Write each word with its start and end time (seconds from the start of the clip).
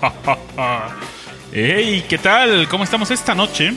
Hey, 1.52 2.04
¿qué 2.08 2.16
tal? 2.16 2.68
¿Cómo 2.68 2.84
estamos 2.84 3.10
esta 3.10 3.34
noche? 3.34 3.72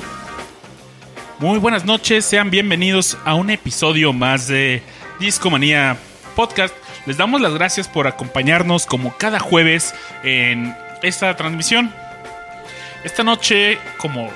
Muy 1.39 1.57
buenas 1.57 1.85
noches, 1.85 2.23
sean 2.23 2.51
bienvenidos 2.51 3.17
a 3.25 3.33
un 3.33 3.49
episodio 3.49 4.13
más 4.13 4.47
de 4.47 4.83
Discomanía 5.19 5.97
Podcast. 6.35 6.73
Les 7.05 7.17
damos 7.17 7.41
las 7.41 7.53
gracias 7.53 7.87
por 7.87 8.07
acompañarnos 8.07 8.85
como 8.85 9.17
cada 9.17 9.39
jueves 9.39 9.93
en 10.23 10.75
esta 11.01 11.35
transmisión. 11.35 11.93
Esta 13.03 13.23
noche, 13.23 13.79
como 13.97 14.29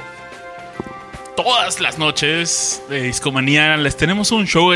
todas 1.36 1.80
las 1.80 2.00
noches 2.00 2.82
de 2.90 3.04
Discomanía, 3.04 3.78
les 3.78 3.96
tenemos 3.96 4.32
un 4.32 4.48
show 4.48 4.74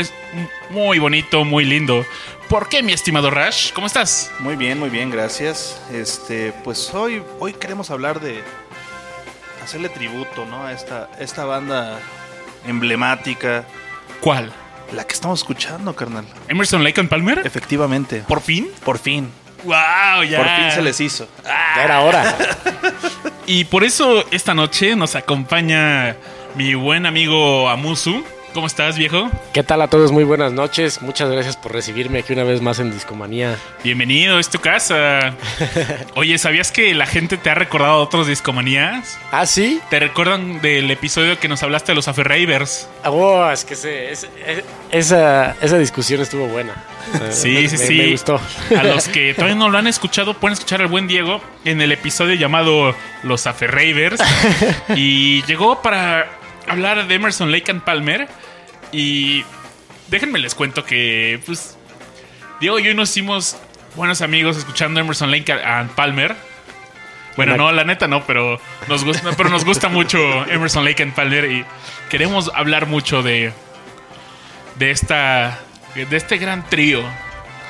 muy 0.70 1.00
bonito, 1.00 1.44
muy 1.44 1.64
lindo. 1.64 2.06
¿Por 2.52 2.68
qué, 2.68 2.82
mi 2.82 2.92
estimado 2.92 3.30
Rash? 3.30 3.72
¿Cómo 3.72 3.86
estás? 3.86 4.30
Muy 4.38 4.56
bien, 4.56 4.78
muy 4.78 4.90
bien, 4.90 5.08
gracias. 5.08 5.80
Este, 5.90 6.52
pues 6.62 6.92
hoy, 6.92 7.22
hoy 7.38 7.54
queremos 7.54 7.90
hablar 7.90 8.20
de 8.20 8.44
hacerle 9.64 9.88
tributo, 9.88 10.44
¿no? 10.44 10.66
A 10.66 10.72
esta, 10.74 11.08
esta 11.18 11.46
banda 11.46 11.98
emblemática, 12.66 13.64
¿Cuál? 14.20 14.52
la 14.92 15.06
que 15.06 15.14
estamos 15.14 15.40
escuchando, 15.40 15.96
carnal. 15.96 16.26
¿Emerson 16.46 16.84
Lake 16.84 17.00
and 17.00 17.08
Palmer? 17.08 17.40
Efectivamente. 17.42 18.22
¿Por 18.28 18.42
fin? 18.42 18.70
Por 18.84 18.98
fin. 18.98 19.30
¡Wow! 19.64 20.22
Ya. 20.28 20.36
Por 20.36 20.46
fin 20.48 20.72
se 20.74 20.82
les 20.82 21.00
hizo. 21.00 21.26
Ya 21.44 21.84
era 21.84 22.00
hora. 22.02 22.36
Y 23.46 23.64
por 23.64 23.82
eso 23.82 24.24
esta 24.30 24.54
noche 24.54 24.94
nos 24.94 25.16
acompaña 25.16 26.16
mi 26.54 26.74
buen 26.74 27.06
amigo 27.06 27.68
Amusu. 27.70 28.22
¿Cómo 28.54 28.66
estás, 28.66 28.98
viejo? 28.98 29.30
¿Qué 29.54 29.62
tal 29.62 29.80
a 29.80 29.88
todos? 29.88 30.12
Muy 30.12 30.24
buenas 30.24 30.52
noches. 30.52 31.00
Muchas 31.00 31.30
gracias 31.30 31.56
por 31.56 31.72
recibirme 31.72 32.18
aquí 32.18 32.34
una 32.34 32.44
vez 32.44 32.60
más 32.60 32.78
en 32.80 32.90
Discomanía. 32.90 33.56
Bienvenido, 33.82 34.38
es 34.38 34.50
tu 34.50 34.58
casa. 34.58 35.34
Oye, 36.16 36.36
¿sabías 36.36 36.70
que 36.70 36.92
la 36.92 37.06
gente 37.06 37.38
te 37.38 37.48
ha 37.48 37.54
recordado 37.54 37.96
otros 37.96 38.26
discomanías? 38.26 39.18
¿Ah, 39.30 39.46
sí? 39.46 39.80
¿Te 39.88 39.98
recuerdan 40.00 40.60
del 40.60 40.90
episodio 40.90 41.38
que 41.40 41.48
nos 41.48 41.62
hablaste 41.62 41.92
de 41.92 41.96
los 41.96 42.08
Aferravers? 42.08 42.90
Oh, 43.06 43.48
es 43.50 43.64
que 43.64 43.72
ese- 43.72 44.12
ese- 44.12 44.28
esa, 44.90 45.56
esa 45.62 45.78
discusión 45.78 46.20
estuvo 46.20 46.46
buena. 46.46 46.74
Sí, 47.30 47.48
Me- 47.52 47.68
sí, 47.70 47.78
me- 47.78 47.86
sí. 47.86 47.94
Me 47.96 48.10
gustó. 48.12 48.38
A 48.78 48.82
los 48.82 49.08
que 49.08 49.32
todavía 49.32 49.56
no 49.56 49.70
lo 49.70 49.78
han 49.78 49.86
escuchado, 49.86 50.34
pueden 50.34 50.52
escuchar 50.52 50.82
al 50.82 50.88
buen 50.88 51.08
Diego 51.08 51.40
en 51.64 51.80
el 51.80 51.90
episodio 51.90 52.34
llamado 52.34 52.94
Los 53.22 53.46
Aferravers. 53.46 54.20
y 54.94 55.42
llegó 55.44 55.80
para 55.80 56.26
hablar 56.66 57.06
de 57.06 57.14
Emerson 57.14 57.50
Lake 57.50 57.70
and 57.70 57.82
Palmer. 57.82 58.28
Y 58.92 59.44
déjenme 60.08 60.38
les 60.38 60.54
cuento 60.54 60.84
que, 60.84 61.40
pues, 61.46 61.76
Diego 62.60 62.78
y 62.78 62.84
yo 62.84 62.94
nos 62.94 63.10
hicimos 63.10 63.56
buenos 63.96 64.22
amigos 64.22 64.56
escuchando 64.56 65.00
Emerson 65.00 65.30
Lake 65.30 65.52
and 65.52 65.90
Palmer. 65.90 66.36
Bueno, 67.36 67.56
no, 67.56 67.72
la 67.72 67.84
neta 67.84 68.08
no, 68.08 68.24
pero 68.26 68.60
nos 68.88 69.04
gusta, 69.04 69.30
pero 69.36 69.48
nos 69.48 69.64
gusta 69.64 69.88
mucho 69.88 70.18
Emerson 70.48 70.84
Lake 70.84 71.02
and 71.02 71.14
Palmer 71.14 71.50
y 71.50 71.64
queremos 72.10 72.50
hablar 72.54 72.86
mucho 72.86 73.22
de 73.22 73.52
de 74.76 74.90
esta 74.90 75.58
de 75.94 76.16
este 76.16 76.36
gran 76.36 76.68
trío 76.68 77.02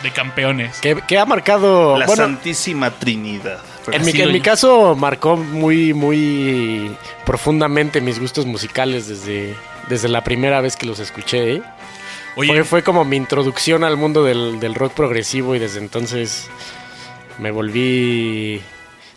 de 0.03 0.11
campeones. 0.11 0.81
Que, 0.81 1.01
que 1.07 1.19
ha 1.19 1.27
marcado. 1.27 1.97
La 1.97 2.07
bueno, 2.07 2.25
Santísima 2.25 2.91
Trinidad. 2.91 3.61
En 3.91 4.05
mi, 4.05 4.13
en 4.13 4.33
mi 4.33 4.41
caso 4.41 4.95
marcó 4.97 5.37
muy, 5.37 5.93
muy 5.95 6.95
profundamente 7.27 8.01
mis 8.01 8.19
gustos 8.21 8.47
musicales 8.47 9.09
desde, 9.09 9.55
desde 9.89 10.09
la 10.09 10.23
primera 10.23 10.61
vez 10.61 10.77
que 10.77 10.87
los 10.87 10.99
escuché. 11.01 11.55
¿eh? 11.55 11.63
Oye, 12.37 12.49
Fue, 12.53 12.65
fue 12.65 12.83
como 12.83 13.05
mi 13.05 13.17
introducción 13.17 13.85
al 13.85 13.97
mundo 13.97 14.25
del, 14.25 14.61
del 14.61 14.75
rock 14.75 14.93
progresivo 14.95 15.55
y 15.55 15.59
desde 15.59 15.79
entonces 15.81 16.49
me 17.39 17.51
volví 17.51 18.61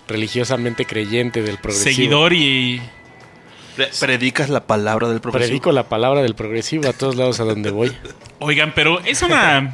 religiosamente 0.07 0.85
creyente 0.85 1.41
del 1.41 1.57
progresivo. 1.57 1.95
seguidor 1.95 2.33
y 2.33 2.81
Pre- 3.75 3.89
Predicas 3.99 4.49
la 4.49 4.65
palabra 4.67 5.09
del 5.09 5.19
profesor. 5.19 5.47
Predico 5.47 5.71
la 5.73 5.89
palabra 5.89 6.21
del 6.21 6.33
progresivo 6.35 6.87
a 6.89 6.93
todos 6.93 7.15
lados 7.15 7.39
a 7.39 7.43
donde 7.43 7.71
voy. 7.71 7.91
oigan, 8.39 8.71
pero 8.73 8.99
es 9.01 9.21
una 9.21 9.73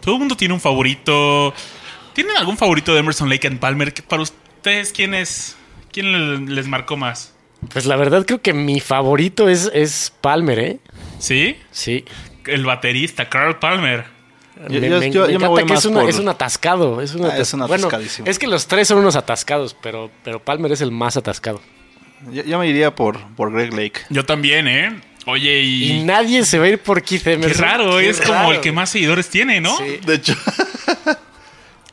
todo 0.00 0.14
el 0.14 0.18
mundo 0.20 0.36
tiene 0.36 0.54
un 0.54 0.60
favorito. 0.60 1.52
¿Tienen 2.14 2.36
algún 2.36 2.56
favorito 2.56 2.92
de 2.94 3.00
Emerson 3.00 3.28
Lake 3.28 3.46
and 3.46 3.58
Palmer? 3.58 3.92
¿Qué- 3.92 4.02
Para 4.02 4.22
ustedes 4.22 4.92
quién 4.92 5.14
es 5.14 5.56
quién 5.92 6.12
le- 6.46 6.54
les 6.54 6.66
marcó 6.68 6.96
más? 6.96 7.34
Pues 7.72 7.86
la 7.86 7.96
verdad 7.96 8.24
creo 8.26 8.40
que 8.42 8.52
mi 8.52 8.80
favorito 8.80 9.48
es, 9.48 9.70
es 9.72 10.12
Palmer, 10.20 10.58
¿eh? 10.58 10.78
¿Sí? 11.18 11.56
Sí. 11.70 12.04
El 12.46 12.64
baterista 12.64 13.28
Carl 13.28 13.58
Palmer. 13.58 14.04
Yo- 14.68 14.80
me, 14.80 14.88
yo- 14.88 14.98
me- 14.98 15.10
yo- 15.10 15.26
me 15.26 15.32
yo 15.32 15.38
me 15.38 15.46
encanta 15.46 15.48
voy 15.48 15.64
que 15.64 15.72
es, 15.72 15.76
más 15.76 15.84
una- 15.86 16.00
por- 16.00 16.10
es 16.10 16.18
un 16.18 16.28
atascado. 16.28 17.00
Es, 17.00 17.14
un 17.14 17.24
Ah, 17.26 17.36
es 17.38 17.52
un 17.54 17.60
bueno, 17.60 17.74
atascadísimo. 17.86 18.28
es 18.28 18.38
que 18.38 18.46
los 18.46 18.66
tres 18.66 18.88
son 18.88 18.98
unos 18.98 19.16
atascados, 19.16 19.76
pero, 19.82 20.10
pero 20.24 20.42
Palmer 20.42 20.72
es 20.72 20.80
el 20.80 20.90
más 20.90 21.16
atascado. 21.16 21.60
Yo, 22.32 22.42
yo 22.44 22.58
me 22.58 22.68
iría 22.68 22.94
por, 22.94 23.18
por 23.34 23.52
Greg 23.52 23.72
Lake. 23.72 24.00
Yo 24.10 24.24
también, 24.24 24.68
¿eh? 24.68 25.00
Oye, 25.26 25.60
Y, 25.62 25.92
y, 25.92 26.04
nadie 26.04 26.44
se 26.44 26.58
va 26.58 26.64
a 26.64 26.68
ir 26.68 26.78
por 26.80 27.00
Keith 27.02 27.22
qué 27.22 27.32
Emerson. 27.34 27.62
raro, 27.64 27.98
Qué 27.98 28.08
es 28.10 28.20
como 28.20 28.34
raro. 28.34 28.52
el 28.52 28.60
que 28.60 28.72
más 28.72 28.90
seguidores 28.90 29.28
tiene, 29.28 29.60
¿no? 29.60 29.76
Sí. 29.78 29.98
De 30.04 30.14
hecho, 30.16 30.34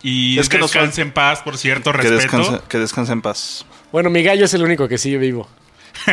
Y 0.01 0.39
Es 0.39 0.47
que 0.49 0.57
nos 0.57 0.71
descanse 0.71 1.01
en 1.01 1.11
paz, 1.11 1.41
por 1.41 1.57
cierto, 1.57 1.91
que 1.91 1.97
respeto. 1.97 2.37
descanse, 2.37 2.61
que 2.67 2.77
descanse 2.77 3.11
en 3.11 3.21
paz. 3.21 3.65
Bueno, 3.91 4.09
mi 4.09 4.23
gallo 4.23 4.45
es 4.45 4.53
el 4.53 4.63
único 4.63 4.87
que 4.87 4.97
sigue 4.97 5.17
vivo. 5.17 5.49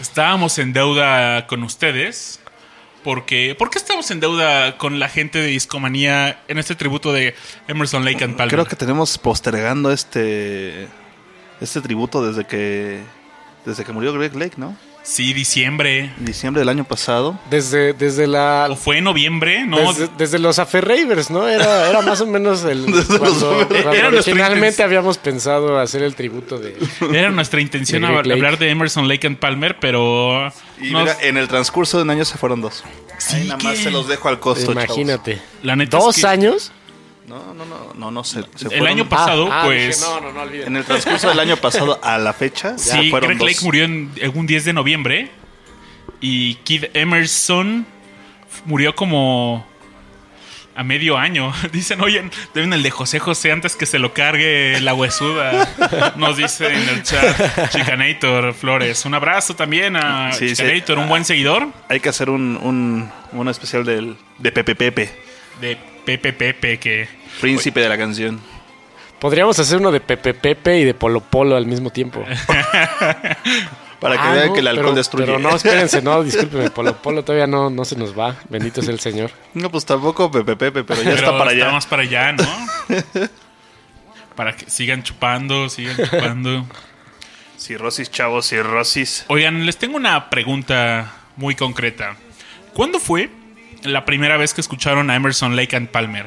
Estábamos 0.00 0.58
en 0.58 0.72
deuda 0.72 1.46
con 1.46 1.62
ustedes. 1.62 2.40
Porque, 3.04 3.54
¿Por 3.58 3.70
qué 3.70 3.78
estamos 3.78 4.10
en 4.12 4.20
deuda 4.20 4.78
con 4.78 4.98
la 5.00 5.08
gente 5.08 5.40
de 5.40 5.48
Discomanía 5.48 6.40
en 6.46 6.58
este 6.58 6.76
tributo 6.76 7.12
de 7.12 7.34
Emerson 7.66 8.04
Lake 8.04 8.22
and 8.22 8.36
Palmer? 8.36 8.54
Creo 8.54 8.66
que 8.66 8.76
tenemos 8.76 9.18
postergando 9.18 9.90
este 9.90 10.86
este 11.60 11.80
tributo 11.80 12.24
desde 12.24 12.44
que 12.44 13.00
desde 13.64 13.84
que 13.84 13.92
murió 13.92 14.12
Greg 14.12 14.36
Lake, 14.36 14.54
¿no? 14.56 14.76
Sí, 15.04 15.32
diciembre. 15.32 16.12
Diciembre 16.18 16.60
del 16.60 16.68
año 16.68 16.84
pasado. 16.84 17.38
Desde, 17.50 17.92
desde 17.92 18.26
la. 18.28 18.68
¿O 18.70 18.76
fue 18.76 18.98
en 18.98 19.04
noviembre? 19.04 19.64
No, 19.66 19.92
Desde, 19.92 20.08
desde 20.16 20.38
los 20.38 20.60
Aferravers, 20.60 21.28
¿no? 21.28 21.48
Era, 21.48 21.88
era 21.90 22.02
más 22.02 22.20
o 22.20 22.26
menos 22.26 22.62
el. 22.64 22.86
Desde 22.92 23.18
los 23.18 23.42
cuando, 23.42 24.08
originalmente 24.08 24.82
habíamos 24.82 25.18
pensado 25.18 25.78
hacer 25.80 26.04
el 26.04 26.14
tributo 26.14 26.58
de. 26.58 26.76
era 27.12 27.30
nuestra 27.30 27.60
intención 27.60 28.02
De 28.02 28.32
hablar 28.32 28.58
de 28.58 28.70
Emerson 28.70 29.08
Lake 29.08 29.26
and 29.26 29.38
Palmer, 29.38 29.76
pero... 29.80 30.52
Y 30.80 30.90
nos- 30.90 31.02
mira, 31.02 31.16
en 31.22 31.36
el 31.36 31.48
transcurso 31.48 31.96
de 31.96 32.04
un 32.04 32.10
año 32.10 32.24
se 32.24 32.38
fueron 32.38 32.60
dos. 32.60 32.84
Sí, 33.18 33.36
Ahí 33.36 33.48
nada 33.48 33.62
más 33.62 33.78
se 33.78 33.90
los 33.90 34.08
dejo 34.08 34.28
al 34.28 34.38
costo, 34.40 34.72
Imagínate. 34.72 35.40
La 35.62 35.74
neta 35.76 35.98
es 35.98 36.04
¿Dos 36.04 36.16
que- 36.16 36.26
años? 36.26 36.72
No, 37.26 37.54
no, 37.54 37.64
no, 37.64 37.92
no, 37.94 38.10
no 38.10 38.24
se, 38.24 38.42
se 38.56 38.64
El 38.64 38.70
fueron- 38.70 38.86
año 38.88 39.08
pasado, 39.08 39.48
Ah, 39.50 39.60
ah, 39.62 39.64
pues... 39.66 40.00
dije, 40.00 40.10
no, 40.10 40.20
no, 40.20 40.32
no 40.32 40.40
olviden. 40.42 40.66
En 40.68 40.76
el 40.76 40.84
transcurso 40.84 41.28
del 41.28 41.38
año 41.40 41.56
pasado 41.56 42.00
a 42.02 42.18
la 42.18 42.32
fecha, 42.32 42.76
ya 42.76 42.78
Sí, 42.78 43.10
fueron 43.10 43.28
Greg 43.28 43.38
dos. 43.38 43.48
Lake 43.48 43.60
murió 43.64 43.84
en 43.84 44.10
un 44.34 44.46
10 44.46 44.64
de 44.64 44.72
noviembre 44.72 45.30
y 46.20 46.56
Kid 46.56 46.86
Emerson 46.94 47.86
murió 48.64 48.94
como 48.96 49.66
a 50.74 50.82
medio 50.84 51.16
año. 51.16 51.52
Dicen, 51.72 52.00
oye, 52.00 52.28
deben 52.54 52.72
el 52.72 52.82
de 52.82 52.90
José 52.90 53.18
José 53.20 53.52
antes 53.52 53.76
que 53.76 53.86
se 53.86 53.98
lo 54.00 54.12
cargue 54.14 54.80
la 54.80 54.92
huesuda. 54.94 55.68
Nos 56.16 56.36
dice 56.38 56.66
en 56.74 56.88
el 56.88 57.02
chat 57.04 57.70
Chicanator 57.70 58.52
Flores. 58.54 59.04
Un 59.04 59.14
abrazo 59.14 59.54
también 59.54 59.96
a 59.96 60.32
Sí, 60.32 60.48
sí. 60.48 60.56
Chicanator, 60.56 60.98
un 60.98 61.08
buen 61.08 61.24
seguidor 61.24 61.68
Hay 61.88 62.00
que 62.00 62.08
hacer 62.08 62.30
un, 62.30 62.56
un, 62.56 63.10
un 63.32 63.48
especial 63.48 63.84
del, 63.84 64.16
de 64.38 64.50
Pepe 64.52 64.74
Pepe, 64.74 65.14
de 65.60 65.76
Pepe 66.04 66.32
Pepe 66.32 66.78
que... 66.78 67.08
príncipe 67.40 67.80
de 67.80 67.88
la 67.88 67.98
canción. 67.98 68.40
Podríamos 69.18 69.58
hacer 69.58 69.78
uno 69.78 69.92
de 69.92 70.00
Pepe 70.00 70.34
Pepe 70.34 70.78
y 70.80 70.84
de 70.84 70.94
Polo 70.94 71.20
Polo 71.20 71.56
al 71.56 71.66
mismo 71.66 71.90
tiempo. 71.90 72.24
Para 74.00 74.16
que 74.16 74.22
Ah, 74.22 74.32
vean 74.32 74.48
no, 74.48 74.52
que 74.54 74.60
el 74.60 74.66
alcohol 74.66 74.86
pero, 74.86 74.96
destruye. 74.96 75.26
Pero 75.26 75.38
no, 75.38 75.54
espérense, 75.54 76.02
no, 76.02 76.24
discúlpeme. 76.24 76.70
Polo 76.70 76.96
Polo 77.00 77.22
todavía 77.22 77.46
no, 77.46 77.70
no 77.70 77.84
se 77.84 77.94
nos 77.94 78.18
va. 78.18 78.34
Bendito 78.48 78.82
sea 78.82 78.92
el 78.92 78.98
Señor. 78.98 79.30
No, 79.54 79.70
pues 79.70 79.84
tampoco 79.86 80.28
Pepe 80.28 80.56
Pepe, 80.56 80.82
pero 80.82 81.02
ya 81.02 81.10
Pero 81.10 81.26
está 81.26 81.38
para 81.38 81.52
allá. 81.52 81.70
más 81.70 81.86
para 81.86 82.02
allá, 82.02 82.32
¿no? 82.32 82.44
para 84.34 84.56
que 84.56 84.68
sigan 84.68 85.04
chupando, 85.04 85.68
sigan 85.68 85.96
chupando. 85.96 86.66
Cirrosis, 87.56 88.10
chavos, 88.10 88.48
cirrosis. 88.48 89.24
Oigan, 89.28 89.64
les 89.66 89.76
tengo 89.76 89.96
una 89.96 90.30
pregunta 90.30 91.12
muy 91.36 91.54
concreta. 91.54 92.16
¿Cuándo 92.72 92.98
fue 92.98 93.30
la 93.84 94.04
primera 94.04 94.36
vez 94.36 94.54
que 94.54 94.60
escucharon 94.60 95.10
a 95.10 95.16
Emerson 95.16 95.56
Lake 95.56 95.76
and 95.76 95.88
Palmer? 95.88 96.26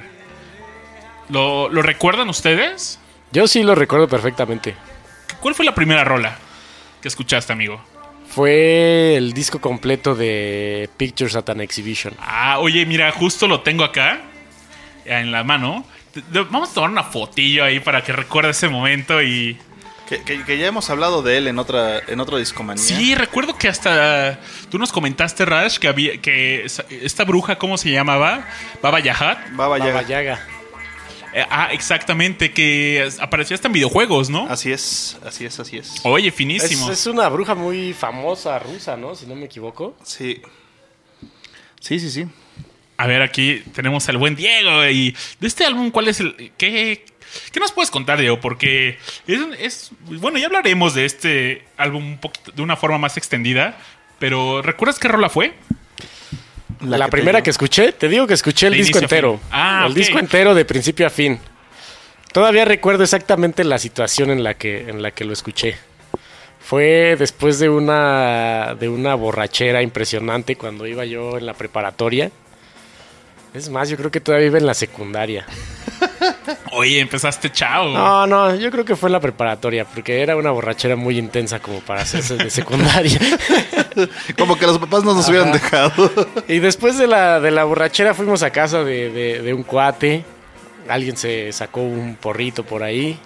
¿Lo, 1.30 1.70
lo 1.70 1.82
recuerdan 1.82 2.30
ustedes? 2.30 3.00
Yo 3.32 3.48
sí 3.48 3.64
lo 3.64 3.76
recuerdo 3.76 4.08
perfectamente. 4.08 4.76
¿Cuál 5.40 5.56
fue 5.56 5.66
la 5.66 5.76
primera 5.76 6.04
rola 6.04 6.38
que 7.02 7.08
escuchaste, 7.08 7.54
amigo? 7.54 7.82
Fue 8.28 9.16
el 9.16 9.34
disco 9.34 9.62
completo 9.62 10.16
de 10.16 10.90
Pictures 10.98 11.36
at 11.36 11.50
an 11.50 11.62
Exhibition. 11.62 12.14
Ah, 12.20 12.60
oye, 12.60 12.86
mira, 12.86 13.12
justo 13.12 13.48
lo 13.48 13.62
tengo 13.62 13.84
acá 13.84 14.22
en 15.06 15.32
la 15.32 15.44
mano. 15.44 15.86
Vamos 16.50 16.72
a 16.72 16.74
tomar 16.74 16.90
una 16.90 17.04
fotillo 17.04 17.64
ahí 17.64 17.80
para 17.80 18.04
que 18.04 18.14
recuerde 18.14 18.52
ese 18.52 18.70
momento 18.70 19.22
y 19.22 19.58
Que, 20.10 20.22
que- 20.22 20.44
que 20.44 20.58
ya 20.60 20.68
hemos 20.68 20.90
hablado 20.92 21.24
de 21.24 21.38
él 21.38 21.48
en 21.48 21.58
otra 21.58 22.00
en 22.08 22.20
otro 22.20 22.38
discomanía. 22.38 22.84
Sí, 22.84 23.16
recuerdo 23.16 23.58
que 23.58 23.68
hasta 23.68 24.40
tú 24.70 24.78
nos 24.78 24.92
comentaste, 24.92 25.46
Rash, 25.46 25.78
que 25.80 25.88
había 25.88 26.22
que 26.22 26.66
esta 27.02 27.24
bruja, 27.24 27.58
¿cómo 27.58 27.78
se 27.78 27.90
llamaba? 27.92 28.48
Baba 28.84 29.00
Yahat. 29.00 29.52
Baba 29.54 29.80
Yaga. 29.80 29.94
Baba 29.94 30.08
Yaga. 30.08 30.48
Eh, 31.34 31.46
ah, 31.50 31.70
exactamente, 31.74 32.54
que 32.54 33.10
aparecía 33.20 33.56
hasta 33.56 33.68
en 33.68 33.74
videojuegos, 33.74 34.30
¿no? 34.30 34.48
Así 34.50 34.72
es, 34.72 35.18
así 35.26 35.46
es, 35.46 35.60
así 35.60 35.78
es. 35.78 35.96
Oye, 36.04 36.30
Es, 36.30 36.34
finísimo. 36.36 36.90
es 36.92 37.06
una 37.08 37.28
bruja 37.28 37.56
muy 37.56 37.92
famosa 37.94 38.58
rusa, 38.60 38.96
¿no? 38.96 39.16
Si 39.16 39.26
no 39.26 39.36
me 39.36 39.46
equivoco. 39.48 39.98
Sí. 40.04 40.42
Sí, 41.80 42.00
sí, 42.00 42.10
sí. 42.10 42.26
A 42.98 43.08
ver, 43.08 43.22
aquí 43.22 43.62
tenemos 43.74 44.08
al 44.08 44.18
buen 44.18 44.36
Diego. 44.36 44.86
Y 44.88 45.16
de 45.40 45.48
este 45.48 45.66
álbum, 45.66 45.92
¿cuál 45.92 46.08
es 46.08 46.20
el. 46.22 46.54
¿Qué, 46.58 47.06
qué 47.52 47.60
nos 47.60 47.72
puedes 47.72 47.92
contar, 47.92 48.20
Diego? 48.20 48.40
Porque 48.40 48.98
es, 49.28 49.40
es- 49.60 49.92
Bueno, 50.02 50.38
ya 50.38 50.48
hablaremos 50.48 50.94
de 50.94 51.06
este 51.06 51.66
álbum 51.78 52.06
un 52.06 52.18
poquito, 52.20 52.52
de 52.52 52.62
una 52.62 52.76
forma 52.76 52.98
más 52.98 53.18
extendida. 53.18 53.78
Pero, 54.20 54.62
¿recuerdas 54.62 54.98
qué 55.00 55.08
rola 55.08 55.30
fue? 55.30 55.54
La, 56.82 57.06
que 57.06 57.12
primera 57.12 57.42
que 57.42 57.50
escuché, 57.50 57.92
te 57.94 58.08
digo 58.10 58.28
que 58.28 58.34
escuché 58.34 58.68
el 58.68 58.74
De 58.74 58.80
disco 58.80 59.00
entero. 59.00 59.40
Ah, 59.52 59.86
el 59.88 59.94
disco 59.94 60.20
entero 60.20 60.54
de 60.54 60.66
principio 60.66 61.08
a 61.08 61.10
fin. 61.10 61.40
Todavía 62.32 62.66
recuerdo 62.66 63.04
exactamente 63.04 63.64
la 63.64 63.78
situación 63.80 64.30
en 64.30 64.44
la 64.44 64.56
que, 64.56 64.90
en 64.90 65.02
la 65.02 65.12
que 65.12 65.24
lo 65.24 65.34
escuché. 65.34 65.78
Fue 66.60 67.16
después 67.18 67.60
de 67.60 67.70
una, 67.70 68.76
de 68.80 68.90
una 68.90 69.16
borrachera 69.16 69.82
impresionante 69.82 70.56
cuando 70.56 70.86
iba 70.88 71.06
yo 71.06 71.38
en 71.38 71.46
la 71.46 71.54
preparatoria. 71.54 72.32
Es 73.56 73.70
más, 73.70 73.88
yo 73.90 73.96
creo 73.98 74.12
que 74.12 74.20
todavía 74.20 74.48
iba 74.48 74.58
en 74.58 74.66
la 74.66 74.74
secundaria. 74.74 75.46
Oye, 76.74 77.00
empezaste 77.00 77.50
chao. 77.52 77.90
No, 77.90 78.28
no, 78.28 78.54
yo 78.56 78.70
creo 78.70 78.84
que 78.84 78.96
fue 78.98 79.08
en 79.08 79.14
la 79.14 79.20
preparatoria, 79.22 79.86
porque 79.86 80.22
era 80.22 80.36
una 80.36 80.52
borrachera 80.52 80.96
muy 80.98 81.18
intensa 81.18 81.60
como 81.60 81.80
para 81.80 82.02
hacerse 82.02 82.36
de 82.36 82.50
secundaria. 82.50 83.20
Como 84.38 84.58
que 84.58 84.66
los 84.68 84.78
papás 84.78 85.06
no 85.06 85.14
nos 85.14 85.30
hubieran 85.30 85.54
dejado. 85.54 86.12
Y 86.50 86.60
después 86.60 86.98
de 86.98 87.08
la, 87.08 87.40
de 87.40 87.50
la 87.52 87.64
borrachera 87.64 88.14
fuimos 88.14 88.44
a 88.44 88.50
casa 88.52 88.84
de, 88.84 89.10
de- 89.10 89.42
de 89.42 89.54
un 89.54 89.64
cuate. 89.64 90.26
Alguien 90.90 91.16
se 91.16 91.54
sacó 91.54 91.80
un 91.82 92.18
porrito 92.20 92.64
por 92.66 92.84
ahí. 92.84 93.18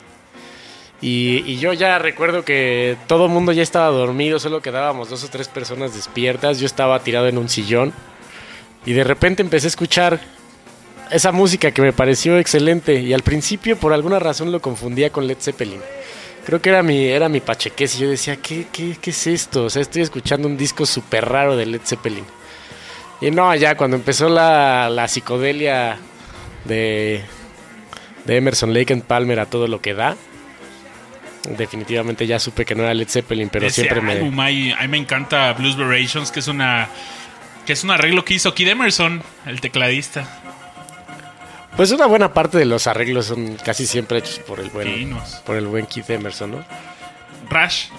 Y, 1.02 1.44
y 1.48 1.58
yo 1.58 1.74
ya 1.74 1.98
recuerdo 1.98 2.46
que 2.46 2.98
todo 3.08 3.26
el 3.26 3.32
mundo 3.32 3.52
ya 3.52 3.64
estaba 3.64 3.88
dormido, 3.88 4.38
solo 4.40 4.62
quedábamos 4.62 5.10
dos 5.10 5.24
o 5.24 5.28
tres 5.30 5.48
personas 5.48 5.96
despiertas. 5.96 6.60
Yo 6.60 6.68
estaba 6.68 7.00
tirado 7.00 7.28
en 7.28 7.40
un 7.40 7.50
sillón. 7.50 7.92
Y 8.90 8.94
de 8.94 9.04
repente 9.04 9.44
empecé 9.44 9.68
a 9.68 9.70
escuchar 9.70 10.20
esa 11.12 11.32
música 11.32 11.70
que 11.70 11.84
me 11.84 11.94
pareció 11.94 12.40
excelente. 12.40 12.96
Y 12.96 13.14
al 13.14 13.22
principio, 13.22 13.78
por 13.78 13.94
alguna 13.94 14.18
razón, 14.18 14.52
lo 14.52 14.64
confundía 14.64 15.12
con 15.12 15.28
Led 15.28 15.38
Zeppelin. 15.40 15.80
Creo 16.44 16.60
que 16.60 16.70
era 16.70 16.82
mi, 16.82 17.06
era 17.06 17.30
mi 17.30 17.40
pachequés. 17.40 17.94
Y 17.94 18.00
yo 18.00 18.10
decía, 18.10 18.38
¿qué, 18.38 18.66
qué, 18.74 18.98
qué 19.00 19.12
es 19.12 19.28
esto? 19.28 19.66
O 19.66 19.70
sea, 19.70 19.84
estoy 19.84 20.02
escuchando 20.02 20.48
un 20.48 20.58
disco 20.58 20.88
súper 20.88 21.30
raro 21.30 21.56
de 21.56 21.68
Led 21.68 21.82
Zeppelin. 21.86 22.26
Y 23.22 23.30
no, 23.30 23.54
ya 23.54 23.78
cuando 23.78 23.96
empezó 23.96 24.28
la, 24.28 24.90
la 24.90 25.08
psicodelia 25.08 26.00
de, 26.66 27.22
de 28.26 28.38
Emerson 28.38 28.74
Lake 28.74 28.92
and 28.92 29.04
Palmer 29.04 29.40
a 29.40 29.46
todo 29.46 29.68
lo 29.68 29.82
que 29.82 29.94
da, 29.94 30.18
definitivamente 31.58 32.26
ya 32.26 32.40
supe 32.40 32.66
que 32.66 32.74
no 32.74 32.82
era 32.82 32.96
Led 32.96 33.08
Zeppelin, 33.08 33.50
pero 33.50 33.68
ese 33.68 33.82
siempre 33.82 34.02
me... 34.02 34.14
álbum, 34.14 34.40
a 34.40 34.48
mí 34.48 34.74
me 34.90 34.98
encanta 34.98 35.54
Blues 35.54 35.78
Variations, 35.78 36.32
que 36.32 36.40
es 36.40 36.48
una. 36.48 36.90
Que 37.70 37.74
es 37.74 37.84
un 37.84 37.92
arreglo 37.92 38.26
que 38.26 38.34
hizo 38.34 38.56
Kid 38.56 38.68
Emerson, 38.70 39.22
el 39.46 39.62
tecladista. 39.62 40.26
Pues 41.78 41.92
una 41.92 42.08
buena 42.08 42.34
parte 42.34 42.58
de 42.58 42.66
los 42.66 42.88
arreglos 42.88 43.28
son 43.28 43.58
casi 43.64 43.86
siempre 43.86 44.18
hechos 44.18 44.40
por 44.40 44.60
el 44.60 44.72
buen, 44.72 45.16
por 45.46 45.56
el 45.56 45.68
buen 45.68 45.86
Keith 45.86 46.10
Emerson, 46.10 46.50
¿no? 46.50 46.66
Rash. 47.48 47.90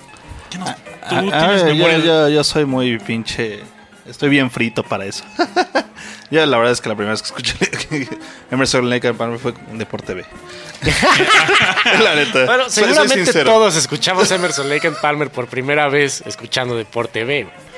¿qué 0.50 0.58
nos- 0.58 0.74
tú 0.74 0.82
Ah, 1.04 1.20
tienes 1.20 1.32
ah, 1.32 1.56
yo, 1.58 1.64
memoria 1.66 1.98
de- 2.00 2.04
yo- 2.04 2.28
yo 2.30 2.42
soy 2.42 2.64
muy 2.64 2.98
pinche. 2.98 3.60
Estoy 4.06 4.28
bien 4.28 4.50
frito 4.50 4.82
para 4.82 5.04
eso. 5.04 5.22
ya 6.32 6.44
la 6.46 6.56
verdad 6.56 6.72
es 6.72 6.80
que 6.80 6.88
la 6.88 6.96
primera 6.96 7.12
vez 7.12 7.22
que 7.22 7.28
escuché 7.28 8.08
Emerson 8.50 8.90
Lake 8.90 9.06
and 9.06 9.16
Palmer 9.16 9.38
fue 9.38 9.54
de 9.72 9.86
por 9.86 10.02
TV. 10.02 10.24
la 12.02 12.16
neta. 12.16 12.44
Bueno, 12.44 12.68
seguramente 12.68 13.44
todos 13.44 13.76
escuchamos 13.76 14.32
Emerson 14.32 14.68
Lake 14.68 14.88
and 14.88 14.96
Palmer 15.00 15.30
por 15.30 15.46
primera 15.46 15.88
vez 15.88 16.24
escuchando 16.26 16.74
Deporte 16.76 17.20
TV. 17.20 17.69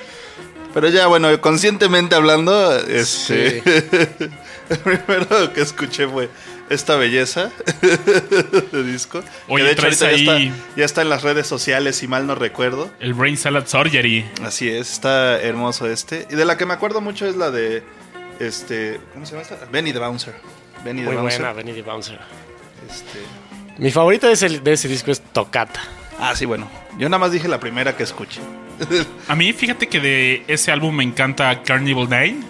Pero 0.75 0.89
ya, 0.89 1.07
bueno, 1.07 1.41
conscientemente 1.41 2.15
hablando, 2.15 2.77
este. 2.79 3.63
Sí. 3.63 3.63
el 4.71 4.79
primero 4.79 5.53
que 5.53 5.61
escuché 5.61 6.09
fue 6.09 6.31
esta 6.71 6.97
belleza 6.97 7.51
de 8.73 8.83
disco. 8.83 9.23
Oye, 9.49 9.65
que 9.65 9.67
de 9.67 9.73
hecho 9.73 9.85
ahorita 9.85 10.11
ya 10.11 10.17
está, 10.17 10.57
ya 10.77 10.85
está 10.85 11.03
en 11.03 11.09
las 11.11 11.23
redes 11.23 11.47
sociales, 11.47 11.97
si 11.97 12.09
mal 12.09 12.27
no 12.27 12.35
recuerdo. 12.35 12.91
El 13.01 13.15
Brain 13.15 13.37
Salad 13.37 13.67
Surgery. 13.67 14.25
Así 14.43 14.69
es, 14.71 14.91
está 14.93 15.41
hermoso 15.41 15.87
este. 15.87 16.27
Y 16.31 16.37
de 16.37 16.45
la 16.45 16.57
que 16.57 16.65
me 16.67 16.75
acuerdo 16.75 17.01
mucho 17.01 17.27
es 17.27 17.37
la 17.37 17.51
de. 17.51 17.83
Este. 18.41 19.01
¿Cómo 19.13 19.27
se 19.27 19.33
llama 19.33 19.43
esta? 19.43 19.59
Benny 19.71 19.93
the 19.93 19.99
Bouncer. 19.99 20.35
Benny 20.85 21.03
the 21.03 21.09
Muy 21.09 21.17
Bouncer. 21.17 21.41
buena, 21.41 21.53
Benny 21.55 21.73
the 21.75 21.83
Bouncer. 21.83 22.19
Este, 22.89 23.21
Mi 23.79 23.91
favorita 23.91 24.27
de 24.29 24.33
ese, 24.33 24.49
de 24.49 24.73
ese 24.73 24.89
disco 24.89 25.11
es 25.11 25.21
Tocata. 25.21 25.81
Ah, 26.25 26.37
sí, 26.37 26.45
bueno. 26.47 26.71
Yo 26.99 27.09
nada 27.09 27.19
más 27.19 27.33
dije 27.33 27.49
la 27.49 27.59
primera 27.59 27.97
que 27.97 28.05
escuché. 28.05 28.41
A 29.29 29.35
mí, 29.35 29.53
fíjate 29.53 29.89
que 29.89 29.99
de 29.99 30.45
ese 30.47 30.71
álbum 30.71 30.95
me 30.95 31.03
encanta 31.03 31.63
Carnival 31.63 32.09
Nine. 32.09 32.45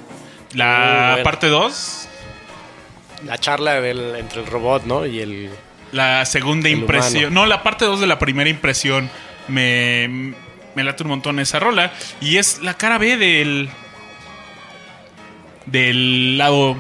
La 0.53 1.13
buena. 1.13 1.23
parte 1.23 1.47
2. 1.49 2.09
La 3.25 3.39
charla 3.39 3.81
del, 3.81 4.15
entre 4.17 4.41
el 4.43 4.47
robot, 4.47 4.85
¿no? 4.85 5.07
Y 5.07 5.21
el... 5.21 5.51
La 5.93 6.25
segunda 6.27 6.69
El 6.69 6.81
impresión. 6.81 7.25
humano. 7.33 7.41
No, 7.43 7.47
la 7.47 7.63
parte 7.63 7.87
2 7.87 8.01
de 8.01 8.07
la 8.07 8.19
primera 8.19 8.51
impresión. 8.51 9.09
Me, 9.49 10.35
me 10.75 10.85
late 10.85 11.03
un 11.05 11.09
montón 11.11 11.39
esa 11.39 11.59
rola. 11.59 11.93
Y 12.21 12.37
es 12.37 12.61
la 12.63 12.75
cara 12.75 12.99
B 12.99 13.17
del. 13.17 13.71
Del 15.67 16.37
lado. 16.39 16.77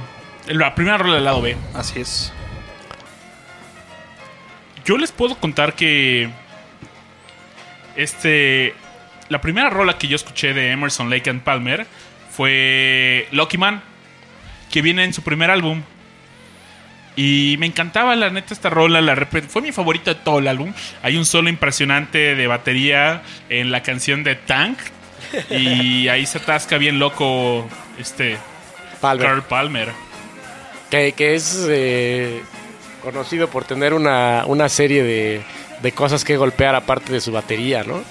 La 0.47 0.75
primera 0.75 0.99
rola 0.99 1.15
del 1.15 1.25
lado 1.25 1.41
B. 1.43 1.57
Así 1.75 2.01
es. 2.01 2.33
Yo 4.85 4.97
les 4.99 5.13
puedo 5.13 5.37
contar 5.37 5.75
que. 5.75 6.31
Este. 7.97 8.75
La 9.29 9.41
primera 9.41 9.71
rola 9.71 9.97
que 9.97 10.09
yo 10.09 10.17
escuché 10.17 10.53
de 10.53 10.73
Emerson 10.73 11.09
Lake 11.09 11.31
and 11.31 11.43
Palmer 11.43 11.87
fue 12.31 13.29
Lucky 13.31 13.57
Man, 13.57 13.83
que 14.71 14.83
viene 14.83 15.05
en 15.05 15.15
su 15.15 15.23
primer 15.23 15.51
álbum. 15.51 15.83
Y 17.15 17.57
me 17.59 17.67
encantaba, 17.67 18.17
la 18.17 18.31
neta, 18.31 18.55
esta 18.55 18.71
rola. 18.71 19.01
La 19.01 19.15
fue 19.49 19.63
mi 19.63 19.73
favorita 19.73 20.15
de 20.15 20.21
todo 20.21 20.39
el 20.39 20.49
álbum. 20.49 20.73
Hay 21.03 21.17
un 21.17 21.27
solo 21.27 21.49
impresionante 21.51 22.35
de 22.35 22.47
batería 22.47 23.23
en 23.49 23.71
la 23.71 23.83
canción 23.83 24.25
de 24.25 24.35
Tank. 24.35 24.79
Y 25.51 26.09
ahí 26.09 26.25
se 26.27 26.39
atasca 26.39 26.79
bien 26.79 26.99
loco 26.99 27.69
este 27.99 28.39
Palmer. 29.01 29.27
Carl 29.27 29.43
Palmer. 29.43 29.89
Que, 30.91 31.13
que 31.13 31.35
es 31.35 31.67
eh, 31.69 32.43
conocido 33.03 33.49
por 33.49 33.65
tener 33.65 33.93
una, 33.95 34.45
una 34.47 34.69
serie 34.69 35.03
de, 35.03 35.43
de 35.83 35.93
cosas 35.93 36.25
que 36.25 36.37
golpear 36.37 36.75
aparte 36.75 37.13
de 37.13 37.21
su 37.21 37.33
batería, 37.33 37.83
¿no? 37.85 38.03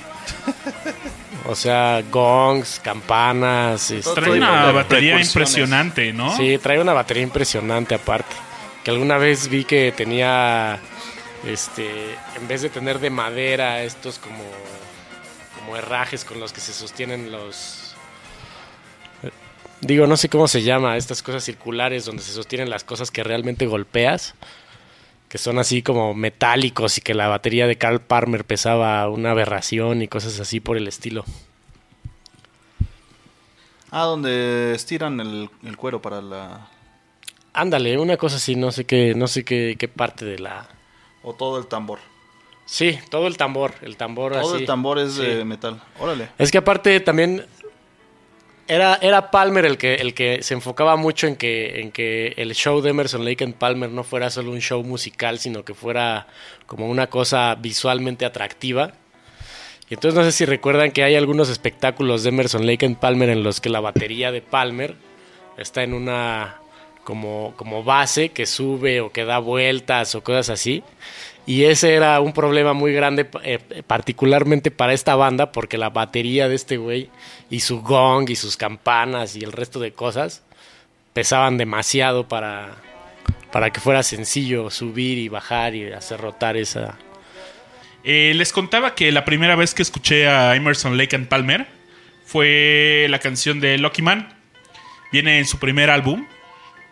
O 1.48 1.56
sea, 1.56 2.04
gongs, 2.12 2.80
campanas. 2.80 3.90
este, 3.92 4.14
Trae 4.14 4.32
una 4.32 4.72
batería 4.72 5.20
impresionante, 5.20 6.14
¿no? 6.14 6.36
Sí, 6.38 6.58
trae 6.60 6.80
una 6.80 6.94
batería 6.94 7.24
impresionante 7.24 7.96
aparte. 7.96 8.36
Que 8.84 8.92
alguna 8.92 9.18
vez 9.18 9.48
vi 9.48 9.64
que 9.64 9.92
tenía, 9.96 10.80
este, 11.46 12.14
en 12.36 12.48
vez 12.48 12.62
de 12.62 12.70
tener 12.70 13.00
de 13.00 13.10
madera, 13.10 13.84
estos 13.84 14.20
como, 14.20 14.44
como 15.60 15.76
herrajes 15.76 16.26
con 16.26 16.40
los 16.40 16.54
que 16.54 16.62
se 16.62 16.74
sostienen 16.74 17.32
los... 17.32 17.96
Digo, 19.82 20.06
no 20.06 20.16
sé 20.16 20.30
cómo 20.30 20.48
se 20.48 20.62
llama, 20.62 20.96
estas 20.96 21.24
cosas 21.24 21.44
circulares 21.44 22.06
donde 22.06 22.22
se 22.22 22.34
sostienen 22.34 22.70
las 22.70 22.84
cosas 22.84 23.10
que 23.10 23.24
realmente 23.24 23.66
golpeas, 23.66 24.36
que 25.32 25.38
son 25.38 25.60
así 25.60 25.82
como 25.82 26.14
metálicos 26.14 26.98
y 26.98 27.02
que 27.02 27.14
la 27.14 27.30
batería 27.30 27.66
de 27.66 27.78
Carl 27.78 28.02
Palmer 28.02 28.44
pesaba 28.44 29.08
una 29.08 29.32
aberración 29.32 30.02
y 30.02 30.10
cosas 30.10 30.38
así 30.42 30.60
por 30.60 30.76
el 30.76 30.90
estilo. 30.90 31.24
Ah, 33.92 34.04
donde 34.04 34.74
estiran 34.76 35.22
el, 35.22 35.50
el 35.64 35.78
cuero 35.78 36.02
para 36.02 36.22
la. 36.22 36.68
Ándale, 37.54 37.98
una 37.98 38.18
cosa 38.18 38.36
así, 38.36 38.56
no 38.58 38.74
sé 38.74 38.84
qué, 38.86 39.14
no 39.16 39.28
sé 39.28 39.46
qué, 39.46 39.78
qué 39.80 39.88
parte 39.88 40.26
de 40.26 40.40
la... 40.40 40.68
O 41.24 41.34
todo 41.34 41.58
el 41.60 41.68
tambor. 41.68 42.00
Sí, 42.66 42.98
todo 43.10 43.28
el 43.28 43.36
tambor, 43.38 43.74
el 43.82 43.96
tambor 43.98 44.34
Todo 44.34 44.54
así. 44.54 44.62
el 44.62 44.66
tambor 44.66 45.00
es 45.00 45.14
Sí. 45.14 45.22
de 45.26 45.44
metal. 45.46 45.82
Órale. 46.00 46.30
Es 46.38 46.52
que 46.52 46.58
aparte 46.58 47.00
también 47.02 47.46
era, 48.68 48.98
era 49.02 49.32
Palmer 49.32 49.66
el 49.66 49.78
que, 49.78 49.96
el 49.96 50.14
que 50.14 50.44
se 50.44 50.54
enfocaba 50.54 50.96
mucho 50.96 51.28
en 51.28 51.36
que, 51.36 51.82
en 51.82 51.92
que 51.92 52.34
el 52.38 52.54
show 52.54 52.82
de 52.82 52.92
Emerson 52.92 53.26
Lake 53.26 53.44
and 53.44 53.56
Palmer 53.56 53.90
no 53.90 54.04
fuera 54.04 54.30
solo 54.30 54.52
un 54.52 54.60
show 54.60 54.84
musical, 54.84 55.40
sino 55.40 55.66
que 55.66 55.74
fuera 55.74 56.28
como 56.66 56.90
una 56.90 57.08
cosa 57.08 57.56
visualmente 57.56 58.26
atractiva. 58.26 58.94
Y 59.90 59.96
entonces 59.96 60.18
no 60.18 60.24
sé 60.24 60.32
si 60.32 60.46
recuerdan 60.46 60.92
que 60.92 61.04
hay 61.04 61.16
algunos 61.16 61.50
espectáculos 61.50 62.24
de 62.24 62.30
Emerson 62.30 62.66
Lake 62.66 62.86
and 62.86 62.98
Palmer 62.98 63.30
en 63.30 63.44
los 63.44 63.60
que 63.60 63.70
la 63.70 63.82
batería 63.82 64.32
de 64.32 64.42
Palmer 64.42 64.96
está 65.58 65.84
en 65.84 65.94
una 65.94 66.62
como, 67.04 67.54
como 67.58 67.84
base 67.84 68.30
que 68.30 68.46
sube 68.46 69.02
o 69.02 69.12
que 69.12 69.26
da 69.26 69.40
vueltas 69.40 70.16
o 70.16 70.24
cosas 70.24 70.50
así. 70.50 70.84
Y 71.46 71.64
ese 71.64 71.96
era 71.96 72.20
un 72.22 72.34
problema 72.34 72.74
muy 72.74 72.94
grande, 72.94 73.28
eh, 73.44 73.60
particularmente 73.88 74.70
para 74.70 74.94
esta 74.94 75.16
banda, 75.16 75.52
porque 75.52 75.78
la 75.78 75.90
batería 75.90 76.48
de 76.48 76.56
este 76.56 76.78
güey 76.78 77.10
y 77.50 77.62
su 77.62 77.82
gong 77.82 78.30
y 78.30 78.36
sus 78.36 78.58
campanas 78.58 79.36
y 79.36 79.44
el 79.44 79.52
resto 79.52 79.80
de 79.80 79.92
cosas 79.92 80.44
pesaban 81.14 81.58
demasiado 81.58 82.28
para, 82.28 82.76
para 83.52 83.72
que 83.72 83.80
fuera 83.80 84.04
sencillo 84.04 84.70
subir 84.70 85.18
y 85.18 85.30
bajar 85.30 85.76
y 85.76 85.92
hacer 85.92 86.22
rotar 86.22 86.58
esa... 86.58 86.98
Eh, 88.04 88.34
les 88.36 88.52
contaba 88.52 88.96
que 88.96 89.12
la 89.12 89.26
primera 89.26 89.56
vez 89.56 89.74
que 89.76 89.84
escuché 89.84 90.28
a 90.28 90.56
Emerson 90.56 90.98
Lake 90.98 91.16
and 91.16 91.28
Palmer 91.28 91.68
fue 92.26 93.06
la 93.10 93.20
canción 93.20 93.60
de 93.60 93.78
Lucky 93.78 94.02
Man. 94.02 94.34
Viene 95.12 95.38
en 95.38 95.46
su 95.46 95.60
primer 95.60 95.90
álbum. 95.90 96.26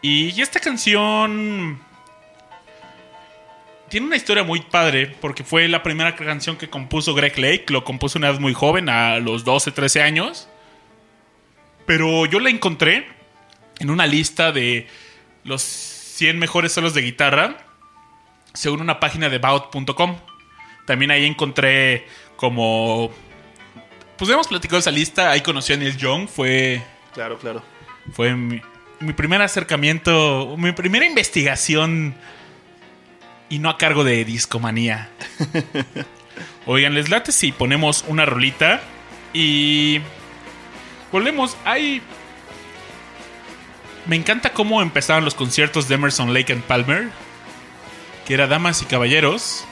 Y 0.02 0.40
esta 0.40 0.60
canción 0.60 1.80
tiene 3.90 4.08
una 4.08 4.16
historia 4.16 4.44
muy 4.44 4.62
padre 4.62 5.08
porque 5.20 5.44
fue 5.44 5.68
la 5.68 5.84
primera 5.84 6.16
canción 6.16 6.58
que 6.58 6.70
compuso 6.70 7.14
Greg 7.14 7.38
Lake. 7.38 7.66
Lo 7.70 7.84
compuso 7.84 8.18
una 8.18 8.32
vez 8.32 8.40
muy 8.40 8.54
joven, 8.54 8.90
a 8.90 9.20
los 9.20 9.44
12, 9.44 9.72
13 9.72 10.02
años. 10.02 10.48
Pero 11.86 12.26
yo 12.26 12.40
la 12.40 12.50
encontré 12.50 13.08
en 13.80 13.90
una 13.90 14.06
lista 14.06 14.52
de 14.52 14.88
los 15.44 15.62
100 15.62 16.38
mejores 16.38 16.72
solos 16.72 16.94
de 16.94 17.02
guitarra 17.02 17.58
según 18.54 18.82
una 18.82 19.00
página 19.00 19.30
de 19.30 19.38
Bout.com. 19.38 20.18
También 20.86 21.12
ahí 21.12 21.26
encontré 21.26 22.08
como... 22.36 23.12
Pues 24.18 24.30
hemos 24.30 24.48
platicado 24.48 24.80
esa 24.80 24.92
lista. 24.92 25.32
Ahí 25.32 25.42
conocí 25.42 25.74
a 25.74 25.78
Neil 25.78 25.98
Young. 25.98 26.28
Fue... 26.28 26.82
Claro, 27.14 27.38
claro. 27.38 27.64
Fue 28.12 28.36
mi, 28.36 28.62
mi 29.00 29.14
primer 29.14 29.42
acercamiento, 29.42 30.56
mi 30.58 30.72
primera 30.72 31.06
investigación 31.06 32.16
y 33.50 33.60
no 33.60 33.70
a 33.70 33.78
cargo 33.78 34.04
de 34.04 34.24
discomanía. 34.26 35.10
Oigan, 36.66 36.94
les 36.94 37.10
late 37.10 37.32
si 37.32 37.52
ponemos 37.52 38.06
una 38.08 38.26
rolita 38.26 38.82
y 39.34 40.02
volvemos. 41.12 41.58
Hay. 41.66 42.02
Me 44.06 44.16
encanta 44.16 44.54
cómo 44.54 44.82
empezaban 44.82 45.26
los 45.26 45.36
conciertos 45.36 45.88
de 45.88 45.96
Emerson 45.96 46.34
Lake 46.34 46.54
and 46.54 46.64
Palmer, 46.64 47.10
que 48.26 48.34
era 48.34 48.48
Damas 48.48 48.82
y 48.82 48.86
Caballeros. 48.86 49.66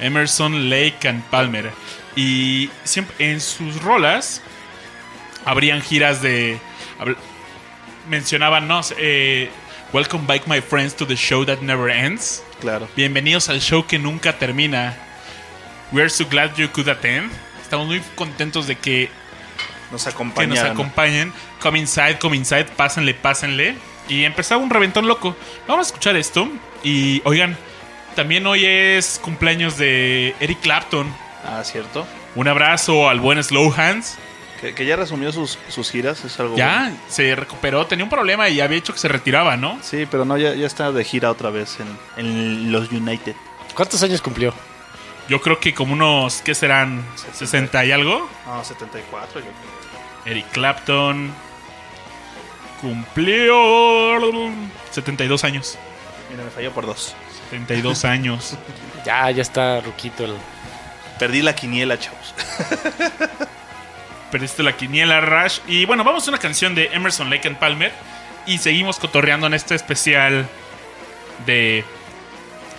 Emerson 0.00 0.70
Lake 0.70 1.08
and 1.08 1.22
Palmer. 1.24 1.70
Y 2.16 2.70
siempre 2.84 3.30
en 3.30 3.40
sus 3.40 3.82
rolas 3.82 4.42
habrían 5.44 5.82
giras 5.82 6.22
de. 6.22 6.58
Mencionaban, 8.08 8.66
no, 8.66 8.80
eh, 8.96 9.50
Welcome 9.90 10.26
back, 10.26 10.46
my 10.46 10.60
friends, 10.60 10.92
to 10.96 11.06
the 11.06 11.16
show 11.16 11.46
that 11.46 11.62
never 11.62 11.88
ends. 11.88 12.42
Claro. 12.60 12.88
Bienvenidos 12.96 13.48
al 13.48 13.60
show 13.60 13.86
que 13.86 13.98
nunca 13.98 14.38
termina. 14.38 14.96
We're 15.92 16.10
so 16.10 16.26
glad 16.28 16.54
you 16.56 16.68
could 16.70 16.88
attend. 16.88 17.30
Estamos 17.62 17.86
muy 17.86 18.00
contentos 18.14 18.66
de 18.66 18.76
que, 18.76 19.10
Nos 19.92 20.04
que 20.04 20.10
acompañan. 20.10 20.50
nos 20.50 20.58
acompañen. 20.60 21.32
Come 21.60 21.78
inside, 21.78 22.18
come 22.18 22.36
inside, 22.36 22.64
pásenle, 22.64 23.14
pásenle. 23.14 23.76
Y 24.08 24.24
empezaba 24.24 24.62
un 24.62 24.70
reventón 24.70 25.06
loco. 25.06 25.36
Vamos 25.68 25.86
a 25.86 25.88
escuchar 25.88 26.16
esto. 26.16 26.48
Y 26.82 27.22
oigan, 27.24 27.56
también 28.16 28.46
hoy 28.46 28.64
es 28.64 29.20
cumpleaños 29.22 29.76
de 29.78 30.34
Eric 30.40 30.60
Clapton. 30.60 31.14
Ah, 31.44 31.62
cierto. 31.64 32.06
Un 32.34 32.48
abrazo 32.48 33.08
al 33.08 33.20
buen 33.20 33.42
Slow 33.42 33.72
Hands. 33.76 34.18
Que, 34.60 34.74
que 34.74 34.84
ya 34.86 34.96
resumió 34.96 35.30
sus, 35.32 35.56
sus 35.68 35.88
giras, 35.90 36.24
es 36.24 36.38
algo 36.40 36.56
Ya 36.56 36.80
bueno. 36.80 36.96
se 37.08 37.34
recuperó, 37.36 37.86
tenía 37.86 38.04
un 38.04 38.10
problema 38.10 38.48
y 38.48 38.60
había 38.60 38.74
dicho 38.76 38.92
que 38.92 38.98
se 38.98 39.06
retiraba, 39.08 39.56
¿no? 39.56 39.78
Sí, 39.82 40.06
pero 40.10 40.24
no, 40.24 40.36
ya, 40.36 40.52
ya 40.54 40.66
está 40.66 40.90
de 40.90 41.04
gira 41.04 41.30
otra 41.30 41.50
vez 41.50 41.78
en, 41.80 41.96
en 42.26 42.72
los 42.72 42.90
United. 42.90 43.36
¿Cuántos 43.74 44.02
años 44.02 44.20
cumplió? 44.20 44.52
Yo 45.28 45.40
creo 45.40 45.60
que 45.60 45.72
como 45.74 45.92
unos, 45.92 46.40
¿qué 46.42 46.54
serán? 46.54 47.04
¿60 47.38 47.86
y 47.86 47.92
algo? 47.92 48.28
Ah, 48.46 48.62
74, 48.64 49.40
yo 49.40 49.46
creo. 49.46 49.54
Eric 50.34 50.46
Clapton 50.50 51.30
cumplió 52.80 54.20
72 54.90 55.44
años. 55.44 55.78
Mira, 56.30 56.44
me 56.44 56.50
falló 56.50 56.72
por 56.72 56.86
dos. 56.86 57.14
72 57.50 58.04
años. 58.04 58.54
Ya, 59.04 59.30
ya 59.30 59.42
está 59.42 59.80
ruquito 59.80 60.24
el... 60.24 60.34
Perdí 61.18 61.42
la 61.42 61.54
quiniela, 61.54 61.98
chavos. 61.98 62.34
Perdiste 64.30 64.62
la 64.62 64.76
quiniela, 64.76 65.20
Rush. 65.20 65.60
Y 65.66 65.84
bueno, 65.84 66.04
vamos 66.04 66.26
a 66.26 66.30
una 66.30 66.38
canción 66.38 66.74
de 66.74 66.90
Emerson 66.92 67.30
Lake 67.30 67.48
and 67.48 67.58
Palmer. 67.58 67.92
Y 68.46 68.58
seguimos 68.58 68.98
cotorreando 68.98 69.46
en 69.46 69.54
este 69.54 69.74
especial 69.74 70.48
de 71.46 71.84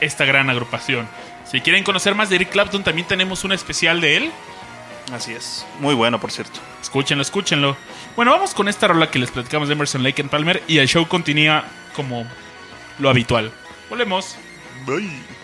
esta 0.01 0.25
gran 0.25 0.49
agrupación. 0.49 1.07
Si 1.49 1.61
quieren 1.61 1.83
conocer 1.83 2.15
más 2.15 2.29
de 2.29 2.35
Eric 2.35 2.49
Clapton, 2.49 2.83
también 2.83 3.07
tenemos 3.07 3.43
un 3.43 3.51
especial 3.51 4.01
de 4.01 4.17
él. 4.17 4.31
Así 5.11 5.33
es. 5.33 5.65
Muy 5.79 5.95
bueno, 5.95 6.19
por 6.19 6.31
cierto. 6.31 6.59
Escúchenlo, 6.81 7.23
escúchenlo. 7.23 7.75
Bueno, 8.15 8.31
vamos 8.31 8.53
con 8.53 8.67
esta 8.67 8.87
rola 8.87 9.09
que 9.09 9.17
les 9.19 9.31
platicamos 9.31 9.67
de 9.67 9.73
Emerson 9.73 10.03
Lake 10.03 10.21
and 10.21 10.29
Palmer. 10.29 10.61
Y 10.67 10.77
el 10.77 10.87
show 10.87 11.07
continúa 11.07 11.65
como 11.95 12.25
lo 12.99 13.09
habitual. 13.09 13.51
Volvemos. 13.89 14.37
Bye. 14.85 15.38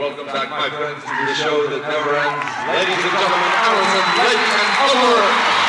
Welcome 0.00 0.24
back, 0.28 0.48
my 0.48 0.70
friends, 0.70 1.04
to 1.04 1.26
the 1.26 1.34
show 1.34 1.68
that 1.68 1.82
never 1.84 2.16
ends. 2.16 2.44
Ladies 2.72 3.04
and 3.04 3.12
gentlemen, 3.20 3.52
Allison 3.52 4.06
Lake 4.24 4.48
and 4.48 4.72
Palmer. 4.80 5.59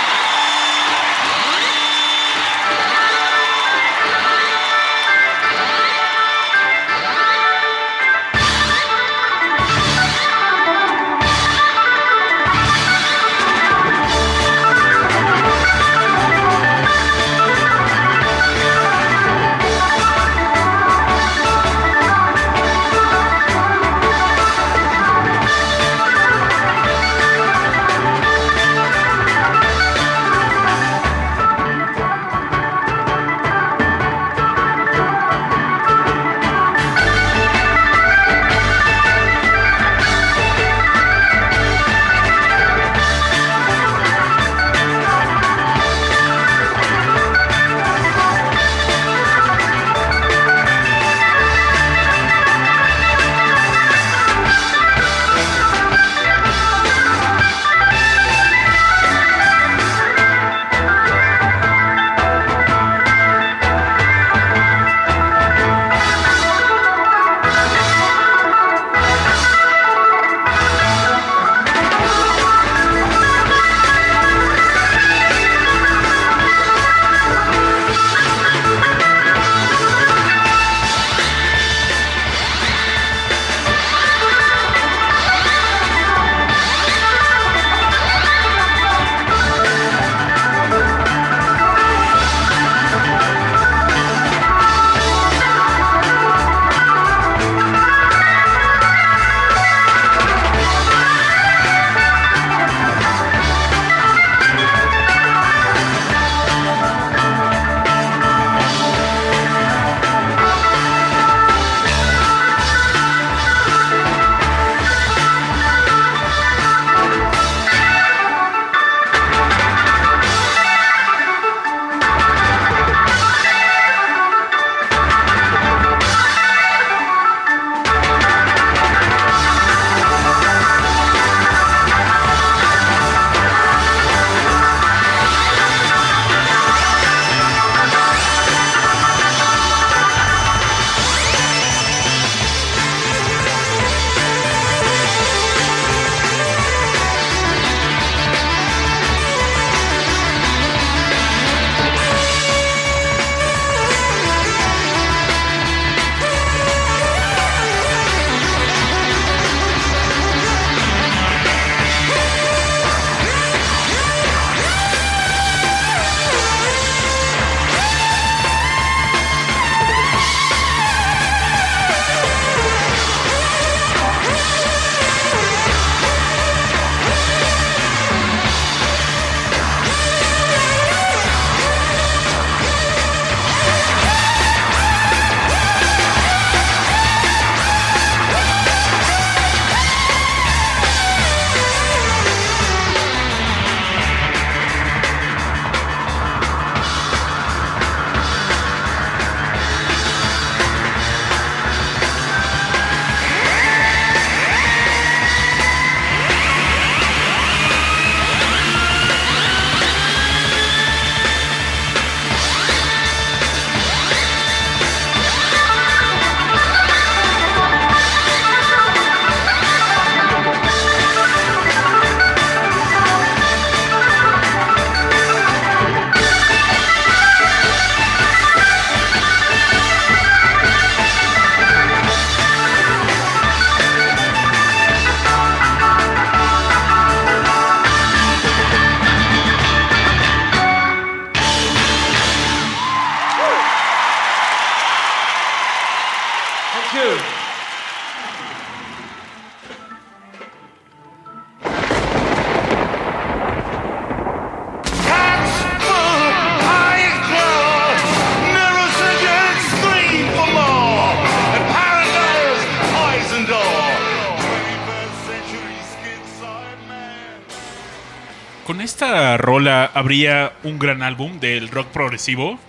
Habría 270.02 270.54
un 270.64 270.80
gran 270.80 271.04
álbum 271.04 271.40
del 271.40 271.70
rock 271.70 271.88
progresivo. 271.90 272.60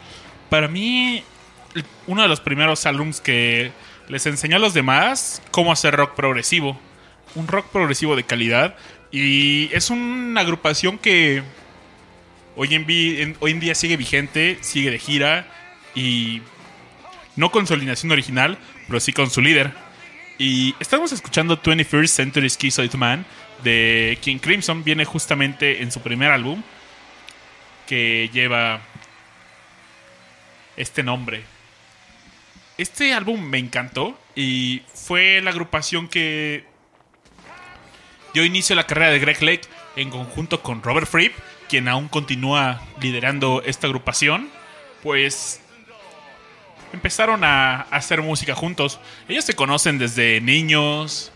Para 0.50 0.68
mí, 0.68 1.24
uno 2.06 2.22
de 2.22 2.28
los 2.28 2.40
primeros 2.40 2.84
álbums 2.86 3.20
que 3.20 3.72
les 4.08 4.26
enseñó 4.26 4.56
a 4.56 4.58
los 4.58 4.74
demás 4.74 5.42
cómo 5.50 5.72
hacer 5.72 5.94
rock 5.96 6.14
progresivo. 6.14 6.78
Un 7.34 7.48
rock 7.48 7.66
progresivo 7.72 8.16
de 8.16 8.24
calidad. 8.24 8.76
Y 9.10 9.70
es 9.72 9.88
una 9.90 10.42
agrupación 10.42 10.98
que 10.98 11.42
hoy 12.54 12.74
en- 12.74 13.36
hoy 13.40 13.50
en 13.50 13.60
día 13.60 13.74
sigue 13.74 13.96
vigente, 13.96 14.58
sigue 14.60 14.90
de 14.90 14.98
gira 14.98 15.46
y 15.94 16.42
no 17.36 17.50
con 17.50 17.66
su 17.66 17.72
alineación 17.72 18.12
original, 18.12 18.58
pero 18.86 19.00
sí 19.00 19.12
con 19.14 19.30
su 19.30 19.40
líder. 19.40 19.72
Y 20.38 20.74
estamos 20.80 21.12
escuchando 21.12 21.56
21st 21.62 22.08
Century 22.14 22.50
Schizoid 22.50 22.92
Man 22.94 23.24
de 23.64 24.18
King 24.20 24.38
Crimson. 24.38 24.84
Viene 24.84 25.04
justamente 25.06 25.82
en 25.82 25.90
su 25.92 26.00
primer 26.00 26.30
álbum 26.30 26.62
que 27.92 28.30
lleva 28.32 28.80
este 30.78 31.02
nombre. 31.02 31.42
Este 32.78 33.12
álbum 33.12 33.38
me 33.38 33.58
encantó 33.58 34.18
y 34.34 34.80
fue 34.94 35.42
la 35.42 35.50
agrupación 35.50 36.08
que 36.08 36.64
dio 38.32 38.46
inicio 38.46 38.72
a 38.72 38.76
la 38.76 38.86
carrera 38.86 39.10
de 39.10 39.18
Greg 39.18 39.42
Lake 39.42 39.68
en 39.96 40.08
conjunto 40.08 40.62
con 40.62 40.82
Robert 40.82 41.06
Fripp, 41.06 41.34
quien 41.68 41.86
aún 41.86 42.08
continúa 42.08 42.80
liderando 42.98 43.62
esta 43.66 43.88
agrupación. 43.88 44.48
Pues 45.02 45.60
empezaron 46.94 47.44
a, 47.44 47.82
hacer 47.90 48.22
música 48.22 48.54
juntos. 48.54 49.00
Ellos 49.28 49.44
se 49.44 49.52
conocen 49.52 49.98
desde 49.98 50.40
niños, 50.40 51.30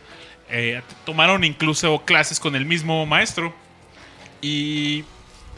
eh, 0.49 0.81
tomaron 1.05 1.45
incluso 1.45 2.03
clases 2.07 2.41
con 2.41 2.57
el 2.57 2.65
mismo 2.65 3.05
maestro. 3.05 3.55
Y 4.41 5.05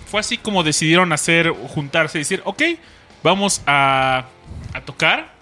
fue 0.09 0.21
así 0.21 0.39
como 0.39 0.63
decidieron 0.63 1.13
hacer, 1.13 1.51
juntarse 1.51 2.19
y 2.19 2.23
decir, 2.23 2.43
ok, 2.45 2.63
vamos 3.23 3.63
a, 3.67 4.25
a 4.73 4.81
tocar. 4.83 5.33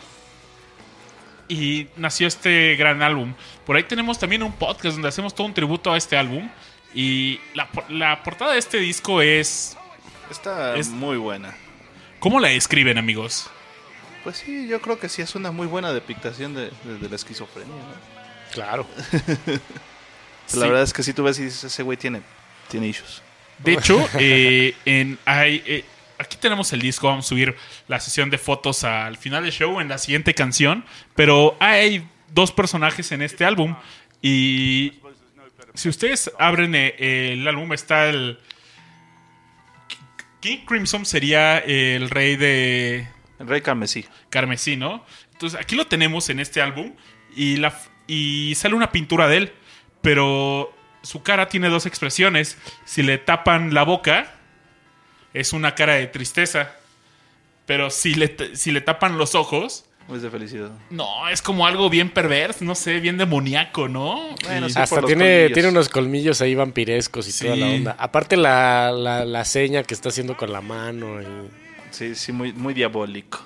Y 1.48 1.86
nació 1.96 2.26
este 2.26 2.74
gran 2.76 3.02
álbum. 3.02 3.34
Por 3.64 3.76
ahí 3.76 3.84
tenemos 3.84 4.18
también 4.18 4.42
un 4.42 4.52
podcast 4.52 4.94
donde 4.94 5.08
hacemos 5.08 5.34
todo 5.34 5.46
un 5.46 5.54
tributo 5.54 5.92
a 5.92 5.96
este 5.96 6.16
álbum. 6.16 6.48
Y 6.94 7.40
la, 7.54 7.68
la 7.88 8.22
portada 8.22 8.52
de 8.52 8.58
este 8.58 8.78
disco 8.78 9.20
es... 9.22 9.76
Está 10.30 10.76
Es- 10.76 10.88
muy 10.88 11.16
buena. 11.18 11.54
¿Cómo 12.18 12.40
la 12.40 12.50
escriben, 12.50 12.98
amigos? 12.98 13.48
Pues 14.24 14.38
sí, 14.38 14.66
yo 14.66 14.80
creo 14.80 14.98
que 14.98 15.08
sí 15.08 15.22
es 15.22 15.36
una 15.36 15.52
muy 15.52 15.68
buena 15.68 15.92
depictación 15.92 16.54
de, 16.54 16.72
de- 16.82 16.98
de 16.98 17.08
la 17.08 17.14
esquizofrenia. 17.16 17.72
¿no? 17.74 18.52
Claro. 18.52 18.86
Sí. 20.48 20.60
La 20.60 20.66
verdad 20.68 20.84
es 20.84 20.92
que 20.92 21.02
si 21.02 21.12
tú 21.12 21.24
ves 21.24 21.40
y 21.40 21.42
dices, 21.46 21.64
ese 21.64 21.82
güey 21.82 21.98
tiene, 21.98 22.22
tiene 22.68 22.86
issues. 22.86 23.20
De 23.58 23.72
hecho, 23.74 24.08
eh, 24.18 24.74
en, 24.84 25.18
hay, 25.24 25.62
eh, 25.66 25.84
aquí 26.18 26.36
tenemos 26.36 26.72
el 26.72 26.80
disco. 26.80 27.08
Vamos 27.08 27.26
a 27.26 27.28
subir 27.28 27.56
la 27.88 28.00
sesión 28.00 28.30
de 28.30 28.38
fotos 28.38 28.84
al 28.84 29.16
final 29.16 29.42
del 29.42 29.52
show 29.52 29.80
en 29.80 29.88
la 29.88 29.98
siguiente 29.98 30.34
canción. 30.34 30.84
Pero 31.14 31.56
hay 31.60 32.06
dos 32.32 32.52
personajes 32.52 33.12
en 33.12 33.22
este 33.22 33.44
álbum. 33.44 33.76
Y 34.22 34.94
si 35.74 35.88
ustedes 35.88 36.30
abren 36.38 36.74
eh, 36.74 37.32
el 37.32 37.46
álbum, 37.46 37.72
está 37.72 38.08
el. 38.08 38.38
King 40.40 40.58
Crimson 40.66 41.06
sería 41.06 41.58
el 41.58 42.08
rey 42.10 42.36
de 42.36 43.08
El 43.40 43.48
rey 43.48 43.62
carmesí. 43.62 44.04
carmesí, 44.30 44.76
¿no? 44.76 45.04
Entonces 45.32 45.58
aquí 45.60 45.74
lo 45.76 45.86
tenemos 45.86 46.28
en 46.30 46.40
este 46.40 46.62
álbum 46.62 46.94
y, 47.34 47.56
la, 47.56 47.78
y 48.06 48.54
sale 48.54 48.74
una 48.74 48.92
pintura 48.92 49.28
de 49.28 49.36
él, 49.36 49.52
pero 50.02 50.75
su 51.06 51.22
cara 51.22 51.48
tiene 51.48 51.68
dos 51.68 51.86
expresiones. 51.86 52.58
Si 52.84 53.02
le 53.02 53.18
tapan 53.18 53.72
la 53.72 53.84
boca, 53.84 54.34
es 55.32 55.52
una 55.52 55.74
cara 55.74 55.94
de 55.94 56.06
tristeza, 56.08 56.72
pero 57.66 57.90
si 57.90 58.14
le, 58.14 58.56
si 58.56 58.70
le 58.72 58.80
tapan 58.80 59.18
los 59.18 59.34
ojos, 59.34 59.84
Es 60.12 60.22
de 60.22 60.30
felicidad. 60.30 60.70
no, 60.90 61.28
es 61.28 61.42
como 61.42 61.66
algo 61.66 61.90
bien 61.90 62.10
perverso, 62.10 62.64
no 62.64 62.74
sé, 62.74 63.00
bien 63.00 63.18
demoníaco, 63.18 63.88
¿no? 63.88 64.34
Bueno, 64.44 64.68
sí. 64.68 64.78
Hasta 64.78 65.02
tiene, 65.02 65.50
tiene 65.50 65.68
unos 65.70 65.88
colmillos 65.88 66.40
ahí 66.40 66.54
vampirescos 66.54 67.26
y 67.28 67.32
Sí. 67.32 67.44
toda 67.44 67.56
la 67.56 67.66
onda. 67.66 67.96
Aparte 67.98 68.36
la, 68.36 68.92
la, 68.92 69.24
la 69.24 69.44
seña 69.44 69.82
que 69.82 69.94
está 69.94 70.08
haciendo 70.10 70.36
con 70.36 70.52
la 70.52 70.60
mano. 70.60 71.20
y- 71.20 71.26
Sí, 71.90 72.14
sí, 72.14 72.30
muy, 72.32 72.52
muy 72.52 72.72
diabólico. 72.74 73.40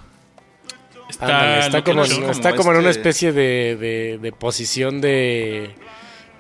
está, 1.09 1.25
Ándale, 1.27 1.61
está 1.67 1.85
como, 1.85 2.05
está 2.05 2.55
como 2.57 2.73
en 2.73 2.79
una 2.79 2.91
este- 2.91 3.01
especie 3.01 3.33
de, 3.33 3.77
de, 3.77 4.19
de 4.19 4.33
posición 4.33 5.01
de... 5.01 5.75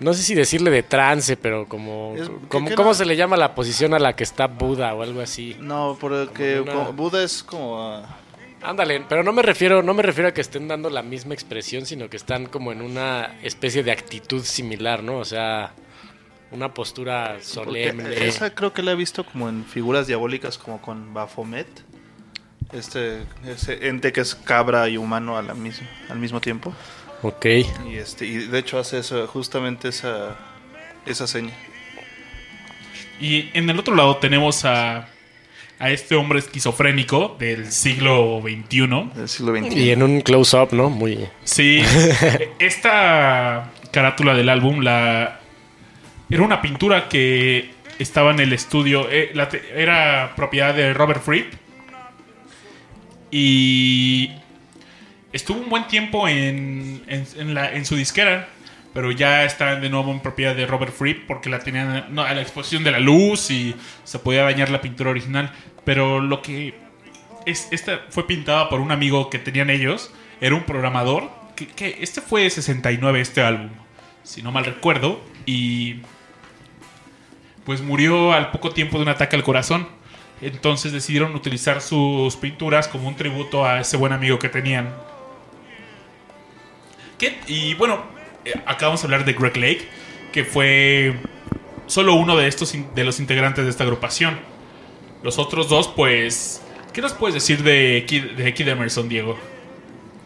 No 0.00 0.14
sé 0.14 0.22
si 0.22 0.34
decirle 0.34 0.70
de 0.70 0.82
trance, 0.82 1.36
pero 1.36 1.66
como... 1.68 2.14
Es- 2.16 2.30
¿Cómo 2.48 2.70
no- 2.70 2.94
se 2.94 3.04
le 3.04 3.16
llama 3.16 3.36
la 3.36 3.54
posición 3.54 3.92
a 3.94 3.98
la 3.98 4.14
que 4.16 4.24
está 4.24 4.46
Buda 4.46 4.94
o 4.94 5.02
algo 5.02 5.20
así? 5.20 5.56
No, 5.60 5.96
porque 6.00 6.60
una- 6.60 6.88
Buda 6.90 7.22
es 7.22 7.42
como... 7.42 7.80
ah, 7.82 8.16
Ándale, 8.62 9.04
pero 9.08 9.22
no 9.22 9.32
me 9.32 9.40
refiero, 9.42 9.82
no 9.82 9.94
me 9.94 10.02
refiero 10.02 10.28
a 10.28 10.32
que 10.34 10.40
estén 10.42 10.68
dando 10.68 10.90
la 10.90 11.02
misma 11.02 11.32
expresión, 11.32 11.86
sino 11.86 12.10
que 12.10 12.16
están 12.18 12.44
como 12.46 12.72
en 12.72 12.82
una 12.82 13.36
especie 13.42 13.82
de 13.82 13.90
actitud 13.90 14.42
similar, 14.44 15.02
¿no? 15.02 15.16
O 15.18 15.24
sea, 15.24 15.72
una 16.50 16.74
postura 16.74 17.28
porque 17.32 17.44
solemne. 17.44 18.26
esa 18.26 18.54
creo 18.54 18.74
que 18.74 18.82
la 18.82 18.92
he 18.92 18.96
visto 18.96 19.24
como 19.24 19.48
en 19.48 19.64
figuras 19.64 20.06
diabólicas 20.08 20.58
como 20.58 20.80
con 20.82 21.14
Baphomet. 21.14 21.68
Este 22.72 23.22
ese 23.46 23.88
ente 23.88 24.12
que 24.12 24.20
es 24.20 24.34
cabra 24.34 24.88
y 24.90 24.96
humano 24.96 25.36
a 25.38 25.42
la 25.42 25.54
misma, 25.54 25.88
al 26.08 26.18
mismo 26.18 26.40
tiempo. 26.40 26.72
Ok. 27.22 27.46
Y 27.88 27.96
este 27.96 28.26
y 28.26 28.36
de 28.46 28.58
hecho 28.58 28.78
hace 28.78 28.98
eso, 28.98 29.26
justamente 29.26 29.88
esa 29.88 30.36
esa 31.06 31.26
seña. 31.26 31.52
Y 33.20 33.50
en 33.52 33.68
el 33.68 33.78
otro 33.78 33.94
lado 33.94 34.16
tenemos 34.16 34.64
a, 34.64 35.08
a 35.78 35.90
este 35.90 36.14
hombre 36.14 36.38
esquizofrénico 36.38 37.36
del 37.38 37.70
siglo 37.70 38.40
XXI. 38.42 39.10
del 39.14 39.28
siglo 39.28 39.54
XXI. 39.56 39.78
Y 39.78 39.90
en 39.90 40.02
un 40.02 40.20
close-up, 40.22 40.68
¿no? 40.72 40.88
Muy... 40.88 41.28
Sí, 41.44 41.82
esta 42.58 43.70
carátula 43.92 44.34
del 44.34 44.48
álbum 44.48 44.80
la 44.80 45.40
era 46.30 46.42
una 46.42 46.62
pintura 46.62 47.08
que 47.08 47.70
estaba 47.98 48.30
en 48.30 48.40
el 48.40 48.52
estudio, 48.54 49.10
eh, 49.10 49.30
la 49.34 49.48
te- 49.50 49.62
era 49.74 50.32
propiedad 50.34 50.74
de 50.74 50.94
Robert 50.94 51.22
Fripp 51.22 51.52
y 53.30 54.30
estuvo 55.32 55.60
un 55.60 55.68
buen 55.68 55.86
tiempo 55.86 56.28
en, 56.28 57.02
en, 57.06 57.54
la, 57.54 57.72
en 57.72 57.84
su 57.84 57.96
disquera, 57.96 58.48
pero 58.92 59.12
ya 59.12 59.44
está 59.44 59.76
de 59.76 59.88
nuevo 59.88 60.10
en 60.10 60.20
propiedad 60.20 60.54
de 60.54 60.66
Robert 60.66 60.92
Fripp 60.92 61.26
porque 61.26 61.48
la 61.48 61.60
tenían 61.60 62.18
a 62.18 62.34
la 62.34 62.40
exposición 62.40 62.82
de 62.82 62.90
la 62.90 62.98
luz 62.98 63.50
y 63.50 63.74
se 64.04 64.18
podía 64.18 64.42
dañar 64.42 64.70
la 64.70 64.80
pintura 64.80 65.10
original. 65.10 65.52
Pero 65.84 66.20
lo 66.20 66.42
que 66.42 66.74
es, 67.46 67.68
esta 67.70 68.00
fue 68.10 68.26
pintada 68.26 68.68
por 68.68 68.80
un 68.80 68.90
amigo 68.90 69.30
que 69.30 69.38
tenían 69.38 69.70
ellos, 69.70 70.12
era 70.40 70.54
un 70.54 70.64
programador. 70.64 71.30
Este 71.78 72.20
fue 72.20 72.44
de 72.44 72.50
69, 72.50 73.20
este 73.20 73.42
álbum, 73.42 73.70
si 74.22 74.42
no 74.42 74.50
mal 74.50 74.64
recuerdo, 74.64 75.20
y 75.46 75.96
pues 77.64 77.82
murió 77.82 78.32
al 78.32 78.50
poco 78.50 78.70
tiempo 78.70 78.96
de 78.96 79.04
un 79.04 79.10
ataque 79.10 79.36
al 79.36 79.44
corazón. 79.44 79.86
Entonces 80.40 80.92
decidieron 80.92 81.34
utilizar 81.34 81.82
sus 81.82 82.34
pinturas 82.36 82.88
como 82.88 83.08
un 83.08 83.14
tributo 83.14 83.66
a 83.66 83.80
ese 83.80 83.96
buen 83.98 84.12
amigo 84.12 84.38
que 84.38 84.48
tenían. 84.48 84.88
Y 87.46 87.74
bueno, 87.74 88.02
eh, 88.44 88.52
acá 88.66 88.86
vamos 88.86 89.02
a 89.02 89.06
hablar 89.06 89.24
de 89.24 89.32
Greg 89.34 89.56
Lake, 89.56 89.88
que 90.32 90.44
fue 90.44 91.14
solo 91.86 92.14
uno 92.14 92.36
de 92.36 92.46
estos 92.46 92.74
de 92.94 93.04
los 93.04 93.20
integrantes 93.20 93.64
de 93.64 93.70
esta 93.70 93.84
agrupación. 93.84 94.38
Los 95.22 95.38
otros 95.38 95.68
dos, 95.68 95.88
pues, 95.88 96.62
¿qué 96.92 97.02
nos 97.02 97.12
puedes 97.12 97.34
decir 97.34 97.62
de 97.62 98.04
Kid 98.06 98.68
Emerson, 98.68 99.08
Diego? 99.08 99.36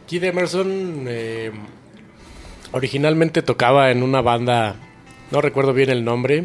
Kid 0.07 0.22
Emerson 0.24 1.07
eh, 1.09 1.50
originalmente 2.72 3.42
tocaba 3.42 3.90
en 3.90 4.02
una 4.02 4.20
banda, 4.20 4.76
no 5.30 5.40
recuerdo 5.40 5.72
bien 5.72 5.90
el 5.90 6.04
nombre, 6.04 6.44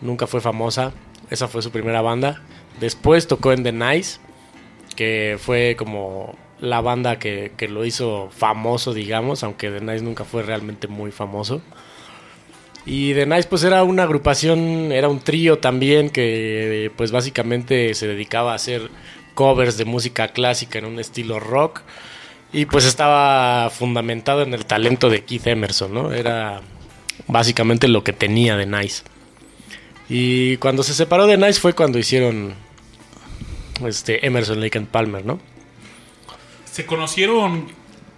nunca 0.00 0.26
fue 0.26 0.40
famosa, 0.40 0.92
esa 1.30 1.48
fue 1.48 1.62
su 1.62 1.70
primera 1.70 2.02
banda. 2.02 2.42
Después 2.80 3.28
tocó 3.28 3.52
en 3.52 3.62
The 3.62 3.72
Nice, 3.72 4.18
que 4.96 5.38
fue 5.38 5.76
como 5.78 6.36
la 6.60 6.80
banda 6.80 7.18
que, 7.18 7.52
que 7.56 7.68
lo 7.68 7.84
hizo 7.84 8.30
famoso, 8.36 8.92
digamos, 8.94 9.42
aunque 9.42 9.70
The 9.70 9.80
Nice 9.80 10.04
nunca 10.04 10.24
fue 10.24 10.42
realmente 10.42 10.88
muy 10.88 11.10
famoso. 11.10 11.62
Y 12.86 13.14
The 13.14 13.26
Nice 13.26 13.48
pues 13.48 13.62
era 13.64 13.82
una 13.84 14.04
agrupación, 14.04 14.92
era 14.92 15.08
un 15.08 15.20
trío 15.20 15.58
también 15.58 16.10
que 16.10 16.90
pues 16.96 17.12
básicamente 17.12 17.94
se 17.94 18.06
dedicaba 18.06 18.52
a 18.52 18.56
hacer 18.56 18.90
covers 19.34 19.76
de 19.76 19.84
música 19.84 20.28
clásica 20.28 20.78
en 20.78 20.86
un 20.86 20.98
estilo 20.98 21.40
rock. 21.40 21.82
Y 22.52 22.66
pues 22.66 22.84
estaba 22.84 23.70
fundamentado 23.70 24.42
en 24.42 24.54
el 24.54 24.66
talento 24.66 25.08
de 25.08 25.22
Keith 25.24 25.46
Emerson, 25.46 25.94
¿no? 25.94 26.12
Era 26.12 26.62
básicamente 27.28 27.86
lo 27.86 28.02
que 28.02 28.12
tenía 28.12 28.56
de 28.56 28.66
Nice. 28.66 29.02
Y 30.08 30.56
cuando 30.56 30.82
se 30.82 30.94
separó 30.94 31.28
de 31.28 31.36
Nice 31.36 31.60
fue 31.60 31.74
cuando 31.74 31.98
hicieron 31.98 32.54
este 33.86 34.26
Emerson, 34.26 34.60
Lake 34.60 34.78
and 34.78 34.88
Palmer, 34.88 35.24
¿no? 35.24 35.38
Se 36.70 36.86
conocieron. 36.86 37.68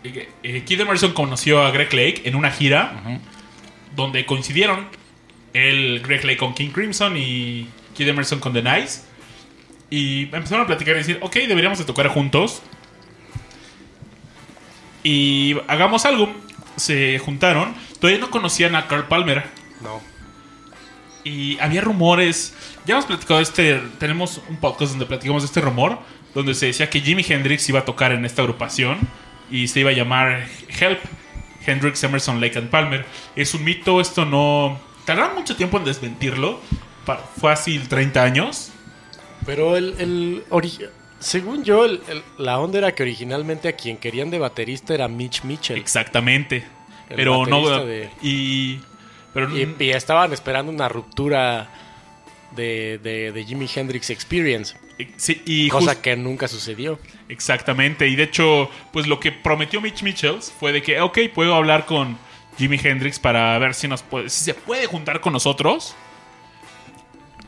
eh, 0.04 0.62
Kid 0.66 0.80
Emerson 0.80 1.12
conoció 1.12 1.62
a 1.62 1.70
Greg 1.70 1.92
Lake 1.92 2.22
en 2.24 2.34
una 2.34 2.50
gira 2.50 3.20
donde 3.94 4.26
coincidieron 4.26 4.88
el 5.52 6.00
Greg 6.00 6.24
Lake 6.24 6.38
con 6.38 6.54
King 6.54 6.70
Crimson 6.70 7.16
y 7.16 7.68
Kid 7.94 8.08
Emerson 8.08 8.40
con 8.40 8.52
The 8.52 8.62
Nice. 8.62 9.02
Y 9.90 10.22
empezaron 10.34 10.62
a 10.62 10.66
platicar 10.66 10.94
y 10.94 10.98
decir, 10.98 11.18
ok, 11.20 11.34
deberíamos 11.34 11.78
de 11.78 11.84
tocar 11.84 12.08
juntos. 12.08 12.62
Y 15.02 15.56
hagamos 15.68 16.04
algo. 16.06 16.32
Se 16.76 17.18
juntaron. 17.18 17.74
Todavía 18.00 18.20
no 18.20 18.30
conocían 18.30 18.74
a 18.74 18.86
Carl 18.88 19.06
Palmer. 19.08 19.44
No. 19.82 20.00
Y 21.24 21.58
había 21.58 21.80
rumores. 21.82 22.54
Ya 22.86 22.94
hemos 22.94 23.04
platicado 23.06 23.40
este. 23.40 23.80
Tenemos 23.98 24.40
un 24.48 24.56
podcast 24.56 24.92
donde 24.92 25.06
platicamos 25.06 25.42
de 25.42 25.46
este 25.46 25.60
rumor. 25.60 25.98
Donde 26.34 26.54
se 26.54 26.66
decía 26.66 26.88
que 26.88 27.00
Jimi 27.00 27.24
Hendrix 27.28 27.68
iba 27.68 27.80
a 27.80 27.84
tocar 27.84 28.12
en 28.12 28.24
esta 28.24 28.42
agrupación. 28.42 28.98
Y 29.50 29.68
se 29.68 29.80
iba 29.80 29.90
a 29.90 29.94
llamar 29.94 30.46
Help. 30.80 31.00
Hendrix, 31.66 32.02
Emerson, 32.02 32.40
Lake 32.40 32.58
and 32.58 32.70
Palmer. 32.70 33.04
Es 33.36 33.54
un 33.54 33.64
mito. 33.64 34.00
Esto 34.00 34.24
no. 34.24 34.80
Tardaron 35.04 35.34
mucho 35.36 35.54
tiempo 35.56 35.76
en 35.78 35.84
desmentirlo. 35.84 36.60
Fue 37.38 37.52
así 37.52 37.78
30 37.78 38.22
años. 38.22 38.72
Pero 39.44 39.76
el, 39.76 39.94
el 39.98 40.44
según 41.18 41.64
yo, 41.64 41.84
el- 41.84 42.00
el- 42.08 42.22
la 42.38 42.58
onda 42.58 42.78
era 42.78 42.94
que 42.94 43.02
originalmente 43.02 43.68
a 43.68 43.72
quien 43.72 43.96
querían 43.96 44.30
de 44.30 44.38
baterista 44.38 44.94
era 44.94 45.08
Mitch 45.08 45.42
Mitchell. 45.44 45.78
Exactamente. 45.78 46.64
Pero 47.14 47.44
no. 47.46 47.84
de- 47.84 48.10
Y. 48.22 48.80
Pero 49.34 49.56
Y, 49.56 49.74
y 49.78 49.90
estaban 49.90 50.32
esperando 50.32 50.70
una 50.72 50.88
ruptura 50.88 51.68
de, 52.56 52.98
de, 53.02 53.32
de 53.32 53.44
Jimi 53.44 53.68
Hendrix 53.74 54.10
Experience. 54.10 54.76
Sí, 55.16 55.42
y 55.44 55.68
cosa 55.68 56.00
que 56.00 56.16
nunca 56.16 56.48
sucedió. 56.48 56.98
Exactamente, 57.28 58.08
y 58.08 58.16
de 58.16 58.24
hecho, 58.24 58.70
pues 58.92 59.06
lo 59.06 59.18
que 59.20 59.32
prometió 59.32 59.80
Mitch 59.80 60.02
Mitchells 60.02 60.52
fue 60.58 60.72
de 60.72 60.82
que, 60.82 61.00
ok, 61.00 61.18
puedo 61.34 61.54
hablar 61.54 61.86
con 61.86 62.18
Jimi 62.58 62.78
Hendrix 62.82 63.18
para 63.18 63.58
ver 63.58 63.74
si, 63.74 63.88
nos 63.88 64.02
puede, 64.02 64.28
si 64.28 64.44
se 64.44 64.54
puede 64.54 64.86
juntar 64.86 65.20
con 65.20 65.32
nosotros. 65.32 65.94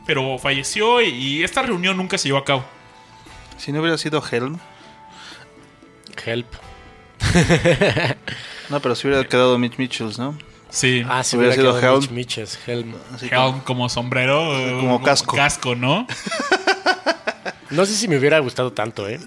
Pero 0.05 0.37
falleció 0.37 1.01
y, 1.01 1.07
y 1.09 1.43
esta 1.43 1.61
reunión 1.63 1.97
nunca 1.97 2.17
se 2.17 2.27
llevó 2.27 2.37
a 2.39 2.45
cabo. 2.45 2.63
Si 3.57 3.71
no 3.71 3.79
hubiera 3.81 3.97
sido 3.97 4.23
Helm. 4.31 4.59
Help. 6.25 6.47
No, 8.69 8.79
pero 8.81 8.95
si 8.95 9.07
hubiera 9.07 9.23
quedado 9.27 9.59
Mitch 9.59 9.77
Mitchells, 9.77 10.17
¿no? 10.17 10.35
Sí, 10.69 11.05
Ah, 11.07 11.23
si 11.23 11.37
Hubiera 11.37 11.53
hubiera, 11.53 11.71
sido 11.71 11.79
quedado 11.79 11.95
Helm. 11.97 12.01
Mitch 12.01 12.11
Mitchells, 12.11 12.59
Helm. 12.67 12.93
Como 13.63 13.87
sombrero. 13.89 14.57
eh, 14.57 14.71
Como 14.79 15.03
casco. 15.03 15.35
Casco, 15.35 15.75
¿no? 15.75 16.07
No 17.69 17.85
sé 17.85 17.93
si 17.95 18.07
me 18.07 18.17
hubiera 18.17 18.39
gustado 18.39 18.71
tanto, 18.73 19.07
¿eh? 19.09 19.19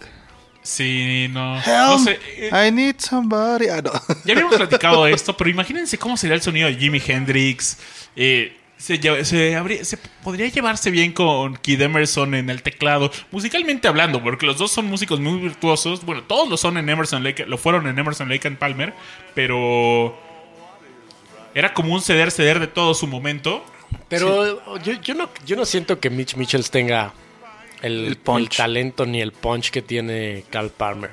Sí, 0.63 1.29
no. 1.31 1.57
No 1.57 1.99
sé. 1.99 2.19
eh, 2.37 2.69
I 2.69 2.71
need 2.73 2.97
somebody. 2.99 3.69
Ah, 3.69 3.81
no. 3.83 3.91
Ya 4.25 4.33
habíamos 4.35 4.57
platicado 4.57 5.07
esto, 5.07 5.37
pero 5.37 5.49
imagínense 5.51 5.97
cómo 5.99 6.17
sería 6.17 6.35
el 6.37 6.43
sonido 6.43 6.69
de 6.69 6.75
Jimi 6.77 7.01
Hendrix. 7.05 7.79
Eh, 8.17 8.55
se, 8.77 9.01
lle- 9.01 9.25
se 9.25 9.57
habría- 9.57 9.85
se 9.85 9.97
podría 10.23 10.47
llevarse 10.49 10.91
bien 10.91 11.13
con 11.13 11.57
Kid 11.57 11.81
Emerson 11.81 12.35
en 12.35 12.49
el 12.51 12.63
teclado, 12.63 13.11
musicalmente 13.33 13.89
hablando, 13.89 14.23
porque 14.23 14.47
los 14.47 14.59
dos 14.59 14.71
son 14.71 14.87
músicos 14.87 15.19
muy 15.21 15.39
virtuosos. 15.41 16.05
Bueno, 16.05 16.23
todos 16.25 16.49
lo 16.49 16.57
son 16.57 16.77
en 16.77 16.89
Emerson 16.89 17.25
Lake, 17.25 17.47
lo 17.47 17.59
fueron 17.59 17.87
en 17.89 17.99
Emerson 17.99 18.29
Lake 18.29 18.47
and 18.47 18.59
Palmer, 18.59 18.93
pero 19.35 20.17
era 21.55 21.73
como 21.75 21.95
un 21.95 22.03
ceder, 22.03 22.31
ceder 22.31 22.61
de 22.61 22.67
todo 22.67 22.95
su 22.95 23.07
momento. 23.07 23.65
Pero 24.09 24.63
yo, 24.83 24.93
yo, 25.03 25.15
no, 25.15 25.31
yo 25.47 25.57
no 25.57 25.65
siento 25.65 25.99
que 25.99 26.11
Mitch 26.11 26.37
Mitchells 26.37 26.71
tenga 26.71 27.13
el, 27.83 28.07
El 28.07 28.17
punch. 28.17 28.39
el 28.41 28.49
talento 28.57 29.07
ni 29.07 29.21
el 29.21 29.33
punch 29.33 29.71
que 29.71 29.83
tiene 29.83 30.45
Carl 30.51 30.71
Palmer. 30.71 31.11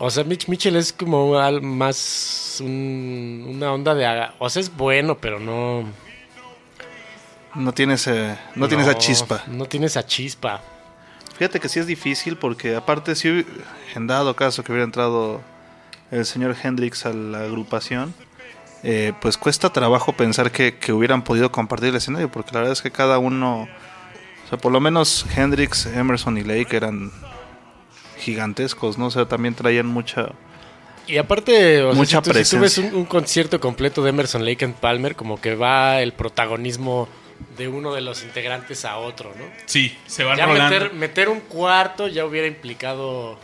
O 0.00 0.10
sea, 0.10 0.22
Mitch 0.22 0.46
Mitchell 0.48 0.76
es 0.76 0.92
como 0.92 1.32
más 1.60 2.58
un- 2.60 3.46
una 3.56 3.72
onda 3.72 3.94
de... 3.94 4.28
O 4.38 4.48
sea, 4.48 4.60
es 4.62 4.74
bueno, 4.76 5.16
pero 5.18 5.40
no... 5.40 5.84
No 7.54 7.72
tiene, 7.72 7.94
ese, 7.94 8.38
no 8.54 8.68
tiene 8.68 8.84
esa 8.84 8.96
chispa. 8.96 9.42
No 9.48 9.64
tiene 9.64 9.86
esa 9.86 10.06
chispa. 10.06 10.60
Fíjate 11.36 11.58
que 11.58 11.68
sí 11.68 11.80
es 11.80 11.86
difícil 11.86 12.36
porque 12.36 12.76
aparte 12.76 13.16
si 13.16 13.44
en 13.96 14.06
dado 14.06 14.36
caso 14.36 14.62
que 14.62 14.70
hubiera 14.70 14.84
entrado 14.84 15.40
el 16.12 16.24
señor 16.26 16.54
Hendrix 16.62 17.04
a 17.06 17.12
la 17.12 17.40
agrupación, 17.40 18.14
eh, 18.84 19.12
pues 19.20 19.36
cuesta 19.36 19.72
trabajo 19.72 20.12
pensar 20.12 20.52
que, 20.52 20.76
que 20.78 20.92
hubieran 20.92 21.22
podido 21.24 21.50
compartir 21.50 21.88
el 21.88 21.96
escenario 21.96 22.30
porque 22.30 22.50
la 22.52 22.60
verdad 22.60 22.72
es 22.74 22.82
que 22.82 22.92
cada 22.92 23.18
uno, 23.18 23.68
o 24.48 24.50
sea, 24.50 24.58
por 24.58 24.72
lo 24.72 24.80
menos 24.80 25.26
Hendrix, 25.36 25.84
Emerson 25.84 26.38
y 26.38 26.42
Lake 26.42 26.74
eran 26.74 27.12
gigantescos, 28.18 28.96
¿no? 28.96 29.06
O 29.06 29.10
sea, 29.10 29.26
también 29.26 29.54
traían 29.54 29.86
mucha... 29.86 30.30
Y 31.06 31.18
aparte, 31.18 31.82
o 31.82 31.92
sea, 31.92 31.98
Mucha 31.98 32.22
si 32.24 32.30
tú, 32.30 32.44
si 32.44 32.56
tú 32.56 32.62
ves 32.62 32.78
un 32.78 33.04
concierto 33.04 33.60
completo 33.60 34.02
de 34.02 34.08
Emerson 34.08 34.44
Lake 34.46 34.64
and 34.64 34.74
Palmer, 34.74 35.16
como 35.16 35.38
que 35.38 35.54
va 35.54 36.00
el 36.00 36.12
protagonismo 36.14 37.08
de 37.58 37.68
uno 37.68 37.94
de 37.94 38.00
los 38.00 38.22
integrantes 38.22 38.86
a 38.86 38.96
otro, 38.96 39.34
¿no? 39.38 39.44
Sí, 39.66 39.94
se 40.06 40.24
van 40.24 40.38
Ya 40.38 40.46
rolando. 40.46 40.74
meter, 40.74 40.94
meter 40.94 41.28
un 41.28 41.40
cuarto 41.40 42.08
ya 42.08 42.24
hubiera 42.24 42.46
implicado, 42.46 43.38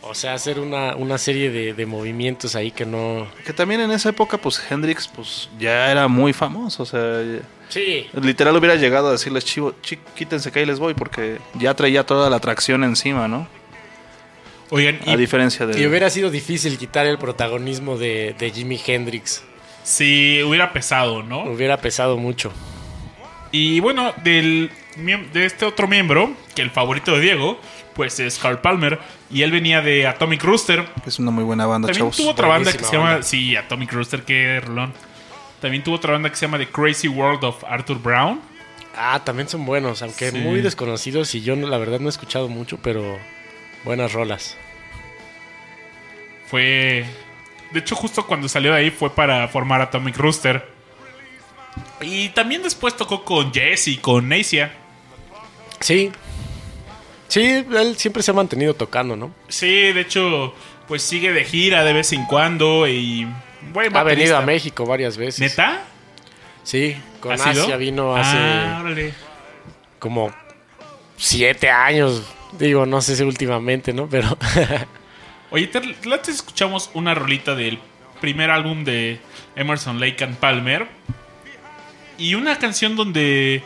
o 0.00 0.14
sea, 0.14 0.32
hacer 0.32 0.60
una, 0.60 0.96
una 0.96 1.18
serie 1.18 1.50
de, 1.50 1.74
de 1.74 1.84
movimientos 1.86 2.56
ahí 2.56 2.70
que 2.70 2.86
no... 2.86 3.26
Que 3.44 3.52
también 3.52 3.82
en 3.82 3.90
esa 3.90 4.08
época, 4.08 4.38
pues 4.38 4.62
Hendrix 4.70 5.08
pues 5.08 5.50
ya 5.58 5.90
era 5.90 6.08
muy 6.08 6.32
famoso, 6.32 6.84
o 6.84 6.86
sea... 6.86 7.22
Sí, 7.68 8.06
Literal 8.20 8.56
hubiera 8.56 8.76
llegado 8.76 9.08
a 9.08 9.12
decirles, 9.12 9.44
chivo, 9.44 9.74
chi- 9.82 9.98
quítense 10.14 10.52
que 10.52 10.60
ahí 10.60 10.66
les 10.66 10.78
voy, 10.78 10.94
porque 10.94 11.38
ya 11.54 11.74
traía 11.74 12.04
toda 12.06 12.30
la 12.30 12.36
atracción 12.36 12.84
encima, 12.84 13.26
¿no? 13.28 13.48
Oigan, 14.70 14.98
A 15.06 15.12
y 15.12 15.16
diferencia 15.16 15.66
de... 15.66 15.80
y 15.80 15.86
hubiera 15.86 16.10
sido 16.10 16.30
difícil 16.30 16.76
quitar 16.78 17.06
el 17.06 17.18
protagonismo 17.18 17.96
de, 17.98 18.34
de 18.38 18.50
Jimi 18.50 18.80
Hendrix. 18.84 19.42
si 19.84 20.42
hubiera 20.42 20.72
pesado, 20.72 21.22
¿no? 21.22 21.44
Hubiera 21.44 21.76
pesado 21.80 22.16
mucho. 22.16 22.52
Y 23.52 23.78
bueno, 23.80 24.12
del, 24.24 24.70
de 25.32 25.44
este 25.46 25.64
otro 25.64 25.86
miembro, 25.86 26.32
que 26.54 26.62
el 26.62 26.70
favorito 26.70 27.12
de 27.14 27.20
Diego, 27.20 27.60
pues 27.94 28.18
es 28.20 28.38
Carl 28.38 28.60
Palmer. 28.60 28.98
Y 29.30 29.42
él 29.42 29.50
venía 29.52 29.80
de 29.82 30.06
Atomic 30.06 30.42
Rooster. 30.42 30.84
Es 31.06 31.18
una 31.20 31.30
muy 31.30 31.44
buena 31.44 31.64
banda, 31.66 31.86
También 31.86 32.00
chavos. 32.02 32.16
tuvo 32.16 32.30
otra 32.30 32.48
banda 32.48 32.72
que 32.72 32.84
se 32.84 32.92
llama. 32.92 33.10
banda. 33.10 33.22
Sí, 33.22 33.54
Atomic 33.56 33.92
Rooster, 33.92 34.22
qué 34.24 34.60
rolón. 34.60 34.92
También 35.66 35.82
tuvo 35.82 35.96
otra 35.96 36.12
banda 36.12 36.30
que 36.30 36.36
se 36.36 36.46
llama 36.46 36.58
The 36.58 36.68
Crazy 36.68 37.08
World 37.08 37.42
of 37.42 37.64
Arthur 37.64 37.98
Brown. 37.98 38.40
Ah, 38.96 39.20
también 39.24 39.48
son 39.48 39.66
buenos, 39.66 40.00
aunque 40.00 40.30
Sí. 40.30 40.38
muy 40.38 40.60
desconocidos 40.60 41.34
y 41.34 41.42
yo 41.42 41.56
la 41.56 41.76
verdad 41.76 41.98
no 41.98 42.06
he 42.06 42.10
escuchado 42.10 42.48
mucho, 42.48 42.78
pero 42.80 43.18
buenas 43.82 44.12
rolas. 44.12 44.56
Fue. 46.46 47.04
De 47.72 47.80
hecho, 47.80 47.96
justo 47.96 48.28
cuando 48.28 48.48
salió 48.48 48.70
de 48.72 48.78
ahí 48.78 48.90
fue 48.92 49.10
para 49.10 49.48
formar 49.48 49.80
Atomic 49.80 50.16
Rooster. 50.16 50.64
Y 52.00 52.28
también 52.28 52.62
después 52.62 52.96
tocó 52.96 53.24
con 53.24 53.52
Jess 53.52 53.88
y 53.88 53.96
con 53.96 54.28
Nacia. 54.28 54.72
Sí. 55.80 56.12
Sí, 57.26 57.42
él 57.42 57.96
siempre 57.96 58.22
se 58.22 58.30
ha 58.30 58.34
mantenido 58.34 58.74
tocando, 58.74 59.16
¿no? 59.16 59.34
Sí, 59.48 59.66
de 59.66 60.00
hecho, 60.00 60.54
pues 60.86 61.02
sigue 61.02 61.32
de 61.32 61.44
gira 61.44 61.82
de 61.82 61.92
vez 61.92 62.12
en 62.12 62.24
cuando 62.26 62.86
y. 62.86 63.26
Buen 63.72 63.96
Ha 63.96 64.02
venido 64.02 64.36
a 64.36 64.42
México 64.42 64.84
varias 64.86 65.16
veces. 65.16 65.40
¿Neta? 65.40 65.82
Sí, 66.62 66.96
con 67.20 67.32
¿Ha 67.32 67.38
sido? 67.38 67.62
Asia 67.64 67.76
vino 67.76 68.16
hace 68.16 68.36
Ah, 68.36 68.78
órale. 68.82 69.14
como 69.98 70.32
siete 71.16 71.70
años. 71.70 72.22
Digo, 72.58 72.86
no 72.86 73.00
sé 73.02 73.16
si 73.16 73.22
últimamente, 73.22 73.92
¿no? 73.92 74.08
Pero 74.08 74.36
Oye, 75.50 75.66
te, 75.68 75.78
antes 75.78 76.28
escuchamos 76.36 76.90
una 76.94 77.14
rolita 77.14 77.54
del 77.54 77.78
primer 78.20 78.50
álbum 78.50 78.84
de 78.84 79.20
Emerson 79.54 80.00
Lake 80.00 80.24
and 80.24 80.36
Palmer. 80.36 80.86
Y 82.18 82.34
una 82.34 82.58
canción 82.58 82.96
donde. 82.96 83.62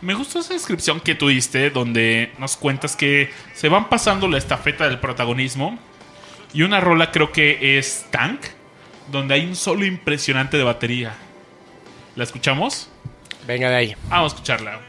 Me 0.00 0.14
gustó 0.14 0.38
esa 0.40 0.54
descripción 0.54 0.98
que 0.98 1.14
tú 1.14 1.28
diste, 1.28 1.68
donde 1.68 2.32
nos 2.38 2.56
cuentas 2.56 2.96
que 2.96 3.30
se 3.52 3.68
van 3.68 3.90
pasando 3.90 4.28
la 4.28 4.38
estafeta 4.38 4.88
del 4.88 4.98
protagonismo. 4.98 5.78
Y 6.54 6.62
una 6.62 6.80
rola 6.80 7.12
creo 7.12 7.30
que 7.32 7.78
es 7.78 8.06
Tank, 8.10 8.40
donde 9.10 9.34
hay 9.34 9.46
un 9.46 9.56
solo 9.56 9.84
impresionante 9.84 10.56
de 10.56 10.64
batería. 10.64 11.14
¿La 12.16 12.24
escuchamos? 12.24 12.88
Venga 13.46 13.70
de 13.70 13.76
ahí. 13.76 13.96
Vamos 14.08 14.32
a 14.32 14.36
escucharla. 14.36 14.80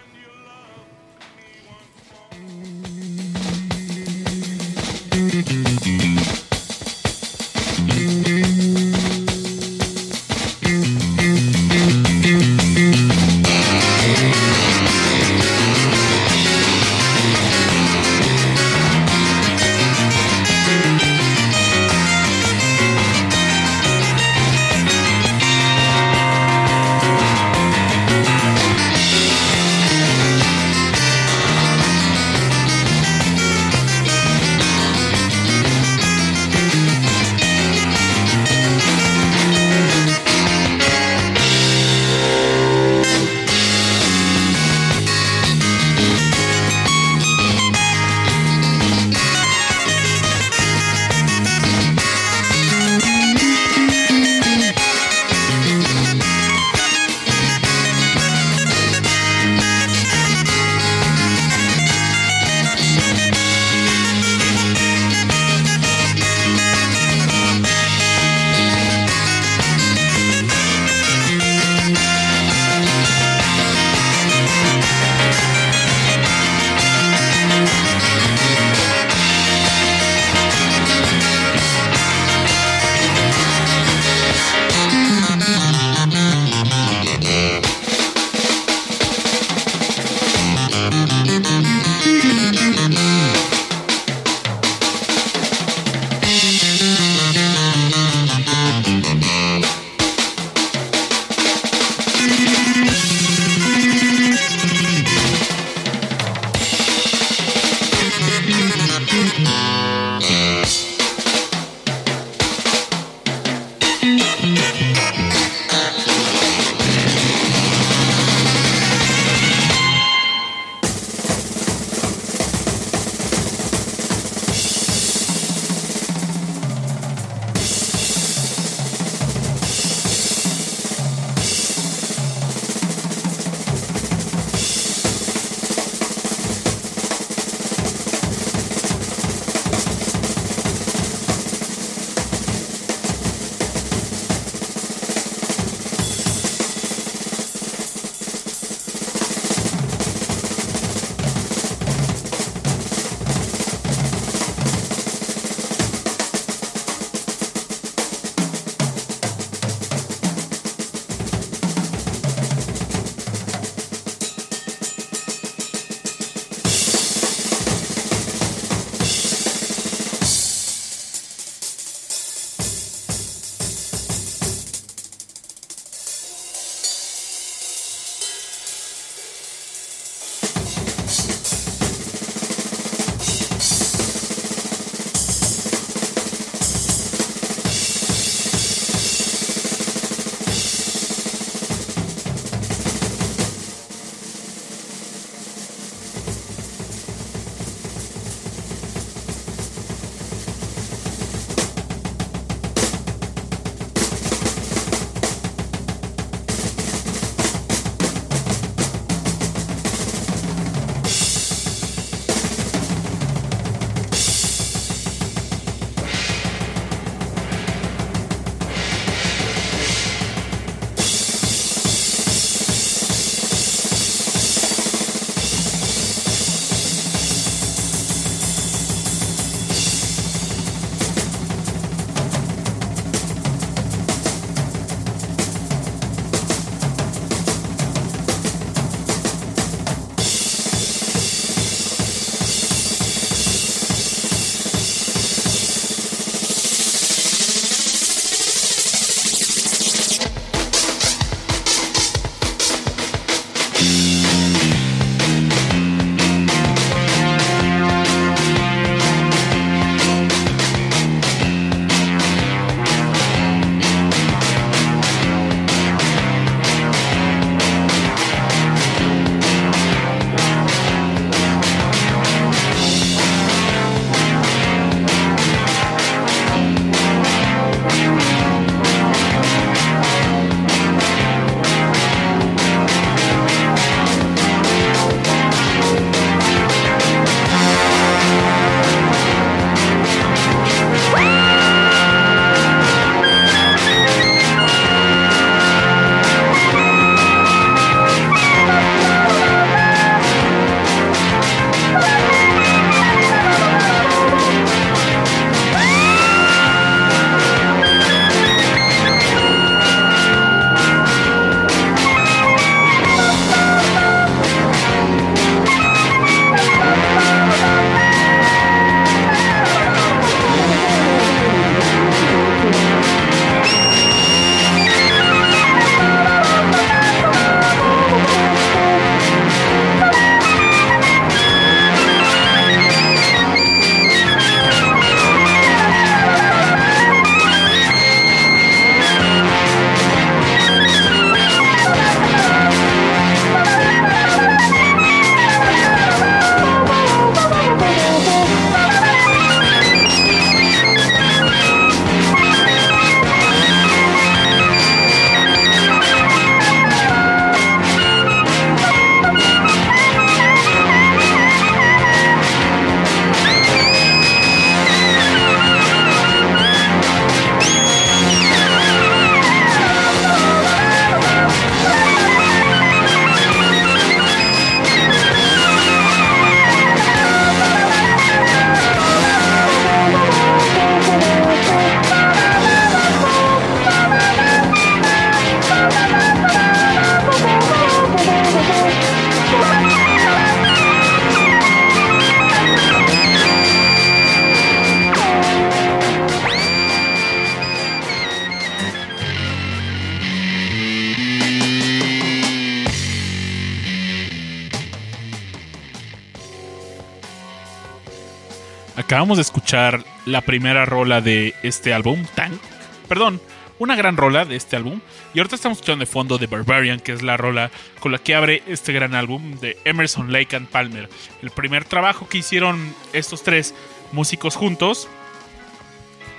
Acabamos 409.21 409.37
de 409.37 409.43
escuchar 409.43 410.03
la 410.25 410.41
primera 410.41 410.83
rola 410.83 411.21
de 411.21 411.53
este 411.61 411.93
álbum, 411.93 412.25
Tank. 412.33 412.59
Perdón, 413.07 413.39
una 413.77 413.95
gran 413.95 414.17
rola 414.17 414.45
de 414.45 414.55
este 414.55 414.77
álbum. 414.77 414.99
Y 415.35 415.37
ahorita 415.37 415.55
estamos 415.55 415.77
escuchando 415.77 416.03
de 416.03 416.11
fondo 416.11 416.39
The 416.39 416.47
Barbarian, 416.47 416.99
que 416.99 417.11
es 417.11 417.21
la 417.21 417.37
rola 417.37 417.69
con 417.99 418.11
la 418.11 418.17
que 418.17 418.33
abre 418.33 418.63
este 418.65 418.93
gran 418.93 419.13
álbum 419.13 419.59
de 419.59 419.77
Emerson, 419.85 420.33
Lake 420.33 420.55
and 420.55 420.67
Palmer. 420.69 421.07
El 421.43 421.51
primer 421.51 421.85
trabajo 421.85 422.27
que 422.27 422.39
hicieron 422.39 422.95
estos 423.13 423.43
tres 423.43 423.75
músicos 424.11 424.55
juntos. 424.55 425.07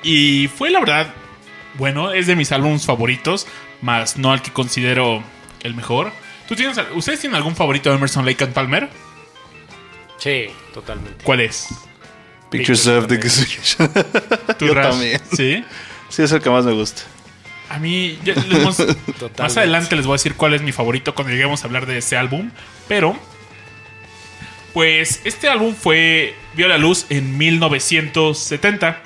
Y 0.03 0.49
fue 0.49 0.71
la 0.71 0.81
verdad, 0.81 1.15
bueno, 1.75 2.11
es 2.11 2.27
de 2.27 2.35
mis 2.35 2.51
álbumes 2.51 2.85
favoritos, 2.85 3.47
más 3.81 4.17
no 4.17 4.33
al 4.33 4.43
que 4.43 4.53
considero 4.53 5.23
el 5.61 5.77
mejor. 5.77 6.11
¿Tú 6.49 6.57
tienes, 6.57 6.81
¿Ustedes 6.97 7.21
tienen 7.21 7.37
algún 7.37 7.55
favorito 7.55 7.91
de 7.91 7.97
Emerson, 7.99 8.27
Lake 8.27 8.43
and 8.43 8.53
Palmer? 8.55 8.91
Sí, 10.19 10.47
totalmente. 10.75 11.23
¿Cuál 11.23 11.43
es? 11.43 11.69
Pictures 12.59 12.87
of 12.87 13.07
the 13.09 13.15
Exhibition. 13.17 13.91
¿Tú, 14.59 14.67
Yo 14.67 14.75
también. 14.75 15.21
Sí. 15.37 15.65
Sí, 16.09 16.23
es 16.23 16.33
el 16.33 16.41
que 16.43 16.51
más 16.51 16.65
me 16.65 16.73
gusta. 16.73 17.03
A 17.69 17.79
mí, 17.79 18.19
ya 18.25 18.35
les 18.35 18.49
vamos- 18.51 18.83
más 19.39 19.57
adelante 19.57 19.97
les 19.97 20.05
voy 20.07 20.13
a 20.15 20.17
decir 20.17 20.35
cuál 20.35 20.53
es 20.55 20.63
mi 20.63 20.73
favorito 20.73 21.15
cuando 21.15 21.33
lleguemos 21.33 21.63
a 21.65 21.67
hablar 21.67 21.87
de 21.87 21.99
ese 21.99 22.17
álbum. 22.17 22.51
Pero, 22.87 23.19
pues 24.75 25.21
este 25.25 25.49
álbum 25.49 25.75
fue 25.75 26.35
vio 26.55 26.69
la 26.69 26.79
luz 26.79 27.07
en 27.09 27.37
1970, 27.39 29.01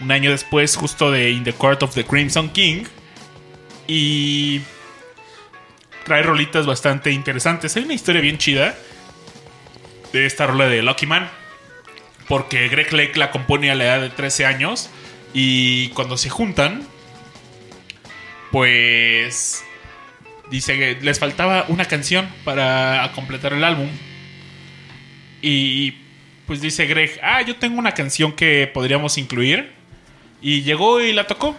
un 0.00 0.10
año 0.10 0.30
después, 0.30 0.76
justo 0.76 1.10
de 1.10 1.30
In 1.30 1.44
the 1.44 1.52
Court 1.52 1.82
of 1.82 1.94
the 1.94 2.04
Crimson 2.04 2.50
King, 2.50 2.84
y 3.86 4.60
trae 6.04 6.22
rolitas 6.22 6.66
bastante 6.66 7.12
interesantes. 7.12 7.76
Hay 7.76 7.84
una 7.84 7.94
historia 7.94 8.20
bien 8.20 8.38
chida 8.38 8.74
de 10.12 10.26
esta 10.26 10.46
rola 10.46 10.66
de 10.66 10.82
Lucky 10.82 11.06
Man, 11.06 11.30
porque 12.30 12.68
Greg 12.68 12.92
Lake 12.92 13.18
la 13.18 13.32
compone 13.32 13.72
a 13.72 13.74
la 13.74 13.84
edad 13.86 14.00
de 14.00 14.08
13 14.08 14.46
años 14.46 14.88
y 15.34 15.88
cuando 15.88 16.16
se 16.16 16.30
juntan 16.30 16.86
pues 18.52 19.64
dice 20.48 20.78
que 20.78 20.98
les 21.02 21.18
faltaba 21.18 21.64
una 21.66 21.86
canción 21.86 22.28
para 22.44 23.10
completar 23.16 23.52
el 23.52 23.64
álbum. 23.64 23.88
Y 25.42 25.94
pues 26.46 26.60
dice 26.60 26.86
Greg, 26.86 27.18
ah, 27.20 27.42
yo 27.42 27.56
tengo 27.56 27.80
una 27.80 27.94
canción 27.94 28.30
que 28.30 28.70
podríamos 28.72 29.18
incluir. 29.18 29.72
Y 30.40 30.62
llegó 30.62 31.00
y 31.00 31.12
la 31.12 31.26
tocó. 31.26 31.56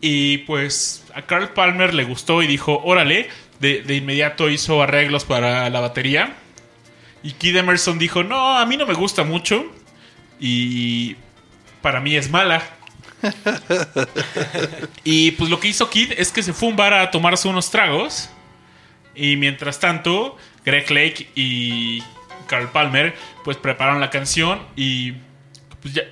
Y 0.00 0.38
pues 0.38 1.04
a 1.14 1.22
Carl 1.22 1.50
Palmer 1.50 1.94
le 1.94 2.02
gustó 2.02 2.42
y 2.42 2.48
dijo, 2.48 2.82
órale, 2.84 3.28
de, 3.60 3.82
de 3.82 3.94
inmediato 3.94 4.50
hizo 4.50 4.82
arreglos 4.82 5.24
para 5.24 5.70
la 5.70 5.78
batería. 5.78 6.34
Y 7.22 7.32
Kid 7.32 7.56
Emerson 7.56 7.98
dijo, 7.98 8.22
no, 8.22 8.56
a 8.58 8.64
mí 8.66 8.76
no 8.76 8.86
me 8.86 8.94
gusta 8.94 9.24
mucho. 9.24 9.64
Y 10.38 11.16
para 11.82 12.00
mí 12.00 12.16
es 12.16 12.30
mala. 12.30 12.62
Y 15.04 15.32
pues 15.32 15.50
lo 15.50 15.60
que 15.60 15.68
hizo 15.68 15.90
Kid 15.90 16.12
es 16.16 16.32
que 16.32 16.42
se 16.42 16.52
fue 16.52 16.68
a 16.68 16.70
un 16.70 16.76
bar 16.76 16.94
a 16.94 17.10
tomarse 17.10 17.48
unos 17.48 17.70
tragos. 17.70 18.30
Y 19.14 19.36
mientras 19.36 19.80
tanto, 19.80 20.36
Greg 20.64 20.90
Lake 20.90 21.28
y 21.34 22.02
Carl 22.46 22.68
Palmer 22.70 23.14
pues 23.44 23.56
prepararon 23.56 24.00
la 24.00 24.10
canción 24.10 24.60
y 24.76 25.12
pues 25.82 25.94
ya 25.94 26.02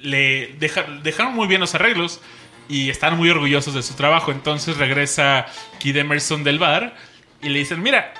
le 0.00 0.54
deja- 0.58 0.84
dejaron 1.02 1.34
muy 1.34 1.46
bien 1.48 1.60
los 1.60 1.74
arreglos 1.74 2.20
y 2.68 2.90
están 2.90 3.16
muy 3.16 3.28
orgullosos 3.30 3.74
de 3.74 3.82
su 3.82 3.94
trabajo. 3.94 4.32
Entonces 4.32 4.76
regresa 4.78 5.46
Kid 5.78 5.96
Emerson 5.96 6.44
del 6.44 6.58
bar 6.58 6.96
y 7.42 7.48
le 7.50 7.58
dicen, 7.60 7.82
mira, 7.82 8.12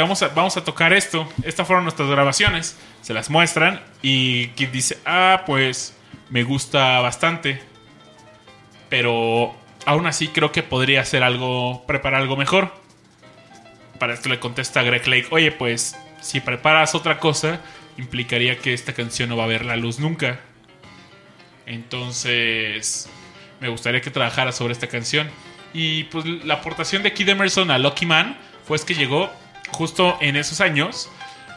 vamos 0.00 0.22
a, 0.22 0.28
vamos 0.28 0.56
a 0.56 0.64
tocar 0.64 0.92
esto. 0.92 1.28
Estas 1.42 1.66
fueron 1.66 1.84
nuestras 1.84 2.08
grabaciones. 2.08 2.76
Se 3.02 3.14
las 3.14 3.30
muestran 3.30 3.82
y 4.02 4.48
Kid 4.48 4.68
dice, 4.68 4.98
ah, 5.04 5.42
pues 5.46 5.96
me 6.30 6.42
gusta 6.42 7.00
bastante 7.00 7.60
pero 8.88 9.54
aún 9.84 10.06
así 10.06 10.28
creo 10.28 10.52
que 10.52 10.62
podría 10.62 11.00
hacer 11.00 11.22
algo, 11.22 11.84
preparar 11.86 12.22
algo 12.22 12.36
mejor. 12.36 12.72
Para 13.98 14.14
esto 14.14 14.28
le 14.28 14.38
contesta 14.38 14.82
Greg 14.82 15.06
Lake, 15.06 15.28
oye, 15.30 15.52
pues 15.52 15.96
si 16.20 16.40
preparas 16.40 16.94
otra 16.94 17.18
cosa, 17.18 17.60
implicaría 17.96 18.58
que 18.58 18.74
esta 18.74 18.92
canción 18.92 19.28
no 19.28 19.36
va 19.36 19.44
a 19.44 19.48
ver 19.48 19.64
la 19.64 19.76
luz 19.76 19.98
nunca. 19.98 20.40
Entonces, 21.66 23.08
me 23.60 23.68
gustaría 23.68 24.00
que 24.00 24.10
trabajara 24.10 24.52
sobre 24.52 24.72
esta 24.72 24.86
canción. 24.86 25.28
Y 25.72 26.04
pues 26.04 26.24
la 26.24 26.54
aportación 26.54 27.02
de 27.02 27.12
Kid 27.12 27.28
Emerson 27.28 27.70
a 27.70 27.78
Lucky 27.78 28.06
Man 28.06 28.38
fue 28.66 28.76
es 28.76 28.84
que 28.84 28.94
llegó 28.94 29.30
justo 29.70 30.16
en 30.20 30.36
esos 30.36 30.60
años. 30.60 31.10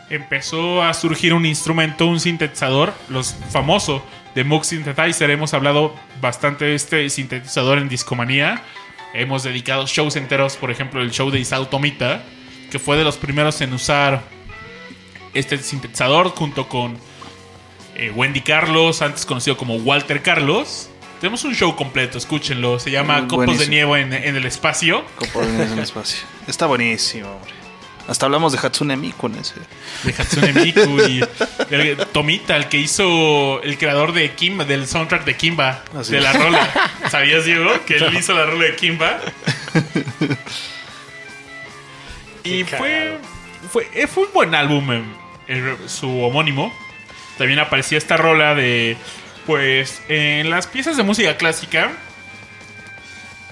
Empezó 0.09 0.81
a 0.81 0.93
surgir 0.93 1.33
un 1.33 1.45
instrumento, 1.45 2.07
un 2.07 2.19
sintetizador, 2.19 2.93
los 3.09 3.35
famoso 3.51 4.03
de 4.35 4.43
Moog 4.43 4.65
Synthesizer. 4.65 5.29
Hemos 5.29 5.53
hablado 5.53 5.93
bastante 6.19 6.65
de 6.65 6.75
este 6.75 7.09
sintetizador 7.09 7.77
en 7.77 7.89
Discomanía. 7.89 8.63
Hemos 9.13 9.43
dedicado 9.43 9.85
shows 9.87 10.15
enteros, 10.15 10.55
por 10.55 10.71
ejemplo, 10.71 11.01
el 11.01 11.11
show 11.11 11.29
de 11.31 11.39
Isao 11.39 11.67
Tomita, 11.67 12.23
que 12.71 12.79
fue 12.79 12.97
de 12.97 13.03
los 13.03 13.17
primeros 13.17 13.61
en 13.61 13.73
usar 13.73 14.23
este 15.33 15.57
sintetizador 15.57 16.29
junto 16.29 16.67
con 16.67 16.97
eh, 17.95 18.11
Wendy 18.15 18.41
Carlos, 18.41 19.01
antes 19.01 19.25
conocido 19.25 19.57
como 19.57 19.75
Walter 19.75 20.21
Carlos. 20.21 20.89
Tenemos 21.19 21.43
un 21.43 21.53
show 21.53 21.75
completo, 21.75 22.17
escúchenlo. 22.17 22.79
Se 22.79 22.91
llama 22.91 23.21
Mm, 23.21 23.27
Copos 23.27 23.59
de. 23.59 23.67
Nieve 23.67 23.99
en, 24.01 24.13
en 24.13 24.35
el 24.35 24.45
Espacio. 24.45 25.03
Como 25.17 25.43
en 25.43 25.73
el 25.73 25.79
espacio. 25.79 26.19
Está 26.47 26.65
buenísimo, 26.65 27.29
hombre. 27.29 27.58
Hasta 28.09 28.25
hablamos 28.25 28.51
de 28.51 28.59
Hatsune 28.59 28.97
Miku 28.97 29.27
en 29.27 29.35
ese. 29.35 29.53
de 30.03 30.13
Hatsune 30.17 30.51
Miku 30.53 30.99
y 31.07 31.23
el- 31.69 31.97
Tomita, 32.11 32.55
el 32.57 32.67
que 32.67 32.77
hizo 32.77 33.61
el 33.61 33.77
creador 33.77 34.13
de 34.13 34.31
Kimba, 34.33 34.65
del 34.65 34.87
soundtrack 34.87 35.25
de 35.25 35.37
Kimba, 35.37 35.83
Así 35.95 36.13
de 36.13 36.17
es. 36.17 36.23
la 36.23 36.33
rola. 36.33 36.69
¿Sabías, 37.11 37.45
Diego? 37.45 37.69
Que 37.85 37.97
él 37.97 38.15
hizo 38.17 38.33
la 38.33 38.45
rola 38.47 38.65
de 38.65 38.75
Kimba. 38.75 39.19
y 42.43 42.63
fue, 42.63 43.17
fue, 43.71 43.87
eh, 43.93 44.07
fue 44.07 44.25
un 44.25 44.33
buen 44.33 44.55
álbum, 44.55 44.91
eh, 44.91 45.03
el- 45.47 45.89
su 45.89 46.09
homónimo. 46.21 46.73
También 47.37 47.59
aparecía 47.59 47.97
esta 47.97 48.17
rola 48.17 48.55
de, 48.55 48.97
pues, 49.45 50.01
en 50.09 50.49
las 50.49 50.67
piezas 50.67 50.97
de 50.97 51.03
música 51.03 51.37
clásica 51.37 51.91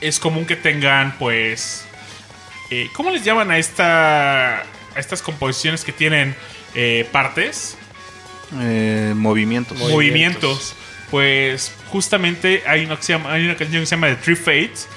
es 0.01 0.20
común 0.20 0.45
que 0.45 0.55
tengan, 0.55 1.16
pues, 1.18 1.87
eh, 2.70 2.89
¿cómo 2.93 3.09
les 3.11 3.24
llaman 3.24 3.51
a 3.51 3.57
esta, 3.57 4.59
a 4.61 4.65
estas 4.97 5.22
composiciones 5.22 5.84
que 5.84 5.91
tienen 5.91 6.36
eh, 6.76 7.07
partes? 7.11 7.78
Eh, 8.59 9.13
movimientos. 9.15 9.78
Movimientos. 9.78 10.76
Pues 11.11 11.72
justamente 11.89 12.63
hay 12.68 12.86
una, 12.86 12.97
que 12.97 13.03
se 13.03 13.13
llama- 13.13 13.32
hay 13.34 13.45
una 13.45 13.55
canción 13.55 13.82
que 13.82 13.86
se 13.86 13.95
llama 13.95 14.07
The 14.07 14.15
Three 14.15 14.36
Fates. 14.36 14.88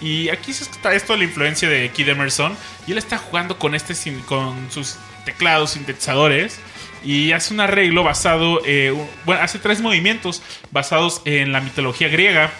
Y 0.00 0.28
aquí 0.30 0.52
se 0.52 0.64
está 0.64 0.94
esto 0.94 1.16
la 1.16 1.24
influencia 1.24 1.68
de 1.68 1.90
Kid 1.90 2.08
Emerson. 2.08 2.56
Y 2.86 2.92
él 2.92 2.98
está 2.98 3.18
jugando 3.18 3.58
con, 3.58 3.74
este, 3.74 3.94
con 4.26 4.70
sus 4.70 4.96
teclados, 5.24 5.72
sintetizadores. 5.72 6.58
Y 7.04 7.32
hace 7.32 7.54
un 7.54 7.60
arreglo 7.60 8.02
basado. 8.02 8.60
eh, 8.64 8.92
bueno, 9.24 9.42
hace 9.42 9.58
tres 9.58 9.80
movimientos 9.80 10.42
basados 10.70 11.22
en 11.24 11.52
la 11.52 11.60
mitología 11.60 12.08
griega. 12.08 12.50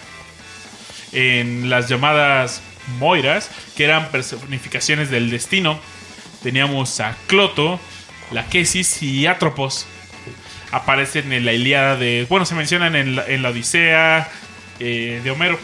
En 1.11 1.69
las 1.69 1.89
llamadas 1.89 2.61
Moiras, 2.99 3.49
que 3.75 3.83
eran 3.83 4.09
personificaciones 4.09 5.09
del 5.09 5.29
destino. 5.29 5.79
Teníamos 6.43 6.99
a 6.99 7.15
Cloto, 7.27 7.79
la 8.31 8.47
Quesis 8.47 9.03
y 9.03 9.27
Atropos 9.27 9.87
aparecen 10.71 11.31
en 11.33 11.45
la 11.45 11.53
Ilíada 11.53 11.95
de. 11.97 12.25
Bueno, 12.29 12.45
se 12.45 12.55
mencionan 12.55 12.95
en 12.95 13.15
la, 13.15 13.25
en 13.27 13.43
la 13.43 13.49
Odisea 13.49 14.29
eh, 14.79 15.21
de 15.23 15.31
Homero. 15.31 15.59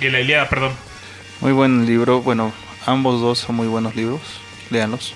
Y 0.00 0.06
en 0.06 0.12
la 0.12 0.20
Ilíada, 0.20 0.48
perdón. 0.48 0.72
Muy 1.40 1.52
buen 1.52 1.86
libro. 1.86 2.22
Bueno, 2.22 2.52
ambos 2.86 3.20
dos 3.20 3.38
son 3.38 3.56
muy 3.56 3.66
buenos 3.66 3.96
libros. 3.96 4.20
Léanlos. 4.70 5.14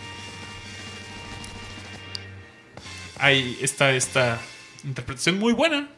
Hay 3.18 3.58
esta, 3.62 3.92
esta 3.92 4.40
interpretación 4.84 5.38
muy 5.38 5.52
buena. 5.52 5.88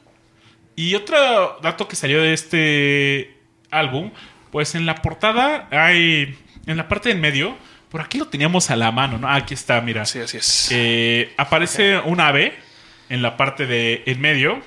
Y 0.76 0.94
otro 0.94 1.58
dato 1.60 1.88
que 1.88 1.96
salió 1.96 2.22
de 2.22 2.32
este 2.32 3.36
álbum, 3.70 4.12
pues 4.50 4.74
en 4.74 4.86
la 4.86 4.96
portada 4.96 5.68
hay. 5.70 6.38
En 6.66 6.76
la 6.76 6.86
parte 6.88 7.08
del 7.08 7.18
medio, 7.18 7.56
por 7.90 8.00
aquí 8.02 8.18
lo 8.18 8.26
teníamos 8.28 8.70
a 8.70 8.76
la 8.76 8.92
mano, 8.92 9.16
¿no? 9.18 9.26
Ah, 9.28 9.36
Aquí 9.36 9.54
está, 9.54 9.80
mira. 9.80 10.02
Así, 10.02 10.18
así 10.18 10.36
es. 10.36 10.68
Eh, 10.70 11.32
aparece 11.38 11.98
un 11.98 12.20
ave 12.20 12.54
en 13.08 13.22
la 13.22 13.36
parte 13.38 13.66
del 13.66 14.02
el 14.04 14.18
medio. 14.18 14.60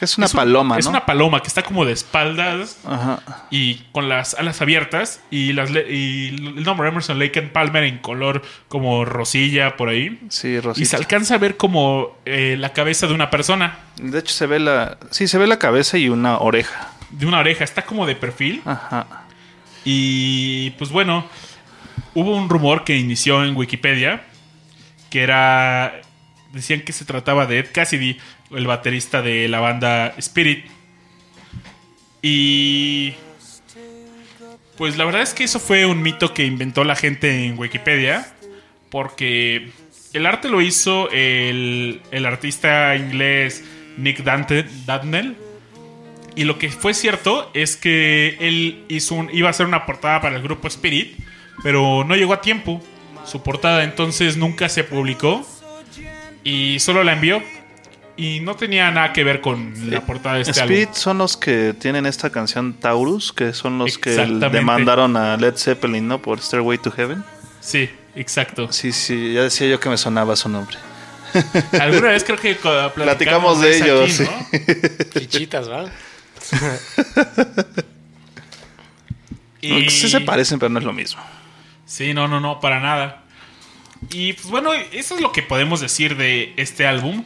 es 0.00 0.16
una 0.18 0.26
Es 0.26 0.32
un- 0.34 0.38
paloma, 0.38 0.78
Es 0.78 0.86
¿no? 0.86 0.90
una 0.92 1.04
paloma 1.06 1.40
que 1.42 1.48
está 1.48 1.62
como 1.62 1.84
de 1.84 1.92
espaldas 1.92 2.78
Ajá. 2.86 3.20
y 3.50 3.82
con 3.92 4.08
las 4.08 4.34
alas 4.34 4.60
abiertas 4.62 5.20
y, 5.30 5.52
las 5.52 5.70
y 5.70 6.28
el 6.56 6.64
nombre 6.64 6.88
Emerson 6.88 7.18
Lake 7.20 7.38
and 7.38 7.50
Palmer 7.52 7.84
en 7.84 7.98
color 7.98 8.42
como 8.68 9.04
rosilla 9.04 9.76
por 9.76 9.90
ahí. 9.90 10.18
Sí, 10.30 10.58
Y 10.76 10.86
se 10.86 10.96
alcanza 10.96 11.34
a 11.34 11.38
ver 11.38 11.56
como 11.58 12.16
eh, 12.24 12.56
la 12.58 12.72
cabeza 12.72 13.06
de 13.06 13.12
una 13.14 13.28
persona, 13.30 13.78
De 13.96 14.18
hecho, 14.20 14.32
se 14.34 14.46
ve 14.46 14.58
la. 14.58 14.96
Sí, 15.10 15.28
se 15.28 15.36
ve 15.38 15.46
la 15.46 15.58
cabeza 15.58 15.98
y 15.98 16.08
una 16.08 16.38
oreja. 16.38 16.88
de 17.10 17.26
una 17.26 17.38
oreja, 17.40 17.62
está 17.62 17.82
como 17.82 18.06
de 18.06 18.16
perfil. 18.16 18.62
Ajá. 18.64 19.21
Y 19.84 20.70
pues 20.72 20.90
bueno, 20.90 21.26
hubo 22.14 22.36
un 22.36 22.48
rumor 22.48 22.84
que 22.84 22.96
inició 22.96 23.44
en 23.44 23.56
Wikipedia 23.56 24.24
que 25.12 25.22
era 25.22 26.00
decían 26.52 26.80
que 26.80 26.92
se 26.92 27.04
trataba 27.04 27.46
de 27.46 27.58
Ed 27.58 27.66
Cassidy, 27.72 28.16
el 28.50 28.66
baterista 28.66 29.20
de 29.20 29.46
la 29.46 29.60
banda 29.60 30.14
Spirit. 30.16 30.64
Y 32.22 33.12
pues 34.78 34.96
la 34.96 35.04
verdad 35.04 35.20
es 35.22 35.34
que 35.34 35.44
eso 35.44 35.60
fue 35.60 35.84
un 35.84 36.00
mito 36.00 36.32
que 36.32 36.46
inventó 36.46 36.84
la 36.84 36.96
gente 36.96 37.44
en 37.44 37.58
Wikipedia, 37.58 38.32
porque 38.90 39.70
el 40.14 40.24
arte 40.24 40.48
lo 40.48 40.62
hizo 40.62 41.10
el, 41.10 42.00
el 42.10 42.24
artista 42.24 42.96
inglés 42.96 43.64
Nick 43.98 44.22
Dante, 44.22 44.64
Dadnell. 44.86 45.36
Y 46.34 46.44
lo 46.44 46.58
que 46.58 46.70
fue 46.70 46.94
cierto 46.94 47.50
es 47.54 47.76
que 47.76 48.36
él 48.40 48.84
hizo 48.88 49.14
un, 49.14 49.28
iba 49.32 49.48
a 49.48 49.50
hacer 49.50 49.66
una 49.66 49.84
portada 49.84 50.20
para 50.20 50.36
el 50.36 50.42
grupo 50.42 50.66
Spirit, 50.68 51.18
pero 51.62 52.04
no 52.04 52.16
llegó 52.16 52.32
a 52.32 52.40
tiempo. 52.40 52.82
Su 53.26 53.42
portada 53.42 53.84
entonces 53.84 54.36
nunca 54.36 54.68
se 54.68 54.82
publicó 54.84 55.46
y 56.44 56.78
solo 56.80 57.04
la 57.04 57.12
envió. 57.12 57.42
Y 58.14 58.40
no 58.40 58.54
tenía 58.56 58.90
nada 58.90 59.12
que 59.14 59.24
ver 59.24 59.40
con 59.40 59.72
la 59.90 60.02
portada 60.04 60.36
de 60.36 60.42
este 60.42 60.52
Spirit 60.60 60.88
álbum. 60.88 60.94
son 60.94 61.18
los 61.18 61.36
que 61.38 61.74
tienen 61.78 62.04
esta 62.04 62.30
canción 62.30 62.74
Taurus, 62.74 63.32
que 63.32 63.54
son 63.54 63.78
los 63.78 63.96
que 63.96 64.10
demandaron 64.10 65.16
a 65.16 65.36
Led 65.38 65.56
Zeppelin, 65.56 66.06
¿no? 66.08 66.20
Por 66.20 66.38
Stairway 66.40 66.76
to 66.78 66.90
Heaven. 66.90 67.24
Sí, 67.60 67.88
exacto. 68.14 68.70
Sí, 68.70 68.92
sí, 68.92 69.32
ya 69.32 69.42
decía 69.44 69.66
yo 69.66 69.80
que 69.80 69.88
me 69.88 69.96
sonaba 69.96 70.36
su 70.36 70.48
nombre. 70.50 70.76
Alguna 71.80 72.08
vez 72.08 72.22
creo 72.24 72.36
que 72.38 72.56
co- 72.62 72.92
Platicamos 72.94 73.60
de 73.62 73.76
ellos, 73.78 74.02
aquí, 74.02 74.12
sí. 74.12 74.24
¿no? 74.24 75.20
Fichitas, 75.20 75.70
¿va? 75.70 75.86
Y- 79.60 79.88
Sí 79.90 80.08
se 80.08 80.20
parecen, 80.20 80.58
pero 80.58 80.70
no 80.70 80.78
es 80.80 80.84
lo 80.84 80.92
mismo. 80.92 81.22
Sí, 81.86 82.14
no, 82.14 82.26
no, 82.26 82.40
no, 82.40 82.58
para 82.60 82.80
nada. 82.80 83.22
Y 84.10 84.32
pues 84.32 84.46
bueno, 84.48 84.72
eso 84.72 85.14
es 85.14 85.20
lo 85.20 85.30
que 85.30 85.42
podemos 85.42 85.80
decir 85.80 86.16
de 86.16 86.52
este 86.56 86.86
álbum. 86.86 87.24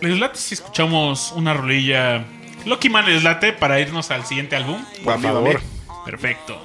Les 0.00 0.18
late 0.18 0.38
si 0.38 0.54
escuchamos 0.54 1.32
una 1.32 1.54
rolilla 1.54 2.24
Lucky 2.64 2.88
Man 2.88 3.06
les 3.06 3.22
late 3.24 3.52
para 3.52 3.80
irnos 3.80 4.10
al 4.10 4.24
siguiente 4.24 4.54
álbum. 4.56 4.84
Por 5.02 5.20
favor. 5.20 5.60
Perfecto. 6.04 6.64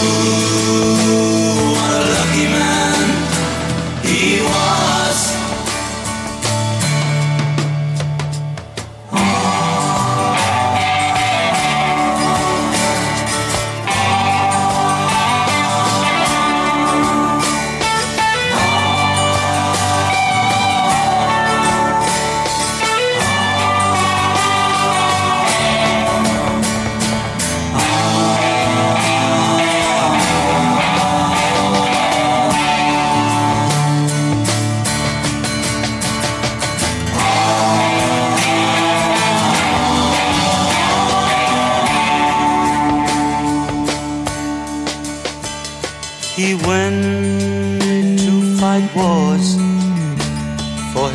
What 0.00 1.90
a 1.90 2.02
lucky 2.14 2.46
man 2.46 3.17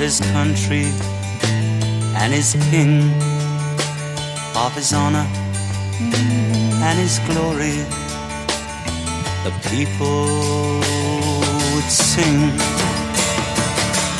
his 0.03 0.19
country 0.33 0.91
and 2.19 2.33
his 2.33 2.57
king, 2.69 3.09
of 4.53 4.75
his 4.75 4.91
honor 4.91 5.25
and 6.83 6.99
his 6.99 7.19
glory. 7.19 7.85
The 9.45 9.51
people 9.71 10.81
would 11.73 11.89
sing. 11.89 12.51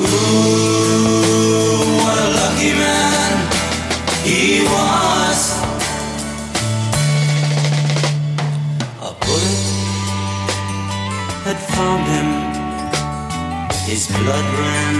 Ooh, 0.00 1.22
what 2.02 2.18
a 2.18 2.28
lucky 2.40 2.72
man 2.74 3.32
he 4.24 4.64
was. 4.64 5.55
Found 11.76 12.06
him. 12.08 12.28
His 13.84 14.06
blood 14.08 14.46
ran 14.60 14.96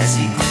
as 0.00 0.16
he 0.16 0.49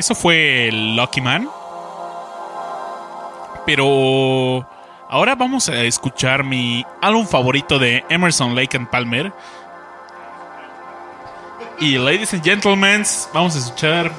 eso 0.00 0.14
fue 0.14 0.70
Lucky 0.72 1.20
Man. 1.20 1.46
Pero 3.66 4.66
ahora 5.10 5.34
vamos 5.34 5.68
a 5.68 5.84
escuchar 5.84 6.42
mi 6.42 6.84
álbum 7.02 7.26
favorito 7.26 7.78
de 7.78 8.02
Emerson 8.08 8.54
Lake 8.54 8.78
and 8.78 8.88
Palmer. 8.88 9.30
Y 11.78 11.98
ladies 11.98 12.32
and 12.32 12.42
gentlemen, 12.42 13.04
vamos 13.34 13.54
a 13.54 13.58
escuchar 13.58 14.10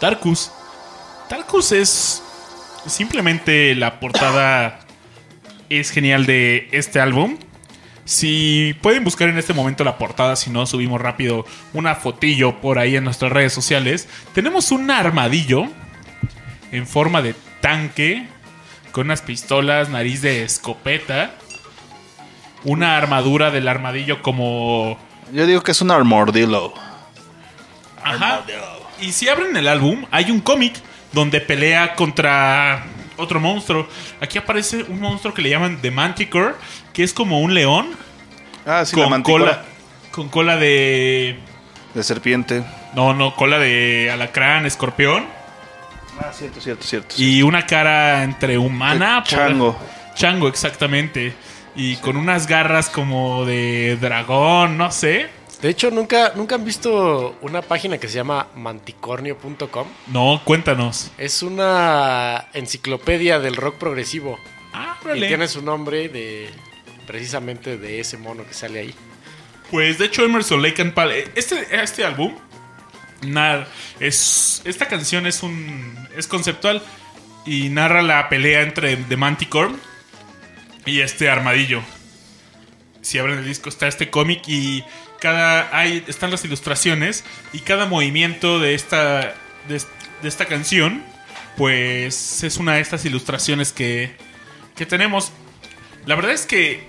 Tarkus. 0.00 0.50
Tarkus 1.28 1.72
es 1.72 2.22
simplemente 2.86 3.74
la 3.74 4.00
portada 4.00 4.78
es 5.68 5.90
genial 5.90 6.24
de 6.24 6.68
este 6.72 7.00
álbum. 7.00 7.36
Si 8.06 8.72
pueden 8.82 9.02
buscar 9.02 9.28
en 9.28 9.36
este 9.36 9.52
momento 9.52 9.82
la 9.82 9.98
portada, 9.98 10.36
si 10.36 10.48
no 10.48 10.64
subimos 10.64 11.00
rápido 11.00 11.44
una 11.72 11.96
fotillo 11.96 12.60
por 12.60 12.78
ahí 12.78 12.94
en 12.94 13.02
nuestras 13.02 13.32
redes 13.32 13.52
sociales, 13.52 14.08
tenemos 14.32 14.70
un 14.70 14.88
armadillo 14.92 15.64
en 16.70 16.86
forma 16.86 17.20
de 17.20 17.34
tanque 17.60 18.28
con 18.92 19.06
unas 19.06 19.22
pistolas, 19.22 19.88
nariz 19.88 20.22
de 20.22 20.44
escopeta, 20.44 21.34
una 22.62 22.96
armadura 22.96 23.50
del 23.50 23.66
armadillo 23.66 24.22
como 24.22 24.98
Yo 25.32 25.44
digo 25.44 25.64
que 25.64 25.72
es 25.72 25.80
un 25.80 25.90
armordillo. 25.90 26.74
Ajá. 28.04 28.44
Y 29.00 29.10
si 29.10 29.28
abren 29.28 29.56
el 29.56 29.66
álbum, 29.66 30.06
hay 30.12 30.30
un 30.30 30.40
cómic 30.40 30.74
donde 31.12 31.40
pelea 31.40 31.96
contra 31.96 32.86
otro 33.16 33.40
monstruo. 33.40 33.88
Aquí 34.20 34.38
aparece 34.38 34.84
un 34.84 35.00
monstruo 35.00 35.34
que 35.34 35.42
le 35.42 35.50
llaman 35.50 35.80
The 35.82 35.90
Manticore, 35.90 36.54
que 36.96 37.04
es 37.04 37.12
como 37.12 37.40
un 37.40 37.52
león 37.54 37.90
Ah, 38.64 38.84
sí, 38.84 38.96
con 38.96 39.22
cola 39.22 39.62
con 40.10 40.28
cola 40.30 40.56
de 40.56 41.38
de 41.94 42.02
serpiente. 42.02 42.64
no, 42.94 43.12
no, 43.14 43.36
cola 43.36 43.58
de 43.58 44.10
alacrán, 44.10 44.64
escorpión 44.66 45.26
Ah, 46.18 46.32
cierto, 46.32 46.60
cierto, 46.62 46.82
cierto. 46.84 47.14
y 47.18 47.42
una 47.42 47.66
cara 47.66 48.24
entre 48.24 48.56
humana, 48.56 49.20
De 49.20 49.28
chango. 49.36 49.78
chango 50.14 50.48
exactamente, 50.48 51.34
y 51.74 51.96
con 51.96 52.16
unas 52.16 52.46
garras 52.46 52.88
como 52.88 53.44
de 53.44 53.98
dragón, 54.00 54.78
no 54.78 54.90
sé. 54.90 55.28
De 55.60 55.68
hecho, 55.68 55.90
¿nunca, 55.90 56.32
¿nunca 56.34 56.54
han 56.54 56.64
visto 56.64 57.36
una 57.42 57.60
página 57.60 57.98
que 57.98 58.08
se 58.08 58.14
llama 58.14 58.46
manticornio.com? 58.56 59.86
No, 60.06 60.40
cuéntanos. 60.44 61.10
Es 61.18 61.42
una 61.42 62.46
enciclopedia 62.54 63.38
del 63.38 63.56
rock 63.56 63.76
progresivo. 63.76 64.38
Ah, 64.72 64.96
Y 65.14 65.20
tiene 65.20 65.48
su 65.48 65.60
nombre 65.62 66.08
de 66.08 66.50
precisamente 67.06 67.78
de 67.78 68.00
ese 68.00 68.16
mono 68.18 68.46
que 68.46 68.54
sale 68.54 68.80
ahí. 68.80 68.94
Pues 69.70 69.98
de 69.98 70.06
hecho 70.06 70.24
Emerson 70.24 70.62
Lake 70.62 70.80
and 70.82 70.92
Palmer, 70.92 71.30
este, 71.34 71.66
este 71.82 72.04
álbum, 72.04 72.34
nar- 73.22 73.66
es, 74.00 74.62
esta 74.64 74.86
canción 74.86 75.26
es 75.26 75.42
un 75.42 76.08
es 76.16 76.26
conceptual 76.26 76.82
y 77.44 77.68
narra 77.68 78.02
la 78.02 78.28
pelea 78.28 78.62
entre 78.62 78.96
The 78.96 79.16
Manticore 79.16 79.74
y 80.84 81.00
este 81.00 81.28
armadillo. 81.30 81.82
Si 83.02 83.18
abren 83.18 83.38
el 83.38 83.44
disco 83.44 83.68
está 83.68 83.86
este 83.88 84.10
cómic 84.10 84.42
y 84.48 84.84
cada 85.20 85.76
hay 85.76 86.04
están 86.08 86.30
las 86.30 86.44
ilustraciones 86.44 87.24
y 87.52 87.60
cada 87.60 87.86
movimiento 87.86 88.58
de 88.60 88.74
esta 88.74 89.34
de, 89.68 89.76
es- 89.76 89.88
de 90.22 90.28
esta 90.28 90.46
canción 90.46 91.04
pues 91.56 92.42
es 92.44 92.56
una 92.58 92.74
de 92.74 92.80
estas 92.82 93.04
ilustraciones 93.04 93.72
que 93.72 94.14
que 94.76 94.86
tenemos. 94.86 95.32
La 96.04 96.14
verdad 96.16 96.32
es 96.32 96.46
que 96.46 96.86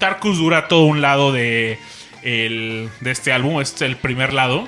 Tarkus 0.00 0.38
dura 0.38 0.66
todo 0.66 0.82
un 0.86 1.00
lado 1.00 1.30
de, 1.30 1.78
el- 2.24 2.90
de 3.00 3.10
este 3.12 3.32
álbum, 3.32 3.60
este 3.60 3.84
es 3.84 3.90
el 3.92 3.96
primer 3.96 4.32
lado. 4.32 4.66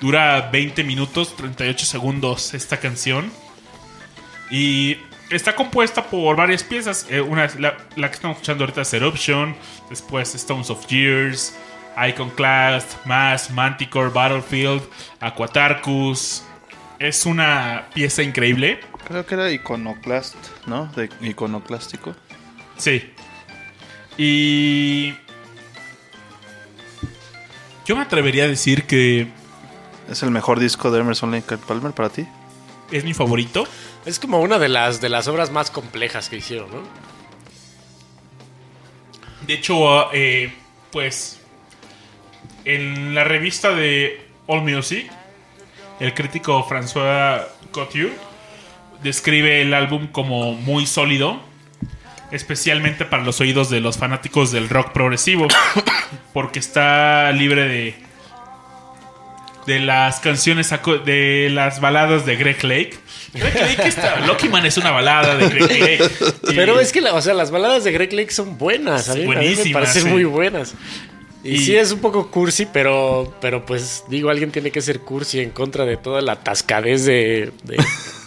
Dura 0.00 0.48
20 0.50 0.82
minutos, 0.82 1.36
38 1.36 1.86
segundos 1.86 2.54
esta 2.54 2.78
canción. 2.78 3.30
Y 4.50 4.96
está 5.30 5.54
compuesta 5.54 6.02
por 6.06 6.34
varias 6.36 6.64
piezas. 6.64 7.06
Eh, 7.08 7.20
una, 7.20 7.48
la 7.58 7.76
que 8.08 8.14
estamos 8.14 8.36
escuchando 8.38 8.64
ahorita 8.64 8.80
es 8.82 8.92
Eruption, 8.94 9.54
después 9.88 10.34
Stones 10.34 10.70
of 10.70 10.86
Years, 10.88 11.54
Iconoclast, 12.08 13.04
Mass, 13.04 13.50
Manticore, 13.50 14.08
Battlefield, 14.10 14.82
Aquatarcus. 15.20 16.42
Es 16.98 17.26
una 17.26 17.86
pieza 17.94 18.22
increíble. 18.22 18.80
Creo 19.06 19.24
que 19.24 19.34
era 19.34 19.50
iconoclast, 19.50 20.34
¿no? 20.66 20.86
De 20.96 21.08
iconoclástico. 21.20 22.14
Sí. 22.76 23.10
Y. 24.16 25.14
Yo 27.86 27.96
me 27.96 28.02
atrevería 28.02 28.44
a 28.44 28.48
decir 28.48 28.84
que 28.86 29.28
¿Es 30.10 30.24
el 30.24 30.32
mejor 30.32 30.58
disco 30.58 30.90
de 30.90 31.00
Emerson 31.00 31.30
Lake 31.30 31.54
and 31.54 31.64
Palmer 31.64 31.92
para 31.92 32.08
ti? 32.08 32.26
es 32.90 33.04
mi 33.04 33.14
favorito. 33.14 33.66
Es 34.04 34.18
como 34.18 34.40
una 34.40 34.58
de 34.58 34.68
las, 34.68 35.00
de 35.00 35.08
las 35.08 35.28
obras 35.28 35.52
más 35.52 35.70
complejas 35.70 36.28
que 36.28 36.38
hicieron, 36.38 36.68
¿no? 36.70 36.82
De 39.46 39.54
hecho, 39.54 40.12
eh, 40.12 40.52
pues. 40.90 41.36
En 42.64 43.14
la 43.14 43.24
revista 43.24 43.74
de 43.74 44.20
All 44.46 44.62
Music, 44.62 45.10
el 45.98 46.12
crítico 46.12 46.66
François 46.68 47.46
Couture 47.72 48.12
describe 49.02 49.62
el 49.62 49.72
álbum 49.72 50.08
como 50.08 50.52
muy 50.52 50.84
sólido, 50.84 51.40
especialmente 52.32 53.04
para 53.04 53.22
los 53.24 53.40
oídos 53.40 53.70
de 53.70 53.80
los 53.80 53.98
fanáticos 53.98 54.50
del 54.52 54.68
rock 54.68 54.92
progresivo, 54.92 55.48
porque 56.32 56.58
está 56.58 57.30
libre 57.32 57.66
de 57.68 58.10
de 59.66 59.78
las 59.78 60.20
canciones 60.20 60.70
de 61.04 61.48
las 61.52 61.80
baladas 61.80 62.24
de 62.26 62.34
Greg 62.36 62.64
Lake. 62.64 62.94
Greg 63.34 63.54
Lake 63.54 63.88
está, 63.88 64.18
Lucky 64.26 64.48
Man 64.48 64.64
es 64.66 64.78
una 64.78 64.90
balada 64.90 65.36
de 65.36 65.48
Greg 65.48 65.70
Lake. 65.80 66.10
Y- 66.50 66.54
Pero 66.56 66.80
es 66.80 66.90
que, 66.92 67.00
la- 67.00 67.14
o 67.14 67.20
sea, 67.22 67.34
las 67.34 67.50
baladas 67.50 67.84
de 67.84 67.92
Greg 67.92 68.12
Lake 68.12 68.30
son 68.32 68.56
buenas. 68.58 69.08
A 69.10 69.14
mí, 69.14 69.20
a 69.20 69.22
mí 69.24 69.28
me 69.28 69.34
Buenísimas, 69.36 69.72
parecen 69.82 70.02
sí. 70.04 70.08
muy 70.08 70.24
buenas. 70.24 70.74
Y, 71.44 71.52
Y- 71.54 71.58
sí 71.58 71.76
es 71.76 71.92
un 71.92 72.00
poco 72.00 72.30
cursi, 72.30 72.66
pero, 72.66 73.36
pero 73.40 73.64
pues 73.66 74.04
digo, 74.08 74.30
alguien 74.30 74.50
tiene 74.50 74.72
que 74.72 74.80
ser 74.80 75.00
cursi 75.00 75.40
en 75.40 75.50
contra 75.50 75.84
de 75.84 75.96
toda 75.98 76.20
la 76.22 76.36
tascadez 76.36 77.04
de, 77.04 77.52
de, 77.62 77.76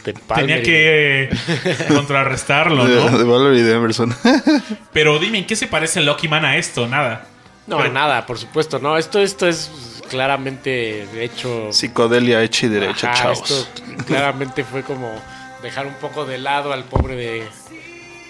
de 0.03 0.13
Tenía 0.13 0.61
que 0.61 1.29
contrarrestarlo, 1.87 2.87
¿no? 2.87 3.17
de 3.17 3.23
Valerie 3.23 3.59
y 3.61 3.63
de 3.63 3.73
Emerson. 3.75 4.13
Pero 4.93 5.19
dime, 5.19 5.39
¿en 5.39 5.45
qué 5.47 5.55
se 5.55 5.67
parece 5.67 6.01
Lucky 6.01 6.27
Man 6.27 6.45
a 6.45 6.57
esto? 6.57 6.87
Nada. 6.87 7.25
No, 7.67 7.77
Pero- 7.77 7.93
nada, 7.93 8.25
por 8.25 8.37
supuesto, 8.37 8.79
no. 8.79 8.97
Esto, 8.97 9.19
esto 9.21 9.47
es 9.47 9.71
claramente 10.09 11.07
hecho. 11.23 11.71
Psicodelia 11.71 12.41
hecha 12.43 12.65
y 12.65 12.69
derecha, 12.69 13.11
Ajá, 13.11 13.23
chavos. 13.23 13.49
Esto 13.49 14.03
claramente 14.05 14.63
fue 14.63 14.83
como 14.83 15.09
dejar 15.61 15.87
un 15.87 15.93
poco 15.95 16.25
de 16.25 16.37
lado 16.37 16.73
al 16.73 16.83
pobre 16.83 17.15
de, 17.15 17.43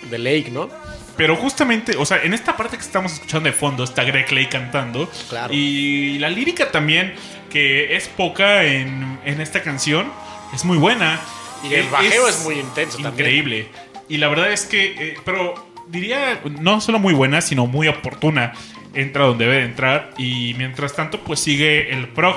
de 0.09 0.17
Lake, 0.19 0.51
¿no? 0.51 0.69
Pero 1.17 1.35
justamente, 1.35 1.95
o 1.97 2.05
sea, 2.05 2.23
en 2.23 2.33
esta 2.33 2.57
parte 2.57 2.77
que 2.77 2.83
estamos 2.83 3.13
escuchando 3.13 3.47
de 3.49 3.53
fondo 3.53 3.83
está 3.83 4.03
Greg 4.03 4.31
Lake 4.31 4.49
cantando. 4.49 5.09
Claro. 5.29 5.53
Y 5.53 6.17
la 6.19 6.29
lírica 6.29 6.71
también, 6.71 7.13
que 7.51 7.95
es 7.95 8.07
poca 8.07 8.63
en, 8.63 9.19
en 9.25 9.41
esta 9.41 9.61
canción, 9.61 10.11
es 10.53 10.65
muy 10.65 10.77
buena. 10.77 11.19
Y 11.63 11.73
el 11.73 11.89
bajeo 11.89 12.27
es 12.27 12.43
muy 12.43 12.59
intenso 12.59 12.97
también. 12.97 13.13
Increíble. 13.13 13.67
Y 14.09 14.17
la 14.17 14.27
verdad 14.27 14.51
es 14.51 14.65
que, 14.65 14.95
eh, 14.97 15.17
pero 15.23 15.53
diría, 15.87 16.41
no 16.59 16.81
solo 16.81 16.99
muy 16.99 17.13
buena, 17.13 17.41
sino 17.41 17.67
muy 17.67 17.87
oportuna. 17.87 18.53
Entra 18.93 19.25
donde 19.25 19.45
debe 19.45 19.57
de 19.57 19.65
entrar. 19.65 20.11
Y 20.17 20.53
mientras 20.55 20.93
tanto, 20.93 21.19
pues 21.21 21.39
sigue 21.39 21.91
el 21.91 22.09
prog. 22.09 22.35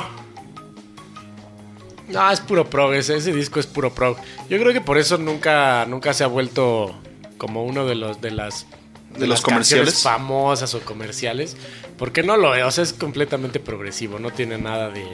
No, 2.09 2.31
es 2.31 2.41
puro 2.41 2.71
prog, 2.71 2.95
ese, 2.95 3.17
ese 3.17 3.33
disco 3.33 3.59
es 3.59 3.67
puro 3.67 3.93
prog. 3.93 4.17
Yo 4.49 4.59
creo 4.59 4.73
que 4.73 4.81
por 4.81 4.97
eso 4.97 5.19
nunca, 5.19 5.85
nunca 5.87 6.15
se 6.15 6.23
ha 6.23 6.29
vuelto 6.29 6.95
como 7.37 7.65
uno 7.65 7.85
de 7.85 7.97
los 7.97 8.21
de 8.21 8.31
las 8.31 8.67
¿De 9.13 9.21
los 9.21 9.29
las 9.29 9.43
comerciales? 9.43 10.03
famosas 10.03 10.75
o 10.75 10.81
comerciales, 10.81 11.57
porque 11.99 12.23
no 12.23 12.37
lo 12.37 12.55
es, 12.55 12.65
o 12.65 12.71
sea, 12.71 12.85
es 12.85 12.93
completamente 12.93 13.61
progresivo, 13.61 14.19
no 14.19 14.31
tiene 14.31 14.59
nada 14.59 14.91
de, 14.91 15.05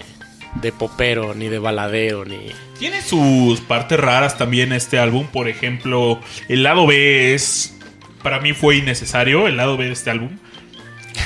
de 0.54 0.72
popero, 0.72 1.34
ni 1.34 1.48
de 1.48 1.58
baladeo, 1.58 2.24
ni... 2.24 2.52
Tiene 2.78 3.00
sus 3.00 3.60
partes 3.60 3.98
raras 3.98 4.36
también 4.36 4.72
este 4.72 4.98
álbum. 4.98 5.26
Por 5.26 5.48
ejemplo, 5.48 6.20
el 6.48 6.64
lado 6.64 6.86
B 6.86 7.32
es. 7.32 7.78
Para 8.22 8.40
mí 8.40 8.52
fue 8.52 8.76
innecesario 8.76 9.46
el 9.46 9.56
lado 9.56 9.76
B 9.76 9.86
de 9.86 9.92
este 9.92 10.10
álbum. 10.10 10.36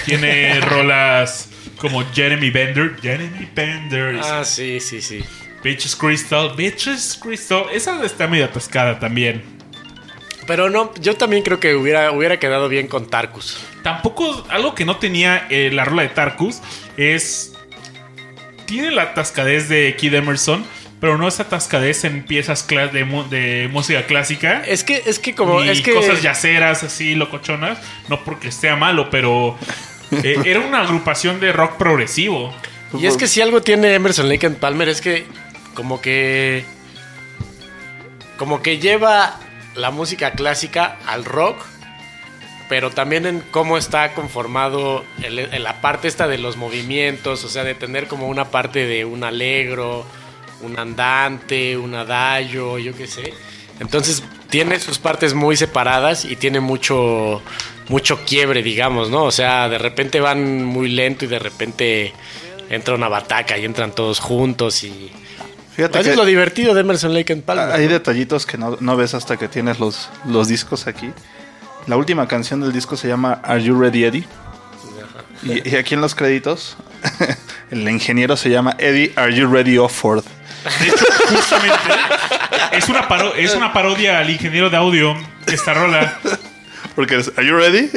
Tiene 0.05 0.61
rolas 0.61 1.49
como 1.79 2.05
Jeremy 2.13 2.51
Bender. 2.51 2.97
Jeremy 3.01 3.49
Bender. 3.55 4.21
Ah, 4.23 4.45
sí, 4.45 4.81
sí, 4.81 5.01
sí. 5.01 5.25
Bitches 5.63 5.97
Crystal. 5.97 6.53
Bitches 6.55 7.19
Crystal. 7.23 7.65
Esa 7.73 8.05
está 8.05 8.27
medio 8.27 8.45
atascada 8.45 8.99
también. 8.99 9.43
Pero 10.47 10.71
no, 10.71 10.95
yo 11.01 11.17
también 11.17 11.43
creo 11.43 11.59
que 11.59 11.75
hubiera, 11.75 12.13
hubiera 12.13 12.39
quedado 12.39 12.69
bien 12.69 12.87
con 12.87 13.09
Tarkus. 13.09 13.59
Tampoco. 13.83 14.47
Algo 14.49 14.75
que 14.75 14.85
no 14.85 14.97
tenía 14.97 15.47
eh, 15.49 15.71
la 15.73 15.85
rola 15.85 16.03
de 16.03 16.11
Tarkus 16.11 16.61
es. 16.97 17.56
Tiene 18.67 18.91
la 18.91 19.03
atascadez 19.03 19.69
de 19.69 19.95
Kid 19.97 20.15
Emerson. 20.15 20.65
Pero 21.01 21.19
no 21.19 21.29
esa 21.29 21.43
atascadez 21.43 22.05
en 22.05 22.25
piezas 22.25 22.67
de, 22.67 23.69
música 23.71 24.07
clásica. 24.07 24.63
Es 24.67 24.83
que, 24.83 25.03
es 25.05 25.19
que 25.19 25.35
como, 25.35 25.61
ni 25.61 25.69
es 25.69 25.83
que... 25.83 25.93
cosas 25.93 26.23
yaceras 26.23 26.83
así 26.83 27.15
locochonas, 27.15 27.79
no 28.09 28.25
porque 28.25 28.49
esté 28.49 28.75
malo, 28.77 29.11
pero 29.11 29.59
eh, 30.11 30.37
era 30.47 30.61
una 30.61 30.81
agrupación 30.81 31.39
de 31.39 31.53
rock 31.53 31.77
progresivo. 31.77 32.55
Y 32.99 33.07
es 33.07 33.19
que 33.19 33.27
si 33.27 33.43
algo 33.43 33.61
tiene 33.61 33.95
Emerson 33.95 34.29
Lake 34.29 34.47
and 34.47 34.57
Palmer 34.57 34.89
es 34.89 35.03
que 35.03 35.27
como 35.75 36.01
que 36.01 36.65
como 38.39 38.63
que 38.63 38.79
lleva 38.79 39.39
la 39.75 39.91
música 39.91 40.33
clásica 40.33 40.97
al 41.07 41.25
rock, 41.25 41.63
pero 42.69 42.91
también 42.91 43.27
en 43.27 43.41
cómo 43.51 43.79
está 43.79 44.13
conformado 44.15 45.05
el- 45.23 45.39
en 45.39 45.63
la 45.63 45.81
parte 45.81 46.09
esta 46.09 46.27
de 46.29 46.39
los 46.39 46.57
movimientos, 46.57 47.45
o 47.45 47.49
sea, 47.49 47.65
de 47.65 47.75
tener 47.75 48.09
como 48.09 48.29
una 48.29 48.47
parte 48.51 48.87
de 48.87 49.05
un 49.05 49.23
alegro, 49.25 50.05
un 50.63 50.79
andante, 50.79 51.77
un 51.77 51.95
adagio, 51.95 52.79
yo 52.79 52.95
qué 52.97 53.07
sé. 53.07 53.35
Entonces 53.79 54.23
tiene 54.51 54.81
sus 54.81 54.99
partes 54.99 55.35
muy 55.35 55.57
separadas 55.57 56.25
y 56.25 56.37
tiene 56.37 56.61
mucho 56.61 57.43
mucho 57.89 58.25
quiebre, 58.25 58.63
digamos, 58.65 59.11
¿no? 59.11 59.23
O 59.25 59.31
sea, 59.31 59.69
de 59.69 59.79
repente 59.79 60.19
van 60.19 60.65
muy 60.65 60.89
lento 60.89 61.25
y 61.25 61.29
de 61.29 61.39
repente 61.39 62.13
entra 62.69 62.95
una 62.97 63.09
bataca 63.09 63.57
y 63.59 63.65
entran 63.65 63.93
todos 63.93 64.19
juntos 64.19 64.83
y 64.83 65.13
Fíjate 65.77 66.01
eso 66.01 66.11
es 66.13 66.17
lo 66.17 66.25
divertido 66.25 66.75
de 66.75 66.81
Emerson 66.81 67.13
Lake 67.15 67.33
and 67.35 67.43
Palmer. 67.45 67.71
hay 67.71 67.85
¿no? 67.85 67.93
detallitos 67.93 68.45
que 68.47 68.57
no, 68.59 68.77
no 68.81 68.97
ves 68.97 69.13
hasta 69.15 69.37
que 69.37 69.47
tienes 69.47 69.79
los, 69.79 70.09
los 70.25 70.49
discos 70.49 70.87
aquí. 70.87 71.13
La 71.87 71.97
última 71.97 72.27
canción 72.27 72.61
del 72.61 72.73
disco 72.73 72.97
se 72.97 73.07
llama 73.07 73.41
Are 73.45 73.63
You 73.63 73.81
Ready 73.81 74.05
Eddie? 74.05 74.25
Y, 75.43 75.77
aquí 75.77 75.95
en 75.95 76.01
los 76.01 76.17
créditos, 76.17 76.77
el 77.71 77.89
ingeniero 77.89 78.37
se 78.37 78.51
llama 78.51 78.75
Eddie 78.79 79.13
Are 79.15 79.33
You 79.33 79.49
Ready 79.49 79.79
oh 79.79 79.85
Offord. 79.85 80.25
De 80.81 80.89
hecho, 80.89 81.05
justamente 81.29 81.79
es 82.73 82.89
una, 82.89 83.07
es 83.37 83.55
una 83.55 83.73
parodia 83.73 84.19
al 84.19 84.31
ingeniero 84.31 84.69
de 84.69 84.77
audio 84.77 85.15
de 85.47 85.55
esta 85.55 85.75
rola. 85.75 86.19
Porque 86.97 87.19
es, 87.19 87.31
¿Are 87.37 87.47
you 87.47 87.55
ready? 87.55 87.89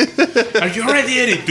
Are 0.61 0.71
you 0.71 0.83
ready, 0.83 1.19
Eddie? 1.19 1.41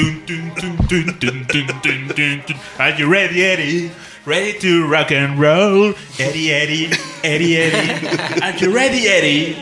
Are 2.79 2.97
you 2.97 3.11
ready, 3.11 3.43
Eddie? 3.43 3.91
Ready 4.27 4.59
to 4.61 4.87
rock 4.87 5.11
and 5.11 5.41
roll. 5.41 5.95
Eddie, 6.19 6.53
Eddie, 6.53 6.91
Eddie, 7.23 7.57
Eddie. 7.57 8.43
Are 8.43 8.57
you 8.59 8.71
ready, 8.71 9.09
Eddie? 9.09 9.57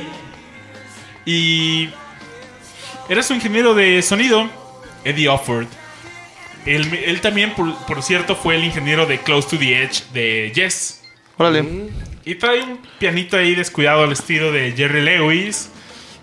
Y 1.25 1.89
era 3.09 3.23
su 3.23 3.35
ingeniero 3.35 3.75
de 3.75 4.03
sonido, 4.03 4.49
Eddie 5.05 5.29
Offord. 5.29 5.67
Él, 6.65 6.93
él 7.05 7.21
también, 7.21 7.55
por, 7.55 7.75
por 7.87 8.03
cierto, 8.03 8.35
fue 8.35 8.57
el 8.57 8.65
ingeniero 8.65 9.07
de 9.07 9.21
Close 9.21 9.49
to 9.49 9.59
the 9.59 9.83
Edge 9.83 10.03
de 10.13 10.53
Yes. 10.55 11.03
Órale. 11.37 11.65
Y 12.25 12.35
trae 12.35 12.63
un 12.63 12.81
pianito 12.99 13.37
ahí 13.37 13.55
descuidado 13.55 14.03
al 14.03 14.13
estilo 14.13 14.51
de 14.51 14.73
Jerry 14.73 15.03
Lewis. 15.03 15.71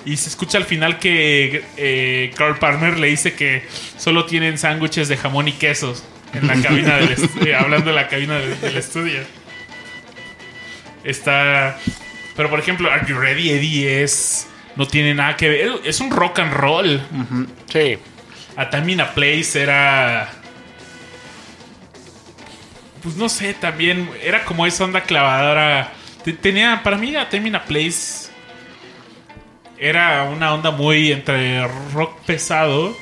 Y 0.06 0.18
se 0.18 0.28
escucha 0.28 0.58
al 0.58 0.66
final 0.66 1.00
que 1.00 1.64
eh, 1.78 2.32
Carl 2.36 2.60
Palmer 2.60 3.00
le 3.00 3.08
dice 3.08 3.36
que 3.36 3.64
solo 3.98 4.26
tienen 4.26 4.58
sándwiches 4.58 5.08
de 5.08 5.16
jamón 5.16 5.48
y 5.48 5.54
quesos 5.54 6.04
en 6.34 6.46
la 6.46 6.62
cabina 6.62 6.98
del 6.98 7.12
estudio, 7.12 7.58
hablando 7.58 7.92
de 7.92 7.96
la 7.96 8.10
cabina 8.10 8.38
del, 8.38 8.60
del 8.60 8.76
estudio. 8.76 9.22
Está. 11.06 11.80
Pero 12.36 12.50
por 12.50 12.60
ejemplo, 12.60 12.92
Are 12.92 13.06
You 13.08 13.18
Ready 13.18 13.52
Eddie 13.52 14.04
es. 14.04 14.48
No 14.76 14.88
tiene 14.88 15.14
nada 15.14 15.36
que 15.38 15.50
ver. 15.50 15.72
Es 15.86 16.00
un 16.00 16.10
rock 16.12 16.40
and 16.40 16.54
roll. 16.54 17.02
Sí. 17.72 17.98
A 18.56 18.70
Time 18.70 18.92
in 18.94 19.02
a 19.02 19.14
Place 19.14 19.62
era. 19.62 20.30
Pues 23.02 23.16
no 23.18 23.28
sé, 23.28 23.54
también 23.54 24.10
era 24.24 24.46
como 24.46 24.66
esa 24.66 24.86
onda 24.86 25.02
clavadora. 25.02 25.92
Te- 26.24 26.34
Tenía, 26.34 26.82
para 26.84 26.98
mí, 26.98 27.16
A 27.16 27.28
Time 27.30 27.50
in 27.50 27.56
a 27.56 27.64
Place 27.66 28.30
era 29.78 30.24
una 30.24 30.54
onda 30.54 30.72
muy 30.72 31.12
entre 31.12 31.68
rock 31.94 32.18
pesado, 32.26 32.96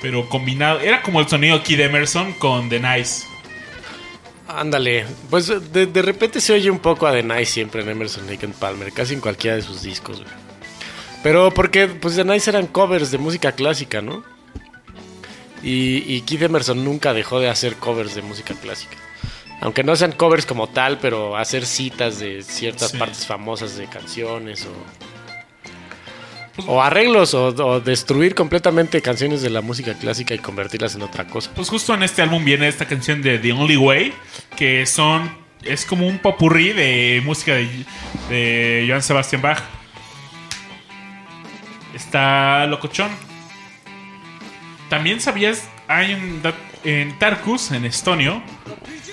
pero 0.00 0.28
combinado. 0.28 0.80
Era 0.80 1.02
como 1.02 1.20
el 1.20 1.28
sonido 1.28 1.58
de 1.58 1.84
Emerson 1.84 2.32
con 2.34 2.68
The 2.68 2.78
Nice. 2.78 3.26
Ándale, 4.46 5.04
pues 5.28 5.48
de, 5.72 5.86
de 5.86 6.02
repente 6.02 6.40
se 6.40 6.52
oye 6.54 6.70
un 6.70 6.78
poco 6.78 7.06
a 7.06 7.12
The 7.12 7.22
Nice 7.22 7.46
siempre 7.46 7.82
en 7.82 7.88
Emerson 7.90 8.26
Lake 8.26 8.46
and 8.46 8.54
Palmer, 8.54 8.92
casi 8.92 9.14
en 9.14 9.20
cualquiera 9.20 9.56
de 9.56 9.62
sus 9.62 9.82
discos. 9.82 10.20
güey. 10.22 10.47
Pero 11.22 11.50
porque 11.52 11.88
pues 11.88 12.16
The 12.16 12.24
Nice 12.24 12.48
eran 12.50 12.66
covers 12.66 13.10
de 13.10 13.18
música 13.18 13.52
clásica, 13.52 14.00
¿no? 14.00 14.22
Y, 15.62 16.04
y 16.06 16.20
Keith 16.22 16.42
Emerson 16.42 16.84
nunca 16.84 17.12
dejó 17.12 17.40
de 17.40 17.48
hacer 17.48 17.74
covers 17.76 18.14
de 18.14 18.22
música 18.22 18.54
clásica. 18.54 18.96
Aunque 19.60 19.82
no 19.82 19.96
sean 19.96 20.12
covers 20.12 20.46
como 20.46 20.68
tal, 20.68 20.98
pero 21.00 21.36
hacer 21.36 21.66
citas 21.66 22.20
de 22.20 22.42
ciertas 22.42 22.92
Sí. 22.92 22.96
partes 22.98 23.26
famosas 23.26 23.76
de 23.76 23.86
canciones 23.88 24.64
o, 24.66 24.72
o 26.72 26.80
arreglos 26.80 27.34
o, 27.34 27.46
o 27.48 27.80
destruir 27.80 28.36
completamente 28.36 29.02
canciones 29.02 29.42
de 29.42 29.50
la 29.50 29.60
música 29.60 29.94
clásica 29.94 30.32
y 30.34 30.38
convertirlas 30.38 30.94
en 30.94 31.02
otra 31.02 31.26
cosa. 31.26 31.50
Pues 31.56 31.68
justo 31.68 31.92
en 31.94 32.04
este 32.04 32.22
álbum 32.22 32.44
viene 32.44 32.68
esta 32.68 32.86
canción 32.86 33.20
de 33.20 33.38
The 33.40 33.52
Only 33.52 33.76
Way, 33.76 34.12
que 34.56 34.86
son 34.86 35.36
es 35.64 35.84
como 35.84 36.06
un 36.06 36.18
popurrí 36.20 36.72
de 36.72 37.20
música 37.24 37.54
de, 37.56 37.68
de 38.28 38.86
Johann 38.88 39.02
Sebastian 39.02 39.42
Bach. 39.42 39.58
Está 41.98 42.64
locochón. 42.66 43.10
También 44.88 45.20
sabías, 45.20 45.68
hay 45.86 46.14
un 46.14 46.40
en 46.84 47.18
Tarkus, 47.18 47.72
en 47.72 47.84
estonio, 47.84 48.42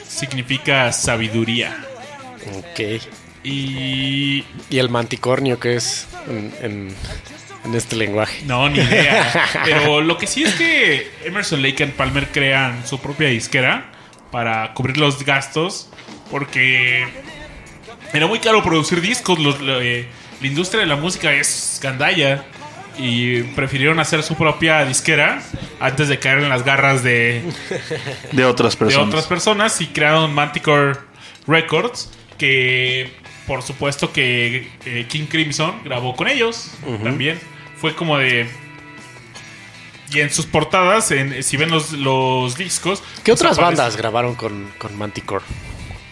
significa 0.08 0.92
sabiduría. 0.94 1.76
Ok. 2.58 3.02
Y 3.44 4.44
Y 4.70 4.78
el 4.80 4.90
manticornio 4.90 5.60
que 5.60 5.76
es 5.76 6.08
en, 6.30 6.54
en- 6.62 6.96
en 7.66 7.76
este 7.76 7.96
lenguaje. 7.96 8.44
No, 8.46 8.70
ni 8.70 8.80
idea. 8.80 9.34
Pero 9.66 10.02
lo 10.02 10.18
que 10.18 10.28
sí 10.28 10.44
es 10.44 10.54
que 10.54 11.12
Emerson 11.26 11.62
Lake 11.64 11.84
and 11.84 11.94
Palmer 11.94 12.28
crean 12.32 12.86
su 12.88 13.00
propia 13.00 13.28
disquera 13.30 13.92
para 14.32 14.74
cubrir 14.76 14.98
los 14.98 15.24
gastos 15.26 15.90
porque 16.30 17.08
era 18.14 18.28
muy 18.28 18.40
caro 18.40 18.64
producir 18.64 19.02
discos. 19.02 19.40
Los- 19.40 19.60
lo- 19.60 19.82
eh, 19.82 20.08
la 20.42 20.48
industria 20.48 20.82
de 20.82 20.88
la 20.88 20.96
música 20.96 21.34
es 21.34 21.80
gandalla 21.82 22.46
y 22.98 23.44
prefirieron 23.44 24.00
hacer 24.00 24.24
su 24.24 24.36
propia 24.36 24.86
disquera 24.86 25.42
antes 25.80 26.08
de 26.08 26.20
caer 26.20 26.40
en 26.40 26.50
las 26.50 26.64
garras 26.64 27.04
de, 27.04 27.44
De 28.32 28.46
otras 28.46 28.74
de 28.74 28.80
personas. 28.80 29.08
otras 29.08 29.26
personas 29.28 29.82
y 29.82 29.88
crearon 29.88 30.34
Manticore 30.34 30.98
Records 31.48 32.12
que 32.38 33.12
por 33.48 33.62
supuesto 33.62 34.12
que 34.12 34.70
eh, 34.86 35.06
King 35.08 35.26
Crimson 35.30 35.82
grabó 35.84 36.16
con 36.16 36.28
ellos 36.28 36.72
también 37.04 37.40
fue 37.78 37.94
como 37.96 38.18
de 38.18 38.48
y 40.14 40.20
en 40.20 40.30
sus 40.32 40.46
portadas 40.46 41.12
en- 41.12 41.44
si 41.44 41.58
ven 41.58 41.70
los, 41.70 41.92
los 41.92 42.58
discos 42.58 43.02
¿Qué 43.24 43.32
pues 43.32 43.42
otras 43.42 43.58
aparece- 43.58 43.62
bandas 43.78 43.98
grabaron 43.98 44.36
con, 44.36 44.72
con 44.78 44.98
Manticore? 44.98 45.44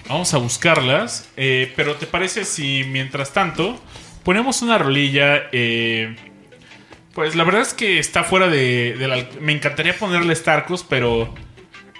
vamos 0.08 0.34
a 0.34 0.38
buscarlas 0.38 1.30
eh, 1.38 1.72
pero 1.76 1.96
te 1.96 2.06
parece 2.08 2.44
si 2.46 2.84
mientras 2.88 3.32
tanto 3.34 3.82
ponemos 4.24 4.62
una 4.62 4.78
rolilla 4.78 5.44
eh, 5.52 6.16
pues 7.14 7.36
la 7.36 7.43
verdad 7.43 7.61
es 7.61 7.74
que 7.74 7.99
está 7.99 8.24
fuera 8.24 8.47
de, 8.47 9.28
me 9.39 9.51
encantaría 9.51 9.95
ponerle 9.97 10.36
Starcus 10.36 10.84
pero 10.84 11.34